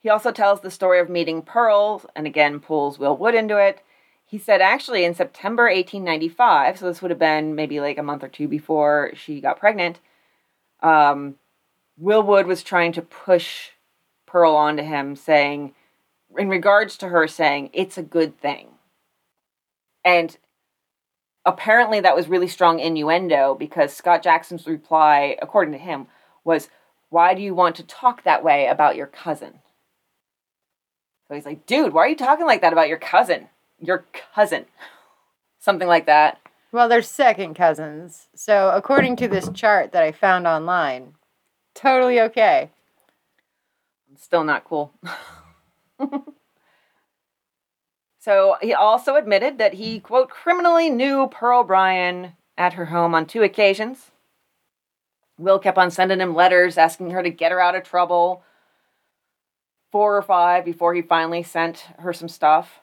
He 0.00 0.08
also 0.08 0.32
tells 0.32 0.60
the 0.60 0.70
story 0.70 0.98
of 0.98 1.10
meeting 1.10 1.42
Pearl 1.42 2.02
and 2.16 2.26
again 2.26 2.58
pulls 2.58 2.98
Will 2.98 3.16
Wood 3.16 3.34
into 3.34 3.58
it. 3.58 3.82
He 4.24 4.38
said 4.38 4.60
actually 4.60 5.04
in 5.04 5.14
September 5.14 5.64
1895, 5.64 6.78
so 6.78 6.86
this 6.86 7.02
would 7.02 7.10
have 7.10 7.18
been 7.18 7.54
maybe 7.54 7.80
like 7.80 7.98
a 7.98 8.02
month 8.02 8.24
or 8.24 8.28
two 8.28 8.48
before 8.48 9.10
she 9.14 9.40
got 9.40 9.58
pregnant, 9.58 9.98
um, 10.82 11.36
Will 11.98 12.22
Wood 12.22 12.46
was 12.46 12.62
trying 12.62 12.92
to 12.92 13.02
push 13.02 13.70
Pearl 14.24 14.54
onto 14.54 14.82
him, 14.82 15.16
saying, 15.16 15.74
in 16.38 16.48
regards 16.48 16.96
to 16.98 17.08
her 17.08 17.26
saying, 17.28 17.70
it's 17.72 17.98
a 17.98 18.02
good 18.02 18.40
thing. 18.40 18.68
And 20.02 20.38
apparently 21.44 22.00
that 22.00 22.16
was 22.16 22.28
really 22.28 22.48
strong 22.48 22.78
innuendo 22.78 23.54
because 23.54 23.92
Scott 23.92 24.22
Jackson's 24.22 24.66
reply, 24.66 25.36
according 25.42 25.72
to 25.72 25.78
him, 25.78 26.06
was, 26.44 26.70
Why 27.10 27.34
do 27.34 27.42
you 27.42 27.54
want 27.54 27.76
to 27.76 27.82
talk 27.82 28.22
that 28.22 28.44
way 28.44 28.66
about 28.66 28.96
your 28.96 29.06
cousin? 29.06 29.58
So 31.30 31.36
he's 31.36 31.46
like, 31.46 31.64
Dude, 31.64 31.92
why 31.92 32.06
are 32.06 32.08
you 32.08 32.16
talking 32.16 32.44
like 32.44 32.60
that 32.62 32.72
about 32.72 32.88
your 32.88 32.98
cousin? 32.98 33.46
Your 33.78 34.04
cousin. 34.34 34.66
Something 35.60 35.86
like 35.86 36.06
that. 36.06 36.40
Well, 36.72 36.88
they're 36.88 37.02
second 37.02 37.54
cousins. 37.54 38.26
So, 38.34 38.72
according 38.74 39.14
to 39.16 39.28
this 39.28 39.48
chart 39.54 39.92
that 39.92 40.02
I 40.02 40.10
found 40.10 40.48
online, 40.48 41.14
totally 41.72 42.20
okay. 42.20 42.70
Still 44.16 44.42
not 44.42 44.64
cool. 44.64 44.92
so 48.18 48.56
he 48.60 48.74
also 48.74 49.14
admitted 49.14 49.58
that 49.58 49.74
he, 49.74 50.00
quote, 50.00 50.30
criminally 50.30 50.90
knew 50.90 51.28
Pearl 51.28 51.62
Bryan 51.62 52.32
at 52.58 52.72
her 52.72 52.86
home 52.86 53.14
on 53.14 53.26
two 53.26 53.44
occasions. 53.44 54.10
Will 55.38 55.60
kept 55.60 55.78
on 55.78 55.92
sending 55.92 56.20
him 56.20 56.34
letters 56.34 56.76
asking 56.76 57.10
her 57.10 57.22
to 57.22 57.30
get 57.30 57.52
her 57.52 57.60
out 57.60 57.76
of 57.76 57.84
trouble. 57.84 58.42
Four 59.92 60.16
or 60.16 60.22
five 60.22 60.64
before 60.64 60.94
he 60.94 61.02
finally 61.02 61.42
sent 61.42 61.86
her 61.98 62.12
some 62.12 62.28
stuff. 62.28 62.80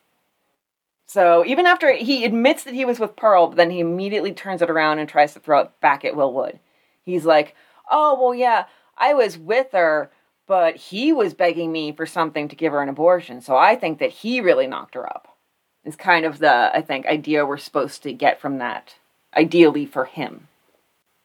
So 1.06 1.46
even 1.46 1.66
after 1.66 1.94
he 1.94 2.26
admits 2.26 2.64
that 2.66 2.74
he 2.74 2.84
was 2.84 3.00
with 3.00 3.16
Pearl, 3.16 3.48
but 3.48 3.56
then 3.56 3.72
he 3.72 3.80
immediately 3.80 4.34
turns 4.34 4.62
it 4.62 4.70
around 4.70 5.00
and 5.00 5.08
tries 5.08 5.34
to 5.34 5.40
throw 5.40 5.60
it 5.60 5.72
back 5.80 6.04
at 6.04 6.16
Will 6.16 6.34
Wood. 6.34 6.60
He's 7.04 7.26
like, 7.26 7.56
oh, 7.90 8.20
well, 8.20 8.36
yeah, 8.36 8.66
I 8.98 9.14
was 9.14 9.38
with 9.38 9.72
her, 9.72 10.12
but 10.48 10.76
he 10.76 11.14
was 11.14 11.34
begging 11.34 11.72
me 11.72 11.94
for 11.94 12.06
something 12.06 12.50
to 12.50 12.56
give 12.58 12.74
her 12.74 12.82
an 12.82 12.90
abortion. 12.90 13.40
So 13.40 13.56
I 13.56 13.76
think 13.76 14.00
that 14.00 14.12
he 14.12 14.42
really 14.42 14.68
knocked 14.68 14.96
her 14.96 15.08
up. 15.08 15.38
Is 15.86 15.96
kind 15.96 16.26
of 16.26 16.40
the, 16.40 16.76
I 16.76 16.82
think, 16.82 17.06
idea 17.06 17.46
we're 17.46 17.56
supposed 17.56 18.04
to 18.04 18.12
get 18.12 18.42
from 18.42 18.58
that, 18.58 18.96
ideally 19.34 19.86
for 19.86 20.04
him. 20.04 20.50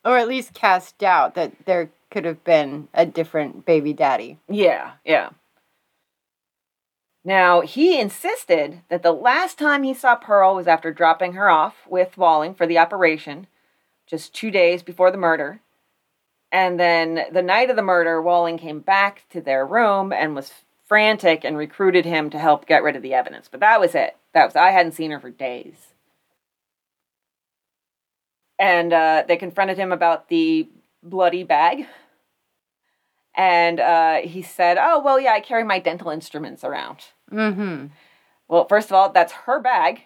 Or 0.04 0.16
at 0.16 0.28
least 0.28 0.54
cast 0.54 0.98
doubt 0.98 1.34
that 1.34 1.64
there 1.64 1.90
could 2.12 2.24
have 2.24 2.44
been 2.44 2.86
a 2.94 3.04
different 3.04 3.66
baby 3.66 3.92
daddy. 3.92 4.38
Yeah, 4.48 4.92
yeah. 5.04 5.30
Now, 7.24 7.60
he 7.60 8.00
insisted 8.00 8.80
that 8.88 9.02
the 9.02 9.12
last 9.12 9.58
time 9.58 9.84
he 9.84 9.94
saw 9.94 10.16
Pearl 10.16 10.56
was 10.56 10.66
after 10.66 10.92
dropping 10.92 11.34
her 11.34 11.48
off 11.48 11.86
with 11.88 12.18
Walling 12.18 12.54
for 12.54 12.66
the 12.66 12.78
operation, 12.78 13.46
just 14.06 14.34
two 14.34 14.50
days 14.50 14.82
before 14.82 15.10
the 15.12 15.18
murder. 15.18 15.60
And 16.50 16.78
then 16.80 17.26
the 17.32 17.42
night 17.42 17.70
of 17.70 17.76
the 17.76 17.82
murder, 17.82 18.20
Walling 18.20 18.58
came 18.58 18.80
back 18.80 19.24
to 19.30 19.40
their 19.40 19.64
room 19.64 20.12
and 20.12 20.34
was 20.34 20.52
frantic 20.84 21.44
and 21.44 21.56
recruited 21.56 22.04
him 22.04 22.28
to 22.30 22.38
help 22.38 22.66
get 22.66 22.82
rid 22.82 22.96
of 22.96 23.02
the 23.02 23.14
evidence. 23.14 23.48
But 23.48 23.60
that 23.60 23.80
was 23.80 23.94
it. 23.94 24.16
That 24.34 24.44
was 24.44 24.56
I 24.56 24.70
hadn't 24.70 24.92
seen 24.92 25.12
her 25.12 25.20
for 25.20 25.30
days. 25.30 25.94
And 28.58 28.92
uh, 28.92 29.24
they 29.26 29.36
confronted 29.36 29.78
him 29.78 29.92
about 29.92 30.28
the 30.28 30.68
bloody 31.02 31.44
bag 31.44 31.86
and 33.34 33.80
uh, 33.80 34.16
he 34.22 34.42
said, 34.42 34.78
"Oh 34.80 35.00
well, 35.00 35.18
yeah, 35.18 35.32
I 35.32 35.40
carry 35.40 35.64
my 35.64 35.78
dental 35.78 36.10
instruments 36.10 36.64
around." 36.64 36.98
Mm-hmm. 37.30 37.86
Well, 38.48 38.66
first 38.68 38.88
of 38.88 38.92
all, 38.92 39.10
that's 39.10 39.32
her 39.32 39.60
bag. 39.60 40.02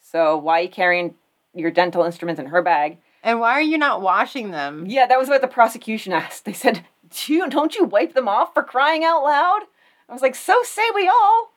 So 0.00 0.36
why 0.36 0.60
are 0.60 0.62
you 0.62 0.68
carrying 0.68 1.14
your 1.54 1.70
dental 1.70 2.04
instruments 2.04 2.40
in 2.40 2.46
her 2.46 2.62
bag? 2.62 2.98
And 3.22 3.40
why 3.40 3.52
are 3.52 3.62
you 3.62 3.78
not 3.78 4.02
washing 4.02 4.50
them? 4.50 4.84
Yeah, 4.86 5.06
that 5.06 5.18
was 5.18 5.28
what 5.28 5.40
the 5.40 5.48
prosecution 5.48 6.12
asked. 6.24 6.44
They 6.44 6.52
said, 6.52 6.84
Do 7.10 7.32
you, 7.32 7.48
don't 7.48 7.74
you 7.74 7.84
wipe 7.84 8.14
them 8.14 8.28
off 8.28 8.52
for 8.52 8.62
crying 8.62 9.04
out 9.04 9.22
loud? 9.22 9.62
I 10.08 10.12
was 10.12 10.22
like, 10.22 10.34
So 10.34 10.62
say 10.62 10.82
we 10.94 11.08
all. 11.08 11.52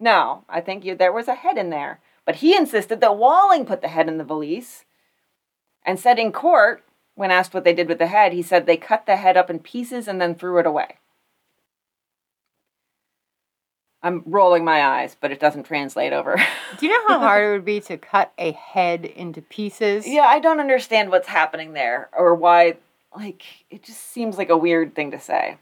No, 0.00 0.44
I 0.48 0.60
think 0.60 0.84
you, 0.84 0.94
there 0.94 1.12
was 1.12 1.28
a 1.28 1.34
head 1.34 1.58
in 1.58 1.70
there. 1.70 2.00
But 2.24 2.36
he 2.36 2.56
insisted 2.56 3.00
that 3.00 3.18
Walling 3.18 3.66
put 3.66 3.82
the 3.82 3.88
head 3.88 4.08
in 4.08 4.18
the 4.18 4.24
valise 4.24 4.84
and 5.84 5.98
said 5.98 6.18
in 6.18 6.32
court 6.32 6.84
when 7.14 7.30
asked 7.30 7.54
what 7.54 7.64
they 7.64 7.74
did 7.74 7.88
with 7.88 7.98
the 7.98 8.06
head, 8.06 8.32
he 8.32 8.42
said 8.42 8.66
they 8.66 8.76
cut 8.76 9.06
the 9.06 9.16
head 9.16 9.36
up 9.36 9.50
in 9.50 9.58
pieces 9.58 10.08
and 10.08 10.20
then 10.20 10.34
threw 10.34 10.58
it 10.58 10.66
away. 10.66 10.98
I'm 14.02 14.22
rolling 14.26 14.64
my 14.64 14.84
eyes, 14.84 15.16
but 15.20 15.30
it 15.30 15.38
doesn't 15.38 15.62
translate 15.62 16.12
over. 16.12 16.36
Do 16.78 16.86
you 16.86 16.92
know 16.92 17.08
how 17.08 17.18
hard 17.20 17.44
it 17.44 17.52
would 17.52 17.64
be 17.64 17.80
to 17.82 17.96
cut 17.96 18.32
a 18.36 18.52
head 18.52 19.04
into 19.04 19.42
pieces? 19.42 20.08
Yeah, 20.08 20.22
I 20.22 20.40
don't 20.40 20.60
understand 20.60 21.10
what's 21.10 21.28
happening 21.28 21.72
there 21.72 22.08
or 22.16 22.34
why, 22.34 22.78
like, 23.16 23.44
it 23.70 23.84
just 23.84 24.12
seems 24.12 24.38
like 24.38 24.50
a 24.50 24.56
weird 24.56 24.94
thing 24.94 25.12
to 25.12 25.20
say. 25.20 25.58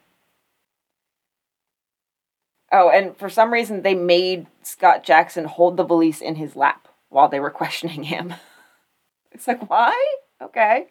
Oh, 2.73 2.89
and 2.89 3.17
for 3.17 3.29
some 3.29 3.53
reason, 3.53 3.83
they 3.83 3.95
made 3.95 4.47
Scott 4.63 5.03
Jackson 5.03 5.45
hold 5.45 5.77
the 5.77 5.85
valise 5.85 6.21
in 6.21 6.37
his 6.37 6.57
lap 6.57 6.89
while 7.09 7.29
they 7.29 7.41
were 7.41 7.51
questioning 7.51 8.05
him. 8.05 8.35
It's 9.33 9.47
like, 9.47 9.69
why? 9.69 10.15
Okay. 10.41 10.87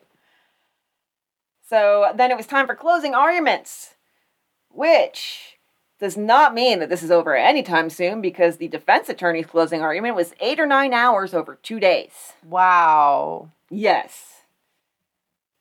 So 1.70 2.11
then 2.15 2.32
it 2.32 2.38
was 2.38 2.47
time 2.47 2.65
for 2.65 2.74
closing 2.74 3.13
arguments, 3.13 3.93
which 4.72 5.59
does 5.99 6.17
not 6.17 6.55
mean 6.55 6.80
that 6.80 6.89
this 6.89 7.03
is 7.03 7.11
over 7.11 7.36
anytime 7.36 7.91
soon 7.91 8.22
because 8.22 8.57
the 8.57 8.67
defense 8.67 9.07
attorney's 9.07 9.45
closing 9.45 9.80
argument 9.80 10.15
was 10.15 10.34
eight 10.39 10.59
or 10.59 10.65
nine 10.65 10.93
hours 10.93 11.36
over 11.36 11.59
two 11.61 11.80
days. 11.80 12.34
Wow. 12.43 13.51
Yes. 13.70 14.45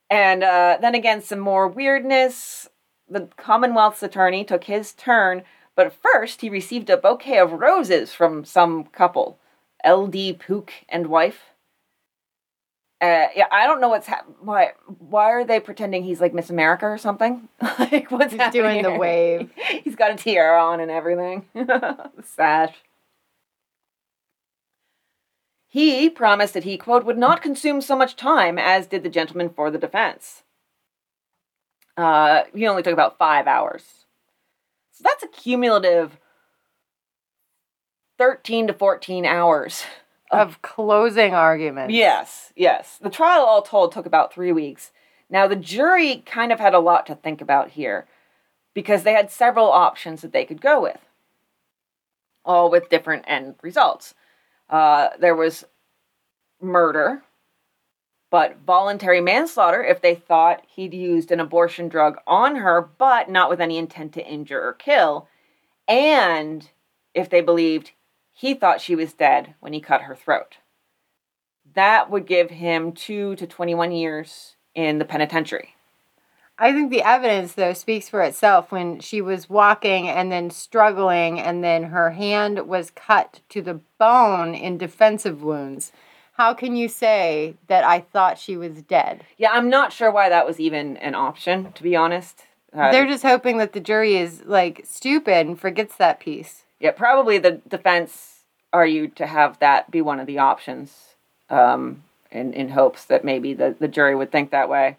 And 0.08 0.42
uh, 0.42 0.78
then 0.80 0.94
again, 0.94 1.20
some 1.20 1.40
more 1.40 1.68
weirdness. 1.68 2.70
The 3.06 3.28
Commonwealth's 3.36 4.02
attorney 4.02 4.44
took 4.44 4.64
his 4.64 4.94
turn, 4.94 5.42
but 5.74 5.92
first 5.92 6.40
he 6.40 6.48
received 6.48 6.88
a 6.88 6.96
bouquet 6.96 7.38
of 7.38 7.52
roses 7.52 8.14
from 8.14 8.46
some 8.46 8.84
couple, 8.84 9.38
L.D. 9.84 10.32
Pook 10.34 10.72
and 10.88 11.08
wife. 11.08 11.52
Uh, 13.00 13.28
yeah, 13.36 13.46
I 13.52 13.66
don't 13.66 13.80
know 13.80 13.90
what's 13.90 14.08
hap- 14.08 14.26
why. 14.40 14.72
Why 14.98 15.30
are 15.30 15.44
they 15.44 15.60
pretending 15.60 16.02
he's 16.02 16.20
like 16.20 16.34
Miss 16.34 16.50
America 16.50 16.86
or 16.86 16.98
something? 16.98 17.48
like 17.78 18.10
what's 18.10 18.32
He's 18.32 18.40
happening 18.40 18.62
doing 18.62 18.82
the 18.82 18.94
wave. 18.94 19.50
he's 19.84 19.94
got 19.94 20.10
a 20.10 20.16
tiara 20.16 20.60
on 20.60 20.80
and 20.80 20.90
everything. 20.90 21.46
Sash. 22.24 22.74
He 25.68 26.10
promised 26.10 26.54
that 26.54 26.64
he 26.64 26.76
quote 26.76 27.04
would 27.04 27.18
not 27.18 27.40
consume 27.42 27.80
so 27.80 27.94
much 27.94 28.16
time 28.16 28.58
as 28.58 28.86
did 28.88 29.04
the 29.04 29.10
gentleman 29.10 29.50
for 29.50 29.70
the 29.70 29.78
defense. 29.78 30.42
Uh, 31.96 32.44
he 32.54 32.66
only 32.66 32.82
took 32.82 32.92
about 32.92 33.18
five 33.18 33.46
hours. 33.46 34.06
So 34.90 35.02
that's 35.04 35.22
a 35.22 35.28
cumulative 35.28 36.18
thirteen 38.16 38.66
to 38.66 38.72
fourteen 38.72 39.24
hours 39.24 39.84
Of 40.30 40.60
closing 40.62 41.34
arguments. 41.34 41.94
Yes, 41.94 42.52
yes. 42.54 42.98
The 43.00 43.10
trial, 43.10 43.44
all 43.44 43.62
told, 43.62 43.92
took 43.92 44.06
about 44.06 44.32
three 44.32 44.52
weeks. 44.52 44.92
Now, 45.30 45.46
the 45.46 45.56
jury 45.56 46.22
kind 46.26 46.52
of 46.52 46.60
had 46.60 46.74
a 46.74 46.78
lot 46.80 47.06
to 47.06 47.14
think 47.14 47.40
about 47.40 47.70
here 47.70 48.06
because 48.74 49.02
they 49.02 49.12
had 49.12 49.30
several 49.30 49.70
options 49.70 50.22
that 50.22 50.32
they 50.32 50.44
could 50.44 50.60
go 50.60 50.80
with, 50.82 51.00
all 52.44 52.70
with 52.70 52.88
different 52.88 53.24
end 53.26 53.56
results. 53.62 54.14
Uh, 54.68 55.08
there 55.18 55.34
was 55.34 55.64
murder, 56.60 57.22
but 58.30 58.58
voluntary 58.66 59.20
manslaughter 59.20 59.82
if 59.82 60.00
they 60.02 60.14
thought 60.14 60.62
he'd 60.68 60.94
used 60.94 61.30
an 61.30 61.40
abortion 61.40 61.88
drug 61.88 62.18
on 62.26 62.56
her, 62.56 62.82
but 62.82 63.30
not 63.30 63.48
with 63.48 63.60
any 63.60 63.78
intent 63.78 64.12
to 64.12 64.26
injure 64.26 64.62
or 64.62 64.74
kill, 64.74 65.26
and 65.86 66.70
if 67.14 67.30
they 67.30 67.40
believed 67.40 67.92
he 68.38 68.54
thought 68.54 68.80
she 68.80 68.94
was 68.94 69.12
dead 69.14 69.54
when 69.58 69.72
he 69.72 69.80
cut 69.80 70.02
her 70.02 70.14
throat. 70.14 70.58
That 71.74 72.08
would 72.08 72.24
give 72.24 72.50
him 72.50 72.92
two 72.92 73.34
to 73.34 73.48
21 73.48 73.90
years 73.90 74.54
in 74.76 74.98
the 74.98 75.04
penitentiary. 75.04 75.74
I 76.56 76.72
think 76.72 76.90
the 76.90 77.02
evidence, 77.02 77.54
though, 77.54 77.72
speaks 77.72 78.08
for 78.08 78.22
itself 78.22 78.70
when 78.70 79.00
she 79.00 79.20
was 79.20 79.50
walking 79.50 80.08
and 80.08 80.30
then 80.30 80.50
struggling, 80.50 81.40
and 81.40 81.64
then 81.64 81.84
her 81.84 82.10
hand 82.10 82.68
was 82.68 82.92
cut 82.92 83.40
to 83.48 83.60
the 83.60 83.80
bone 83.98 84.54
in 84.54 84.78
defensive 84.78 85.42
wounds. 85.42 85.90
How 86.34 86.54
can 86.54 86.76
you 86.76 86.88
say 86.88 87.56
that 87.66 87.82
I 87.82 87.98
thought 87.98 88.38
she 88.38 88.56
was 88.56 88.82
dead? 88.82 89.24
Yeah, 89.36 89.50
I'm 89.50 89.68
not 89.68 89.92
sure 89.92 90.12
why 90.12 90.28
that 90.28 90.46
was 90.46 90.60
even 90.60 90.96
an 90.98 91.16
option, 91.16 91.72
to 91.72 91.82
be 91.82 91.96
honest. 91.96 92.44
Uh, 92.72 92.92
They're 92.92 93.08
just 93.08 93.24
hoping 93.24 93.58
that 93.58 93.72
the 93.72 93.80
jury 93.80 94.14
is 94.14 94.44
like 94.44 94.82
stupid 94.84 95.48
and 95.48 95.58
forgets 95.58 95.96
that 95.96 96.20
piece. 96.20 96.62
Yeah, 96.80 96.92
probably 96.92 97.38
the 97.38 97.60
defense 97.68 98.44
argued 98.72 99.16
to 99.16 99.26
have 99.26 99.58
that 99.58 99.90
be 99.90 100.00
one 100.00 100.20
of 100.20 100.26
the 100.26 100.38
options 100.38 101.14
um, 101.50 102.02
in, 102.30 102.52
in 102.52 102.70
hopes 102.70 103.04
that 103.06 103.24
maybe 103.24 103.54
the, 103.54 103.74
the 103.78 103.88
jury 103.88 104.14
would 104.14 104.30
think 104.30 104.50
that 104.50 104.68
way. 104.68 104.96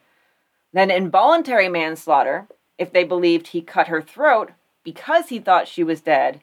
Then 0.74 0.92
involuntary 0.92 1.70
manslaughter, 1.70 2.48
if 2.78 2.92
they 2.92 3.04
believed 3.04 3.48
he 3.48 3.62
cut 3.62 3.88
her 3.88 4.02
throat 4.02 4.52
because 4.84 5.30
he 5.30 5.40
thought 5.40 5.68
she 5.68 5.84
was 5.84 6.02
dead, 6.02 6.42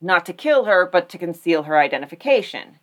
not 0.00 0.26
to 0.26 0.32
kill 0.32 0.64
her, 0.64 0.84
but 0.84 1.08
to 1.10 1.18
conceal 1.18 1.64
her 1.64 1.78
identification. 1.78 2.78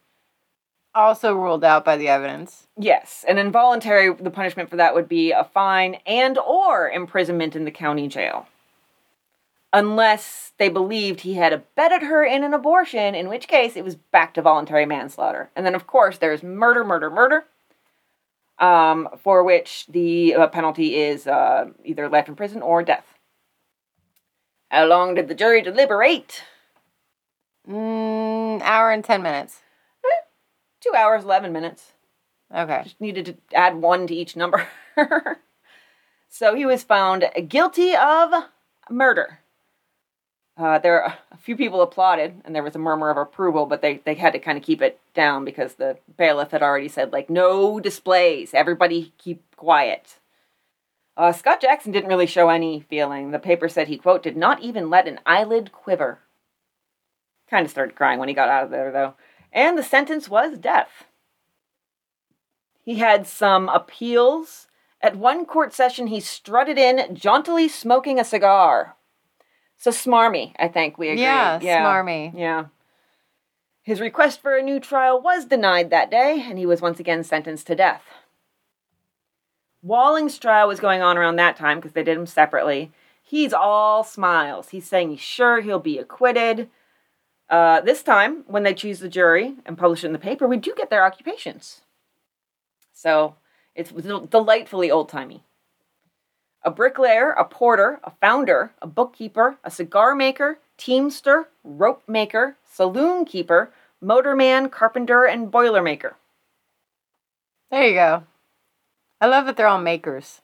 Also 0.96 1.36
ruled 1.36 1.64
out 1.64 1.86
by 1.86 1.98
the 1.98 2.08
evidence. 2.08 2.68
Yes, 2.78 3.24
and 3.28 3.38
involuntary 3.38 4.14
the 4.14 4.32
punishment 4.32 4.70
for 4.70 4.78
that 4.78 4.96
would 4.96 5.08
be 5.08 5.32
a 5.32 5.44
fine 5.44 5.96
and 6.06 6.38
or 6.40 6.90
imprisonment 6.90 7.56
in 7.56 7.66
the 7.66 7.72
county 7.72 8.08
jail. 8.08 8.48
Unless 9.72 10.54
they 10.58 10.70
believed 10.70 11.22
he 11.22 11.36
had 11.36 11.54
abetted 11.54 12.02
her 12.04 12.24
in 12.24 12.44
an 12.44 12.54
abortion, 12.54 13.14
in 13.14 13.30
which 13.30 13.48
case 13.48 13.76
it 13.76 13.84
was 13.84 13.96
back 13.96 14.34
to 14.34 14.42
voluntary 14.42 14.86
manslaughter. 14.86 15.52
And 15.56 15.66
then 15.66 15.76
of 15.76 15.86
course 15.86 16.18
there's 16.18 16.42
murder, 16.42 16.84
murder, 16.84 17.10
murder. 17.10 17.46
Um, 18.58 19.08
for 19.20 19.42
which 19.44 19.86
the 19.88 20.36
uh, 20.36 20.48
penalty 20.48 20.98
is 20.98 21.28
uh, 21.28 21.70
either 21.86 22.10
life 22.10 22.28
in 22.28 22.36
prison 22.36 22.62
or 22.62 22.84
death. 22.84 23.06
How 24.70 24.86
long 24.86 25.16
did 25.16 25.30
the 25.30 25.34
jury 25.34 25.62
deliberate? 25.62 26.44
Mm, 27.68 28.62
hour 28.62 28.92
and 28.92 29.04
10 29.04 29.22
minutes. 29.22 29.62
Two 30.82 30.94
hours, 30.96 31.24
11 31.24 31.52
minutes. 31.52 31.94
Okay. 32.54 32.82
Just 32.84 33.02
needed 33.02 33.26
to 33.26 33.38
add 33.54 33.76
one 33.76 34.08
to 34.08 34.16
each 34.16 34.36
number. 34.36 34.68
so 36.30 36.56
he 36.56 36.66
was 36.66 36.84
found 36.84 37.26
guilty 37.48 37.96
of 37.96 38.32
murder. 38.90 39.39
Uh, 40.60 40.78
there, 40.78 41.06
a 41.32 41.38
few 41.38 41.56
people 41.56 41.82
applauded, 41.82 42.42
and 42.44 42.54
there 42.54 42.64
was 42.64 42.76
a 42.76 42.80
murmur 42.80 43.10
of 43.10 43.16
approval, 43.16 43.66
but 43.66 43.82
they, 43.82 44.02
they 44.04 44.14
had 44.14 44.34
to 44.34 44.40
kind 44.40 44.58
of 44.58 44.64
keep 44.64 44.82
it 44.82 45.00
down 45.14 45.46
because 45.46 45.76
the 45.76 45.98
bailiff 46.18 46.52
had 46.52 46.62
already 46.62 46.90
said, 46.90 47.14
like, 47.14 47.30
no 47.30 47.80
displays, 47.80 48.54
everybody 48.54 49.14
keep 49.18 49.42
quiet. 49.56 50.20
Uh, 51.16 51.32
Scott 51.32 51.62
Jackson 51.62 51.94
didn't 51.94 52.10
really 52.10 52.26
show 52.26 52.50
any 52.50 52.82
feeling. 52.82 53.32
The 53.32 53.40
paper 53.40 53.70
said 53.70 53.88
he, 53.88 53.98
quote, 53.98 54.22
did 54.22 54.36
not 54.36 54.62
even 54.62 54.90
let 54.90 55.08
an 55.08 55.22
eyelid 55.26 55.72
quiver. 55.72 56.20
Kind 57.50 57.64
of 57.64 57.72
started 57.72 57.96
crying 57.96 58.20
when 58.20 58.28
he 58.28 58.36
got 58.36 58.50
out 58.50 58.66
of 58.66 58.70
there, 58.70 58.92
though. 58.92 59.14
And 59.54 59.78
the 59.78 59.84
sentence 59.84 60.28
was 60.28 60.58
death. 60.58 61.06
He 62.84 62.96
had 62.96 63.26
some 63.26 63.70
appeals. 63.70 64.68
At 65.02 65.16
one 65.16 65.46
court 65.46 65.74
session, 65.74 66.08
he 66.08 66.20
strutted 66.20 66.78
in, 66.78 67.16
jauntily 67.16 67.70
smoking 67.70 68.20
a 68.20 68.26
cigar. 68.26 68.98
So 69.80 69.92
smarmy, 69.92 70.54
I 70.60 70.68
think 70.68 70.98
we 70.98 71.10
agree. 71.10 71.24
Yeah, 71.24 71.60
smarmy. 71.60 72.38
Yeah. 72.38 72.66
His 73.82 74.02
request 74.02 74.42
for 74.42 74.58
a 74.58 74.62
new 74.62 74.80
trial 74.80 75.20
was 75.20 75.46
denied 75.46 75.90
that 75.90 76.12
day, 76.12 76.46
and 76.48 76.60
he 76.60 76.66
was 76.66 76.82
once 76.82 77.00
again 77.00 77.24
sentenced 77.24 77.66
to 77.68 77.76
death. 77.76 78.04
Walling's 79.82 80.38
trial 80.38 80.68
was 80.68 80.82
going 80.82 81.02
on 81.02 81.18
around 81.18 81.38
that 81.38 81.56
time 81.56 81.78
because 81.78 81.94
they 81.94 82.04
did 82.04 82.18
them 82.18 82.28
separately. 82.28 82.92
He's 83.24 83.54
all 83.54 84.04
smiles. 84.04 84.70
He's 84.70 84.86
saying 84.86 85.12
he's 85.12 85.22
sure 85.22 85.62
he'll 85.62 85.80
be 85.80 85.98
acquitted. 85.98 86.70
Uh, 87.50 87.80
this 87.80 88.04
time, 88.04 88.44
when 88.48 88.64
they 88.64 88.74
choose 88.74 89.00
the 89.00 89.08
jury 89.08 89.56
and 89.66 89.78
publish 89.78 90.04
it 90.04 90.08
in 90.08 90.14
the 90.14 90.20
paper, 90.20 90.46
we 90.46 90.58
do 90.58 90.74
get 90.76 90.90
their 90.90 91.06
occupations. 91.06 91.82
So 92.92 93.36
it's 93.76 93.92
delightfully 93.92 94.92
old 94.92 95.08
timey. 95.08 95.44
A 96.64 96.72
bricklayer, 96.72 97.32
a 97.32 97.46
porter, 97.46 98.00
a 98.04 98.12
founder, 98.22 98.74
a 98.82 98.88
bookkeeper, 98.88 99.58
a 99.64 99.72
cigar 99.72 100.14
maker, 100.16 100.60
teamster, 100.78 101.50
rope 101.64 102.04
maker, 102.08 102.58
saloon 102.66 103.26
keeper, 103.26 103.72
motorman, 104.04 104.70
carpenter, 104.70 105.26
and 105.26 105.52
boiler 105.52 105.82
maker. 105.82 106.16
There 107.72 107.88
you 107.88 107.94
go. 107.94 108.24
I 109.22 109.28
love 109.28 109.46
that 109.46 109.58
they're 109.58 109.68
all 109.68 109.80
makers. 109.82 110.42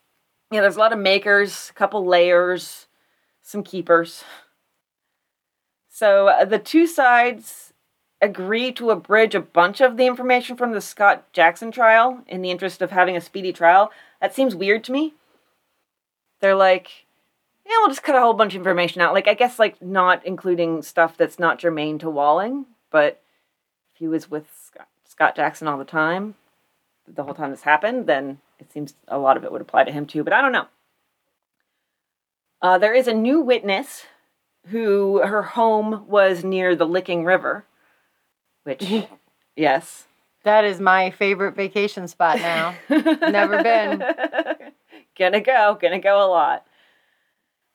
Yeah, 0.51 0.61
there's 0.61 0.75
a 0.75 0.79
lot 0.79 0.93
of 0.93 0.99
makers, 0.99 1.69
a 1.69 1.73
couple 1.73 2.05
layers, 2.05 2.87
some 3.41 3.63
keepers. 3.63 4.23
So 5.89 6.27
uh, 6.27 6.45
the 6.45 6.59
two 6.59 6.87
sides 6.87 7.73
agree 8.21 8.71
to 8.73 8.91
abridge 8.91 9.35
a 9.35 9.39
bunch 9.39 9.81
of 9.81 9.97
the 9.97 10.05
information 10.05 10.55
from 10.55 10.73
the 10.73 10.81
Scott 10.81 11.31
Jackson 11.33 11.71
trial 11.71 12.21
in 12.27 12.41
the 12.41 12.51
interest 12.51 12.81
of 12.81 12.91
having 12.91 13.15
a 13.15 13.21
speedy 13.21 13.53
trial. 13.53 13.91
That 14.21 14.35
seems 14.35 14.55
weird 14.55 14.83
to 14.85 14.91
me. 14.91 15.13
They're 16.41 16.55
like, 16.55 17.05
yeah, 17.65 17.77
we'll 17.79 17.89
just 17.89 18.03
cut 18.03 18.15
a 18.15 18.21
whole 18.21 18.33
bunch 18.33 18.53
of 18.53 18.59
information 18.59 19.01
out. 19.01 19.13
Like, 19.13 19.27
I 19.27 19.33
guess, 19.33 19.57
like, 19.57 19.81
not 19.81 20.25
including 20.25 20.81
stuff 20.81 21.17
that's 21.17 21.39
not 21.39 21.59
germane 21.59 21.97
to 21.99 22.09
Walling, 22.09 22.65
but 22.91 23.21
if 23.93 23.99
he 23.99 24.07
was 24.07 24.29
with 24.29 24.45
Scott, 24.55 24.87
Scott 25.05 25.35
Jackson 25.35 25.67
all 25.67 25.77
the 25.77 25.85
time, 25.85 26.35
the 27.07 27.23
whole 27.23 27.33
time 27.33 27.51
this 27.51 27.61
happened, 27.61 28.07
then 28.07 28.39
it 28.59 28.71
seems 28.71 28.93
a 29.07 29.17
lot 29.17 29.37
of 29.37 29.43
it 29.43 29.51
would 29.51 29.61
apply 29.61 29.83
to 29.83 29.91
him 29.91 30.05
too, 30.05 30.23
but 30.23 30.33
I 30.33 30.41
don't 30.41 30.51
know. 30.51 30.67
Uh, 32.61 32.77
there 32.77 32.93
is 32.93 33.07
a 33.07 33.13
new 33.13 33.41
witness 33.41 34.05
who 34.67 35.19
her 35.19 35.43
home 35.43 36.05
was 36.07 36.43
near 36.43 36.75
the 36.75 36.87
Licking 36.87 37.23
River, 37.23 37.65
which, 38.63 38.83
yes. 39.55 40.05
That 40.43 40.63
is 40.63 40.79
my 40.79 41.09
favorite 41.09 41.55
vacation 41.55 42.07
spot 42.07 42.37
now. 42.37 42.75
Never 42.89 43.63
been. 43.63 44.03
gonna 45.17 45.41
go, 45.41 45.77
gonna 45.79 45.99
go 45.99 46.25
a 46.25 46.29
lot. 46.29 46.65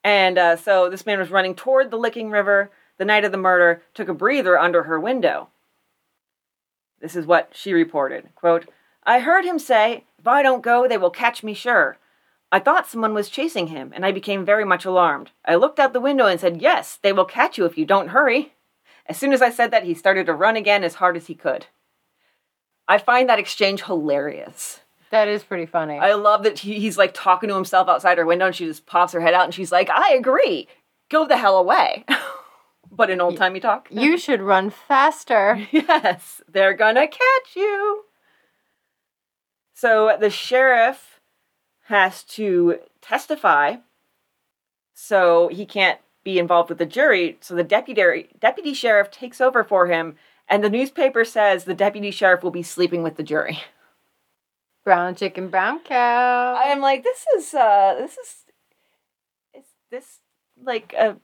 And 0.02 0.38
uh, 0.38 0.56
so 0.56 0.88
this 0.88 1.04
man 1.04 1.18
was 1.18 1.30
running 1.30 1.54
toward 1.54 1.90
the 1.90 1.98
Licking 1.98 2.30
River 2.30 2.70
the 3.00 3.06
night 3.06 3.24
of 3.24 3.32
the 3.32 3.38
murder, 3.38 3.82
took 3.94 4.08
a 4.08 4.14
breather 4.14 4.58
under 4.58 4.82
her 4.82 5.00
window. 5.00 5.48
This 7.00 7.16
is 7.16 7.24
what 7.24 7.48
she 7.54 7.72
reported. 7.72 8.28
Quote, 8.34 8.68
I 9.04 9.20
heard 9.20 9.46
him 9.46 9.58
say, 9.58 10.04
If 10.18 10.28
I 10.28 10.42
don't 10.42 10.62
go, 10.62 10.86
they 10.86 10.98
will 10.98 11.10
catch 11.10 11.42
me 11.42 11.54
sure. 11.54 11.96
I 12.52 12.58
thought 12.58 12.86
someone 12.86 13.14
was 13.14 13.30
chasing 13.30 13.68
him, 13.68 13.90
and 13.94 14.04
I 14.04 14.12
became 14.12 14.44
very 14.44 14.66
much 14.66 14.84
alarmed. 14.84 15.30
I 15.46 15.54
looked 15.54 15.78
out 15.78 15.94
the 15.94 16.00
window 16.00 16.26
and 16.26 16.38
said, 16.38 16.60
Yes, 16.60 16.98
they 17.00 17.10
will 17.10 17.24
catch 17.24 17.56
you 17.56 17.64
if 17.64 17.78
you 17.78 17.86
don't 17.86 18.08
hurry. 18.08 18.52
As 19.06 19.16
soon 19.16 19.32
as 19.32 19.40
I 19.40 19.48
said 19.48 19.70
that, 19.70 19.84
he 19.84 19.94
started 19.94 20.26
to 20.26 20.34
run 20.34 20.56
again 20.56 20.84
as 20.84 20.96
hard 20.96 21.16
as 21.16 21.26
he 21.26 21.34
could. 21.34 21.68
I 22.86 22.98
find 22.98 23.30
that 23.30 23.38
exchange 23.38 23.84
hilarious. 23.84 24.80
That 25.10 25.28
is 25.28 25.42
pretty 25.42 25.66
funny. 25.66 25.98
I 25.98 26.14
love 26.14 26.44
that 26.44 26.60
he, 26.60 26.78
he's 26.78 26.96
like 26.96 27.12
talking 27.14 27.48
to 27.48 27.54
himself 27.54 27.88
outside 27.88 28.18
her 28.18 28.26
window 28.26 28.46
and 28.46 28.54
she 28.54 28.66
just 28.66 28.86
pops 28.86 29.12
her 29.12 29.20
head 29.20 29.34
out 29.34 29.44
and 29.44 29.54
she's 29.54 29.72
like, 29.72 29.90
I 29.90 30.14
agree. 30.14 30.68
Go 31.08 31.26
the 31.26 31.36
hell 31.36 31.58
away. 31.58 32.04
but 32.90 33.10
in 33.10 33.20
old 33.20 33.36
timey 33.36 33.60
talk. 33.60 33.88
You 33.90 34.18
should 34.18 34.40
run 34.40 34.70
faster. 34.70 35.66
yes, 35.72 36.40
they're 36.48 36.74
gonna 36.74 37.08
catch 37.08 37.56
you. 37.56 38.04
So 39.74 40.16
the 40.20 40.30
sheriff 40.30 41.20
has 41.84 42.22
to 42.24 42.78
testify, 43.00 43.76
so 44.92 45.48
he 45.48 45.64
can't 45.64 45.98
be 46.22 46.38
involved 46.38 46.68
with 46.68 46.78
the 46.78 46.86
jury. 46.86 47.38
So 47.40 47.54
the 47.54 47.64
deputy 47.64 48.28
deputy 48.38 48.74
sheriff 48.74 49.10
takes 49.10 49.40
over 49.40 49.64
for 49.64 49.86
him, 49.86 50.16
and 50.48 50.62
the 50.62 50.70
newspaper 50.70 51.24
says 51.24 51.64
the 51.64 51.74
deputy 51.74 52.10
sheriff 52.10 52.42
will 52.42 52.50
be 52.50 52.62
sleeping 52.62 53.02
with 53.02 53.16
the 53.16 53.22
jury. 53.22 53.58
Brown 54.90 55.14
chicken, 55.14 55.50
brown 55.50 55.78
cow. 55.84 56.56
I 56.58 56.64
am 56.72 56.80
like, 56.80 57.04
this 57.04 57.24
is 57.36 57.54
uh 57.54 57.94
this 57.96 58.18
is 58.18 58.44
is 59.54 59.64
this 59.88 60.18
like 60.60 60.92
a 60.94 61.16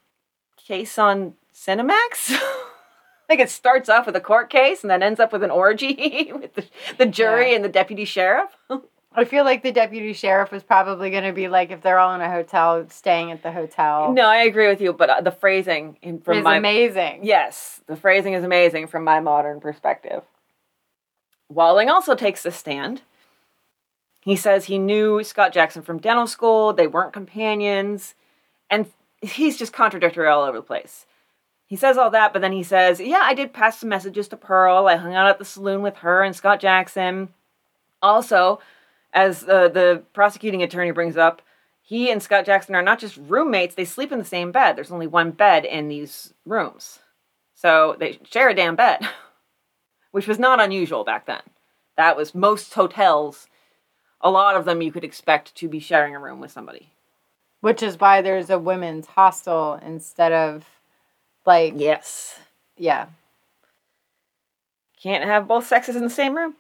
case 0.57 1.01
on 1.01 1.35
Cinemax? 1.53 2.41
like 3.29 3.41
it 3.41 3.51
starts 3.51 3.89
off 3.89 4.07
with 4.07 4.15
a 4.15 4.21
court 4.21 4.51
case 4.51 4.83
and 4.83 4.91
then 4.93 5.03
ends 5.03 5.19
up 5.19 5.33
with 5.33 5.43
an 5.43 5.51
orgy 5.51 6.31
with 6.41 6.55
the, 6.55 6.65
the 6.97 7.07
jury 7.07 7.51
yeah. 7.51 7.57
and 7.57 7.65
the 7.65 7.69
deputy 7.69 8.05
sheriff. 8.05 8.51
I 9.13 9.25
feel 9.25 9.43
like 9.43 9.65
the 9.65 9.73
deputy 9.73 10.13
sheriff 10.13 10.53
was 10.53 10.63
probably 10.63 11.11
going 11.11 11.25
to 11.25 11.33
be 11.33 11.49
like 11.49 11.73
if 11.73 11.83
they're 11.83 11.99
all 11.99 12.15
in 12.15 12.21
a 12.21 12.31
hotel, 12.31 12.87
staying 12.89 13.33
at 13.33 13.43
the 13.43 13.51
hotel. 13.51 14.13
No, 14.13 14.29
I 14.29 14.45
agree 14.45 14.69
with 14.69 14.81
you, 14.81 14.93
but 14.93 15.11
uh, 15.11 15.21
the 15.23 15.33
phrasing 15.33 15.97
from 16.23 16.39
is 16.39 16.45
my 16.45 16.59
amazing. 16.59 17.25
Yes, 17.25 17.81
the 17.89 17.97
phrasing 17.97 18.35
is 18.35 18.45
amazing 18.45 18.87
from 18.87 19.03
my 19.03 19.19
modern 19.19 19.59
perspective. 19.59 20.23
Walling 21.49 21.91
also 21.91 22.15
takes 22.15 22.45
the 22.45 22.53
stand 22.53 23.03
he 24.27 24.35
says 24.35 24.65
he 24.65 24.77
knew 24.77 25.23
Scott 25.23 25.53
Jackson 25.53 25.83
from 25.83 26.01
dental 26.01 26.27
school, 26.27 26.73
they 26.73 26.89
weren't 26.89 27.13
companions, 27.13 28.17
and 28.69 28.91
he's 29.23 29.57
just 29.57 29.73
contradictory 29.73 30.27
all 30.27 30.43
over 30.43 30.59
the 30.59 30.65
place. 30.65 31.07
He 31.65 31.77
says 31.77 31.97
all 31.97 32.11
that, 32.11 32.33
but 32.33 32.43
then 32.43 32.51
he 32.51 32.65
says, 32.65 32.99
Yeah, 32.99 33.21
I 33.23 33.35
did 33.35 33.53
pass 33.53 33.79
some 33.79 33.89
messages 33.89 34.27
to 34.29 34.37
Pearl. 34.37 34.89
I 34.89 34.97
hung 34.97 35.15
out 35.15 35.29
at 35.29 35.39
the 35.39 35.45
saloon 35.45 35.81
with 35.81 35.99
her 35.99 36.25
and 36.25 36.35
Scott 36.35 36.59
Jackson. 36.59 37.29
Also, 38.03 38.59
as 39.13 39.45
uh, 39.45 39.69
the 39.69 40.03
prosecuting 40.13 40.61
attorney 40.61 40.91
brings 40.91 41.17
up, 41.17 41.41
he 41.81 42.11
and 42.11 42.21
Scott 42.21 42.47
Jackson 42.47 42.75
are 42.75 42.83
not 42.83 42.99
just 42.99 43.17
roommates, 43.17 43.77
they 43.77 43.85
sleep 43.85 44.11
in 44.11 44.19
the 44.19 44.25
same 44.25 44.51
bed. 44.51 44.75
There's 44.75 44.91
only 44.91 45.07
one 45.07 45.31
bed 45.31 45.65
in 45.65 45.87
these 45.87 46.35
rooms. 46.45 46.99
So 47.55 47.95
they 48.01 48.19
share 48.25 48.49
a 48.49 48.55
damn 48.55 48.75
bed, 48.75 49.09
which 50.11 50.27
was 50.27 50.41
not 50.41 50.61
unusual 50.61 51.05
back 51.05 51.27
then. 51.27 51.43
That 51.97 52.17
was 52.17 52.35
most 52.35 52.75
hotels 52.75 53.47
a 54.27 54.31
lot 54.31 54.57
of 54.57 54.65
them 54.65 54.83
you 54.83 54.91
could 54.91 55.05
expect 55.05 55.55
to 55.55 55.69
be 55.69 55.79
sharing 55.79 56.17
a 56.17 56.19
room 56.19 56.41
with 56.41 56.51
somebody. 56.51 56.91
Which 57.61 57.81
is 57.81 58.01
why 58.01 58.23
there's 58.23 58.51
a 58.51 58.59
women's 58.59 59.07
hostel 59.07 59.79
instead 59.81 60.33
of 60.33 60.65
like 61.47 61.75
yes. 61.77 62.41
Yeah. 62.77 63.07
Can't 65.01 65.25
have 65.25 65.47
both 65.47 65.67
sexes 65.67 65.95
in 65.95 66.03
the 66.03 66.11
same 66.11 66.37
room. 66.37 66.55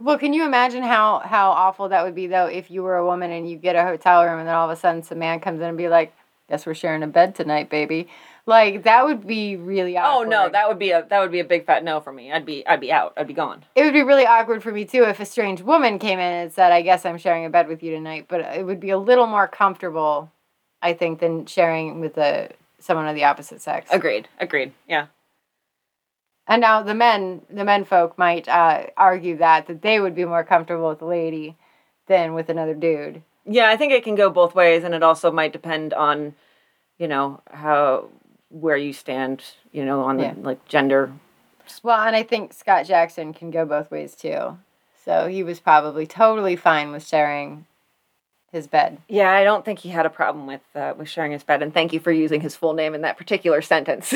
Well, 0.00 0.18
can 0.18 0.34
you 0.34 0.44
imagine 0.44 0.82
how 0.82 1.20
how 1.20 1.50
awful 1.50 1.88
that 1.88 2.04
would 2.04 2.14
be 2.14 2.26
though 2.26 2.46
if 2.46 2.70
you 2.70 2.82
were 2.82 2.96
a 2.96 3.06
woman 3.06 3.30
and 3.30 3.48
you 3.48 3.56
get 3.56 3.74
a 3.74 3.82
hotel 3.82 4.22
room 4.24 4.38
and 4.38 4.46
then 4.46 4.54
all 4.54 4.68
of 4.68 4.76
a 4.76 4.80
sudden 4.80 5.02
some 5.02 5.18
man 5.18 5.40
comes 5.40 5.60
in 5.60 5.68
and 5.68 5.78
be 5.78 5.88
like, 5.88 6.12
"Guess 6.50 6.66
we're 6.66 6.74
sharing 6.74 7.02
a 7.02 7.06
bed 7.06 7.34
tonight, 7.34 7.70
baby." 7.70 8.08
Like 8.46 8.82
that 8.82 9.06
would 9.06 9.26
be 9.26 9.56
really 9.56 9.96
awkward. 9.96 10.26
Oh 10.26 10.28
no, 10.28 10.48
that 10.50 10.68
would 10.68 10.78
be 10.78 10.90
a 10.90 11.06
that 11.08 11.20
would 11.20 11.32
be 11.32 11.40
a 11.40 11.44
big 11.44 11.64
fat 11.64 11.82
no 11.82 12.00
for 12.00 12.12
me. 12.12 12.30
I'd 12.30 12.44
be 12.44 12.66
I'd 12.66 12.80
be 12.80 12.92
out. 12.92 13.14
I'd 13.16 13.26
be 13.26 13.32
gone. 13.34 13.64
it 13.74 13.84
would 13.84 13.94
be 13.94 14.02
really 14.02 14.26
awkward 14.26 14.62
for 14.62 14.70
me 14.70 14.84
too 14.84 15.04
if 15.04 15.18
a 15.18 15.24
strange 15.24 15.62
woman 15.62 15.98
came 15.98 16.18
in 16.18 16.32
and 16.32 16.52
said, 16.52 16.70
"I 16.70 16.82
guess 16.82 17.06
I'm 17.06 17.16
sharing 17.16 17.46
a 17.46 17.50
bed 17.50 17.68
with 17.68 17.82
you 17.82 17.92
tonight." 17.92 18.26
But 18.28 18.40
it 18.40 18.66
would 18.66 18.80
be 18.80 18.90
a 18.90 18.98
little 18.98 19.26
more 19.26 19.48
comfortable, 19.48 20.30
I 20.82 20.92
think, 20.92 21.20
than 21.20 21.46
sharing 21.46 22.00
with 22.00 22.18
a 22.18 22.50
someone 22.78 23.08
of 23.08 23.14
the 23.14 23.24
opposite 23.24 23.62
sex. 23.62 23.88
Agreed. 23.90 24.28
Agreed. 24.38 24.72
Yeah. 24.86 25.06
And 26.46 26.60
now 26.60 26.82
the 26.82 26.94
men, 26.94 27.40
the 27.48 27.64
men 27.64 27.84
folk 27.84 28.18
might 28.18 28.46
uh, 28.46 28.88
argue 28.98 29.38
that 29.38 29.66
that 29.68 29.80
they 29.80 29.98
would 30.00 30.14
be 30.14 30.26
more 30.26 30.44
comfortable 30.44 30.90
with 30.90 31.00
a 31.00 31.06
lady 31.06 31.56
than 32.08 32.34
with 32.34 32.50
another 32.50 32.74
dude. 32.74 33.22
Yeah, 33.46 33.70
I 33.70 33.78
think 33.78 33.92
it 33.92 34.04
can 34.04 34.14
go 34.14 34.28
both 34.28 34.54
ways, 34.54 34.84
and 34.84 34.94
it 34.94 35.02
also 35.02 35.30
might 35.30 35.52
depend 35.54 35.94
on, 35.94 36.34
you 36.98 37.08
know, 37.08 37.40
how 37.50 38.08
where 38.54 38.76
you 38.76 38.92
stand, 38.92 39.42
you 39.72 39.84
know, 39.84 40.02
on 40.02 40.16
the 40.16 40.24
Yeah. 40.24 40.34
like 40.40 40.64
gender. 40.68 41.12
Well, 41.82 42.00
and 42.00 42.14
I 42.14 42.22
think 42.22 42.52
Scott 42.52 42.86
Jackson 42.86 43.32
can 43.34 43.50
go 43.50 43.64
both 43.64 43.90
ways 43.90 44.14
too. 44.14 44.58
So 45.04 45.26
he 45.26 45.42
was 45.42 45.60
probably 45.60 46.06
totally 46.06 46.56
fine 46.56 46.92
with 46.92 47.06
sharing 47.06 47.66
his 48.52 48.66
bed. 48.66 48.98
Yeah, 49.08 49.30
I 49.32 49.42
don't 49.44 49.64
think 49.64 49.80
he 49.80 49.88
had 49.88 50.06
a 50.06 50.10
problem 50.10 50.46
with 50.46 50.62
uh, 50.74 50.94
with 50.96 51.08
sharing 51.08 51.32
his 51.32 51.42
bed, 51.42 51.62
and 51.62 51.74
thank 51.74 51.92
you 51.92 52.00
for 52.00 52.12
using 52.12 52.40
his 52.40 52.54
full 52.54 52.74
name 52.74 52.94
in 52.94 53.02
that 53.02 53.18
particular 53.18 53.60
sentence. 53.60 54.14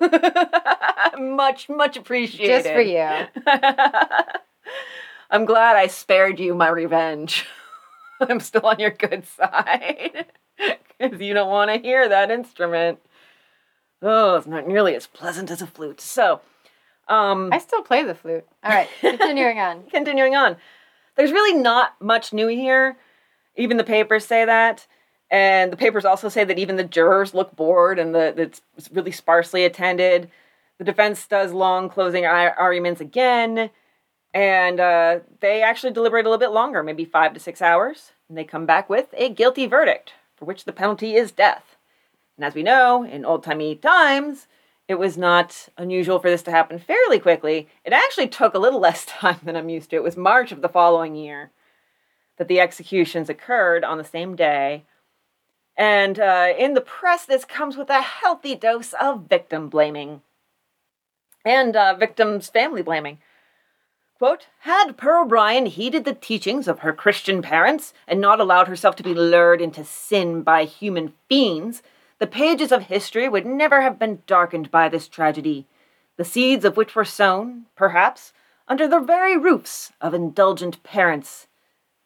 much, 1.18 1.68
much 1.68 1.96
appreciated. 1.96 2.62
Just 2.62 2.72
for 2.72 2.80
you. 2.80 3.26
I'm 5.30 5.44
glad 5.44 5.76
I 5.76 5.86
spared 5.88 6.38
you 6.38 6.54
my 6.54 6.68
revenge. 6.68 7.46
I'm 8.20 8.40
still 8.40 8.66
on 8.66 8.78
your 8.78 8.90
good 8.90 9.26
side 9.26 10.26
because 10.98 11.20
you 11.20 11.34
don't 11.34 11.50
want 11.50 11.70
to 11.72 11.78
hear 11.78 12.08
that 12.08 12.30
instrument. 12.30 13.00
Oh, 14.02 14.36
it's 14.36 14.46
not 14.46 14.66
nearly 14.66 14.94
as 14.94 15.06
pleasant 15.06 15.50
as 15.50 15.62
a 15.62 15.66
flute. 15.66 16.00
So, 16.00 16.40
um, 17.08 17.50
I 17.52 17.58
still 17.58 17.82
play 17.82 18.02
the 18.02 18.14
flute. 18.14 18.46
All 18.64 18.70
right, 18.70 18.88
continuing 19.00 19.58
on. 19.58 19.84
continuing 19.84 20.34
on, 20.34 20.56
there's 21.16 21.32
really 21.32 21.58
not 21.58 22.00
much 22.00 22.32
new 22.32 22.48
here. 22.48 22.96
Even 23.56 23.76
the 23.76 23.84
papers 23.84 24.24
say 24.24 24.44
that. 24.44 24.86
And 25.30 25.72
the 25.72 25.76
papers 25.78 26.04
also 26.04 26.28
say 26.28 26.44
that 26.44 26.58
even 26.58 26.76
the 26.76 26.84
jurors 26.84 27.32
look 27.32 27.56
bored 27.56 27.98
and 27.98 28.14
that 28.14 28.38
it's 28.38 28.60
really 28.92 29.12
sparsely 29.12 29.64
attended. 29.64 30.30
The 30.78 30.84
defense 30.84 31.26
does 31.26 31.52
long 31.52 31.88
closing 31.88 32.26
arguments 32.26 33.00
again. 33.00 33.70
And 34.34 34.80
uh, 34.80 35.20
they 35.40 35.62
actually 35.62 35.92
deliberate 35.92 36.26
a 36.26 36.28
little 36.28 36.38
bit 36.38 36.52
longer, 36.52 36.82
maybe 36.82 37.04
five 37.04 37.34
to 37.34 37.40
six 37.40 37.62
hours. 37.62 38.12
And 38.28 38.36
they 38.36 38.44
come 38.44 38.66
back 38.66 38.90
with 38.90 39.14
a 39.16 39.28
guilty 39.28 39.66
verdict, 39.66 40.12
for 40.36 40.44
which 40.44 40.64
the 40.64 40.72
penalty 40.72 41.14
is 41.14 41.30
death. 41.30 41.76
And 42.36 42.44
as 42.44 42.54
we 42.54 42.62
know, 42.62 43.04
in 43.04 43.24
old 43.24 43.44
timey 43.44 43.74
times, 43.74 44.46
it 44.88 44.98
was 44.98 45.16
not 45.16 45.68
unusual 45.76 46.18
for 46.18 46.30
this 46.30 46.42
to 46.42 46.50
happen 46.50 46.78
fairly 46.78 47.18
quickly. 47.18 47.68
It 47.84 47.92
actually 47.92 48.28
took 48.28 48.54
a 48.54 48.58
little 48.58 48.80
less 48.88 49.04
time 49.04 49.40
than 49.42 49.56
I'm 49.56 49.68
used 49.68 49.90
to. 49.90 49.96
It 49.96 50.02
was 50.02 50.16
March 50.16 50.52
of 50.52 50.62
the 50.62 50.68
following 50.68 51.14
year 51.14 51.50
that 52.38 52.48
the 52.48 52.60
executions 52.60 53.28
occurred 53.28 53.84
on 53.84 53.98
the 53.98 54.04
same 54.04 54.34
day. 54.34 54.84
And 55.76 56.18
uh, 56.18 56.52
in 56.58 56.74
the 56.74 56.80
press, 56.80 57.24
this 57.24 57.44
comes 57.44 57.76
with 57.76 57.88
a 57.88 58.02
healthy 58.02 58.54
dose 58.54 58.92
of 58.94 59.28
victim 59.28 59.68
blaming 59.68 60.22
and 61.44 61.74
uh, 61.74 61.94
victims' 61.98 62.48
family 62.48 62.82
blaming. 62.82 63.18
Quote, 64.18 64.46
had 64.60 64.96
Pearl 64.96 65.24
O'Brien 65.24 65.66
heeded 65.66 66.04
the 66.04 66.14
teachings 66.14 66.68
of 66.68 66.80
her 66.80 66.92
Christian 66.92 67.42
parents 67.42 67.92
and 68.06 68.20
not 68.20 68.38
allowed 68.38 68.68
herself 68.68 68.94
to 68.96 69.02
be 69.02 69.14
lured 69.14 69.60
into 69.60 69.84
sin 69.84 70.42
by 70.42 70.64
human 70.64 71.14
fiends, 71.28 71.82
the 72.22 72.28
pages 72.28 72.70
of 72.70 72.82
history 72.82 73.28
would 73.28 73.44
never 73.44 73.80
have 73.80 73.98
been 73.98 74.22
darkened 74.28 74.70
by 74.70 74.88
this 74.88 75.08
tragedy, 75.08 75.66
the 76.16 76.24
seeds 76.24 76.64
of 76.64 76.76
which 76.76 76.94
were 76.94 77.04
sown, 77.04 77.66
perhaps, 77.74 78.32
under 78.68 78.86
the 78.86 79.00
very 79.00 79.36
roofs 79.36 79.92
of 80.00 80.14
indulgent 80.14 80.80
parents. 80.84 81.48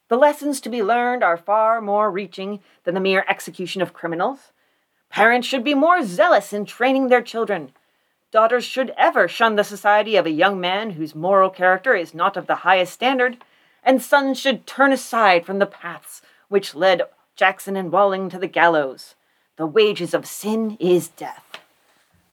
The 0.09 0.17
lessons 0.17 0.63
to 0.63 0.71
be 0.71 0.83
learned 0.83 1.23
are 1.23 1.37
far 1.37 1.83
more 1.83 2.11
reaching 2.11 2.61
than 2.85 2.95
the 2.95 3.01
mere 3.01 3.27
execution 3.29 3.83
of 3.83 3.93
criminals. 3.93 4.53
Parents 5.11 5.47
should 5.47 5.63
be 5.63 5.75
more 5.75 6.03
zealous 6.03 6.55
in 6.55 6.65
training 6.65 7.09
their 7.09 7.21
children. 7.21 7.73
Daughters 8.33 8.65
should 8.65 8.95
ever 8.97 9.29
shun 9.29 9.57
the 9.57 9.65
society 9.65 10.17
of 10.17 10.25
a 10.25 10.31
young 10.31 10.59
man 10.59 10.93
whose 10.93 11.15
moral 11.15 11.51
character 11.51 11.95
is 11.95 12.15
not 12.15 12.39
of 12.39 12.47
the 12.47 12.63
highest 12.65 12.95
standard, 12.95 13.37
and 13.83 14.01
sons 14.01 14.41
should 14.41 14.67
turn 14.67 14.93
aside 14.93 15.45
from 15.45 15.59
the 15.59 15.67
paths 15.67 16.23
which 16.49 16.75
led 16.75 17.03
Jackson 17.37 17.77
and 17.77 17.93
Walling 17.93 18.31
to 18.31 18.39
the 18.39 18.47
gallows. 18.47 19.15
The 19.57 19.67
wages 19.67 20.13
of 20.15 20.27
sin 20.27 20.77
is 20.81 21.09
death. 21.09 21.43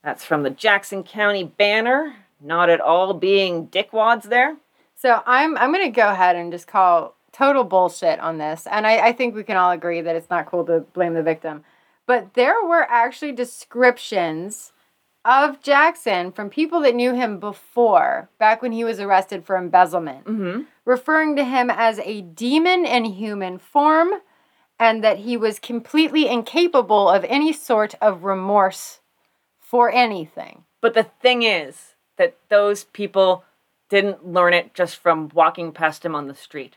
That's 0.03 0.25
from 0.25 0.43
the 0.43 0.49
Jackson 0.49 1.03
County 1.03 1.43
Banner, 1.45 2.15
not 2.41 2.69
at 2.69 2.81
all 2.81 3.13
being 3.13 3.67
dickwads 3.67 4.23
there. 4.23 4.57
So 4.95 5.21
I'm 5.25 5.57
I'm 5.57 5.71
gonna 5.71 5.89
go 5.89 6.09
ahead 6.09 6.35
and 6.35 6.51
just 6.51 6.67
call 6.67 7.15
total 7.31 7.63
bullshit 7.63 8.19
on 8.19 8.37
this, 8.37 8.67
and 8.69 8.85
I, 8.85 9.07
I 9.07 9.11
think 9.13 9.33
we 9.35 9.43
can 9.43 9.57
all 9.57 9.71
agree 9.71 10.01
that 10.01 10.15
it's 10.15 10.29
not 10.29 10.45
cool 10.45 10.65
to 10.65 10.81
blame 10.93 11.13
the 11.13 11.23
victim. 11.23 11.63
But 12.05 12.33
there 12.33 12.63
were 12.63 12.85
actually 12.89 13.31
descriptions 13.31 14.71
of 15.25 15.61
Jackson 15.61 16.31
from 16.33 16.49
people 16.49 16.81
that 16.81 16.93
knew 16.95 17.13
him 17.13 17.39
before, 17.39 18.29
back 18.39 18.61
when 18.61 18.73
he 18.73 18.83
was 18.83 18.99
arrested 18.99 19.45
for 19.45 19.55
embezzlement, 19.55 20.25
Mm-hmm. 20.25 20.63
referring 20.83 21.37
to 21.37 21.45
him 21.45 21.69
as 21.69 21.99
a 21.99 22.21
demon 22.21 22.85
in 22.85 23.05
human 23.05 23.57
form, 23.57 24.11
and 24.83 25.01
that 25.01 25.19
he 25.19 25.37
was 25.37 25.59
completely 25.59 26.27
incapable 26.27 27.07
of 27.09 27.23
any 27.29 27.53
sort 27.53 27.95
of 28.01 28.25
remorse 28.25 28.99
for 29.61 29.89
anything. 29.89 30.65
But 30.81 30.93
the 30.93 31.03
thing 31.21 31.43
is 31.43 31.95
that 32.17 32.35
those 32.49 32.83
people 32.83 33.45
didn't 33.87 34.27
learn 34.27 34.53
it 34.53 34.73
just 34.73 34.97
from 34.97 35.29
walking 35.33 35.71
past 35.71 36.03
him 36.03 36.13
on 36.15 36.27
the 36.27 36.35
street. 36.35 36.75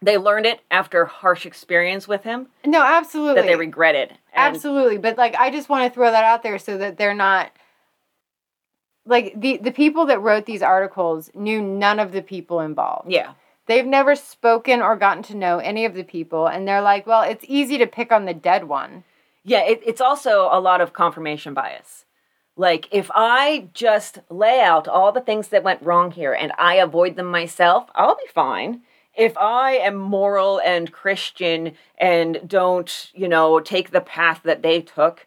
They 0.00 0.16
learned 0.16 0.46
it 0.46 0.60
after 0.70 1.04
harsh 1.04 1.44
experience 1.44 2.08
with 2.08 2.22
him 2.22 2.48
No, 2.64 2.82
absolutely. 2.82 3.42
that 3.42 3.46
they 3.46 3.56
regretted. 3.56 4.10
And 4.32 4.54
Absolutely, 4.54 4.96
but 4.96 5.18
like 5.18 5.34
I 5.34 5.50
just 5.50 5.68
want 5.68 5.84
to 5.84 5.94
throw 5.94 6.10
that 6.10 6.24
out 6.24 6.42
there 6.42 6.58
so 6.58 6.78
that 6.78 6.96
they're 6.96 7.14
not 7.14 7.52
like 9.04 9.38
the 9.38 9.58
the 9.58 9.72
people 9.72 10.06
that 10.06 10.22
wrote 10.22 10.46
these 10.46 10.62
articles 10.62 11.30
knew 11.34 11.60
none 11.60 12.00
of 12.00 12.12
the 12.12 12.22
people 12.22 12.60
involved. 12.60 13.10
Yeah. 13.10 13.32
They've 13.66 13.86
never 13.86 14.14
spoken 14.14 14.80
or 14.80 14.96
gotten 14.96 15.22
to 15.24 15.36
know 15.36 15.58
any 15.58 15.84
of 15.84 15.94
the 15.94 16.04
people 16.04 16.46
and 16.46 16.66
they're 16.66 16.82
like, 16.82 17.06
"Well, 17.06 17.22
it's 17.22 17.44
easy 17.48 17.78
to 17.78 17.86
pick 17.86 18.12
on 18.12 18.24
the 18.24 18.34
dead 18.34 18.64
one." 18.64 19.04
Yeah, 19.44 19.62
it, 19.62 19.80
it's 19.84 20.00
also 20.00 20.48
a 20.50 20.60
lot 20.60 20.80
of 20.80 20.92
confirmation 20.92 21.54
bias. 21.54 22.04
Like, 22.56 22.88
if 22.90 23.10
I 23.14 23.68
just 23.74 24.18
lay 24.30 24.60
out 24.60 24.88
all 24.88 25.12
the 25.12 25.20
things 25.20 25.48
that 25.48 25.62
went 25.62 25.82
wrong 25.82 26.10
here 26.10 26.32
and 26.32 26.52
I 26.58 26.76
avoid 26.76 27.16
them 27.16 27.26
myself, 27.26 27.90
I'll 27.94 28.16
be 28.16 28.28
fine. 28.34 28.80
If 29.14 29.36
I 29.36 29.72
am 29.72 29.96
moral 29.96 30.60
and 30.64 30.92
Christian 30.92 31.72
and 31.98 32.40
don't, 32.46 33.10
you 33.14 33.28
know, 33.28 33.60
take 33.60 33.90
the 33.90 34.00
path 34.00 34.40
that 34.44 34.62
they 34.62 34.80
took, 34.80 35.26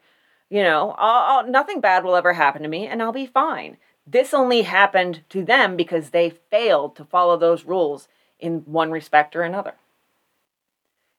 you 0.50 0.64
know, 0.64 0.96
I'll, 0.98 1.40
I'll, 1.40 1.48
nothing 1.48 1.82
bad 1.82 2.04
will 2.04 2.16
ever 2.16 2.34
happen 2.34 2.64
to 2.64 2.68
me 2.68 2.88
and 2.88 3.02
I'll 3.02 3.12
be 3.12 3.28
fine. 3.28 3.78
This 4.08 4.34
only 4.34 4.64
happened 4.64 5.22
to 5.30 5.44
them 5.44 5.78
because 5.78 6.10
they 6.10 6.32
failed 6.52 6.96
to 6.96 7.06
follow 7.06 7.38
those 7.38 7.64
rules 7.64 8.08
in 8.40 8.60
one 8.66 8.92
respect 8.92 9.36
or 9.36 9.44
another. 9.44 9.74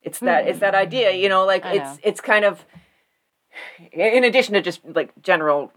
It's 0.03 0.19
that 0.21 0.49
it's 0.49 0.61
that 0.61 0.75
idea, 0.75 1.13
you 1.13 1.29
know, 1.29 1.45
like 1.45 1.65
I 1.65 1.75
it's 1.75 1.85
know. 1.85 1.99
it's 2.03 2.21
kind 2.21 2.45
of 2.45 2.65
in 3.93 4.25
addition 4.25 4.55
to 4.55 4.63
just 4.63 4.81
like 4.85 5.13
general 5.23 5.73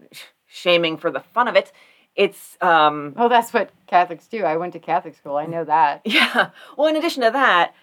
shaming 0.46 0.96
for 0.96 1.10
the 1.10 1.20
fun 1.20 1.48
of 1.48 1.56
it, 1.56 1.72
it's 2.16 2.56
um 2.62 3.14
Well, 3.16 3.28
that's 3.28 3.52
what 3.52 3.70
Catholics 3.86 4.26
do. 4.26 4.44
I 4.44 4.56
went 4.56 4.72
to 4.74 4.78
Catholic 4.78 5.16
school. 5.16 5.36
I 5.36 5.46
know 5.46 5.64
that. 5.64 6.02
yeah. 6.04 6.50
Well, 6.76 6.88
in 6.88 6.96
addition 6.96 7.22
to 7.22 7.30
that, 7.32 7.74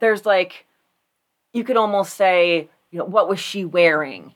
there's 0.00 0.24
like 0.24 0.66
you 1.52 1.64
could 1.64 1.76
almost 1.76 2.14
say, 2.14 2.70
you 2.90 2.98
know, 2.98 3.04
what 3.04 3.28
was 3.28 3.38
she 3.38 3.64
wearing 3.64 4.34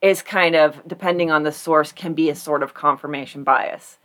is 0.00 0.22
kind 0.22 0.54
of 0.54 0.80
depending 0.86 1.30
on 1.30 1.42
the 1.42 1.52
source 1.52 1.92
can 1.92 2.14
be 2.14 2.30
a 2.30 2.34
sort 2.34 2.62
of 2.62 2.74
confirmation 2.74 3.44
bias. 3.44 3.98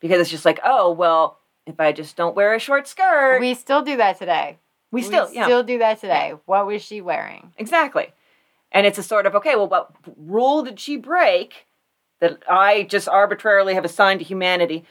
Because 0.00 0.20
it's 0.20 0.30
just 0.30 0.44
like, 0.44 0.60
oh, 0.64 0.92
well, 0.92 1.38
if 1.66 1.80
I 1.80 1.92
just 1.92 2.16
don't 2.16 2.36
wear 2.36 2.54
a 2.54 2.58
short 2.58 2.86
skirt, 2.86 3.40
we, 3.40 3.48
We 3.48 3.54
still 3.54 3.82
do 3.82 3.96
that 3.96 4.18
today. 4.18 4.58
We 4.90 5.02
still, 5.02 5.28
yeah. 5.32 5.44
still 5.44 5.62
do 5.62 5.78
that 5.78 6.00
today. 6.00 6.34
What 6.46 6.66
was 6.66 6.82
she 6.82 7.00
wearing? 7.00 7.52
Exactly. 7.56 8.12
And 8.70 8.86
it's 8.86 8.98
a 8.98 9.02
sort 9.02 9.26
of, 9.26 9.34
okay, 9.36 9.56
well, 9.56 9.68
what 9.68 9.90
rule 10.16 10.62
did 10.62 10.78
she 10.78 10.96
break 10.96 11.66
that 12.20 12.42
I 12.48 12.84
just 12.84 13.08
arbitrarily 13.08 13.74
have 13.74 13.84
assigned 13.84 14.20
to 14.20 14.24
humanity 14.24 14.84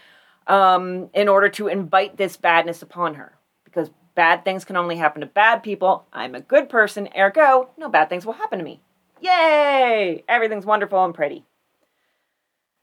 um, 0.48 1.10
in 1.14 1.28
order 1.28 1.50
to 1.50 1.68
invite 1.68 2.18
this 2.18 2.36
badness 2.38 2.82
upon 2.82 3.16
her? 3.16 3.34
Because 3.64 3.92
bad 4.16 4.44
things 4.44 4.66
can 4.66 4.76
only 4.76 4.98
happen 4.98 5.22
to 5.22 5.28
bad 5.28 5.64
people. 5.64 6.06
I'm 6.12 6.36
a 6.36 6.42
good 6.42 6.70
person, 6.70 7.08
ergo, 7.18 7.70
no 7.78 7.90
bad 7.90 8.10
things 8.10 8.26
will 8.26 8.34
happen 8.34 8.60
to 8.60 8.66
me. 8.66 8.82
Yay! 9.22 10.24
Everything's 10.28 10.66
wonderful 10.66 11.04
and 11.04 11.14
pretty. 11.14 11.46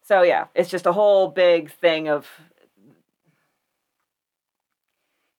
So, 0.02 0.22
yeah, 0.22 0.46
it's 0.54 0.70
just 0.70 0.86
a 0.86 0.92
whole 0.92 1.28
big 1.28 1.70
thing 1.70 2.08
of. 2.08 2.26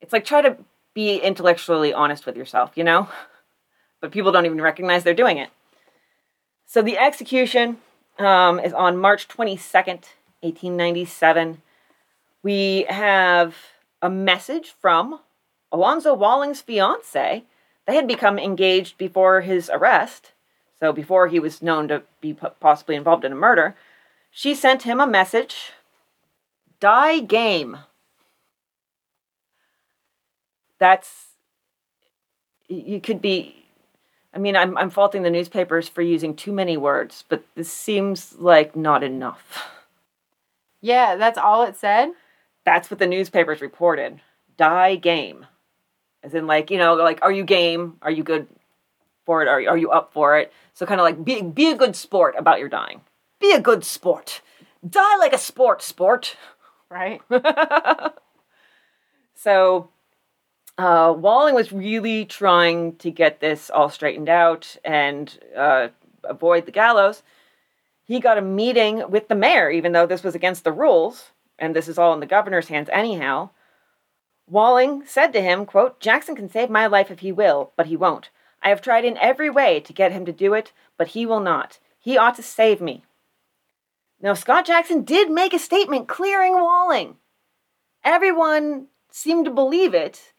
It's 0.02 0.14
like 0.14 0.26
try 0.26 0.42
to 0.42 0.58
be 0.94 1.18
intellectually 1.18 1.94
honest 1.94 2.26
with 2.26 2.36
yourself, 2.36 2.72
you 2.76 2.84
know? 2.84 3.08
But 4.02 4.12
people 4.12 4.32
don't 4.32 4.46
even 4.46 4.62
recognize 4.62 5.04
they're 5.04 5.14
doing 5.14 5.38
it. 5.38 5.50
So 6.66 6.82
the 6.82 6.98
execution 6.98 7.78
um, 8.18 8.60
is 8.60 8.74
on 8.74 8.98
March 8.98 9.28
22nd, 9.28 10.06
1897. 10.42 11.62
We 12.44 12.86
have 12.90 13.56
a 14.02 14.10
message 14.10 14.74
from 14.82 15.20
Alonzo 15.72 16.14
Walling's 16.14 16.62
fiance. 16.62 17.44
They 17.86 17.96
had 17.96 18.08
become 18.08 18.40
engaged 18.40 18.98
before 18.98 19.42
his 19.42 19.70
arrest, 19.72 20.32
so 20.80 20.92
before 20.92 21.28
he 21.28 21.40
was 21.40 21.62
known 21.62 21.88
to 21.90 22.04
be 22.20 22.34
possibly 22.34 22.96
involved 22.96 23.24
in 23.24 23.32
a 23.32 23.36
murder. 23.36 23.76
She 24.32 24.56
sent 24.56 24.84
him 24.84 25.00
a 25.00 25.08
message 25.08 25.74
Die 26.80 27.20
game. 27.20 27.78
That's. 30.82 31.36
You 32.68 33.00
could 33.00 33.22
be. 33.22 33.68
I 34.34 34.40
mean, 34.40 34.56
I'm, 34.56 34.76
I'm 34.78 34.90
faulting 34.90 35.22
the 35.22 35.30
newspapers 35.30 35.88
for 35.88 36.02
using 36.02 36.36
too 36.36 36.52
many 36.52 36.76
words, 36.76 37.24
but 37.30 37.44
this 37.54 37.72
seems 37.72 38.34
like 38.40 38.76
not 38.76 39.04
enough. 39.04 39.70
Yeah, 40.82 41.18
that's 41.18 41.38
all 41.38 41.64
it 41.64 41.76
said? 41.76 42.10
That's 42.66 42.90
what 42.90 42.98
the 42.98 43.06
newspapers 43.06 43.62
reported. 43.62 44.22
Die 44.58 44.96
game. 44.96 45.46
As 46.24 46.34
in, 46.34 46.48
like, 46.48 46.72
you 46.72 46.80
know, 46.80 46.96
like, 46.96 47.20
are 47.22 47.32
you 47.32 47.44
game? 47.44 47.98
Are 48.02 48.10
you 48.10 48.24
good 48.24 48.48
for 49.26 49.44
it? 49.44 49.48
Are, 49.48 49.62
are 49.70 49.78
you 49.78 49.92
up 49.92 50.14
for 50.14 50.40
it? 50.40 50.52
So, 50.74 50.88
kind 50.88 51.00
of 51.00 51.06
like, 51.06 51.24
be, 51.24 51.42
be 51.44 51.70
a 51.70 51.76
good 51.76 51.96
sport 51.96 52.34
about 52.38 52.60
your 52.60 52.70
dying. 52.70 53.02
Be 53.40 53.52
a 53.52 53.62
good 53.62 53.84
sport. 53.84 54.42
Die 54.88 55.18
like 55.18 55.34
a 55.34 55.38
sport, 55.38 55.84
sport. 55.84 56.38
Right. 56.90 57.22
so, 59.36 59.90
uh, 60.78 61.14
Walling 61.16 61.56
was 61.56 61.72
really 61.72 62.26
trying 62.26 62.96
to 62.98 63.12
get 63.12 63.40
this 63.40 63.70
all 63.70 63.90
straightened 63.90 64.30
out 64.30 64.78
and 64.84 65.38
uh, 65.56 65.90
avoid 66.24 66.66
the 66.66 66.72
gallows. 66.72 67.24
He 68.04 68.20
got 68.20 68.38
a 68.38 68.42
meeting 68.42 69.10
with 69.10 69.28
the 69.28 69.36
mayor, 69.36 69.70
even 69.70 69.92
though 69.92 70.06
this 70.06 70.24
was 70.24 70.36
against 70.36 70.64
the 70.64 70.72
rules, 70.72 71.32
and 71.60 71.76
this 71.76 71.88
is 71.88 71.98
all 71.98 72.14
in 72.14 72.20
the 72.20 72.26
governor's 72.26 72.68
hands 72.68 72.90
anyhow. 72.92 73.52
Walling 74.50 75.04
said 75.06 75.32
to 75.34 75.42
him, 75.42 75.66
quote, 75.66 76.00
Jackson 76.00 76.36
can 76.36 76.50
save 76.50 76.70
my 76.70 76.88
life 76.88 77.10
if 77.10 77.20
he 77.20 77.32
will, 77.32 77.72
but 77.78 77.86
he 77.86 77.96
won't. 77.96 78.30
I 78.62 78.70
have 78.70 78.82
tried 78.82 79.06
in 79.06 79.18
every 79.18 79.50
way 79.50 79.80
to 79.80 79.94
get 79.94 80.12
him 80.12 80.26
to 80.26 80.34
do 80.34 80.54
it, 80.54 80.72
but 80.98 81.10
he 81.10 81.26
will 81.26 81.40
not. 81.40 81.80
He 82.00 82.18
ought 82.18 82.36
to 82.36 82.44
save 82.44 82.82
me. 82.82 83.04
Now, 84.22 84.34
Scott 84.34 84.66
Jackson 84.66 85.04
did 85.04 85.32
make 85.32 85.54
a 85.54 85.60
statement 85.60 86.08
clearing 86.08 86.54
Walling. 86.54 87.16
Everyone 88.04 88.88
seemed 89.10 89.46
to 89.46 89.52
believe 89.52 89.94
it. 89.94 90.31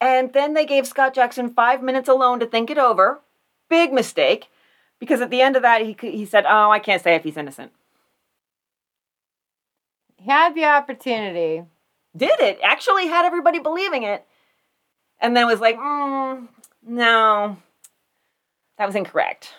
And 0.00 0.32
then 0.32 0.54
they 0.54 0.66
gave 0.66 0.86
Scott 0.86 1.14
Jackson 1.14 1.50
five 1.50 1.82
minutes 1.82 2.08
alone 2.08 2.40
to 2.40 2.46
think 2.46 2.70
it 2.70 2.78
over. 2.78 3.20
Big 3.68 3.92
mistake, 3.92 4.48
because 4.98 5.20
at 5.20 5.30
the 5.30 5.40
end 5.40 5.56
of 5.56 5.62
that, 5.62 5.82
he, 5.82 5.96
he 6.00 6.24
said, 6.26 6.44
Oh, 6.46 6.70
I 6.70 6.78
can't 6.78 7.02
say 7.02 7.14
if 7.14 7.24
he's 7.24 7.36
innocent. 7.36 7.72
He 10.16 10.30
had 10.30 10.54
the 10.54 10.64
opportunity. 10.64 11.64
Did 12.16 12.40
it? 12.40 12.58
Actually 12.62 13.08
had 13.08 13.24
everybody 13.24 13.58
believing 13.58 14.02
it. 14.02 14.26
And 15.20 15.36
then 15.36 15.46
was 15.46 15.60
like, 15.60 15.76
mm, 15.76 16.48
No, 16.86 17.56
that 18.78 18.86
was 18.86 18.94
incorrect. 18.94 19.54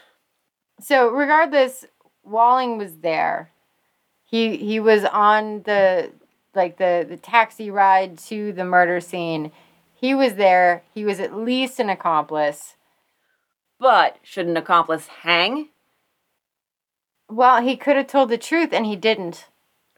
So, 0.80 1.10
regardless, 1.10 1.86
Walling 2.24 2.78
was 2.78 2.98
there. 2.98 3.52
He 4.26 4.57
he 4.57 4.80
was 4.80 5.06
on 5.06 5.62
the 5.64 6.12
like 6.53 6.78
the 6.78 7.06
the 7.07 7.18
taxi 7.18 7.70
ride 7.70 8.18
to 8.20 8.52
the 8.52 8.66
murder 8.66 8.99
scene. 8.99 9.52
He 9.95 10.13
was 10.13 10.35
there. 10.35 10.84
He 10.93 11.05
was 11.05 11.19
at 11.19 11.35
least 11.35 11.80
an 11.80 11.89
accomplice. 11.89 12.76
But 13.80 14.17
should 14.22 14.47
an 14.47 14.57
accomplice 14.57 15.07
hang? 15.07 15.69
Well, 17.30 17.61
he 17.61 17.76
could 17.76 17.95
have 17.95 18.07
told 18.07 18.30
the 18.30 18.38
truth 18.38 18.69
and 18.72 18.85
he 18.85 18.95
didn't. 18.95 19.47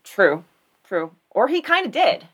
True. 0.03 0.45
True. 0.84 1.11
Or 1.32 1.48
he 1.48 1.61
kind 1.61 1.86
of 1.86 1.91
did. 1.91 2.28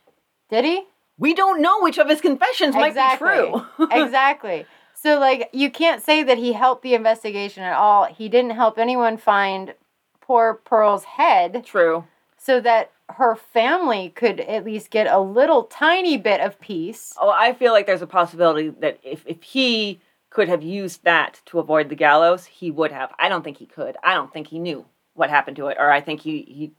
Did 0.49 0.65
he? 0.65 0.84
We 1.18 1.34
don't 1.34 1.61
know 1.61 1.81
which 1.81 1.98
of 1.98 2.10
his 2.10 2.22
confessions 2.22 2.76
exactly. 2.76 3.27
might 3.27 3.53
be 3.53 3.85
true. 3.85 3.88
exactly. 3.91 4.65
So 4.94 5.19
like 5.19 5.49
you 5.52 5.69
can't 5.69 6.02
say 6.02 6.23
that 6.23 6.38
he 6.38 6.53
helped 6.53 6.84
the 6.84 6.94
investigation 6.94 7.64
at 7.64 7.76
all. 7.76 8.06
He 8.06 8.30
didn't 8.30 8.52
help 8.52 8.77
anyone 8.77 9.18
find 9.18 9.73
poor 10.22 10.61
Pearl's 10.65 11.03
head. 11.03 11.65
True. 11.65 12.06
So 12.38 12.60
that 12.61 12.91
her 13.10 13.36
family 13.36 14.10
could 14.10 14.40
at 14.40 14.66
least 14.66 14.90
get 14.90 15.08
a 15.08 15.20
little 15.20 15.64
tiny 15.64 16.18
bit 16.18 16.42
of 16.42 16.60
peace. 16.60 17.14
Oh, 17.20 17.30
I 17.30 17.54
feel 17.54 17.74
like 17.74 17.86
there's 17.86 18.02
a 18.02 18.08
possibility 18.08 18.70
that 18.70 19.00
if, 19.04 19.24
if 19.26 19.44
he 19.44 20.00
could 20.30 20.50
have 20.50 20.64
used 20.64 21.04
that 21.04 21.42
to 21.46 21.60
avoid 21.60 21.90
the 21.90 21.96
gallows, 21.96 22.46
he 22.46 22.72
would 22.72 22.92
have. 22.92 23.12
I 23.20 23.30
don't 23.30 23.44
think 23.44 23.58
he 23.58 23.66
could. 23.66 23.98
I 24.04 24.14
don't 24.14 24.34
think 24.34 24.48
he 24.48 24.60
knew 24.60 24.86
what 25.14 25.30
happened 25.30 25.58
to 25.58 25.68
it, 25.68 25.78
or 25.80 25.92
I 25.92 26.02
think 26.02 26.22
he 26.22 26.42
he. 26.42 26.72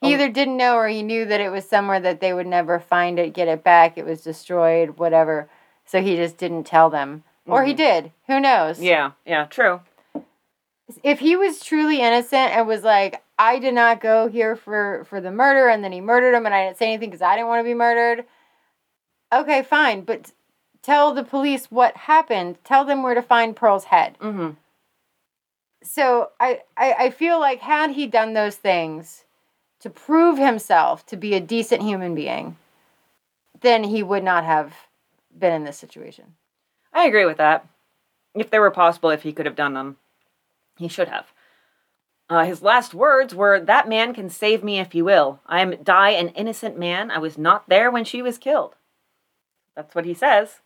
He 0.00 0.14
either 0.14 0.28
didn't 0.28 0.56
know 0.56 0.74
or 0.74 0.88
he 0.88 1.04
knew 1.04 1.24
that 1.26 1.40
it 1.40 1.50
was 1.50 1.64
somewhere 1.64 2.00
that 2.00 2.20
they 2.20 2.32
would 2.32 2.48
never 2.48 2.80
find 2.80 3.20
it, 3.20 3.34
get 3.34 3.46
it 3.46 3.62
back, 3.62 3.96
it 3.96 4.04
was 4.04 4.22
destroyed, 4.22 4.98
whatever. 4.98 5.48
So 5.84 6.02
he 6.02 6.16
just 6.16 6.38
didn't 6.38 6.64
tell 6.64 6.90
them. 6.90 7.22
Mm-hmm. 7.42 7.52
Or 7.52 7.62
he 7.62 7.70
mm-hmm. 7.70 7.76
did. 7.76 8.12
Who 8.26 8.40
knows? 8.40 8.80
Yeah, 8.82 9.12
yeah, 9.24 9.44
true 9.44 9.80
if 11.02 11.20
he 11.20 11.36
was 11.36 11.60
truly 11.60 12.00
innocent 12.00 12.52
and 12.52 12.66
was 12.66 12.82
like, 12.82 13.22
I 13.42 13.58
did 13.58 13.74
not 13.74 14.00
go 14.00 14.28
here 14.28 14.54
for 14.54 15.04
for 15.08 15.20
the 15.20 15.32
murder, 15.32 15.68
and 15.68 15.82
then 15.82 15.90
he 15.90 16.00
murdered 16.00 16.32
him, 16.32 16.46
and 16.46 16.54
I 16.54 16.64
didn't 16.64 16.78
say 16.78 16.86
anything 16.86 17.10
because 17.10 17.22
I 17.22 17.34
didn't 17.34 17.48
want 17.48 17.58
to 17.58 17.64
be 17.64 17.74
murdered. 17.74 18.24
Okay, 19.32 19.62
fine, 19.64 20.02
but 20.02 20.30
tell 20.80 21.12
the 21.12 21.24
police 21.24 21.66
what 21.66 21.96
happened. 21.96 22.58
Tell 22.62 22.84
them 22.84 23.02
where 23.02 23.14
to 23.14 23.22
find 23.22 23.56
Pearl's 23.56 23.86
head. 23.86 24.16
Mm-hmm. 24.20 24.50
So 25.82 26.30
I, 26.38 26.60
I 26.76 26.92
I 26.92 27.10
feel 27.10 27.40
like 27.40 27.60
had 27.60 27.90
he 27.90 28.06
done 28.06 28.34
those 28.34 28.54
things 28.54 29.24
to 29.80 29.90
prove 29.90 30.38
himself 30.38 31.04
to 31.06 31.16
be 31.16 31.34
a 31.34 31.40
decent 31.40 31.82
human 31.82 32.14
being, 32.14 32.56
then 33.60 33.82
he 33.82 34.04
would 34.04 34.22
not 34.22 34.44
have 34.44 34.72
been 35.36 35.52
in 35.52 35.64
this 35.64 35.78
situation. 35.78 36.36
I 36.92 37.06
agree 37.06 37.26
with 37.26 37.38
that. 37.38 37.66
If 38.36 38.50
they 38.50 38.60
were 38.60 38.70
possible, 38.70 39.10
if 39.10 39.22
he 39.22 39.32
could 39.32 39.46
have 39.46 39.56
done 39.56 39.74
them. 39.74 39.96
He 40.78 40.86
should 40.86 41.08
have. 41.08 41.26
Uh, 42.28 42.44
his 42.44 42.62
last 42.62 42.94
words 42.94 43.34
were, 43.34 43.60
That 43.60 43.88
man 43.88 44.14
can 44.14 44.30
save 44.30 44.64
me 44.64 44.78
if 44.78 44.92
he 44.92 45.02
will. 45.02 45.40
I 45.46 45.60
am 45.60 45.82
die 45.82 46.10
an 46.10 46.28
innocent 46.30 46.78
man. 46.78 47.10
I 47.10 47.18
was 47.18 47.36
not 47.36 47.68
there 47.68 47.90
when 47.90 48.04
she 48.04 48.22
was 48.22 48.38
killed. 48.38 48.74
That's 49.76 49.94
what 49.94 50.04
he 50.04 50.14
says. 50.14 50.60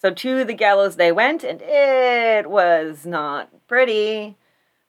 So 0.00 0.10
to 0.10 0.44
the 0.44 0.54
gallows 0.54 0.96
they 0.96 1.12
went, 1.12 1.44
and 1.44 1.62
it 1.62 2.50
was 2.50 3.06
not 3.06 3.50
pretty. 3.68 4.36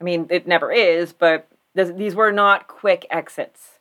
I 0.01 0.03
mean, 0.03 0.27
it 0.29 0.47
never 0.47 0.71
is, 0.71 1.13
but 1.13 1.47
these 1.75 2.15
were 2.15 2.31
not 2.31 2.67
quick 2.67 3.05
exits. 3.09 3.79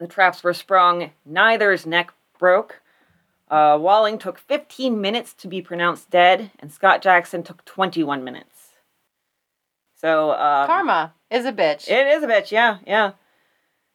The 0.00 0.08
traps 0.08 0.42
were 0.42 0.54
sprung, 0.54 1.12
neither's 1.24 1.86
neck 1.86 2.12
broke. 2.38 2.80
Uh, 3.50 3.76
Walling 3.80 4.18
took 4.18 4.38
15 4.38 5.00
minutes 5.00 5.34
to 5.34 5.48
be 5.48 5.60
pronounced 5.60 6.10
dead, 6.10 6.50
and 6.58 6.72
Scott 6.72 7.02
Jackson 7.02 7.42
took 7.42 7.64
21 7.64 8.24
minutes. 8.24 8.59
So 10.00 10.30
um, 10.30 10.66
karma 10.66 11.12
is 11.30 11.44
a 11.44 11.52
bitch. 11.52 11.86
It 11.86 12.06
is 12.06 12.22
a 12.22 12.26
bitch. 12.26 12.50
Yeah, 12.50 12.78
yeah. 12.86 13.12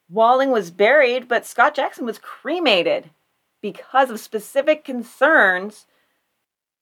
Walling 0.08 0.52
was 0.52 0.70
buried, 0.70 1.28
but 1.28 1.48
Scott 1.48 1.74
Jackson 1.74 2.06
was 2.06 2.20
cremated 2.20 3.10
because 3.60 4.12
of 4.12 4.20
specific 4.20 4.84
concerns. 4.84 5.88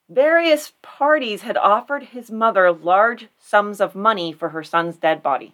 Various 0.10 0.74
parties 0.82 1.44
had 1.44 1.56
offered 1.56 2.04
his 2.04 2.30
mother 2.30 2.70
large 2.70 3.30
sums 3.40 3.80
of 3.80 3.96
money 3.96 4.34
for 4.34 4.50
her 4.50 4.62
son's 4.62 4.98
dead 4.98 5.24
body. 5.24 5.54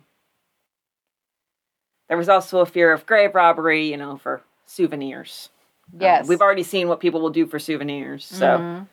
There 2.07 2.17
was 2.17 2.27
also 2.27 2.61
a 2.61 2.65
fear 2.65 2.91
of 2.91 3.05
grave 3.05 3.35
robbery, 3.35 3.91
you 3.91 3.97
know, 3.97 4.17
for 4.17 4.41
souvenirs. 4.65 5.49
Yes. 5.95 6.23
Um, 6.23 6.29
we've 6.29 6.41
already 6.41 6.63
seen 6.63 6.87
what 6.87 6.99
people 6.99 7.21
will 7.21 7.29
do 7.29 7.45
for 7.45 7.59
souvenirs. 7.59 8.25
So. 8.25 8.45
Mm-hmm. 8.57 8.83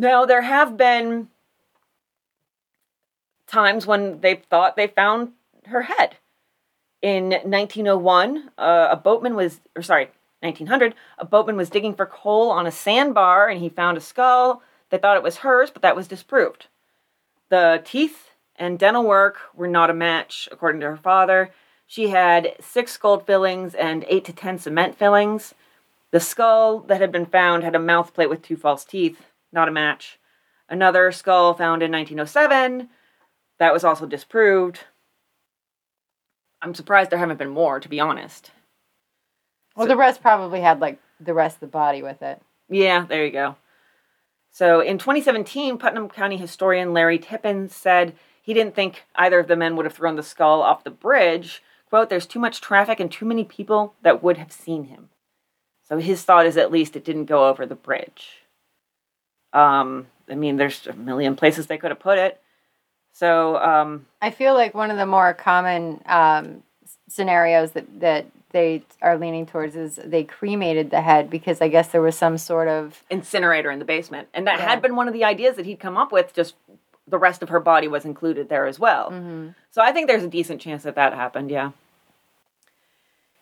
Now, 0.00 0.26
there 0.26 0.42
have 0.42 0.76
been 0.76 1.28
times 3.48 3.86
when 3.86 4.20
they 4.20 4.36
thought 4.36 4.76
they 4.76 4.86
found 4.86 5.32
her 5.66 5.82
head. 5.82 6.16
In 7.02 7.30
1901, 7.30 8.50
uh, 8.58 8.88
a 8.90 8.96
boatman 8.96 9.34
was, 9.34 9.60
or 9.74 9.82
sorry, 9.82 10.10
1900, 10.40 10.94
a 11.18 11.24
boatman 11.24 11.56
was 11.56 11.70
digging 11.70 11.94
for 11.94 12.06
coal 12.06 12.50
on 12.50 12.66
a 12.66 12.72
sandbar 12.72 13.48
and 13.48 13.60
he 13.60 13.68
found 13.68 13.96
a 13.96 14.00
skull. 14.00 14.62
They 14.90 14.98
thought 14.98 15.16
it 15.16 15.22
was 15.22 15.38
hers, 15.38 15.70
but 15.70 15.82
that 15.82 15.96
was 15.96 16.08
disproved. 16.08 16.66
The 17.50 17.82
teeth 17.84 18.30
and 18.56 18.78
dental 18.78 19.04
work 19.04 19.38
were 19.54 19.68
not 19.68 19.90
a 19.90 19.94
match, 19.94 20.48
according 20.52 20.80
to 20.80 20.88
her 20.88 20.96
father. 20.96 21.52
She 21.86 22.08
had 22.08 22.54
six 22.60 22.96
gold 22.96 23.26
fillings 23.26 23.74
and 23.74 24.04
eight 24.08 24.24
to 24.26 24.32
ten 24.32 24.58
cement 24.58 24.98
fillings. 24.98 25.54
The 26.10 26.20
skull 26.20 26.80
that 26.80 27.00
had 27.00 27.12
been 27.12 27.26
found 27.26 27.64
had 27.64 27.74
a 27.74 27.80
mouth 27.80 28.12
plate 28.12 28.30
with 28.30 28.42
two 28.42 28.56
false 28.56 28.84
teeth, 28.84 29.26
not 29.52 29.68
a 29.68 29.72
match. 29.72 30.18
Another 30.68 31.10
skull 31.12 31.54
found 31.54 31.82
in 31.82 31.92
1907 31.92 32.90
that 33.58 33.72
was 33.72 33.84
also 33.84 34.06
disproved. 34.06 34.80
I'm 36.62 36.74
surprised 36.74 37.10
there 37.10 37.18
haven't 37.18 37.38
been 37.38 37.50
more, 37.50 37.80
to 37.80 37.88
be 37.88 38.00
honest. 38.00 38.50
Well, 39.76 39.86
the 39.86 39.96
rest 39.96 40.22
probably 40.22 40.60
had 40.60 40.80
like 40.80 40.98
the 41.20 41.34
rest 41.34 41.56
of 41.56 41.60
the 41.60 41.66
body 41.68 42.02
with 42.02 42.22
it. 42.22 42.42
Yeah, 42.68 43.06
there 43.06 43.24
you 43.24 43.32
go. 43.32 43.56
So 44.50 44.80
in 44.80 44.98
2017, 44.98 45.78
Putnam 45.78 46.08
County 46.08 46.36
historian 46.36 46.92
Larry 46.92 47.18
Tippin 47.18 47.68
said 47.68 48.14
he 48.42 48.54
didn't 48.54 48.74
think 48.74 49.04
either 49.14 49.38
of 49.38 49.46
the 49.46 49.56
men 49.56 49.76
would 49.76 49.86
have 49.86 49.94
thrown 49.94 50.16
the 50.16 50.22
skull 50.22 50.62
off 50.62 50.84
the 50.84 50.90
bridge. 50.90 51.62
Quote, 51.88 52.10
there's 52.10 52.26
too 52.26 52.40
much 52.40 52.60
traffic 52.60 52.98
and 52.98 53.10
too 53.10 53.24
many 53.24 53.44
people 53.44 53.94
that 54.02 54.22
would 54.22 54.36
have 54.36 54.52
seen 54.52 54.84
him. 54.84 55.10
So 55.88 55.98
his 55.98 56.22
thought 56.22 56.46
is 56.46 56.56
at 56.56 56.72
least 56.72 56.96
it 56.96 57.04
didn't 57.04 57.26
go 57.26 57.48
over 57.48 57.64
the 57.64 57.74
bridge. 57.74 58.42
Um, 59.52 60.08
I 60.28 60.34
mean, 60.34 60.56
there's 60.56 60.86
a 60.86 60.92
million 60.92 61.36
places 61.36 61.66
they 61.66 61.78
could 61.78 61.90
have 61.90 62.00
put 62.00 62.18
it. 62.18 62.40
So 63.12 63.56
um, 63.56 64.06
I 64.22 64.30
feel 64.30 64.54
like 64.54 64.74
one 64.74 64.90
of 64.90 64.96
the 64.96 65.06
more 65.06 65.34
common 65.34 66.00
um, 66.06 66.62
scenarios 67.08 67.72
that, 67.72 68.00
that 68.00 68.26
they 68.50 68.82
are 69.02 69.18
leaning 69.18 69.44
towards 69.44 69.76
is 69.76 69.98
they 70.02 70.24
cremated 70.24 70.90
the 70.90 71.00
head 71.00 71.28
because 71.28 71.60
I 71.60 71.68
guess 71.68 71.88
there 71.88 72.00
was 72.00 72.16
some 72.16 72.38
sort 72.38 72.68
of 72.68 73.02
incinerator 73.10 73.70
in 73.70 73.78
the 73.78 73.84
basement, 73.84 74.28
and 74.32 74.46
that 74.46 74.58
Yeah. 74.58 74.68
had 74.68 74.80
been 74.82 74.96
one 74.96 75.08
of 75.08 75.14
the 75.14 75.24
ideas 75.24 75.56
that 75.56 75.66
he'd 75.66 75.80
come 75.80 75.96
up 75.96 76.12
with. 76.12 76.32
Just 76.32 76.54
the 77.06 77.18
rest 77.18 77.42
of 77.42 77.48
her 77.48 77.60
body 77.60 77.88
was 77.88 78.04
included 78.04 78.48
there 78.48 78.66
as 78.66 78.78
well. 78.78 79.10
Mm-hmm. 79.10 79.48
So 79.70 79.82
I 79.82 79.92
think 79.92 80.06
there's 80.08 80.22
a 80.22 80.28
decent 80.28 80.60
chance 80.60 80.82
that 80.84 80.94
that 80.94 81.12
happened. 81.14 81.50
Yeah. 81.50 81.72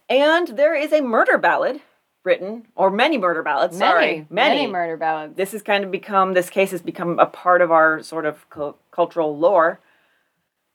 And 0.09 0.49
there 0.49 0.75
is 0.75 0.93
a 0.93 1.01
murder 1.01 1.37
ballad 1.39 1.81
written, 2.23 2.67
or 2.75 2.91
many 2.91 3.19
murder 3.19 3.43
ballads. 3.43 3.77
many, 3.79 3.91
sorry, 3.91 4.27
many 4.31 4.67
murder 4.67 4.97
ballads. 4.97 5.37
this 5.37 5.53
has 5.53 5.63
kind 5.63 5.85
of 5.85 5.91
become 5.93 6.33
this 6.33 6.51
case 6.51 6.73
has 6.73 6.83
become 6.83 7.19
a 7.21 7.27
part 7.27 7.61
of 7.61 7.71
our 7.71 8.03
sort 8.03 8.25
of 8.27 8.49
cu- 8.51 8.75
cultural 8.97 9.37
lore. 9.37 9.79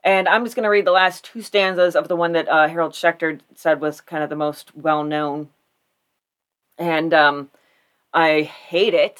And 0.03 0.27
i'm 0.29 0.43
just 0.45 0.55
going 0.55 0.63
to 0.63 0.69
read 0.69 0.85
the 0.85 0.91
last 0.91 1.25
two 1.25 1.41
stanzas 1.41 1.95
of 1.95 2.07
the 2.07 2.15
one 2.15 2.31
that 2.33 2.47
uh, 2.47 2.67
harold 2.67 2.93
schechter 2.93 3.39
said 3.55 3.81
was 3.81 3.99
kind 4.01 4.23
of 4.23 4.29
the 4.29 4.35
most 4.35 4.71
well 4.75 5.03
known 5.03 5.49
and 6.77 7.13
um, 7.13 7.49
i 8.13 8.41
hate 8.41 8.93
it. 8.93 9.19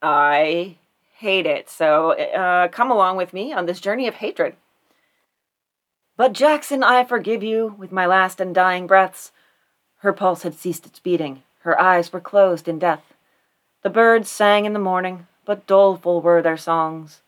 I 0.00 0.76
hate 1.16 1.46
it. 1.46 1.68
So 1.68 2.12
uh, 2.12 2.68
come 2.68 2.90
along 2.92 3.16
with 3.16 3.32
me 3.32 3.52
on 3.52 3.66
this 3.66 3.80
journey 3.80 4.06
of 4.06 4.14
hatred. 4.14 4.54
But 6.16 6.32
jackson 6.32 6.82
i 6.82 7.04
forgive 7.04 7.42
you 7.42 7.74
with 7.78 7.92
my 7.92 8.06
last 8.06 8.40
and 8.40 8.54
dying 8.54 8.86
breaths. 8.86 9.32
Her 9.98 10.12
pulse 10.12 10.42
had 10.42 10.54
ceased 10.54 10.86
its 10.86 11.00
beating. 11.00 11.42
Her 11.60 11.80
eyes 11.80 12.12
were 12.12 12.20
closed 12.20 12.68
in 12.68 12.78
death. 12.78 13.14
The 13.82 13.90
birds 13.90 14.28
sang 14.28 14.64
in 14.64 14.72
the 14.72 14.78
morning, 14.90 15.26
but 15.44 15.66
doleful 15.66 16.20
were 16.20 16.42
their 16.42 16.56
songs. 16.56 17.22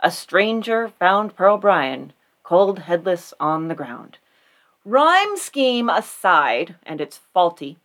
A 0.00 0.10
stranger 0.10 0.88
found 0.88 1.34
Pearl 1.34 1.58
Bryan, 1.58 2.12
cold 2.42 2.80
headless 2.80 3.34
on 3.40 3.68
the 3.68 3.74
ground. 3.74 4.18
Rhyme 4.84 5.36
scheme 5.36 5.90
aside, 5.90 6.76
and 6.84 7.00
it's 7.00 7.18
faulty. 7.34 7.78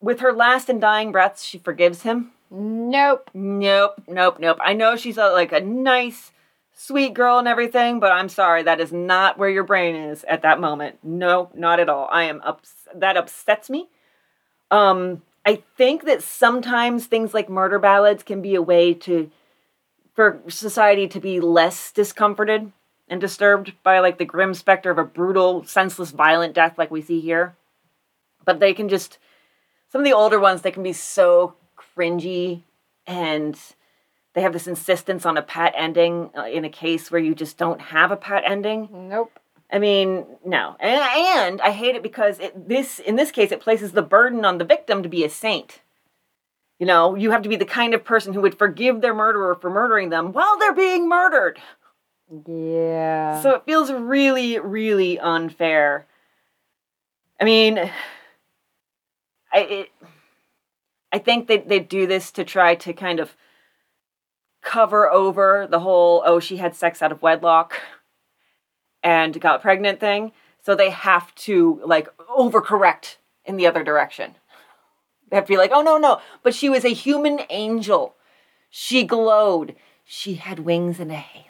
With 0.00 0.20
her 0.20 0.32
last 0.32 0.68
and 0.68 0.80
dying 0.80 1.12
breaths, 1.12 1.44
she 1.44 1.58
forgives 1.58 2.02
him. 2.02 2.32
Nope. 2.50 3.30
Nope, 3.34 4.02
nope, 4.08 4.38
nope. 4.40 4.58
I 4.60 4.72
know 4.72 4.96
she's 4.96 5.18
a, 5.18 5.28
like 5.28 5.52
a 5.52 5.60
nice, 5.60 6.32
sweet 6.74 7.14
girl 7.14 7.38
and 7.38 7.48
everything, 7.48 8.00
but 8.00 8.12
I'm 8.12 8.28
sorry, 8.28 8.62
that 8.64 8.80
is 8.80 8.92
not 8.92 9.38
where 9.38 9.50
your 9.50 9.64
brain 9.64 9.94
is 9.94 10.24
at 10.24 10.42
that 10.42 10.60
moment. 10.60 10.98
No, 11.02 11.50
not 11.54 11.80
at 11.80 11.88
all. 11.88 12.08
I 12.10 12.24
am 12.24 12.40
ups- 12.44 12.88
that 12.94 13.16
upsets 13.16 13.70
me. 13.70 13.88
Um, 14.70 15.22
I 15.46 15.62
think 15.76 16.04
that 16.04 16.22
sometimes 16.22 17.06
things 17.06 17.32
like 17.32 17.48
murder 17.48 17.78
ballads 17.78 18.22
can 18.22 18.42
be 18.42 18.54
a 18.54 18.62
way 18.62 18.92
to 18.94 19.30
for 20.18 20.42
society 20.48 21.06
to 21.06 21.20
be 21.20 21.38
less 21.38 21.92
discomforted 21.92 22.72
and 23.08 23.20
disturbed 23.20 23.72
by 23.84 24.00
like 24.00 24.18
the 24.18 24.24
grim 24.24 24.52
specter 24.52 24.90
of 24.90 24.98
a 24.98 25.04
brutal, 25.04 25.62
senseless, 25.62 26.10
violent 26.10 26.54
death 26.54 26.76
like 26.76 26.90
we 26.90 27.00
see 27.00 27.20
here. 27.20 27.54
But 28.44 28.58
they 28.58 28.74
can 28.74 28.88
just 28.88 29.18
some 29.88 30.00
of 30.00 30.04
the 30.04 30.12
older 30.12 30.40
ones 30.40 30.62
they 30.62 30.72
can 30.72 30.82
be 30.82 30.92
so 30.92 31.54
cringy 31.96 32.64
and 33.06 33.56
they 34.34 34.40
have 34.40 34.52
this 34.52 34.66
insistence 34.66 35.24
on 35.24 35.36
a 35.36 35.42
pat 35.42 35.72
ending 35.76 36.30
uh, 36.36 36.46
in 36.46 36.64
a 36.64 36.68
case 36.68 37.12
where 37.12 37.20
you 37.20 37.32
just 37.32 37.56
don't 37.56 37.80
have 37.80 38.10
a 38.10 38.16
pat 38.16 38.42
ending. 38.44 38.88
Nope. 38.90 39.38
I 39.70 39.78
mean, 39.78 40.26
no. 40.44 40.74
And, 40.80 41.00
and 41.00 41.60
I 41.60 41.70
hate 41.70 41.94
it 41.94 42.02
because 42.02 42.40
it, 42.40 42.68
this 42.68 42.98
in 42.98 43.14
this 43.14 43.30
case 43.30 43.52
it 43.52 43.60
places 43.60 43.92
the 43.92 44.02
burden 44.02 44.44
on 44.44 44.58
the 44.58 44.64
victim 44.64 45.04
to 45.04 45.08
be 45.08 45.22
a 45.22 45.30
saint. 45.30 45.78
You 46.78 46.86
know, 46.86 47.16
you 47.16 47.32
have 47.32 47.42
to 47.42 47.48
be 47.48 47.56
the 47.56 47.64
kind 47.64 47.92
of 47.92 48.04
person 48.04 48.32
who 48.32 48.40
would 48.40 48.56
forgive 48.56 49.00
their 49.00 49.14
murderer 49.14 49.56
for 49.56 49.68
murdering 49.68 50.10
them 50.10 50.32
while 50.32 50.58
they're 50.58 50.74
being 50.74 51.08
murdered. 51.08 51.58
Yeah. 52.46 53.40
So 53.40 53.56
it 53.56 53.64
feels 53.64 53.90
really, 53.90 54.58
really 54.58 55.18
unfair. 55.18 56.06
I 57.40 57.44
mean, 57.44 57.78
I 59.52 59.58
it, 59.58 59.90
I 61.10 61.18
think 61.18 61.48
they 61.48 61.58
they 61.58 61.80
do 61.80 62.06
this 62.06 62.30
to 62.32 62.44
try 62.44 62.74
to 62.76 62.92
kind 62.92 63.18
of 63.18 63.34
cover 64.60 65.10
over 65.10 65.66
the 65.70 65.80
whole 65.80 66.22
oh 66.26 66.40
she 66.40 66.58
had 66.58 66.74
sex 66.74 67.00
out 67.00 67.12
of 67.12 67.22
wedlock 67.22 67.80
and 69.02 69.40
got 69.40 69.62
pregnant 69.62 70.00
thing. 70.00 70.32
So 70.60 70.74
they 70.74 70.90
have 70.90 71.34
to 71.36 71.80
like 71.84 72.08
overcorrect 72.18 73.16
in 73.44 73.56
the 73.56 73.66
other 73.66 73.82
direction. 73.82 74.34
Have 75.32 75.44
to 75.44 75.52
be 75.52 75.56
like, 75.56 75.70
oh 75.72 75.82
no, 75.82 75.98
no, 75.98 76.20
but 76.42 76.54
she 76.54 76.68
was 76.68 76.84
a 76.84 76.90
human 76.92 77.40
angel. 77.50 78.14
She 78.70 79.04
glowed. 79.04 79.74
She 80.04 80.34
had 80.34 80.60
wings 80.60 81.00
and 81.00 81.10
a 81.10 81.16
halo. 81.16 81.44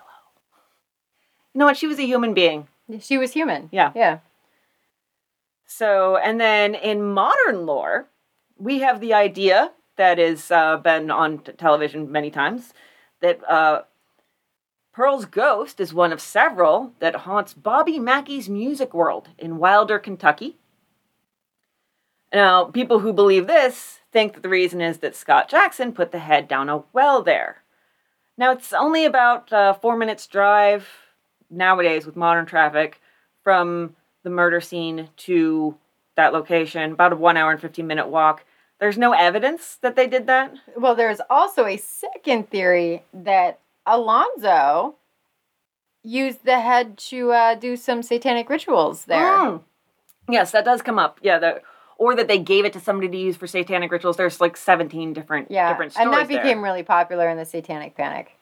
You 1.54 1.60
know 1.60 1.66
what? 1.66 1.76
She 1.76 1.86
was 1.86 1.98
a 1.98 2.06
human 2.06 2.34
being. 2.34 2.68
she 3.00 3.18
was 3.18 3.32
human. 3.32 3.68
Yeah. 3.72 3.92
Yeah. 3.94 4.18
So, 5.66 6.16
and 6.16 6.40
then 6.40 6.74
in 6.74 7.02
modern 7.02 7.66
lore, 7.66 8.08
we 8.56 8.80
have 8.80 9.00
the 9.00 9.12
idea 9.14 9.72
that 9.96 10.18
has 10.18 10.50
uh, 10.50 10.78
been 10.78 11.10
on 11.10 11.38
t- 11.38 11.52
television 11.52 12.10
many 12.10 12.30
times 12.30 12.72
that 13.20 13.40
uh, 13.48 13.82
Pearl's 14.92 15.26
ghost 15.26 15.78
is 15.78 15.92
one 15.92 16.12
of 16.12 16.20
several 16.20 16.92
that 17.00 17.16
haunts 17.16 17.52
Bobby 17.52 17.98
Mackey's 17.98 18.48
music 18.48 18.94
world 18.94 19.28
in 19.38 19.58
Wilder, 19.58 19.98
Kentucky. 19.98 20.56
Now, 22.32 22.64
people 22.64 22.98
who 22.98 23.12
believe 23.12 23.46
this 23.46 24.00
think 24.12 24.34
that 24.34 24.42
the 24.42 24.48
reason 24.48 24.80
is 24.80 24.98
that 24.98 25.16
Scott 25.16 25.48
Jackson 25.48 25.92
put 25.92 26.12
the 26.12 26.18
head 26.18 26.48
down 26.48 26.68
a 26.68 26.84
well 26.92 27.22
there. 27.22 27.62
Now, 28.36 28.52
it's 28.52 28.72
only 28.72 29.04
about 29.04 29.52
uh, 29.52 29.74
four 29.74 29.96
minutes' 29.96 30.26
drive 30.26 30.88
nowadays 31.50 32.06
with 32.06 32.16
modern 32.16 32.46
traffic 32.46 33.00
from 33.42 33.96
the 34.22 34.30
murder 34.30 34.60
scene 34.60 35.08
to 35.16 35.76
that 36.16 36.32
location, 36.32 36.92
about 36.92 37.12
a 37.12 37.16
one 37.16 37.36
hour 37.36 37.50
and 37.50 37.60
15 37.60 37.86
minute 37.86 38.08
walk. 38.08 38.44
There's 38.80 38.98
no 38.98 39.12
evidence 39.12 39.78
that 39.82 39.96
they 39.96 40.06
did 40.06 40.26
that. 40.26 40.54
Well, 40.76 40.94
there's 40.94 41.20
also 41.28 41.64
a 41.64 41.76
second 41.76 42.50
theory 42.50 43.04
that 43.12 43.58
Alonzo 43.86 44.96
used 46.04 46.44
the 46.44 46.60
head 46.60 46.96
to 46.98 47.32
uh, 47.32 47.54
do 47.54 47.76
some 47.76 48.02
satanic 48.02 48.48
rituals 48.48 49.06
there. 49.06 49.32
Mm. 49.32 49.62
Yes, 50.28 50.52
that 50.52 50.64
does 50.64 50.82
come 50.82 50.98
up. 50.98 51.18
Yeah, 51.22 51.38
or 51.98 52.14
that 52.14 52.28
they 52.28 52.38
gave 52.38 52.64
it 52.64 52.72
to 52.72 52.80
somebody 52.80 53.08
to 53.08 53.16
use 53.18 53.36
for 53.36 53.46
satanic 53.46 53.90
rituals. 53.92 54.16
There's 54.16 54.40
like 54.40 54.56
17 54.56 55.12
different 55.12 55.50
Yeah, 55.50 55.68
different 55.68 55.92
stories 55.92 56.06
and 56.06 56.14
that 56.14 56.28
there. 56.28 56.42
became 56.42 56.62
really 56.62 56.84
popular 56.84 57.28
in 57.28 57.36
the 57.36 57.44
Satanic 57.44 57.96
Panic. 57.96 58.32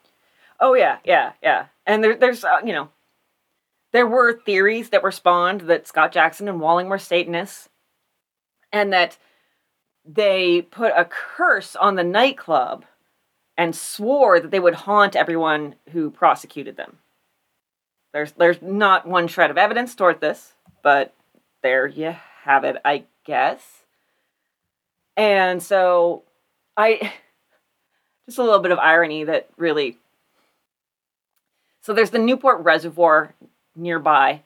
Oh 0.60 0.74
yeah, 0.74 0.98
yeah, 1.04 1.32
yeah. 1.42 1.66
And 1.86 2.04
there, 2.04 2.16
there's 2.16 2.44
uh, 2.44 2.60
you 2.64 2.72
know, 2.72 2.90
there 3.92 4.06
were 4.06 4.38
theories 4.40 4.90
that 4.90 5.02
were 5.02 5.10
spawned 5.10 5.62
that 5.62 5.86
Scott 5.86 6.12
Jackson 6.12 6.48
and 6.48 6.60
Walling 6.60 6.88
were 6.88 6.98
Satanists, 6.98 7.68
and 8.72 8.92
that 8.92 9.16
they 10.04 10.62
put 10.62 10.92
a 10.96 11.04
curse 11.04 11.74
on 11.76 11.96
the 11.96 12.04
nightclub 12.04 12.84
and 13.58 13.74
swore 13.74 14.38
that 14.38 14.50
they 14.50 14.60
would 14.60 14.74
haunt 14.74 15.16
everyone 15.16 15.74
who 15.92 16.10
prosecuted 16.10 16.76
them. 16.76 16.98
There's 18.12 18.32
there's 18.32 18.60
not 18.62 19.06
one 19.06 19.28
shred 19.28 19.50
of 19.50 19.58
evidence 19.58 19.94
toward 19.94 20.20
this, 20.20 20.54
but 20.82 21.14
there 21.62 21.86
you 21.86 22.14
have 22.44 22.64
it, 22.64 22.76
I 22.84 23.04
guess. 23.26 23.82
And 25.16 25.62
so 25.62 26.22
I 26.76 27.12
just 28.26 28.38
a 28.38 28.42
little 28.42 28.60
bit 28.60 28.72
of 28.72 28.78
irony 28.78 29.24
that 29.24 29.48
really 29.56 29.98
so 31.86 31.92
there's 31.92 32.10
the 32.10 32.18
Newport 32.18 32.64
Reservoir 32.64 33.36
nearby. 33.76 34.42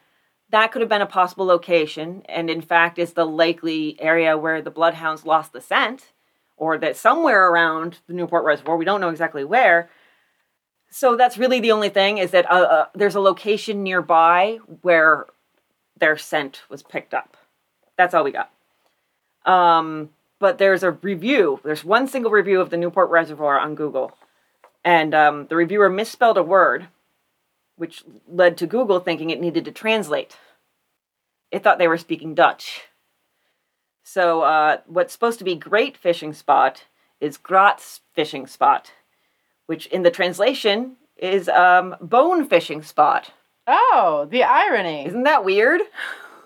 That 0.51 0.73
could 0.73 0.83
have 0.83 0.91
been 0.91 1.01
a 1.01 1.07
possible 1.07 1.47
location, 1.47 2.23
and 2.29 2.51
in 2.51 2.61
fact, 2.61 2.99
is 2.99 3.15
the 3.15 3.25
likely 3.25 3.99
area 3.99 4.37
where 4.37 4.61
the 4.61 4.71
bloodhounds 4.71 5.25
lost 5.25 5.55
the 5.55 5.61
scent, 5.63 6.13
or 6.59 6.77
that 6.77 6.99
somewhere 6.99 7.49
around 7.49 8.01
the 8.07 8.13
Newport 8.13 8.45
Reservoir. 8.45 8.77
We 8.77 8.85
don't 8.85 9.01
know 9.01 9.09
exactly 9.09 9.43
where. 9.43 9.89
So 10.91 11.17
that's 11.17 11.39
really 11.39 11.61
the 11.61 11.73
only 11.73 11.89
thing 11.89 12.19
is 12.19 12.33
that 12.33 12.51
uh, 12.51 12.55
uh, 12.55 12.87
there's 12.95 13.15
a 13.15 13.21
location 13.21 13.83
nearby 13.83 14.59
where 14.83 15.25
their 15.97 16.19
scent 16.19 16.65
was 16.69 16.83
picked 16.83 17.15
up. 17.15 17.39
That's 17.97 18.13
all 18.13 18.23
we 18.23 18.33
got. 18.33 18.51
Um, 19.51 20.11
but 20.39 20.59
there's 20.59 20.83
a 20.85 20.93
review. 20.93 21.61
There's 21.65 21.85
one 21.85 22.07
single 22.07 22.31
review 22.31 22.61
of 22.61 22.71
the 22.71 22.77
Newport 22.77 23.11
Reservoir 23.11 23.59
on 23.59 23.75
Google, 23.75 24.17
and 24.85 25.15
um, 25.15 25.47
the 25.49 25.57
reviewer 25.57 25.91
misspelled 25.91 26.39
a 26.39 26.43
word 26.43 26.87
which 27.77 28.05
led 28.29 28.59
to 28.59 28.67
Google 28.67 29.01
thinking 29.01 29.31
it 29.31 29.41
needed 29.41 29.65
to 29.65 29.73
translate. 29.73 30.37
It 31.51 31.63
thought 31.63 31.79
they 31.79 31.89
were 31.89 31.97
speaking 31.97 32.35
Dutch. 32.35 32.83
So, 34.05 34.43
uh, 34.43 34.79
what's 34.87 35.15
supposed 35.15 35.39
to 35.39 35.45
be 35.45 35.55
great 35.55 35.97
fishing 35.97 36.35
spot 36.35 36.85
is 37.21 37.39
Gratz 37.39 38.01
fishing 38.15 38.47
spot, 38.47 38.93
which 39.67 39.87
in 39.87 40.03
the 40.03 40.11
translation 40.11 40.97
is 41.17 41.49
um, 41.49 41.97
bone 42.01 42.47
fishing 42.47 42.83
spot. 42.83 43.33
Oh, 43.67 44.29
the 44.31 44.43
irony. 44.43 45.07
Isn't 45.07 45.25
that 45.25 45.45
weird? 45.45 45.81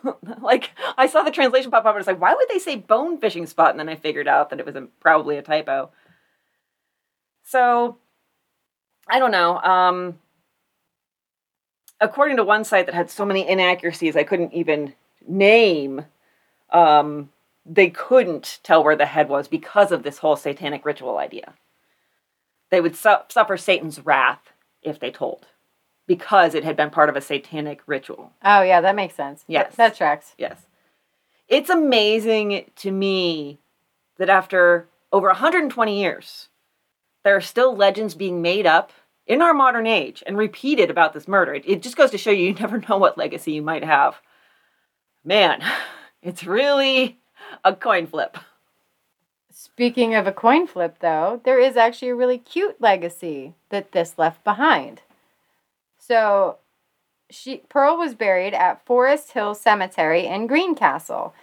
like, 0.40 0.70
I 0.97 1.06
saw 1.06 1.22
the 1.22 1.31
translation 1.31 1.70
pop 1.70 1.85
up 1.85 1.86
and 1.86 1.94
I 1.97 1.98
was 1.98 2.06
like, 2.06 2.20
why 2.20 2.35
would 2.35 2.48
they 2.48 2.59
say 2.59 2.76
bone 2.76 3.18
fishing 3.18 3.47
spot? 3.47 3.70
And 3.70 3.81
then 3.81 3.89
I 3.89 3.97
figured 3.97 4.28
out 4.28 4.51
that 4.51 4.60
it 4.60 4.66
was 4.66 4.76
a, 4.76 4.89
probably 5.01 5.36
a 5.36 5.43
typo. 5.43 5.90
So, 7.43 7.98
I 9.09 9.18
don't 9.18 9.31
know. 9.31 9.59
Um, 9.59 10.18
according 12.01 12.36
to 12.36 12.44
one 12.44 12.64
site 12.64 12.86
that 12.86 12.94
had 12.94 13.10
so 13.10 13.24
many 13.24 13.47
inaccuracies, 13.48 14.16
I 14.16 14.24
couldn't 14.24 14.52
even 14.52 14.94
name. 15.26 16.05
Um, 16.70 17.31
they 17.66 17.90
couldn't 17.90 18.60
tell 18.62 18.85
where 18.85 18.97
the 18.97 19.06
head 19.06 19.28
was 19.28 19.48
because 19.48 19.93
of 19.93 20.02
this 20.02 20.18
whole 20.18 20.36
satanic 20.36 20.85
ritual 20.85 21.18
idea. 21.18 21.55
They 22.70 22.81
would 22.81 22.97
su- 22.97 23.14
suffer 23.28 23.56
Satan's 23.56 24.05
wrath 24.05 24.52
if 24.82 24.98
they 25.01 25.10
told, 25.10 25.47
because 26.06 26.55
it 26.55 26.64
had 26.64 26.76
been 26.76 26.90
part 26.90 27.09
of 27.09 27.16
a 27.16 27.20
satanic 27.20 27.81
ritual. 27.86 28.32
Oh, 28.44 28.62
yeah, 28.62 28.81
that 28.81 28.94
makes 28.97 29.14
sense. 29.14 29.44
Th- 29.44 29.55
Yes. 29.55 29.74
that 29.76 29.94
tracks. 29.97 30.35
Yes. 30.39 30.66
It's 31.48 31.70
amazing 31.70 32.70
to 32.76 32.90
me 32.90 33.59
that 34.18 34.28
after 34.31 34.89
over 35.12 35.28
120 35.28 36.01
years, 36.01 36.48
there 37.22 37.36
are 37.36 37.40
still 37.40 37.74
legends 37.76 38.14
being 38.14 38.43
made 38.43 38.66
up 38.66 38.93
in 39.26 39.40
our 39.40 39.55
modern 39.55 39.86
age 39.86 40.22
and 40.26 40.36
repeated 40.36 40.90
about 40.90 41.14
this 41.14 41.26
murder. 41.28 41.55
It, 41.55 41.64
it 41.66 41.82
just 41.82 41.97
goes 41.97 42.10
to 42.10 42.18
show 42.18 42.31
you 42.31 42.47
you 42.48 42.55
never 42.55 42.82
know 42.89 42.98
what 42.98 43.18
legacy 43.18 43.52
you 43.52 43.62
might 43.62 43.85
have. 43.85 44.16
Man, 45.24 45.62
it's 46.22 46.44
really 46.44 47.18
a 47.64 47.74
coin 47.74 48.06
flip. 48.06 48.36
Speaking 49.51 50.14
of 50.14 50.26
a 50.26 50.32
coin 50.32 50.66
flip, 50.66 50.97
though, 51.01 51.40
there 51.44 51.59
is 51.60 51.76
actually 51.76 52.09
a 52.09 52.14
really 52.14 52.39
cute 52.39 52.81
legacy 52.81 53.55
that 53.70 53.93
this 53.93 54.18
left 54.18 54.43
behind. 54.44 55.02
So, 56.06 56.59
she 57.31 57.59
Pearl 57.68 57.97
was 57.97 58.14
buried 58.14 58.52
at 58.52 58.85
Forest 58.85 59.32
Hill 59.32 59.55
Cemetery 59.55 60.26
in 60.26 60.47
Greencastle. 60.47 61.35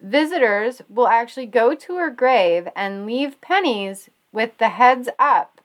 Visitors 0.00 0.82
will 0.88 1.08
actually 1.08 1.46
go 1.46 1.74
to 1.74 1.96
her 1.96 2.10
grave 2.10 2.68
and 2.76 3.06
leave 3.06 3.40
pennies 3.40 4.10
with 4.32 4.56
the 4.58 4.70
heads 4.70 5.08
up 5.18 5.60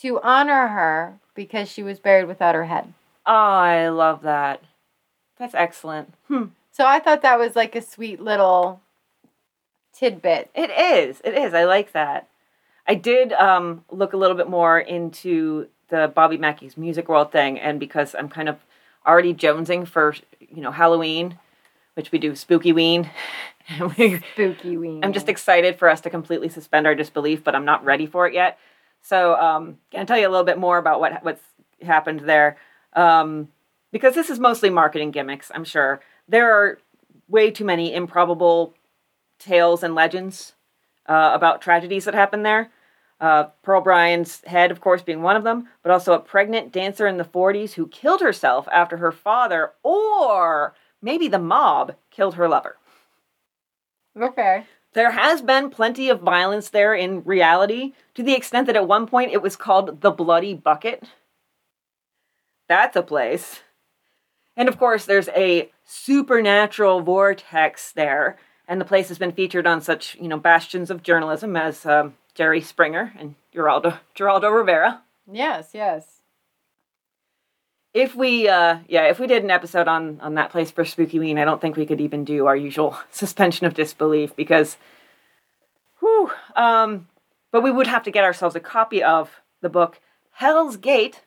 to 0.00 0.20
honor 0.20 0.68
her 0.68 1.18
because 1.34 1.68
she 1.68 1.82
was 1.82 1.98
buried 1.98 2.26
without 2.26 2.54
her 2.54 2.66
head. 2.66 2.92
Oh, 3.26 3.32
I 3.32 3.88
love 3.88 4.22
that. 4.22 4.62
That's 5.38 5.54
excellent. 5.54 6.12
Hmm. 6.28 6.46
So 6.70 6.84
I 6.86 6.98
thought 6.98 7.22
that 7.22 7.38
was 7.38 7.56
like 7.56 7.74
a 7.74 7.82
sweet 7.82 8.20
little 8.20 8.80
tidbit. 9.92 10.50
It 10.54 10.70
is. 10.70 11.20
It 11.24 11.34
is. 11.34 11.54
I 11.54 11.64
like 11.64 11.92
that. 11.92 12.28
I 12.86 12.94
did 12.94 13.32
um, 13.32 13.84
look 13.90 14.12
a 14.12 14.16
little 14.18 14.36
bit 14.36 14.48
more 14.48 14.78
into 14.78 15.68
the 15.88 16.10
Bobby 16.14 16.36
Mackey's 16.36 16.76
Music 16.76 17.08
World 17.08 17.32
thing, 17.32 17.58
and 17.58 17.78
because 17.78 18.14
I'm 18.14 18.28
kind 18.28 18.48
of 18.48 18.58
already 19.06 19.34
jonesing 19.34 19.86
for 19.86 20.14
you 20.40 20.62
know 20.62 20.70
Halloween, 20.70 21.38
which 21.94 22.12
we 22.12 22.18
do 22.18 22.34
Spooky 22.34 22.72
Ween. 22.72 23.10
we, 23.98 24.22
Spooky 24.32 24.76
ween. 24.76 25.04
I'm 25.04 25.12
just 25.12 25.28
excited 25.28 25.78
for 25.78 25.88
us 25.88 26.00
to 26.02 26.10
completely 26.10 26.48
suspend 26.48 26.86
our 26.86 26.94
disbelief, 26.94 27.42
but 27.42 27.54
I'm 27.54 27.64
not 27.64 27.84
ready 27.84 28.06
for 28.06 28.26
it 28.26 28.34
yet. 28.34 28.58
So, 29.00 29.34
um, 29.36 29.78
gonna 29.92 30.06
tell 30.06 30.18
you 30.18 30.28
a 30.28 30.30
little 30.30 30.44
bit 30.44 30.58
more 30.58 30.78
about 30.78 31.00
what 31.00 31.24
what's 31.24 31.42
happened 31.82 32.20
there, 32.20 32.56
um, 32.94 33.48
because 33.92 34.14
this 34.14 34.30
is 34.30 34.38
mostly 34.38 34.70
marketing 34.70 35.10
gimmicks. 35.10 35.50
I'm 35.54 35.64
sure 35.64 36.00
there 36.28 36.52
are 36.52 36.78
way 37.28 37.50
too 37.50 37.64
many 37.64 37.94
improbable 37.94 38.74
tales 39.38 39.82
and 39.82 39.94
legends 39.94 40.54
uh, 41.06 41.30
about 41.34 41.60
tragedies 41.60 42.04
that 42.04 42.14
happened 42.14 42.44
there. 42.44 42.70
Uh, 43.20 43.44
Pearl 43.62 43.80
Bryan's 43.80 44.42
head, 44.44 44.70
of 44.70 44.80
course, 44.80 45.02
being 45.02 45.22
one 45.22 45.36
of 45.36 45.44
them, 45.44 45.68
but 45.82 45.92
also 45.92 46.12
a 46.12 46.18
pregnant 46.18 46.72
dancer 46.72 47.06
in 47.06 47.16
the 47.16 47.24
40s 47.24 47.72
who 47.74 47.86
killed 47.86 48.20
herself 48.20 48.68
after 48.72 48.96
her 48.96 49.12
father, 49.12 49.72
or 49.82 50.74
maybe 51.00 51.28
the 51.28 51.38
mob, 51.38 51.94
killed 52.10 52.34
her 52.34 52.48
lover. 52.48 52.76
okay. 54.20 54.64
There 54.94 55.10
has 55.10 55.42
been 55.42 55.70
plenty 55.70 56.08
of 56.08 56.20
violence 56.20 56.68
there 56.70 56.94
in 56.94 57.24
reality, 57.24 57.94
to 58.14 58.22
the 58.22 58.34
extent 58.34 58.68
that 58.68 58.76
at 58.76 58.86
one 58.86 59.08
point 59.08 59.32
it 59.32 59.42
was 59.42 59.56
called 59.56 60.00
the 60.02 60.12
Bloody 60.12 60.54
Bucket. 60.54 61.02
That's 62.68 62.96
a 62.96 63.02
place. 63.02 63.60
And 64.56 64.68
of 64.68 64.78
course, 64.78 65.04
there's 65.04 65.28
a 65.30 65.70
supernatural 65.84 67.00
vortex 67.00 67.90
there, 67.90 68.38
and 68.68 68.80
the 68.80 68.84
place 68.84 69.08
has 69.08 69.18
been 69.18 69.32
featured 69.32 69.66
on 69.66 69.80
such, 69.80 70.14
you 70.20 70.28
know, 70.28 70.38
bastions 70.38 70.90
of 70.90 71.02
journalism 71.02 71.56
as 71.56 71.84
um, 71.84 72.14
Jerry 72.34 72.60
Springer 72.60 73.12
and 73.18 73.34
Geraldo, 73.54 73.98
Geraldo 74.16 74.54
Rivera. 74.54 75.02
Yes, 75.30 75.70
yes. 75.72 76.20
If 77.92 78.16
we, 78.16 78.48
uh, 78.48 78.78
yeah, 78.88 79.04
if 79.04 79.20
we 79.20 79.28
did 79.28 79.44
an 79.44 79.52
episode 79.52 79.86
on 79.86 80.20
on 80.20 80.34
that 80.34 80.50
place 80.50 80.72
for 80.72 80.84
Spooky 80.84 81.20
Ween, 81.20 81.38
I 81.38 81.44
don't 81.44 81.60
think 81.60 81.76
we 81.76 81.86
could 81.86 82.00
even 82.00 82.24
do 82.24 82.46
our 82.46 82.56
usual 82.56 82.98
suspension 83.10 83.66
of 83.66 83.74
disbelief 83.74 84.34
because, 84.34 84.76
whew, 86.00 86.30
um, 86.56 87.06
but 87.52 87.62
we 87.62 87.70
would 87.70 87.86
have 87.86 88.02
to 88.02 88.10
get 88.10 88.24
ourselves 88.24 88.56
a 88.56 88.60
copy 88.60 89.00
of 89.02 89.40
the 89.62 89.68
book 89.68 90.00
Hell's 90.32 90.76
Gate, 90.76 91.22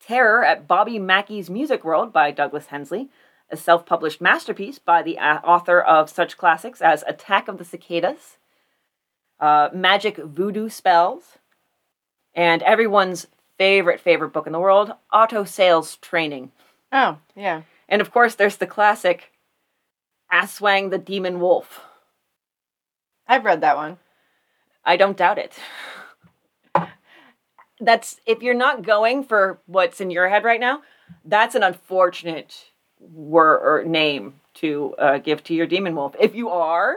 Terror 0.00 0.44
at 0.44 0.68
Bobby 0.68 1.00
Mackey's 1.00 1.50
Music 1.50 1.84
World 1.84 2.12
by 2.12 2.30
Douglas 2.30 2.66
Hensley, 2.66 3.10
a 3.50 3.56
self-published 3.56 4.20
masterpiece 4.20 4.78
by 4.78 5.02
the 5.02 5.18
uh, 5.18 5.40
author 5.42 5.80
of 5.80 6.08
such 6.08 6.36
classics 6.36 6.80
as 6.80 7.02
Attack 7.08 7.48
of 7.48 7.58
the 7.58 7.64
Cicadas, 7.64 8.38
uh, 9.40 9.68
Magic 9.72 10.16
Voodoo 10.16 10.68
Spells, 10.68 11.38
and 12.34 12.62
everyone's 12.62 13.26
favorite 13.58 14.00
favorite 14.00 14.32
book 14.32 14.46
in 14.46 14.52
the 14.52 14.60
world, 14.60 14.92
Auto 15.12 15.44
Sales 15.44 15.96
Training. 15.98 16.50
Oh, 16.92 17.18
yeah. 17.36 17.62
And 17.88 18.00
of 18.00 18.10
course, 18.10 18.34
there's 18.34 18.56
the 18.56 18.66
classic 18.66 19.32
Aswang 20.32 20.90
the 20.90 20.98
Demon 20.98 21.40
Wolf. 21.40 21.80
I've 23.26 23.44
read 23.44 23.60
that 23.60 23.76
one. 23.76 23.98
I 24.84 24.96
don't 24.96 25.16
doubt 25.16 25.38
it. 25.38 25.58
That's 27.80 28.20
if 28.26 28.42
you're 28.42 28.54
not 28.54 28.82
going 28.82 29.24
for 29.24 29.58
what's 29.66 30.00
in 30.00 30.10
your 30.10 30.28
head 30.28 30.44
right 30.44 30.60
now, 30.60 30.82
that's 31.24 31.54
an 31.54 31.62
unfortunate 31.62 32.70
word 33.00 33.60
or 33.62 33.84
name 33.84 34.40
to 34.54 34.94
uh, 34.98 35.18
give 35.18 35.42
to 35.44 35.54
your 35.54 35.66
demon 35.66 35.94
wolf. 35.94 36.14
If 36.18 36.34
you 36.34 36.50
are, 36.50 36.96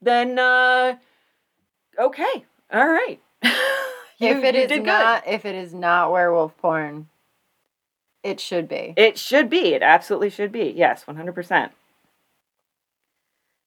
then 0.00 0.38
uh, 0.38 0.96
okay, 2.00 2.44
all 2.72 2.86
right. 2.88 3.20
You- 4.18 4.36
if 4.36 4.44
it 4.44 4.54
is 4.54 4.68
did 4.68 4.80
good. 4.80 4.86
not 4.86 5.26
if 5.26 5.46
it 5.46 5.54
is 5.54 5.72
not 5.72 6.12
werewolf 6.12 6.54
porn, 6.58 7.08
it 8.22 8.38
should 8.38 8.68
be. 8.68 8.92
It 8.96 9.18
should 9.18 9.48
be. 9.48 9.72
It 9.72 9.82
absolutely 9.82 10.28
should 10.28 10.52
be. 10.52 10.74
Yes, 10.76 11.04
100%. 11.08 11.70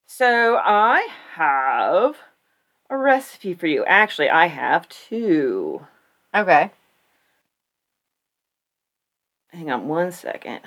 So 0.06 0.60
I 0.62 1.08
have 1.34 2.16
a 2.88 2.96
recipe 2.96 3.54
for 3.54 3.66
you. 3.66 3.84
Actually, 3.84 4.30
I 4.30 4.46
have 4.46 4.88
two. 4.88 5.84
Okay. 6.32 6.70
Hang 9.48 9.70
on 9.72 9.88
one 9.88 10.12
second. 10.12 10.60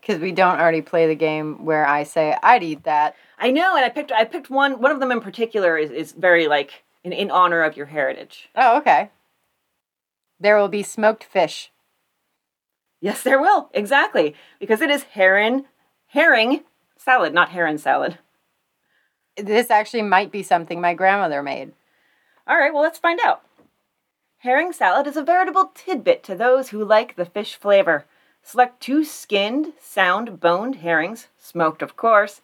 Because 0.00 0.20
we 0.20 0.32
don't 0.32 0.58
already 0.58 0.82
play 0.82 1.06
the 1.06 1.14
game 1.14 1.64
where 1.64 1.86
I 1.86 2.02
say 2.02 2.36
I'd 2.42 2.64
eat 2.64 2.82
that. 2.84 3.14
I 3.38 3.52
know, 3.52 3.76
and 3.76 3.84
I 3.84 3.88
picked 3.88 4.10
I 4.10 4.24
picked 4.24 4.50
one 4.50 4.80
one 4.80 4.90
of 4.90 4.98
them 4.98 5.12
in 5.12 5.20
particular 5.20 5.78
is, 5.78 5.90
is 5.92 6.10
very 6.10 6.48
like 6.48 6.81
in, 7.04 7.12
in 7.12 7.30
honor 7.30 7.62
of 7.62 7.76
your 7.76 7.86
heritage. 7.86 8.48
Oh, 8.54 8.78
okay. 8.78 9.10
There 10.38 10.56
will 10.56 10.68
be 10.68 10.82
smoked 10.82 11.24
fish. 11.24 11.70
Yes, 13.00 13.22
there 13.22 13.40
will. 13.40 13.70
Exactly. 13.74 14.34
Because 14.60 14.80
it 14.80 14.90
is 14.90 15.02
heron 15.02 15.66
herring 16.08 16.62
salad, 16.96 17.32
not 17.32 17.50
heron 17.50 17.78
salad. 17.78 18.18
This 19.36 19.70
actually 19.70 20.02
might 20.02 20.30
be 20.30 20.42
something 20.42 20.80
my 20.80 20.94
grandmother 20.94 21.42
made. 21.42 21.72
All 22.46 22.56
right, 22.56 22.72
well, 22.72 22.82
let's 22.82 22.98
find 22.98 23.18
out. 23.24 23.42
Herring 24.38 24.72
salad 24.72 25.06
is 25.06 25.16
a 25.16 25.22
veritable 25.22 25.70
tidbit 25.74 26.22
to 26.24 26.34
those 26.34 26.68
who 26.68 26.84
like 26.84 27.16
the 27.16 27.24
fish 27.24 27.54
flavor. 27.54 28.06
Select 28.42 28.80
two 28.80 29.04
skinned, 29.04 29.72
sound 29.80 30.40
boned 30.40 30.76
herrings, 30.76 31.28
smoked 31.38 31.80
of 31.80 31.96
course, 31.96 32.40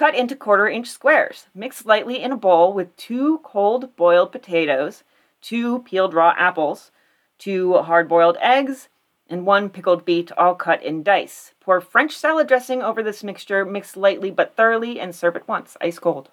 cut 0.00 0.14
into 0.14 0.34
quarter 0.34 0.66
inch 0.66 0.88
squares. 0.88 1.48
Mix 1.54 1.84
lightly 1.84 2.22
in 2.22 2.32
a 2.32 2.36
bowl 2.36 2.72
with 2.72 2.96
two 2.96 3.38
cold 3.42 3.94
boiled 3.96 4.32
potatoes, 4.32 5.04
two 5.42 5.80
peeled 5.80 6.14
raw 6.14 6.32
apples, 6.38 6.90
two 7.36 7.74
hard 7.74 8.08
boiled 8.08 8.38
eggs, 8.40 8.88
and 9.28 9.44
one 9.44 9.68
pickled 9.68 10.06
beet, 10.06 10.32
all 10.38 10.54
cut 10.54 10.82
in 10.82 11.02
dice. 11.02 11.52
Pour 11.60 11.82
French 11.82 12.16
salad 12.16 12.48
dressing 12.48 12.80
over 12.80 13.02
this 13.02 13.22
mixture, 13.22 13.66
mix 13.66 13.94
lightly 13.94 14.30
but 14.30 14.56
thoroughly, 14.56 14.98
and 14.98 15.14
serve 15.14 15.36
at 15.36 15.46
once, 15.46 15.76
ice 15.82 15.98
cold. 15.98 16.30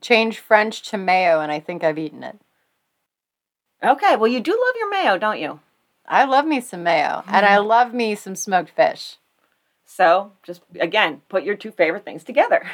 Change 0.00 0.38
French 0.38 0.88
to 0.90 0.96
mayo, 0.96 1.40
and 1.40 1.50
I 1.50 1.58
think 1.58 1.82
I've 1.82 1.98
eaten 1.98 2.22
it. 2.22 2.38
Okay, 3.82 4.14
well, 4.14 4.28
you 4.28 4.38
do 4.38 4.52
love 4.52 4.76
your 4.78 4.90
mayo, 4.90 5.18
don't 5.18 5.40
you? 5.40 5.58
I 6.06 6.26
love 6.26 6.46
me 6.46 6.60
some 6.60 6.84
mayo, 6.84 7.24
and 7.26 7.44
I 7.44 7.56
mm. 7.56 7.66
love 7.66 7.92
me 7.92 8.14
some 8.14 8.36
smoked 8.36 8.70
fish. 8.70 9.16
So 9.86 10.32
just 10.42 10.62
again, 10.80 11.22
put 11.28 11.44
your 11.44 11.56
two 11.56 11.70
favorite 11.70 12.04
things 12.04 12.24
together. 12.24 12.68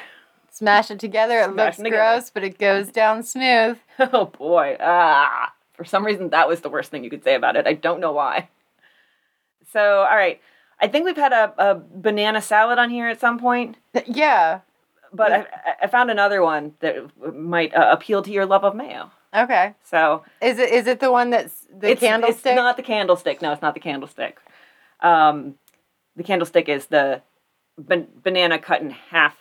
Smash 0.51 0.91
it 0.91 0.99
together. 0.99 1.39
It 1.41 1.51
Smash 1.53 1.57
looks 1.57 1.77
together. 1.79 1.97
gross, 1.97 2.31
but 2.31 2.43
it 2.45 2.59
goes 2.59 2.89
down 2.93 3.23
smooth. 3.23 3.79
oh 3.99 4.27
boy. 4.27 4.77
Ah. 4.81 5.53
For 5.75 5.85
some 5.85 6.05
reason 6.05 6.29
that 6.31 6.49
was 6.49 6.61
the 6.61 6.69
worst 6.69 6.91
thing 6.91 7.05
you 7.05 7.11
could 7.11 7.25
say 7.25 7.35
about 7.35 7.57
it. 7.57 7.67
I 7.67 7.73
don't 7.73 8.01
know 8.01 8.13
why. 8.13 8.49
So, 9.73 10.01
all 10.01 10.17
right. 10.17 10.41
I 10.81 10.89
think 10.89 11.05
we've 11.07 11.17
had 11.17 11.33
a, 11.33 11.55
a 11.59 11.75
banana 11.77 12.43
salad 12.43 12.79
on 12.79 12.91
here 12.91 13.07
at 13.09 13.21
some 13.21 13.39
point, 13.39 13.77
Yeah. 14.07 14.61
but 15.13 15.33
I, 15.33 15.47
I 15.83 15.87
found 15.87 16.11
another 16.11 16.43
one 16.43 16.75
that 16.81 16.97
might 17.35 17.73
uh, 17.75 17.89
appeal 17.93 18.23
to 18.23 18.31
your 18.33 18.47
love 18.47 18.65
of 18.65 18.75
mayo. 18.75 19.11
Okay. 19.35 19.75
So 19.85 20.25
Is 20.43 20.59
it 20.59 20.71
is 20.71 20.87
it 20.87 21.01
the 21.01 21.11
one 21.13 21.31
that's 21.31 21.67
the 21.75 21.93
it's, 21.93 22.01
candlestick? 22.01 22.53
It's 22.53 22.57
not 22.57 22.77
the 22.77 22.83
candlestick. 22.83 23.41
No, 23.41 23.53
it's 23.53 23.63
not 23.63 23.75
the 23.75 23.81
candlestick. 23.81 24.39
Um, 25.01 25.55
the 26.17 26.23
candlestick 26.23 26.69
is 26.69 26.87
the 26.87 27.23
ban- 27.79 28.09
banana 28.23 28.59
cut 28.59 28.81
in 28.83 28.91
half. 28.91 29.37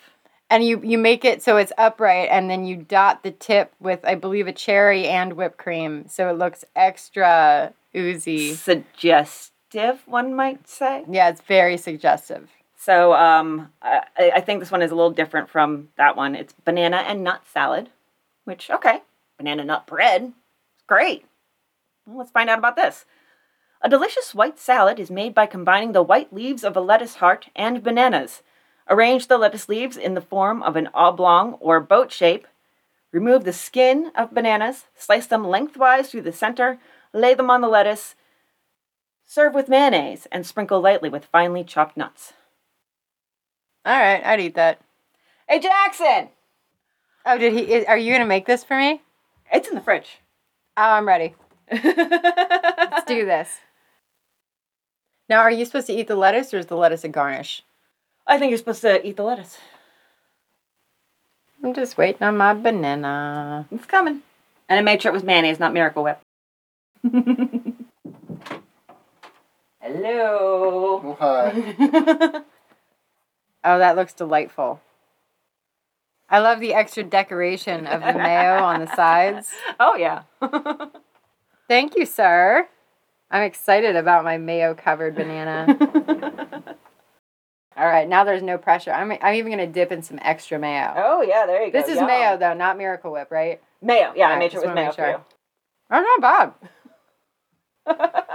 and 0.50 0.64
you 0.64 0.82
you 0.84 0.98
make 0.98 1.24
it 1.26 1.42
so 1.42 1.58
it's 1.58 1.72
upright, 1.78 2.30
and 2.32 2.50
then 2.50 2.66
you 2.66 2.76
dot 2.76 3.24
the 3.24 3.32
tip 3.32 3.74
with 3.80 4.04
I 4.04 4.16
believe 4.16 4.48
a 4.48 4.54
cherry 4.54 5.08
and 5.08 5.34
whipped 5.34 5.58
cream, 5.58 6.08
so 6.08 6.30
it 6.30 6.38
looks 6.38 6.64
extra 6.76 7.74
oozy. 7.96 8.54
Suggestive, 8.54 10.02
one 10.06 10.34
might 10.34 10.68
say. 10.68 11.04
Yeah, 11.10 11.30
it's 11.30 11.42
very 11.42 11.78
suggestive. 11.78 12.50
So 12.78 13.14
um, 13.14 13.72
I, 13.82 14.02
I 14.36 14.42
think 14.42 14.60
this 14.60 14.72
one 14.72 14.82
is 14.82 14.92
a 14.92 14.96
little 14.96 15.12
different 15.12 15.50
from 15.50 15.90
that 15.98 16.16
one. 16.18 16.36
It's 16.36 16.54
banana 16.66 16.98
and 16.98 17.24
nut 17.24 17.44
salad, 17.54 17.90
which, 18.46 18.72
okay, 18.72 19.02
banana 19.38 19.64
nut 19.64 19.86
bread. 19.86 20.34
Great. 20.88 21.26
Well, 22.08 22.18
let's 22.18 22.32
find 22.32 22.50
out 22.50 22.58
about 22.58 22.76
this. 22.76 23.06
A 23.84 23.90
delicious 23.90 24.36
white 24.36 24.60
salad 24.60 25.00
is 25.00 25.10
made 25.10 25.34
by 25.34 25.48
combining 25.48 25.92
the 25.92 26.04
white 26.04 26.32
leaves 26.32 26.64
of 26.64 26.76
a 26.78 26.82
lettuce 26.82 27.16
heart 27.16 27.48
and 27.56 27.82
bananas. 27.84 28.44
Arrange 28.88 29.28
the 29.28 29.38
lettuce 29.38 29.68
leaves 29.68 29.98
in 29.98 30.14
the 30.14 30.22
form 30.22 30.62
of 30.62 30.76
an 30.76 30.90
oblong 30.94 31.54
or 31.54 31.80
boat 31.80 32.12
shape. 32.12 32.48
Remove 33.12 33.44
the 33.44 33.54
skin 33.54 34.12
of 34.16 34.34
bananas, 34.34 34.86
slice 34.96 35.26
them 35.26 35.48
lengthwise 35.48 36.10
through 36.10 36.22
the 36.22 36.32
center, 36.32 36.78
lay 37.12 37.34
them 37.34 37.50
on 37.50 37.62
the 37.62 37.68
lettuce. 37.68 38.16
Serve 39.26 39.54
with 39.54 39.68
mayonnaise 39.70 40.28
and 40.32 40.46
sprinkle 40.46 40.80
lightly 40.80 41.10
with 41.10 41.26
finely 41.26 41.64
chopped 41.64 41.98
nuts. 41.98 42.34
All 43.86 43.98
right, 44.00 44.24
I'd 44.24 44.40
eat 44.40 44.56
that. 44.56 44.80
Hey 45.50 45.60
Jackson, 45.60 46.30
Oh, 47.26 47.38
did 47.38 47.54
he? 47.54 47.74
Is, 47.74 47.86
are 47.86 47.98
you 47.98 48.12
gonna 48.14 48.26
make 48.26 48.46
this 48.46 48.64
for 48.64 48.78
me? 48.78 49.02
it's 49.52 49.68
in 49.68 49.76
the 49.76 49.82
fridge. 49.82 50.20
Oh, 50.78 50.82
I'm 50.84 51.08
ready. 51.08 51.36
Let's 51.72 53.06
do 53.06 53.26
this. 53.26 53.58
Now, 55.32 55.40
are 55.40 55.50
you 55.50 55.64
supposed 55.64 55.88
to 55.88 55.94
eat 55.94 56.10
the 56.10 56.18
lettuce, 56.18 56.54
or 56.54 56.58
is 56.58 56.66
the 56.66 56.76
lettuce 56.76 57.06
a 57.06 57.08
garnish? 57.08 57.64
I 58.28 58.38
think 58.38 58.50
you're 58.50 58.58
supposed 58.58 58.82
to 58.82 59.08
eat 59.08 59.16
the 59.16 59.24
lettuce. 59.24 59.58
I'm 61.64 61.74
just 61.74 61.98
waiting 61.98 62.22
on 62.24 62.36
my 62.36 62.54
banana. 62.54 63.66
It's 63.72 63.86
coming. 63.86 64.24
And 64.68 64.78
I 64.78 64.82
made 64.82 65.02
sure 65.02 65.10
it 65.10 65.14
was 65.14 65.24
mayonnaise, 65.24 65.58
not 65.58 65.72
Miracle 65.72 66.04
Whip. 66.04 66.20
Hello. 69.80 71.02
Oh, 71.02 71.18
hi. 71.18 72.42
Oh, 73.64 73.78
that 73.78 73.96
looks 73.96 74.12
delightful. 74.14 74.82
I 76.30 76.40
love 76.40 76.60
the 76.60 76.74
extra 76.74 77.04
decoration 77.04 77.88
of 77.88 78.02
the 78.02 78.20
mayo 78.20 78.64
on 78.64 78.82
the 78.82 78.96
sides. 78.96 79.50
oh 79.80 79.96
yeah. 79.96 80.24
Thank 81.70 81.96
you, 81.96 82.06
sir. 82.06 82.68
I'm 83.32 83.44
excited 83.44 83.96
about 83.96 84.26
my 84.26 84.38
mayo 84.38 84.76
covered 84.76 85.16
banana. 85.16 85.66
All 87.78 87.88
right, 87.88 88.08
now 88.08 88.26
there's 88.26 88.44
no 88.44 88.58
pressure. 88.58 88.92
I'm, 88.92 89.14
I'm 89.22 89.36
even 89.36 89.54
going 89.54 89.66
to 89.66 89.74
dip 89.74 89.94
in 89.94 90.04
some 90.04 90.20
extra 90.22 90.60
mayo. 90.60 90.94
oh 90.98 91.22
yeah, 91.22 91.46
there 91.46 91.66
you 91.66 91.72
go. 91.72 91.80
This 91.80 91.90
is 91.90 91.96
Yum. 91.96 92.08
mayo, 92.08 92.38
though, 92.38 92.54
not 92.54 92.78
Miracle 92.78 93.14
Whip, 93.14 93.32
right? 93.32 93.62
Mayo. 93.82 94.12
Yeah, 94.16 94.26
I 94.26 94.34
Alright, 94.34 94.40
made 94.40 94.52
sure 94.52 94.62
it 94.64 94.68
was 94.68 94.76
mayo 94.76 94.86
wanna 94.88 94.94
for 94.94 95.02
make 95.02 95.18
Oh, 95.94 96.18
not 96.20 96.54
bad. 97.88 98.26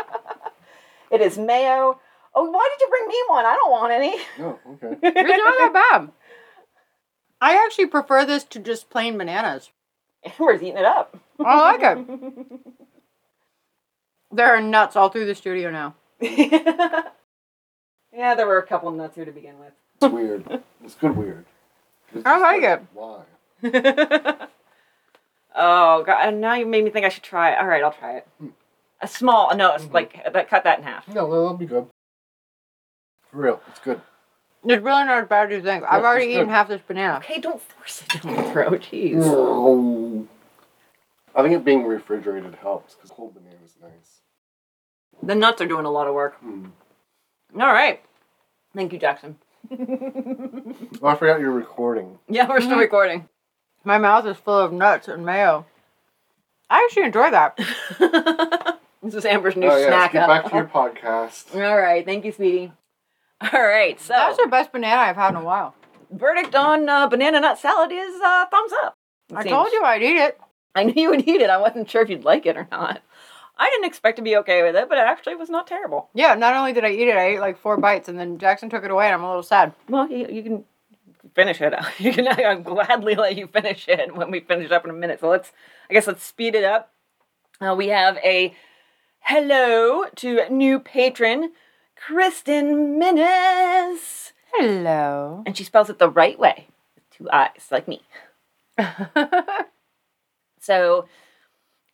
it 1.10 1.20
is 1.20 1.36
mayo. 1.36 2.00
Oh, 2.34 2.50
why 2.50 2.68
did 2.72 2.80
you 2.84 2.88
bring 2.88 3.06
me 3.08 3.22
one? 3.28 3.44
I 3.44 3.54
don't 3.54 3.70
want 3.70 3.92
any. 3.92 4.16
Oh, 4.40 4.58
okay. 4.72 4.98
It's 5.02 5.44
not 5.44 5.72
that 5.72 5.72
bad. 5.90 6.10
I 7.40 7.62
actually 7.64 7.86
prefer 7.86 8.24
this 8.24 8.44
to 8.44 8.58
just 8.58 8.88
plain 8.88 9.18
bananas. 9.18 9.70
Amber's 10.24 10.62
eating 10.62 10.78
it 10.78 10.84
up. 10.86 11.16
I 11.38 11.72
like 11.72 11.80
it. 11.82 12.60
There 14.32 14.48
are 14.54 14.60
nuts 14.60 14.96
all 14.96 15.08
through 15.08 15.26
the 15.26 15.34
studio 15.34 15.70
now. 15.70 15.94
yeah, 16.20 17.02
there 18.34 18.46
were 18.46 18.58
a 18.58 18.66
couple 18.66 18.90
nuts 18.90 19.14
here 19.14 19.24
to 19.24 19.32
begin 19.32 19.58
with. 19.58 19.72
It's 20.02 20.12
weird. 20.12 20.62
It's 20.84 20.94
good 20.94 21.16
weird. 21.16 21.44
It's 22.14 22.24
I 22.26 22.38
just 22.38 22.42
like 22.42 22.62
it. 22.62 22.82
Why? 22.92 23.22
oh 25.54 26.02
god! 26.04 26.28
and 26.28 26.40
Now 26.40 26.54
you 26.54 26.66
made 26.66 26.84
me 26.84 26.90
think 26.90 27.06
I 27.06 27.08
should 27.08 27.22
try. 27.22 27.52
it. 27.52 27.58
All 27.60 27.66
right, 27.66 27.82
I'll 27.82 27.92
try 27.92 28.16
it. 28.18 28.26
A 29.00 29.08
small, 29.08 29.54
no, 29.54 29.74
it's 29.74 29.84
Mhm. 29.84 29.92
like 29.94 30.32
that. 30.32 30.48
Cut 30.48 30.64
that 30.64 30.78
in 30.78 30.84
half. 30.84 31.06
No, 31.08 31.30
that'll 31.30 31.54
be 31.56 31.66
good. 31.66 31.86
For 33.30 33.36
real, 33.38 33.60
it's 33.68 33.80
good. 33.80 34.00
It's 34.64 34.82
really 34.82 35.04
not 35.04 35.22
as 35.22 35.28
bad 35.28 35.52
as 35.52 35.56
you 35.58 35.62
think. 35.62 35.84
I've 35.88 36.02
already 36.02 36.26
eaten 36.32 36.46
good. 36.46 36.50
half 36.52 36.68
this 36.68 36.80
banana. 36.80 37.18
Okay, 37.18 37.38
don't 37.40 37.60
force 37.60 38.02
it 38.02 38.22
down 38.22 38.34
my 38.36 38.42
throat. 38.52 38.80
Jeez. 38.82 39.22
Mm. 39.22 40.26
I 41.34 41.42
think 41.42 41.54
it 41.54 41.64
being 41.64 41.84
refrigerated 41.84 42.54
helps 42.56 42.94
because 42.94 43.10
cold 43.10 43.34
banana 43.34 43.56
is 43.64 43.74
nice. 43.80 44.15
The 45.22 45.34
nuts 45.34 45.60
are 45.60 45.66
doing 45.66 45.86
a 45.86 45.90
lot 45.90 46.06
of 46.08 46.14
work. 46.14 46.36
Mm. 46.44 46.70
All 47.54 47.72
right. 47.72 48.00
Thank 48.74 48.92
you, 48.92 48.98
Jackson. 48.98 49.38
Oh, 51.02 51.08
I 51.08 51.16
forgot 51.16 51.40
you're 51.40 51.50
recording. 51.50 52.18
Yeah, 52.28 52.48
we're 52.48 52.60
still 52.60 52.76
Mhm. 52.76 52.80
recording. 52.80 53.28
My 53.84 53.98
mouth 53.98 54.24
is 54.26 54.36
full 54.36 54.58
of 54.58 54.72
nuts 54.72 55.08
and 55.08 55.24
mayo. 55.26 55.66
I 56.70 56.84
actually 56.84 57.04
enjoy 57.06 57.30
that. 57.30 57.56
this 59.02 59.14
is 59.14 59.24
Amber's 59.24 59.56
new 59.56 59.66
oh, 59.68 59.76
yeah, 59.76 59.88
snack. 59.88 60.00
let's 60.00 60.12
get 60.12 60.26
back 60.28 60.50
to 60.50 60.56
your 60.56 60.64
podcast. 60.74 61.54
All 61.54 61.76
right, 61.76 62.04
thank 62.04 62.24
you, 62.24 62.32
sweetie. 62.32 62.72
All 63.40 63.62
right, 63.62 64.00
so 64.00 64.14
That's 64.14 64.36
the 64.38 64.46
best 64.48 64.72
banana 64.72 65.00
I've 65.02 65.16
had 65.16 65.30
in 65.30 65.36
a 65.36 65.44
while. 65.44 65.74
verdict 66.10 66.54
on 66.54 66.88
uh, 66.88 67.06
banana 67.08 67.40
nut 67.40 67.58
salad 67.58 67.90
is 67.92 68.20
uh, 68.24 68.46
thumbs 68.46 68.72
up. 68.84 68.94
I 69.34 69.42
seems. 69.42 69.52
told 69.52 69.72
you 69.72 69.82
I'd 69.84 70.02
eat 70.02 70.16
it. 70.18 70.40
I 70.74 70.84
knew 70.84 70.94
you 71.02 71.10
would 71.10 71.26
eat 71.28 71.40
it. 71.40 71.50
I 71.50 71.56
wasn't 71.58 71.90
sure 71.90 72.02
if 72.02 72.08
you'd 72.10 72.24
like 72.24 72.46
it 72.46 72.56
or 72.56 72.66
not. 72.70 73.02
I 73.58 73.70
didn't 73.70 73.86
expect 73.86 74.16
to 74.16 74.22
be 74.22 74.36
okay 74.38 74.62
with 74.62 74.76
it, 74.76 74.88
but 74.88 74.98
it 74.98 75.04
actually 75.06 75.34
was 75.34 75.48
not 75.48 75.66
terrible. 75.66 76.10
Yeah, 76.14 76.34
not 76.34 76.54
only 76.54 76.72
did 76.72 76.84
I 76.84 76.90
eat 76.90 77.08
it, 77.08 77.16
I 77.16 77.26
ate 77.28 77.40
like 77.40 77.58
four 77.58 77.76
bites, 77.78 78.08
and 78.08 78.18
then 78.18 78.38
Jackson 78.38 78.68
took 78.68 78.84
it 78.84 78.90
away, 78.90 79.06
and 79.06 79.14
I'm 79.14 79.24
a 79.24 79.28
little 79.28 79.42
sad. 79.42 79.72
Well, 79.88 80.10
you, 80.10 80.28
you 80.28 80.42
can 80.42 80.64
finish 81.34 81.60
it. 81.60 81.74
You 81.98 82.12
can. 82.12 82.28
I'll 82.28 82.60
gladly 82.60 83.14
let 83.14 83.36
you 83.36 83.46
finish 83.46 83.88
it 83.88 84.14
when 84.14 84.30
we 84.30 84.40
finish 84.40 84.70
up 84.70 84.84
in 84.84 84.90
a 84.90 84.94
minute. 84.94 85.20
So 85.20 85.28
let's. 85.28 85.52
I 85.88 85.94
guess 85.94 86.06
let's 86.06 86.22
speed 86.22 86.54
it 86.54 86.64
up. 86.64 86.92
Uh, 87.60 87.74
we 87.74 87.88
have 87.88 88.18
a 88.18 88.54
hello 89.20 90.04
to 90.16 90.48
new 90.50 90.78
patron, 90.78 91.52
Kristen 91.96 93.00
Minnis, 93.00 94.32
Hello. 94.52 95.42
and 95.46 95.56
she 95.56 95.64
spells 95.64 95.88
it 95.88 95.98
the 95.98 96.10
right 96.10 96.38
way, 96.38 96.68
with 96.94 97.10
two 97.10 97.30
eyes, 97.30 97.68
like 97.70 97.88
me. 97.88 98.02
So, 100.60 101.06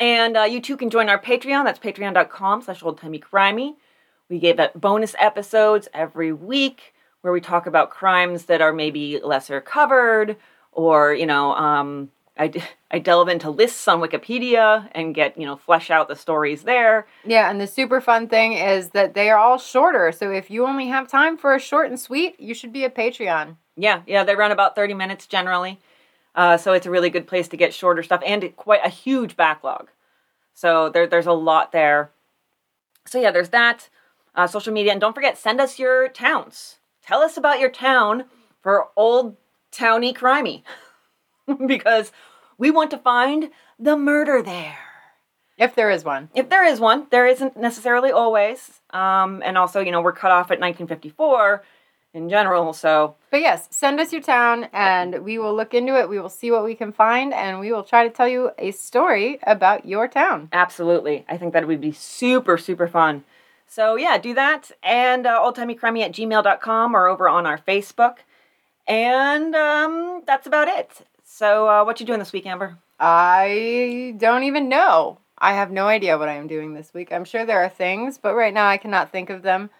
and 0.03 0.37
uh, 0.37 0.43
you 0.43 0.61
too 0.61 0.77
can 0.77 0.91
join 0.91 1.09
our 1.09 1.19
Patreon. 1.19 1.63
That's 1.63 1.79
patreon.com 1.79 2.63
slash 2.63 2.81
oldtimeycrimey. 2.81 3.77
We 4.29 4.41
give 4.41 4.59
bonus 4.75 5.15
episodes 5.17 5.87
every 5.95 6.33
week 6.33 6.93
where 7.21 7.33
we 7.33 7.41
talk 7.41 7.67
about 7.67 7.91
crimes 7.91 8.47
that 8.47 8.61
are 8.61 8.73
maybe 8.73 9.21
lesser 9.23 9.61
covered 9.61 10.37
or, 10.73 11.15
you 11.15 11.25
know, 11.25 11.53
um, 11.53 12.11
I, 12.37 12.49
d- 12.49 12.65
I 12.91 12.99
delve 12.99 13.29
into 13.29 13.49
lists 13.51 13.87
on 13.87 14.01
Wikipedia 14.01 14.89
and 14.93 15.15
get, 15.15 15.39
you 15.39 15.47
know, 15.47 15.55
flesh 15.57 15.89
out 15.89 16.09
the 16.09 16.17
stories 16.17 16.65
there. 16.65 17.07
yeah, 17.25 17.49
and 17.49 17.61
the 17.61 17.69
super 17.69 18.01
fun 18.01 18.27
thing 18.27 18.55
is 18.55 18.91
that 18.91 19.15
they 19.15 19.31
are 19.31 19.39
all 19.39 19.59
shorter. 19.59 20.11
So 20.11 20.33
if 20.33 20.51
you 20.51 20.67
only 20.67 20.89
have 20.89 21.07
time 21.07 21.39
for 21.39 21.55
a 21.55 21.61
short 21.61 21.91
and 21.91 22.01
sweet, 22.01 22.41
you 22.41 22.55
should 22.55 22.73
be 22.73 22.85
a 22.85 22.91
Patreon. 22.91 23.57
Yeah, 23.77 24.03
yeah, 24.09 24.25
they 24.25 24.35
run 24.35 24.51
about 24.51 24.75
30 24.75 24.95
minutes 24.95 25.29
generally. 25.29 25.79
Uh, 26.35 26.57
so 26.57 26.73
it's 26.73 26.87
a 26.87 26.91
really 26.91 27.11
good 27.11 27.27
place 27.27 27.49
to 27.49 27.57
get 27.57 27.75
shorter 27.75 28.03
stuff 28.03 28.23
and 28.25 28.55
quite 28.57 28.85
a 28.85 28.89
huge 28.89 29.37
backlog. 29.37 29.91
So 30.55 30.89
there, 30.89 31.07
there's 31.07 31.27
a 31.27 31.33
lot 31.33 31.73
there. 31.73 32.11
So 33.07 33.21
yeah, 33.21 33.31
there's 33.31 33.51
that. 33.51 33.89
Uh, 34.35 34.47
social 34.47 34.73
media. 34.73 34.93
And 34.93 35.01
don't 35.01 35.15
forget, 35.15 35.37
send 35.37 35.61
us 35.61 35.79
your 35.79 36.09
towns. 36.09 36.79
Tell 37.05 37.21
us 37.21 37.37
about 37.37 37.61
your 37.61 37.71
town 37.71 38.25
for 38.63 38.89
Old 38.97 39.37
Towny 39.71 40.15
Crimey. 40.15 40.63
because 41.67 42.13
we 42.59 42.71
want 42.71 42.91
to 42.93 42.99
find 42.99 43.51
the 43.79 43.97
murder 43.97 44.43
there. 44.43 44.79
If 45.59 45.75
there 45.75 45.91
is 45.91 46.05
one. 46.05 46.31
If 46.35 46.49
there 46.49 46.65
is 46.65 46.81
one, 46.81 47.07
there 47.11 47.27
isn't 47.27 47.57
necessarily 47.57 48.11
always. 48.11 48.81
Um, 48.91 49.43
and 49.45 49.59
also, 49.59 49.81
you 49.81 49.93
know, 49.93 50.01
we're 50.01 50.13
cut 50.13 50.31
off 50.31 50.51
at 50.51 50.61
1954 50.61 51.63
in 52.15 52.29
general, 52.29 52.73
so 52.73 53.15
But 53.31 53.41
yes, 53.41 53.69
send 53.71 53.99
us 53.99 54.13
your 54.13 54.23
town 54.23 54.69
and 54.73 55.25
we 55.25 55.39
will 55.39 55.55
look 55.55 55.75
into 55.75 55.99
it. 55.99 56.09
We 56.09 56.19
will 56.19 56.29
see 56.29 56.51
what 56.51 56.65
we 56.65 56.75
can 56.75 56.93
find 56.93 57.33
and 57.33 57.59
we 57.59 57.73
will 57.73 57.83
try 57.83 58.07
to 58.07 58.13
tell 58.13 58.29
you 58.29 58.51
a 58.59 58.71
story 58.71 59.39
about 59.45 59.87
your 59.87 60.09
town. 60.09 60.49
Absolutely. 60.53 61.25
I 61.29 61.37
think 61.37 61.53
that 61.53 61.67
would 61.67 61.81
be 61.81 61.93
super, 61.93 62.59
super 62.59 62.87
fun. 62.87 63.25
So 63.67 63.97
yeah, 63.97 64.19
do 64.19 64.35
that. 64.35 64.71
And 64.83 65.27
uh, 65.27 65.41
oldtimeycrimey 65.41 66.03
at 66.03 66.13
gmail.com 66.13 66.95
or 66.95 67.07
over 67.07 67.29
on 67.29 67.47
our 67.47 67.59
Facebook. 67.59 68.17
And 68.87 69.55
um, 69.55 70.23
that's 70.27 70.47
about 70.47 70.69
it. 70.69 71.07
So 71.25 71.69
uh, 71.69 71.85
what 71.85 71.99
you 71.99 72.05
doing 72.05 72.19
this 72.19 72.33
week, 72.33 72.45
Amber? 72.45 72.77
I 73.01 74.15
don't 74.19 74.43
even 74.45 74.69
know. 74.69 75.19
I 75.39 75.55
have 75.55 75.73
no 75.73 75.89
idea 75.89 76.19
what 76.19 76.29
I 76.29 76.35
am 76.35 76.47
doing 76.47 76.75
this 76.75 76.93
week. 76.93 77.11
I'm 77.11 77.25
sure 77.25 77.45
there 77.45 77.65
are 77.65 77.69
things, 77.69 78.19
but 78.19 78.35
right 78.35 78.53
now 78.53 78.69
I 78.69 78.77
cannot 78.77 79.11
think 79.11 79.31
of 79.31 79.43
them. 79.43 79.71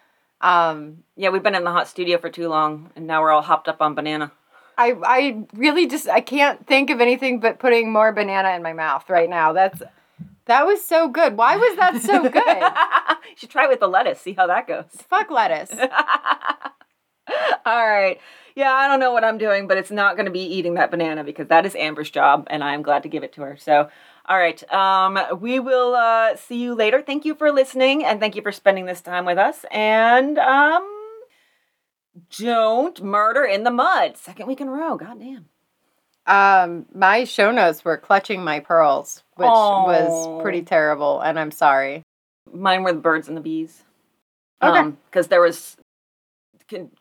Um, 0.43 1.03
Yeah, 1.15 1.29
we've 1.29 1.41
been 1.41 1.55
in 1.55 1.63
the 1.63 1.71
hot 1.71 1.87
studio 1.87 2.17
for 2.19 2.29
too 2.29 2.47
long, 2.49 2.91
and 2.95 3.07
now 3.07 3.21
we're 3.21 3.31
all 3.31 3.41
hopped 3.41 3.67
up 3.67 3.81
on 3.81 3.95
banana. 3.95 4.31
I 4.77 4.93
I 5.03 5.43
really 5.53 5.87
just 5.87 6.07
I 6.09 6.19
can't 6.21 6.65
think 6.67 6.89
of 6.89 6.99
anything 6.99 7.39
but 7.39 7.59
putting 7.59 7.91
more 7.91 8.11
banana 8.11 8.49
in 8.55 8.61
my 8.63 8.73
mouth 8.73 9.09
right 9.09 9.29
now. 9.29 9.53
That's 9.53 9.81
that 10.45 10.65
was 10.65 10.83
so 10.83 11.07
good. 11.07 11.37
Why 11.37 11.55
was 11.55 11.75
that 11.77 12.01
so 12.01 12.21
good? 12.29 13.29
you 13.29 13.35
should 13.37 13.49
try 13.49 13.65
it 13.65 13.69
with 13.69 13.79
the 13.79 13.87
lettuce, 13.87 14.19
see 14.19 14.33
how 14.33 14.47
that 14.47 14.67
goes. 14.67 14.85
Fuck 15.09 15.31
lettuce. 15.31 15.71
All 17.65 17.87
right. 17.87 18.19
Yeah, 18.55 18.71
I 18.73 18.87
don't 18.87 18.99
know 18.99 19.13
what 19.13 19.23
I'm 19.23 19.37
doing, 19.37 19.67
but 19.67 19.77
it's 19.77 19.89
not 19.91 20.15
going 20.15 20.25
to 20.25 20.31
be 20.31 20.41
eating 20.41 20.73
that 20.75 20.91
banana 20.91 21.23
because 21.23 21.47
that 21.47 21.65
is 21.65 21.75
Amber's 21.75 22.11
job, 22.11 22.45
and 22.49 22.63
I'm 22.63 22.81
glad 22.83 23.03
to 23.03 23.09
give 23.09 23.23
it 23.23 23.33
to 23.33 23.41
her. 23.41 23.57
So, 23.57 23.89
all 24.27 24.37
right. 24.37 24.71
Um, 24.73 25.19
we 25.39 25.59
will 25.59 25.95
uh, 25.95 26.35
see 26.35 26.61
you 26.61 26.75
later. 26.75 27.01
Thank 27.01 27.25
you 27.25 27.35
for 27.35 27.51
listening, 27.51 28.05
and 28.05 28.19
thank 28.19 28.35
you 28.35 28.41
for 28.41 28.51
spending 28.51 28.85
this 28.85 29.01
time 29.01 29.25
with 29.25 29.37
us. 29.37 29.65
And 29.71 30.37
um, 30.39 30.87
don't 32.37 33.01
murder 33.03 33.43
in 33.43 33.63
the 33.63 33.71
mud. 33.71 34.17
Second 34.17 34.47
week 34.47 34.61
in 34.61 34.67
a 34.67 34.71
row. 34.71 34.97
Goddamn. 34.97 35.45
Um, 36.25 36.85
my 36.95 37.25
show 37.25 37.51
notes 37.51 37.83
were 37.83 37.97
clutching 37.97 38.43
my 38.43 38.61
pearls, 38.61 39.23
which 39.35 39.47
Aw. 39.47 39.85
was 39.85 40.41
pretty 40.41 40.61
terrible, 40.61 41.19
and 41.19 41.37
I'm 41.37 41.51
sorry. 41.51 42.03
Mine 42.51 42.83
were 42.83 42.93
the 42.93 42.99
birds 42.99 43.27
and 43.27 43.35
the 43.35 43.41
bees. 43.41 43.83
Okay. 44.61 44.91
Because 45.09 45.27
there 45.27 45.41
was 45.41 45.75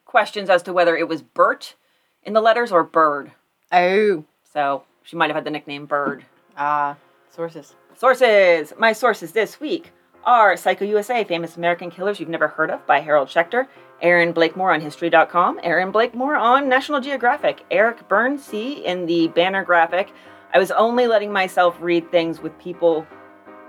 questions 0.05 0.51
as 0.51 0.63
to 0.65 0.73
whether 0.73 0.97
it 0.97 1.09
was 1.09 1.23
Bert 1.23 1.77
in 2.25 2.33
the 2.33 2.41
letters 2.41 2.73
or 2.73 2.83
Bird. 2.83 3.31
Oh, 3.71 4.25
So 4.53 4.83
she 5.05 5.15
might 5.17 5.29
have 5.29 5.37
had 5.37 5.45
the 5.45 5.51
nickname 5.51 5.87
Bird. 5.87 6.25
ah, 6.57 6.97
sources. 7.33 7.75
Sources. 7.95 8.73
My 8.79 8.93
sources 8.93 9.33
this 9.33 9.61
week 9.61 9.93
are 10.25 10.57
Psycho 10.57 10.85
USA, 10.85 11.25
Famous 11.25 11.57
American 11.57 11.91
Killers 11.91 12.21
You've 12.21 12.29
Never 12.29 12.49
Heard 12.49 12.71
of 12.71 12.87
by 12.87 13.01
Harold 13.01 13.29
Schechter, 13.29 13.67
Erin 14.01 14.33
Blakemore 14.33 14.73
on 14.73 14.81
History.com, 14.81 15.61
Erin 15.63 15.91
Blakemore 15.93 16.37
on 16.37 16.69
National 16.69 17.01
Geographic, 17.01 17.65
Eric 17.71 18.09
Burns 18.09 18.45
C 18.45 18.85
in 18.85 19.07
the 19.07 19.29
banner 19.29 19.65
graphic. 19.65 20.13
I 20.55 20.59
was 20.59 20.71
only 20.71 21.07
letting 21.07 21.33
myself 21.33 21.77
read 21.81 22.11
things 22.11 22.41
with 22.41 22.57
people, 22.59 23.07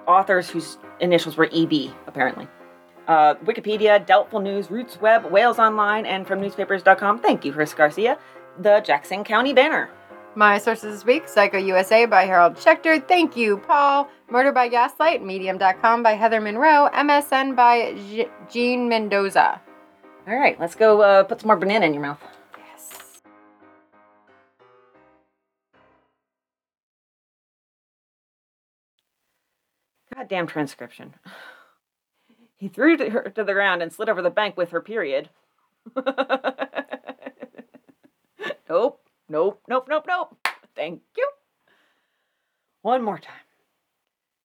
authors 0.07 0.49
whose 0.49 0.77
initials 0.99 1.38
were 1.38 1.49
EB, 1.53 1.94
apparently. 2.07 2.48
Uh, 3.07 3.35
Wikipedia, 3.35 4.06
Doubtful 4.06 4.40
News, 4.40 4.69
Roots 4.69 4.99
Web, 4.99 5.26
Wales 5.26 5.60
Online, 5.60 6.06
and 6.06 6.27
from 6.27 6.41
newspapers.com. 6.41 7.19
Thank 7.19 7.45
you, 7.45 7.53
Chris 7.53 7.73
Garcia. 7.73 8.18
The 8.60 8.81
Jackson 8.81 9.23
County 9.23 9.53
Banner. 9.53 9.90
My 10.35 10.57
sources 10.57 10.95
this 10.95 11.05
week 11.05 11.27
Psycho 11.27 11.60
USA 11.60 12.05
by 12.07 12.23
Harold 12.23 12.55
Schechter. 12.55 13.07
Thank 13.07 13.38
you, 13.38 13.57
Paul. 13.57 14.10
Murder 14.31 14.51
by 14.51 14.68
Gaslight, 14.68 15.23
Medium.com 15.23 16.01
by 16.01 16.14
Heather 16.14 16.41
Monroe. 16.41 16.89
MSN 16.91 17.55
by 17.55 17.93
J- 18.10 18.30
Jean 18.49 18.89
Mendoza. 18.89 19.61
All 20.27 20.35
right, 20.35 20.60
let's 20.60 20.73
go 20.73 21.01
uh, 21.01 21.23
put 21.23 21.41
some 21.41 21.47
more 21.47 21.57
banana 21.57 21.85
in 21.85 21.93
your 21.93 22.01
mouth. 22.01 22.19
Yes. 22.57 23.22
Goddamn 30.15 30.47
transcription. 30.47 31.14
He 32.57 32.69
threw 32.69 32.97
her 33.10 33.30
to 33.35 33.43
the 33.43 33.53
ground 33.53 33.84
and 33.84 33.93
slid 33.93 34.10
over 34.10 34.23
the 34.23 34.31
bank 34.31 34.57
with 34.57 34.72
her 34.72 34.81
period. 34.81 35.30
nope, 38.69 39.02
nope, 39.34 39.61
nope, 39.68 39.88
nope, 39.89 40.05
nope. 40.07 40.38
Thank 40.76 41.01
you. 41.18 41.27
One 42.84 43.03
more 43.03 43.18
time. 43.18 43.43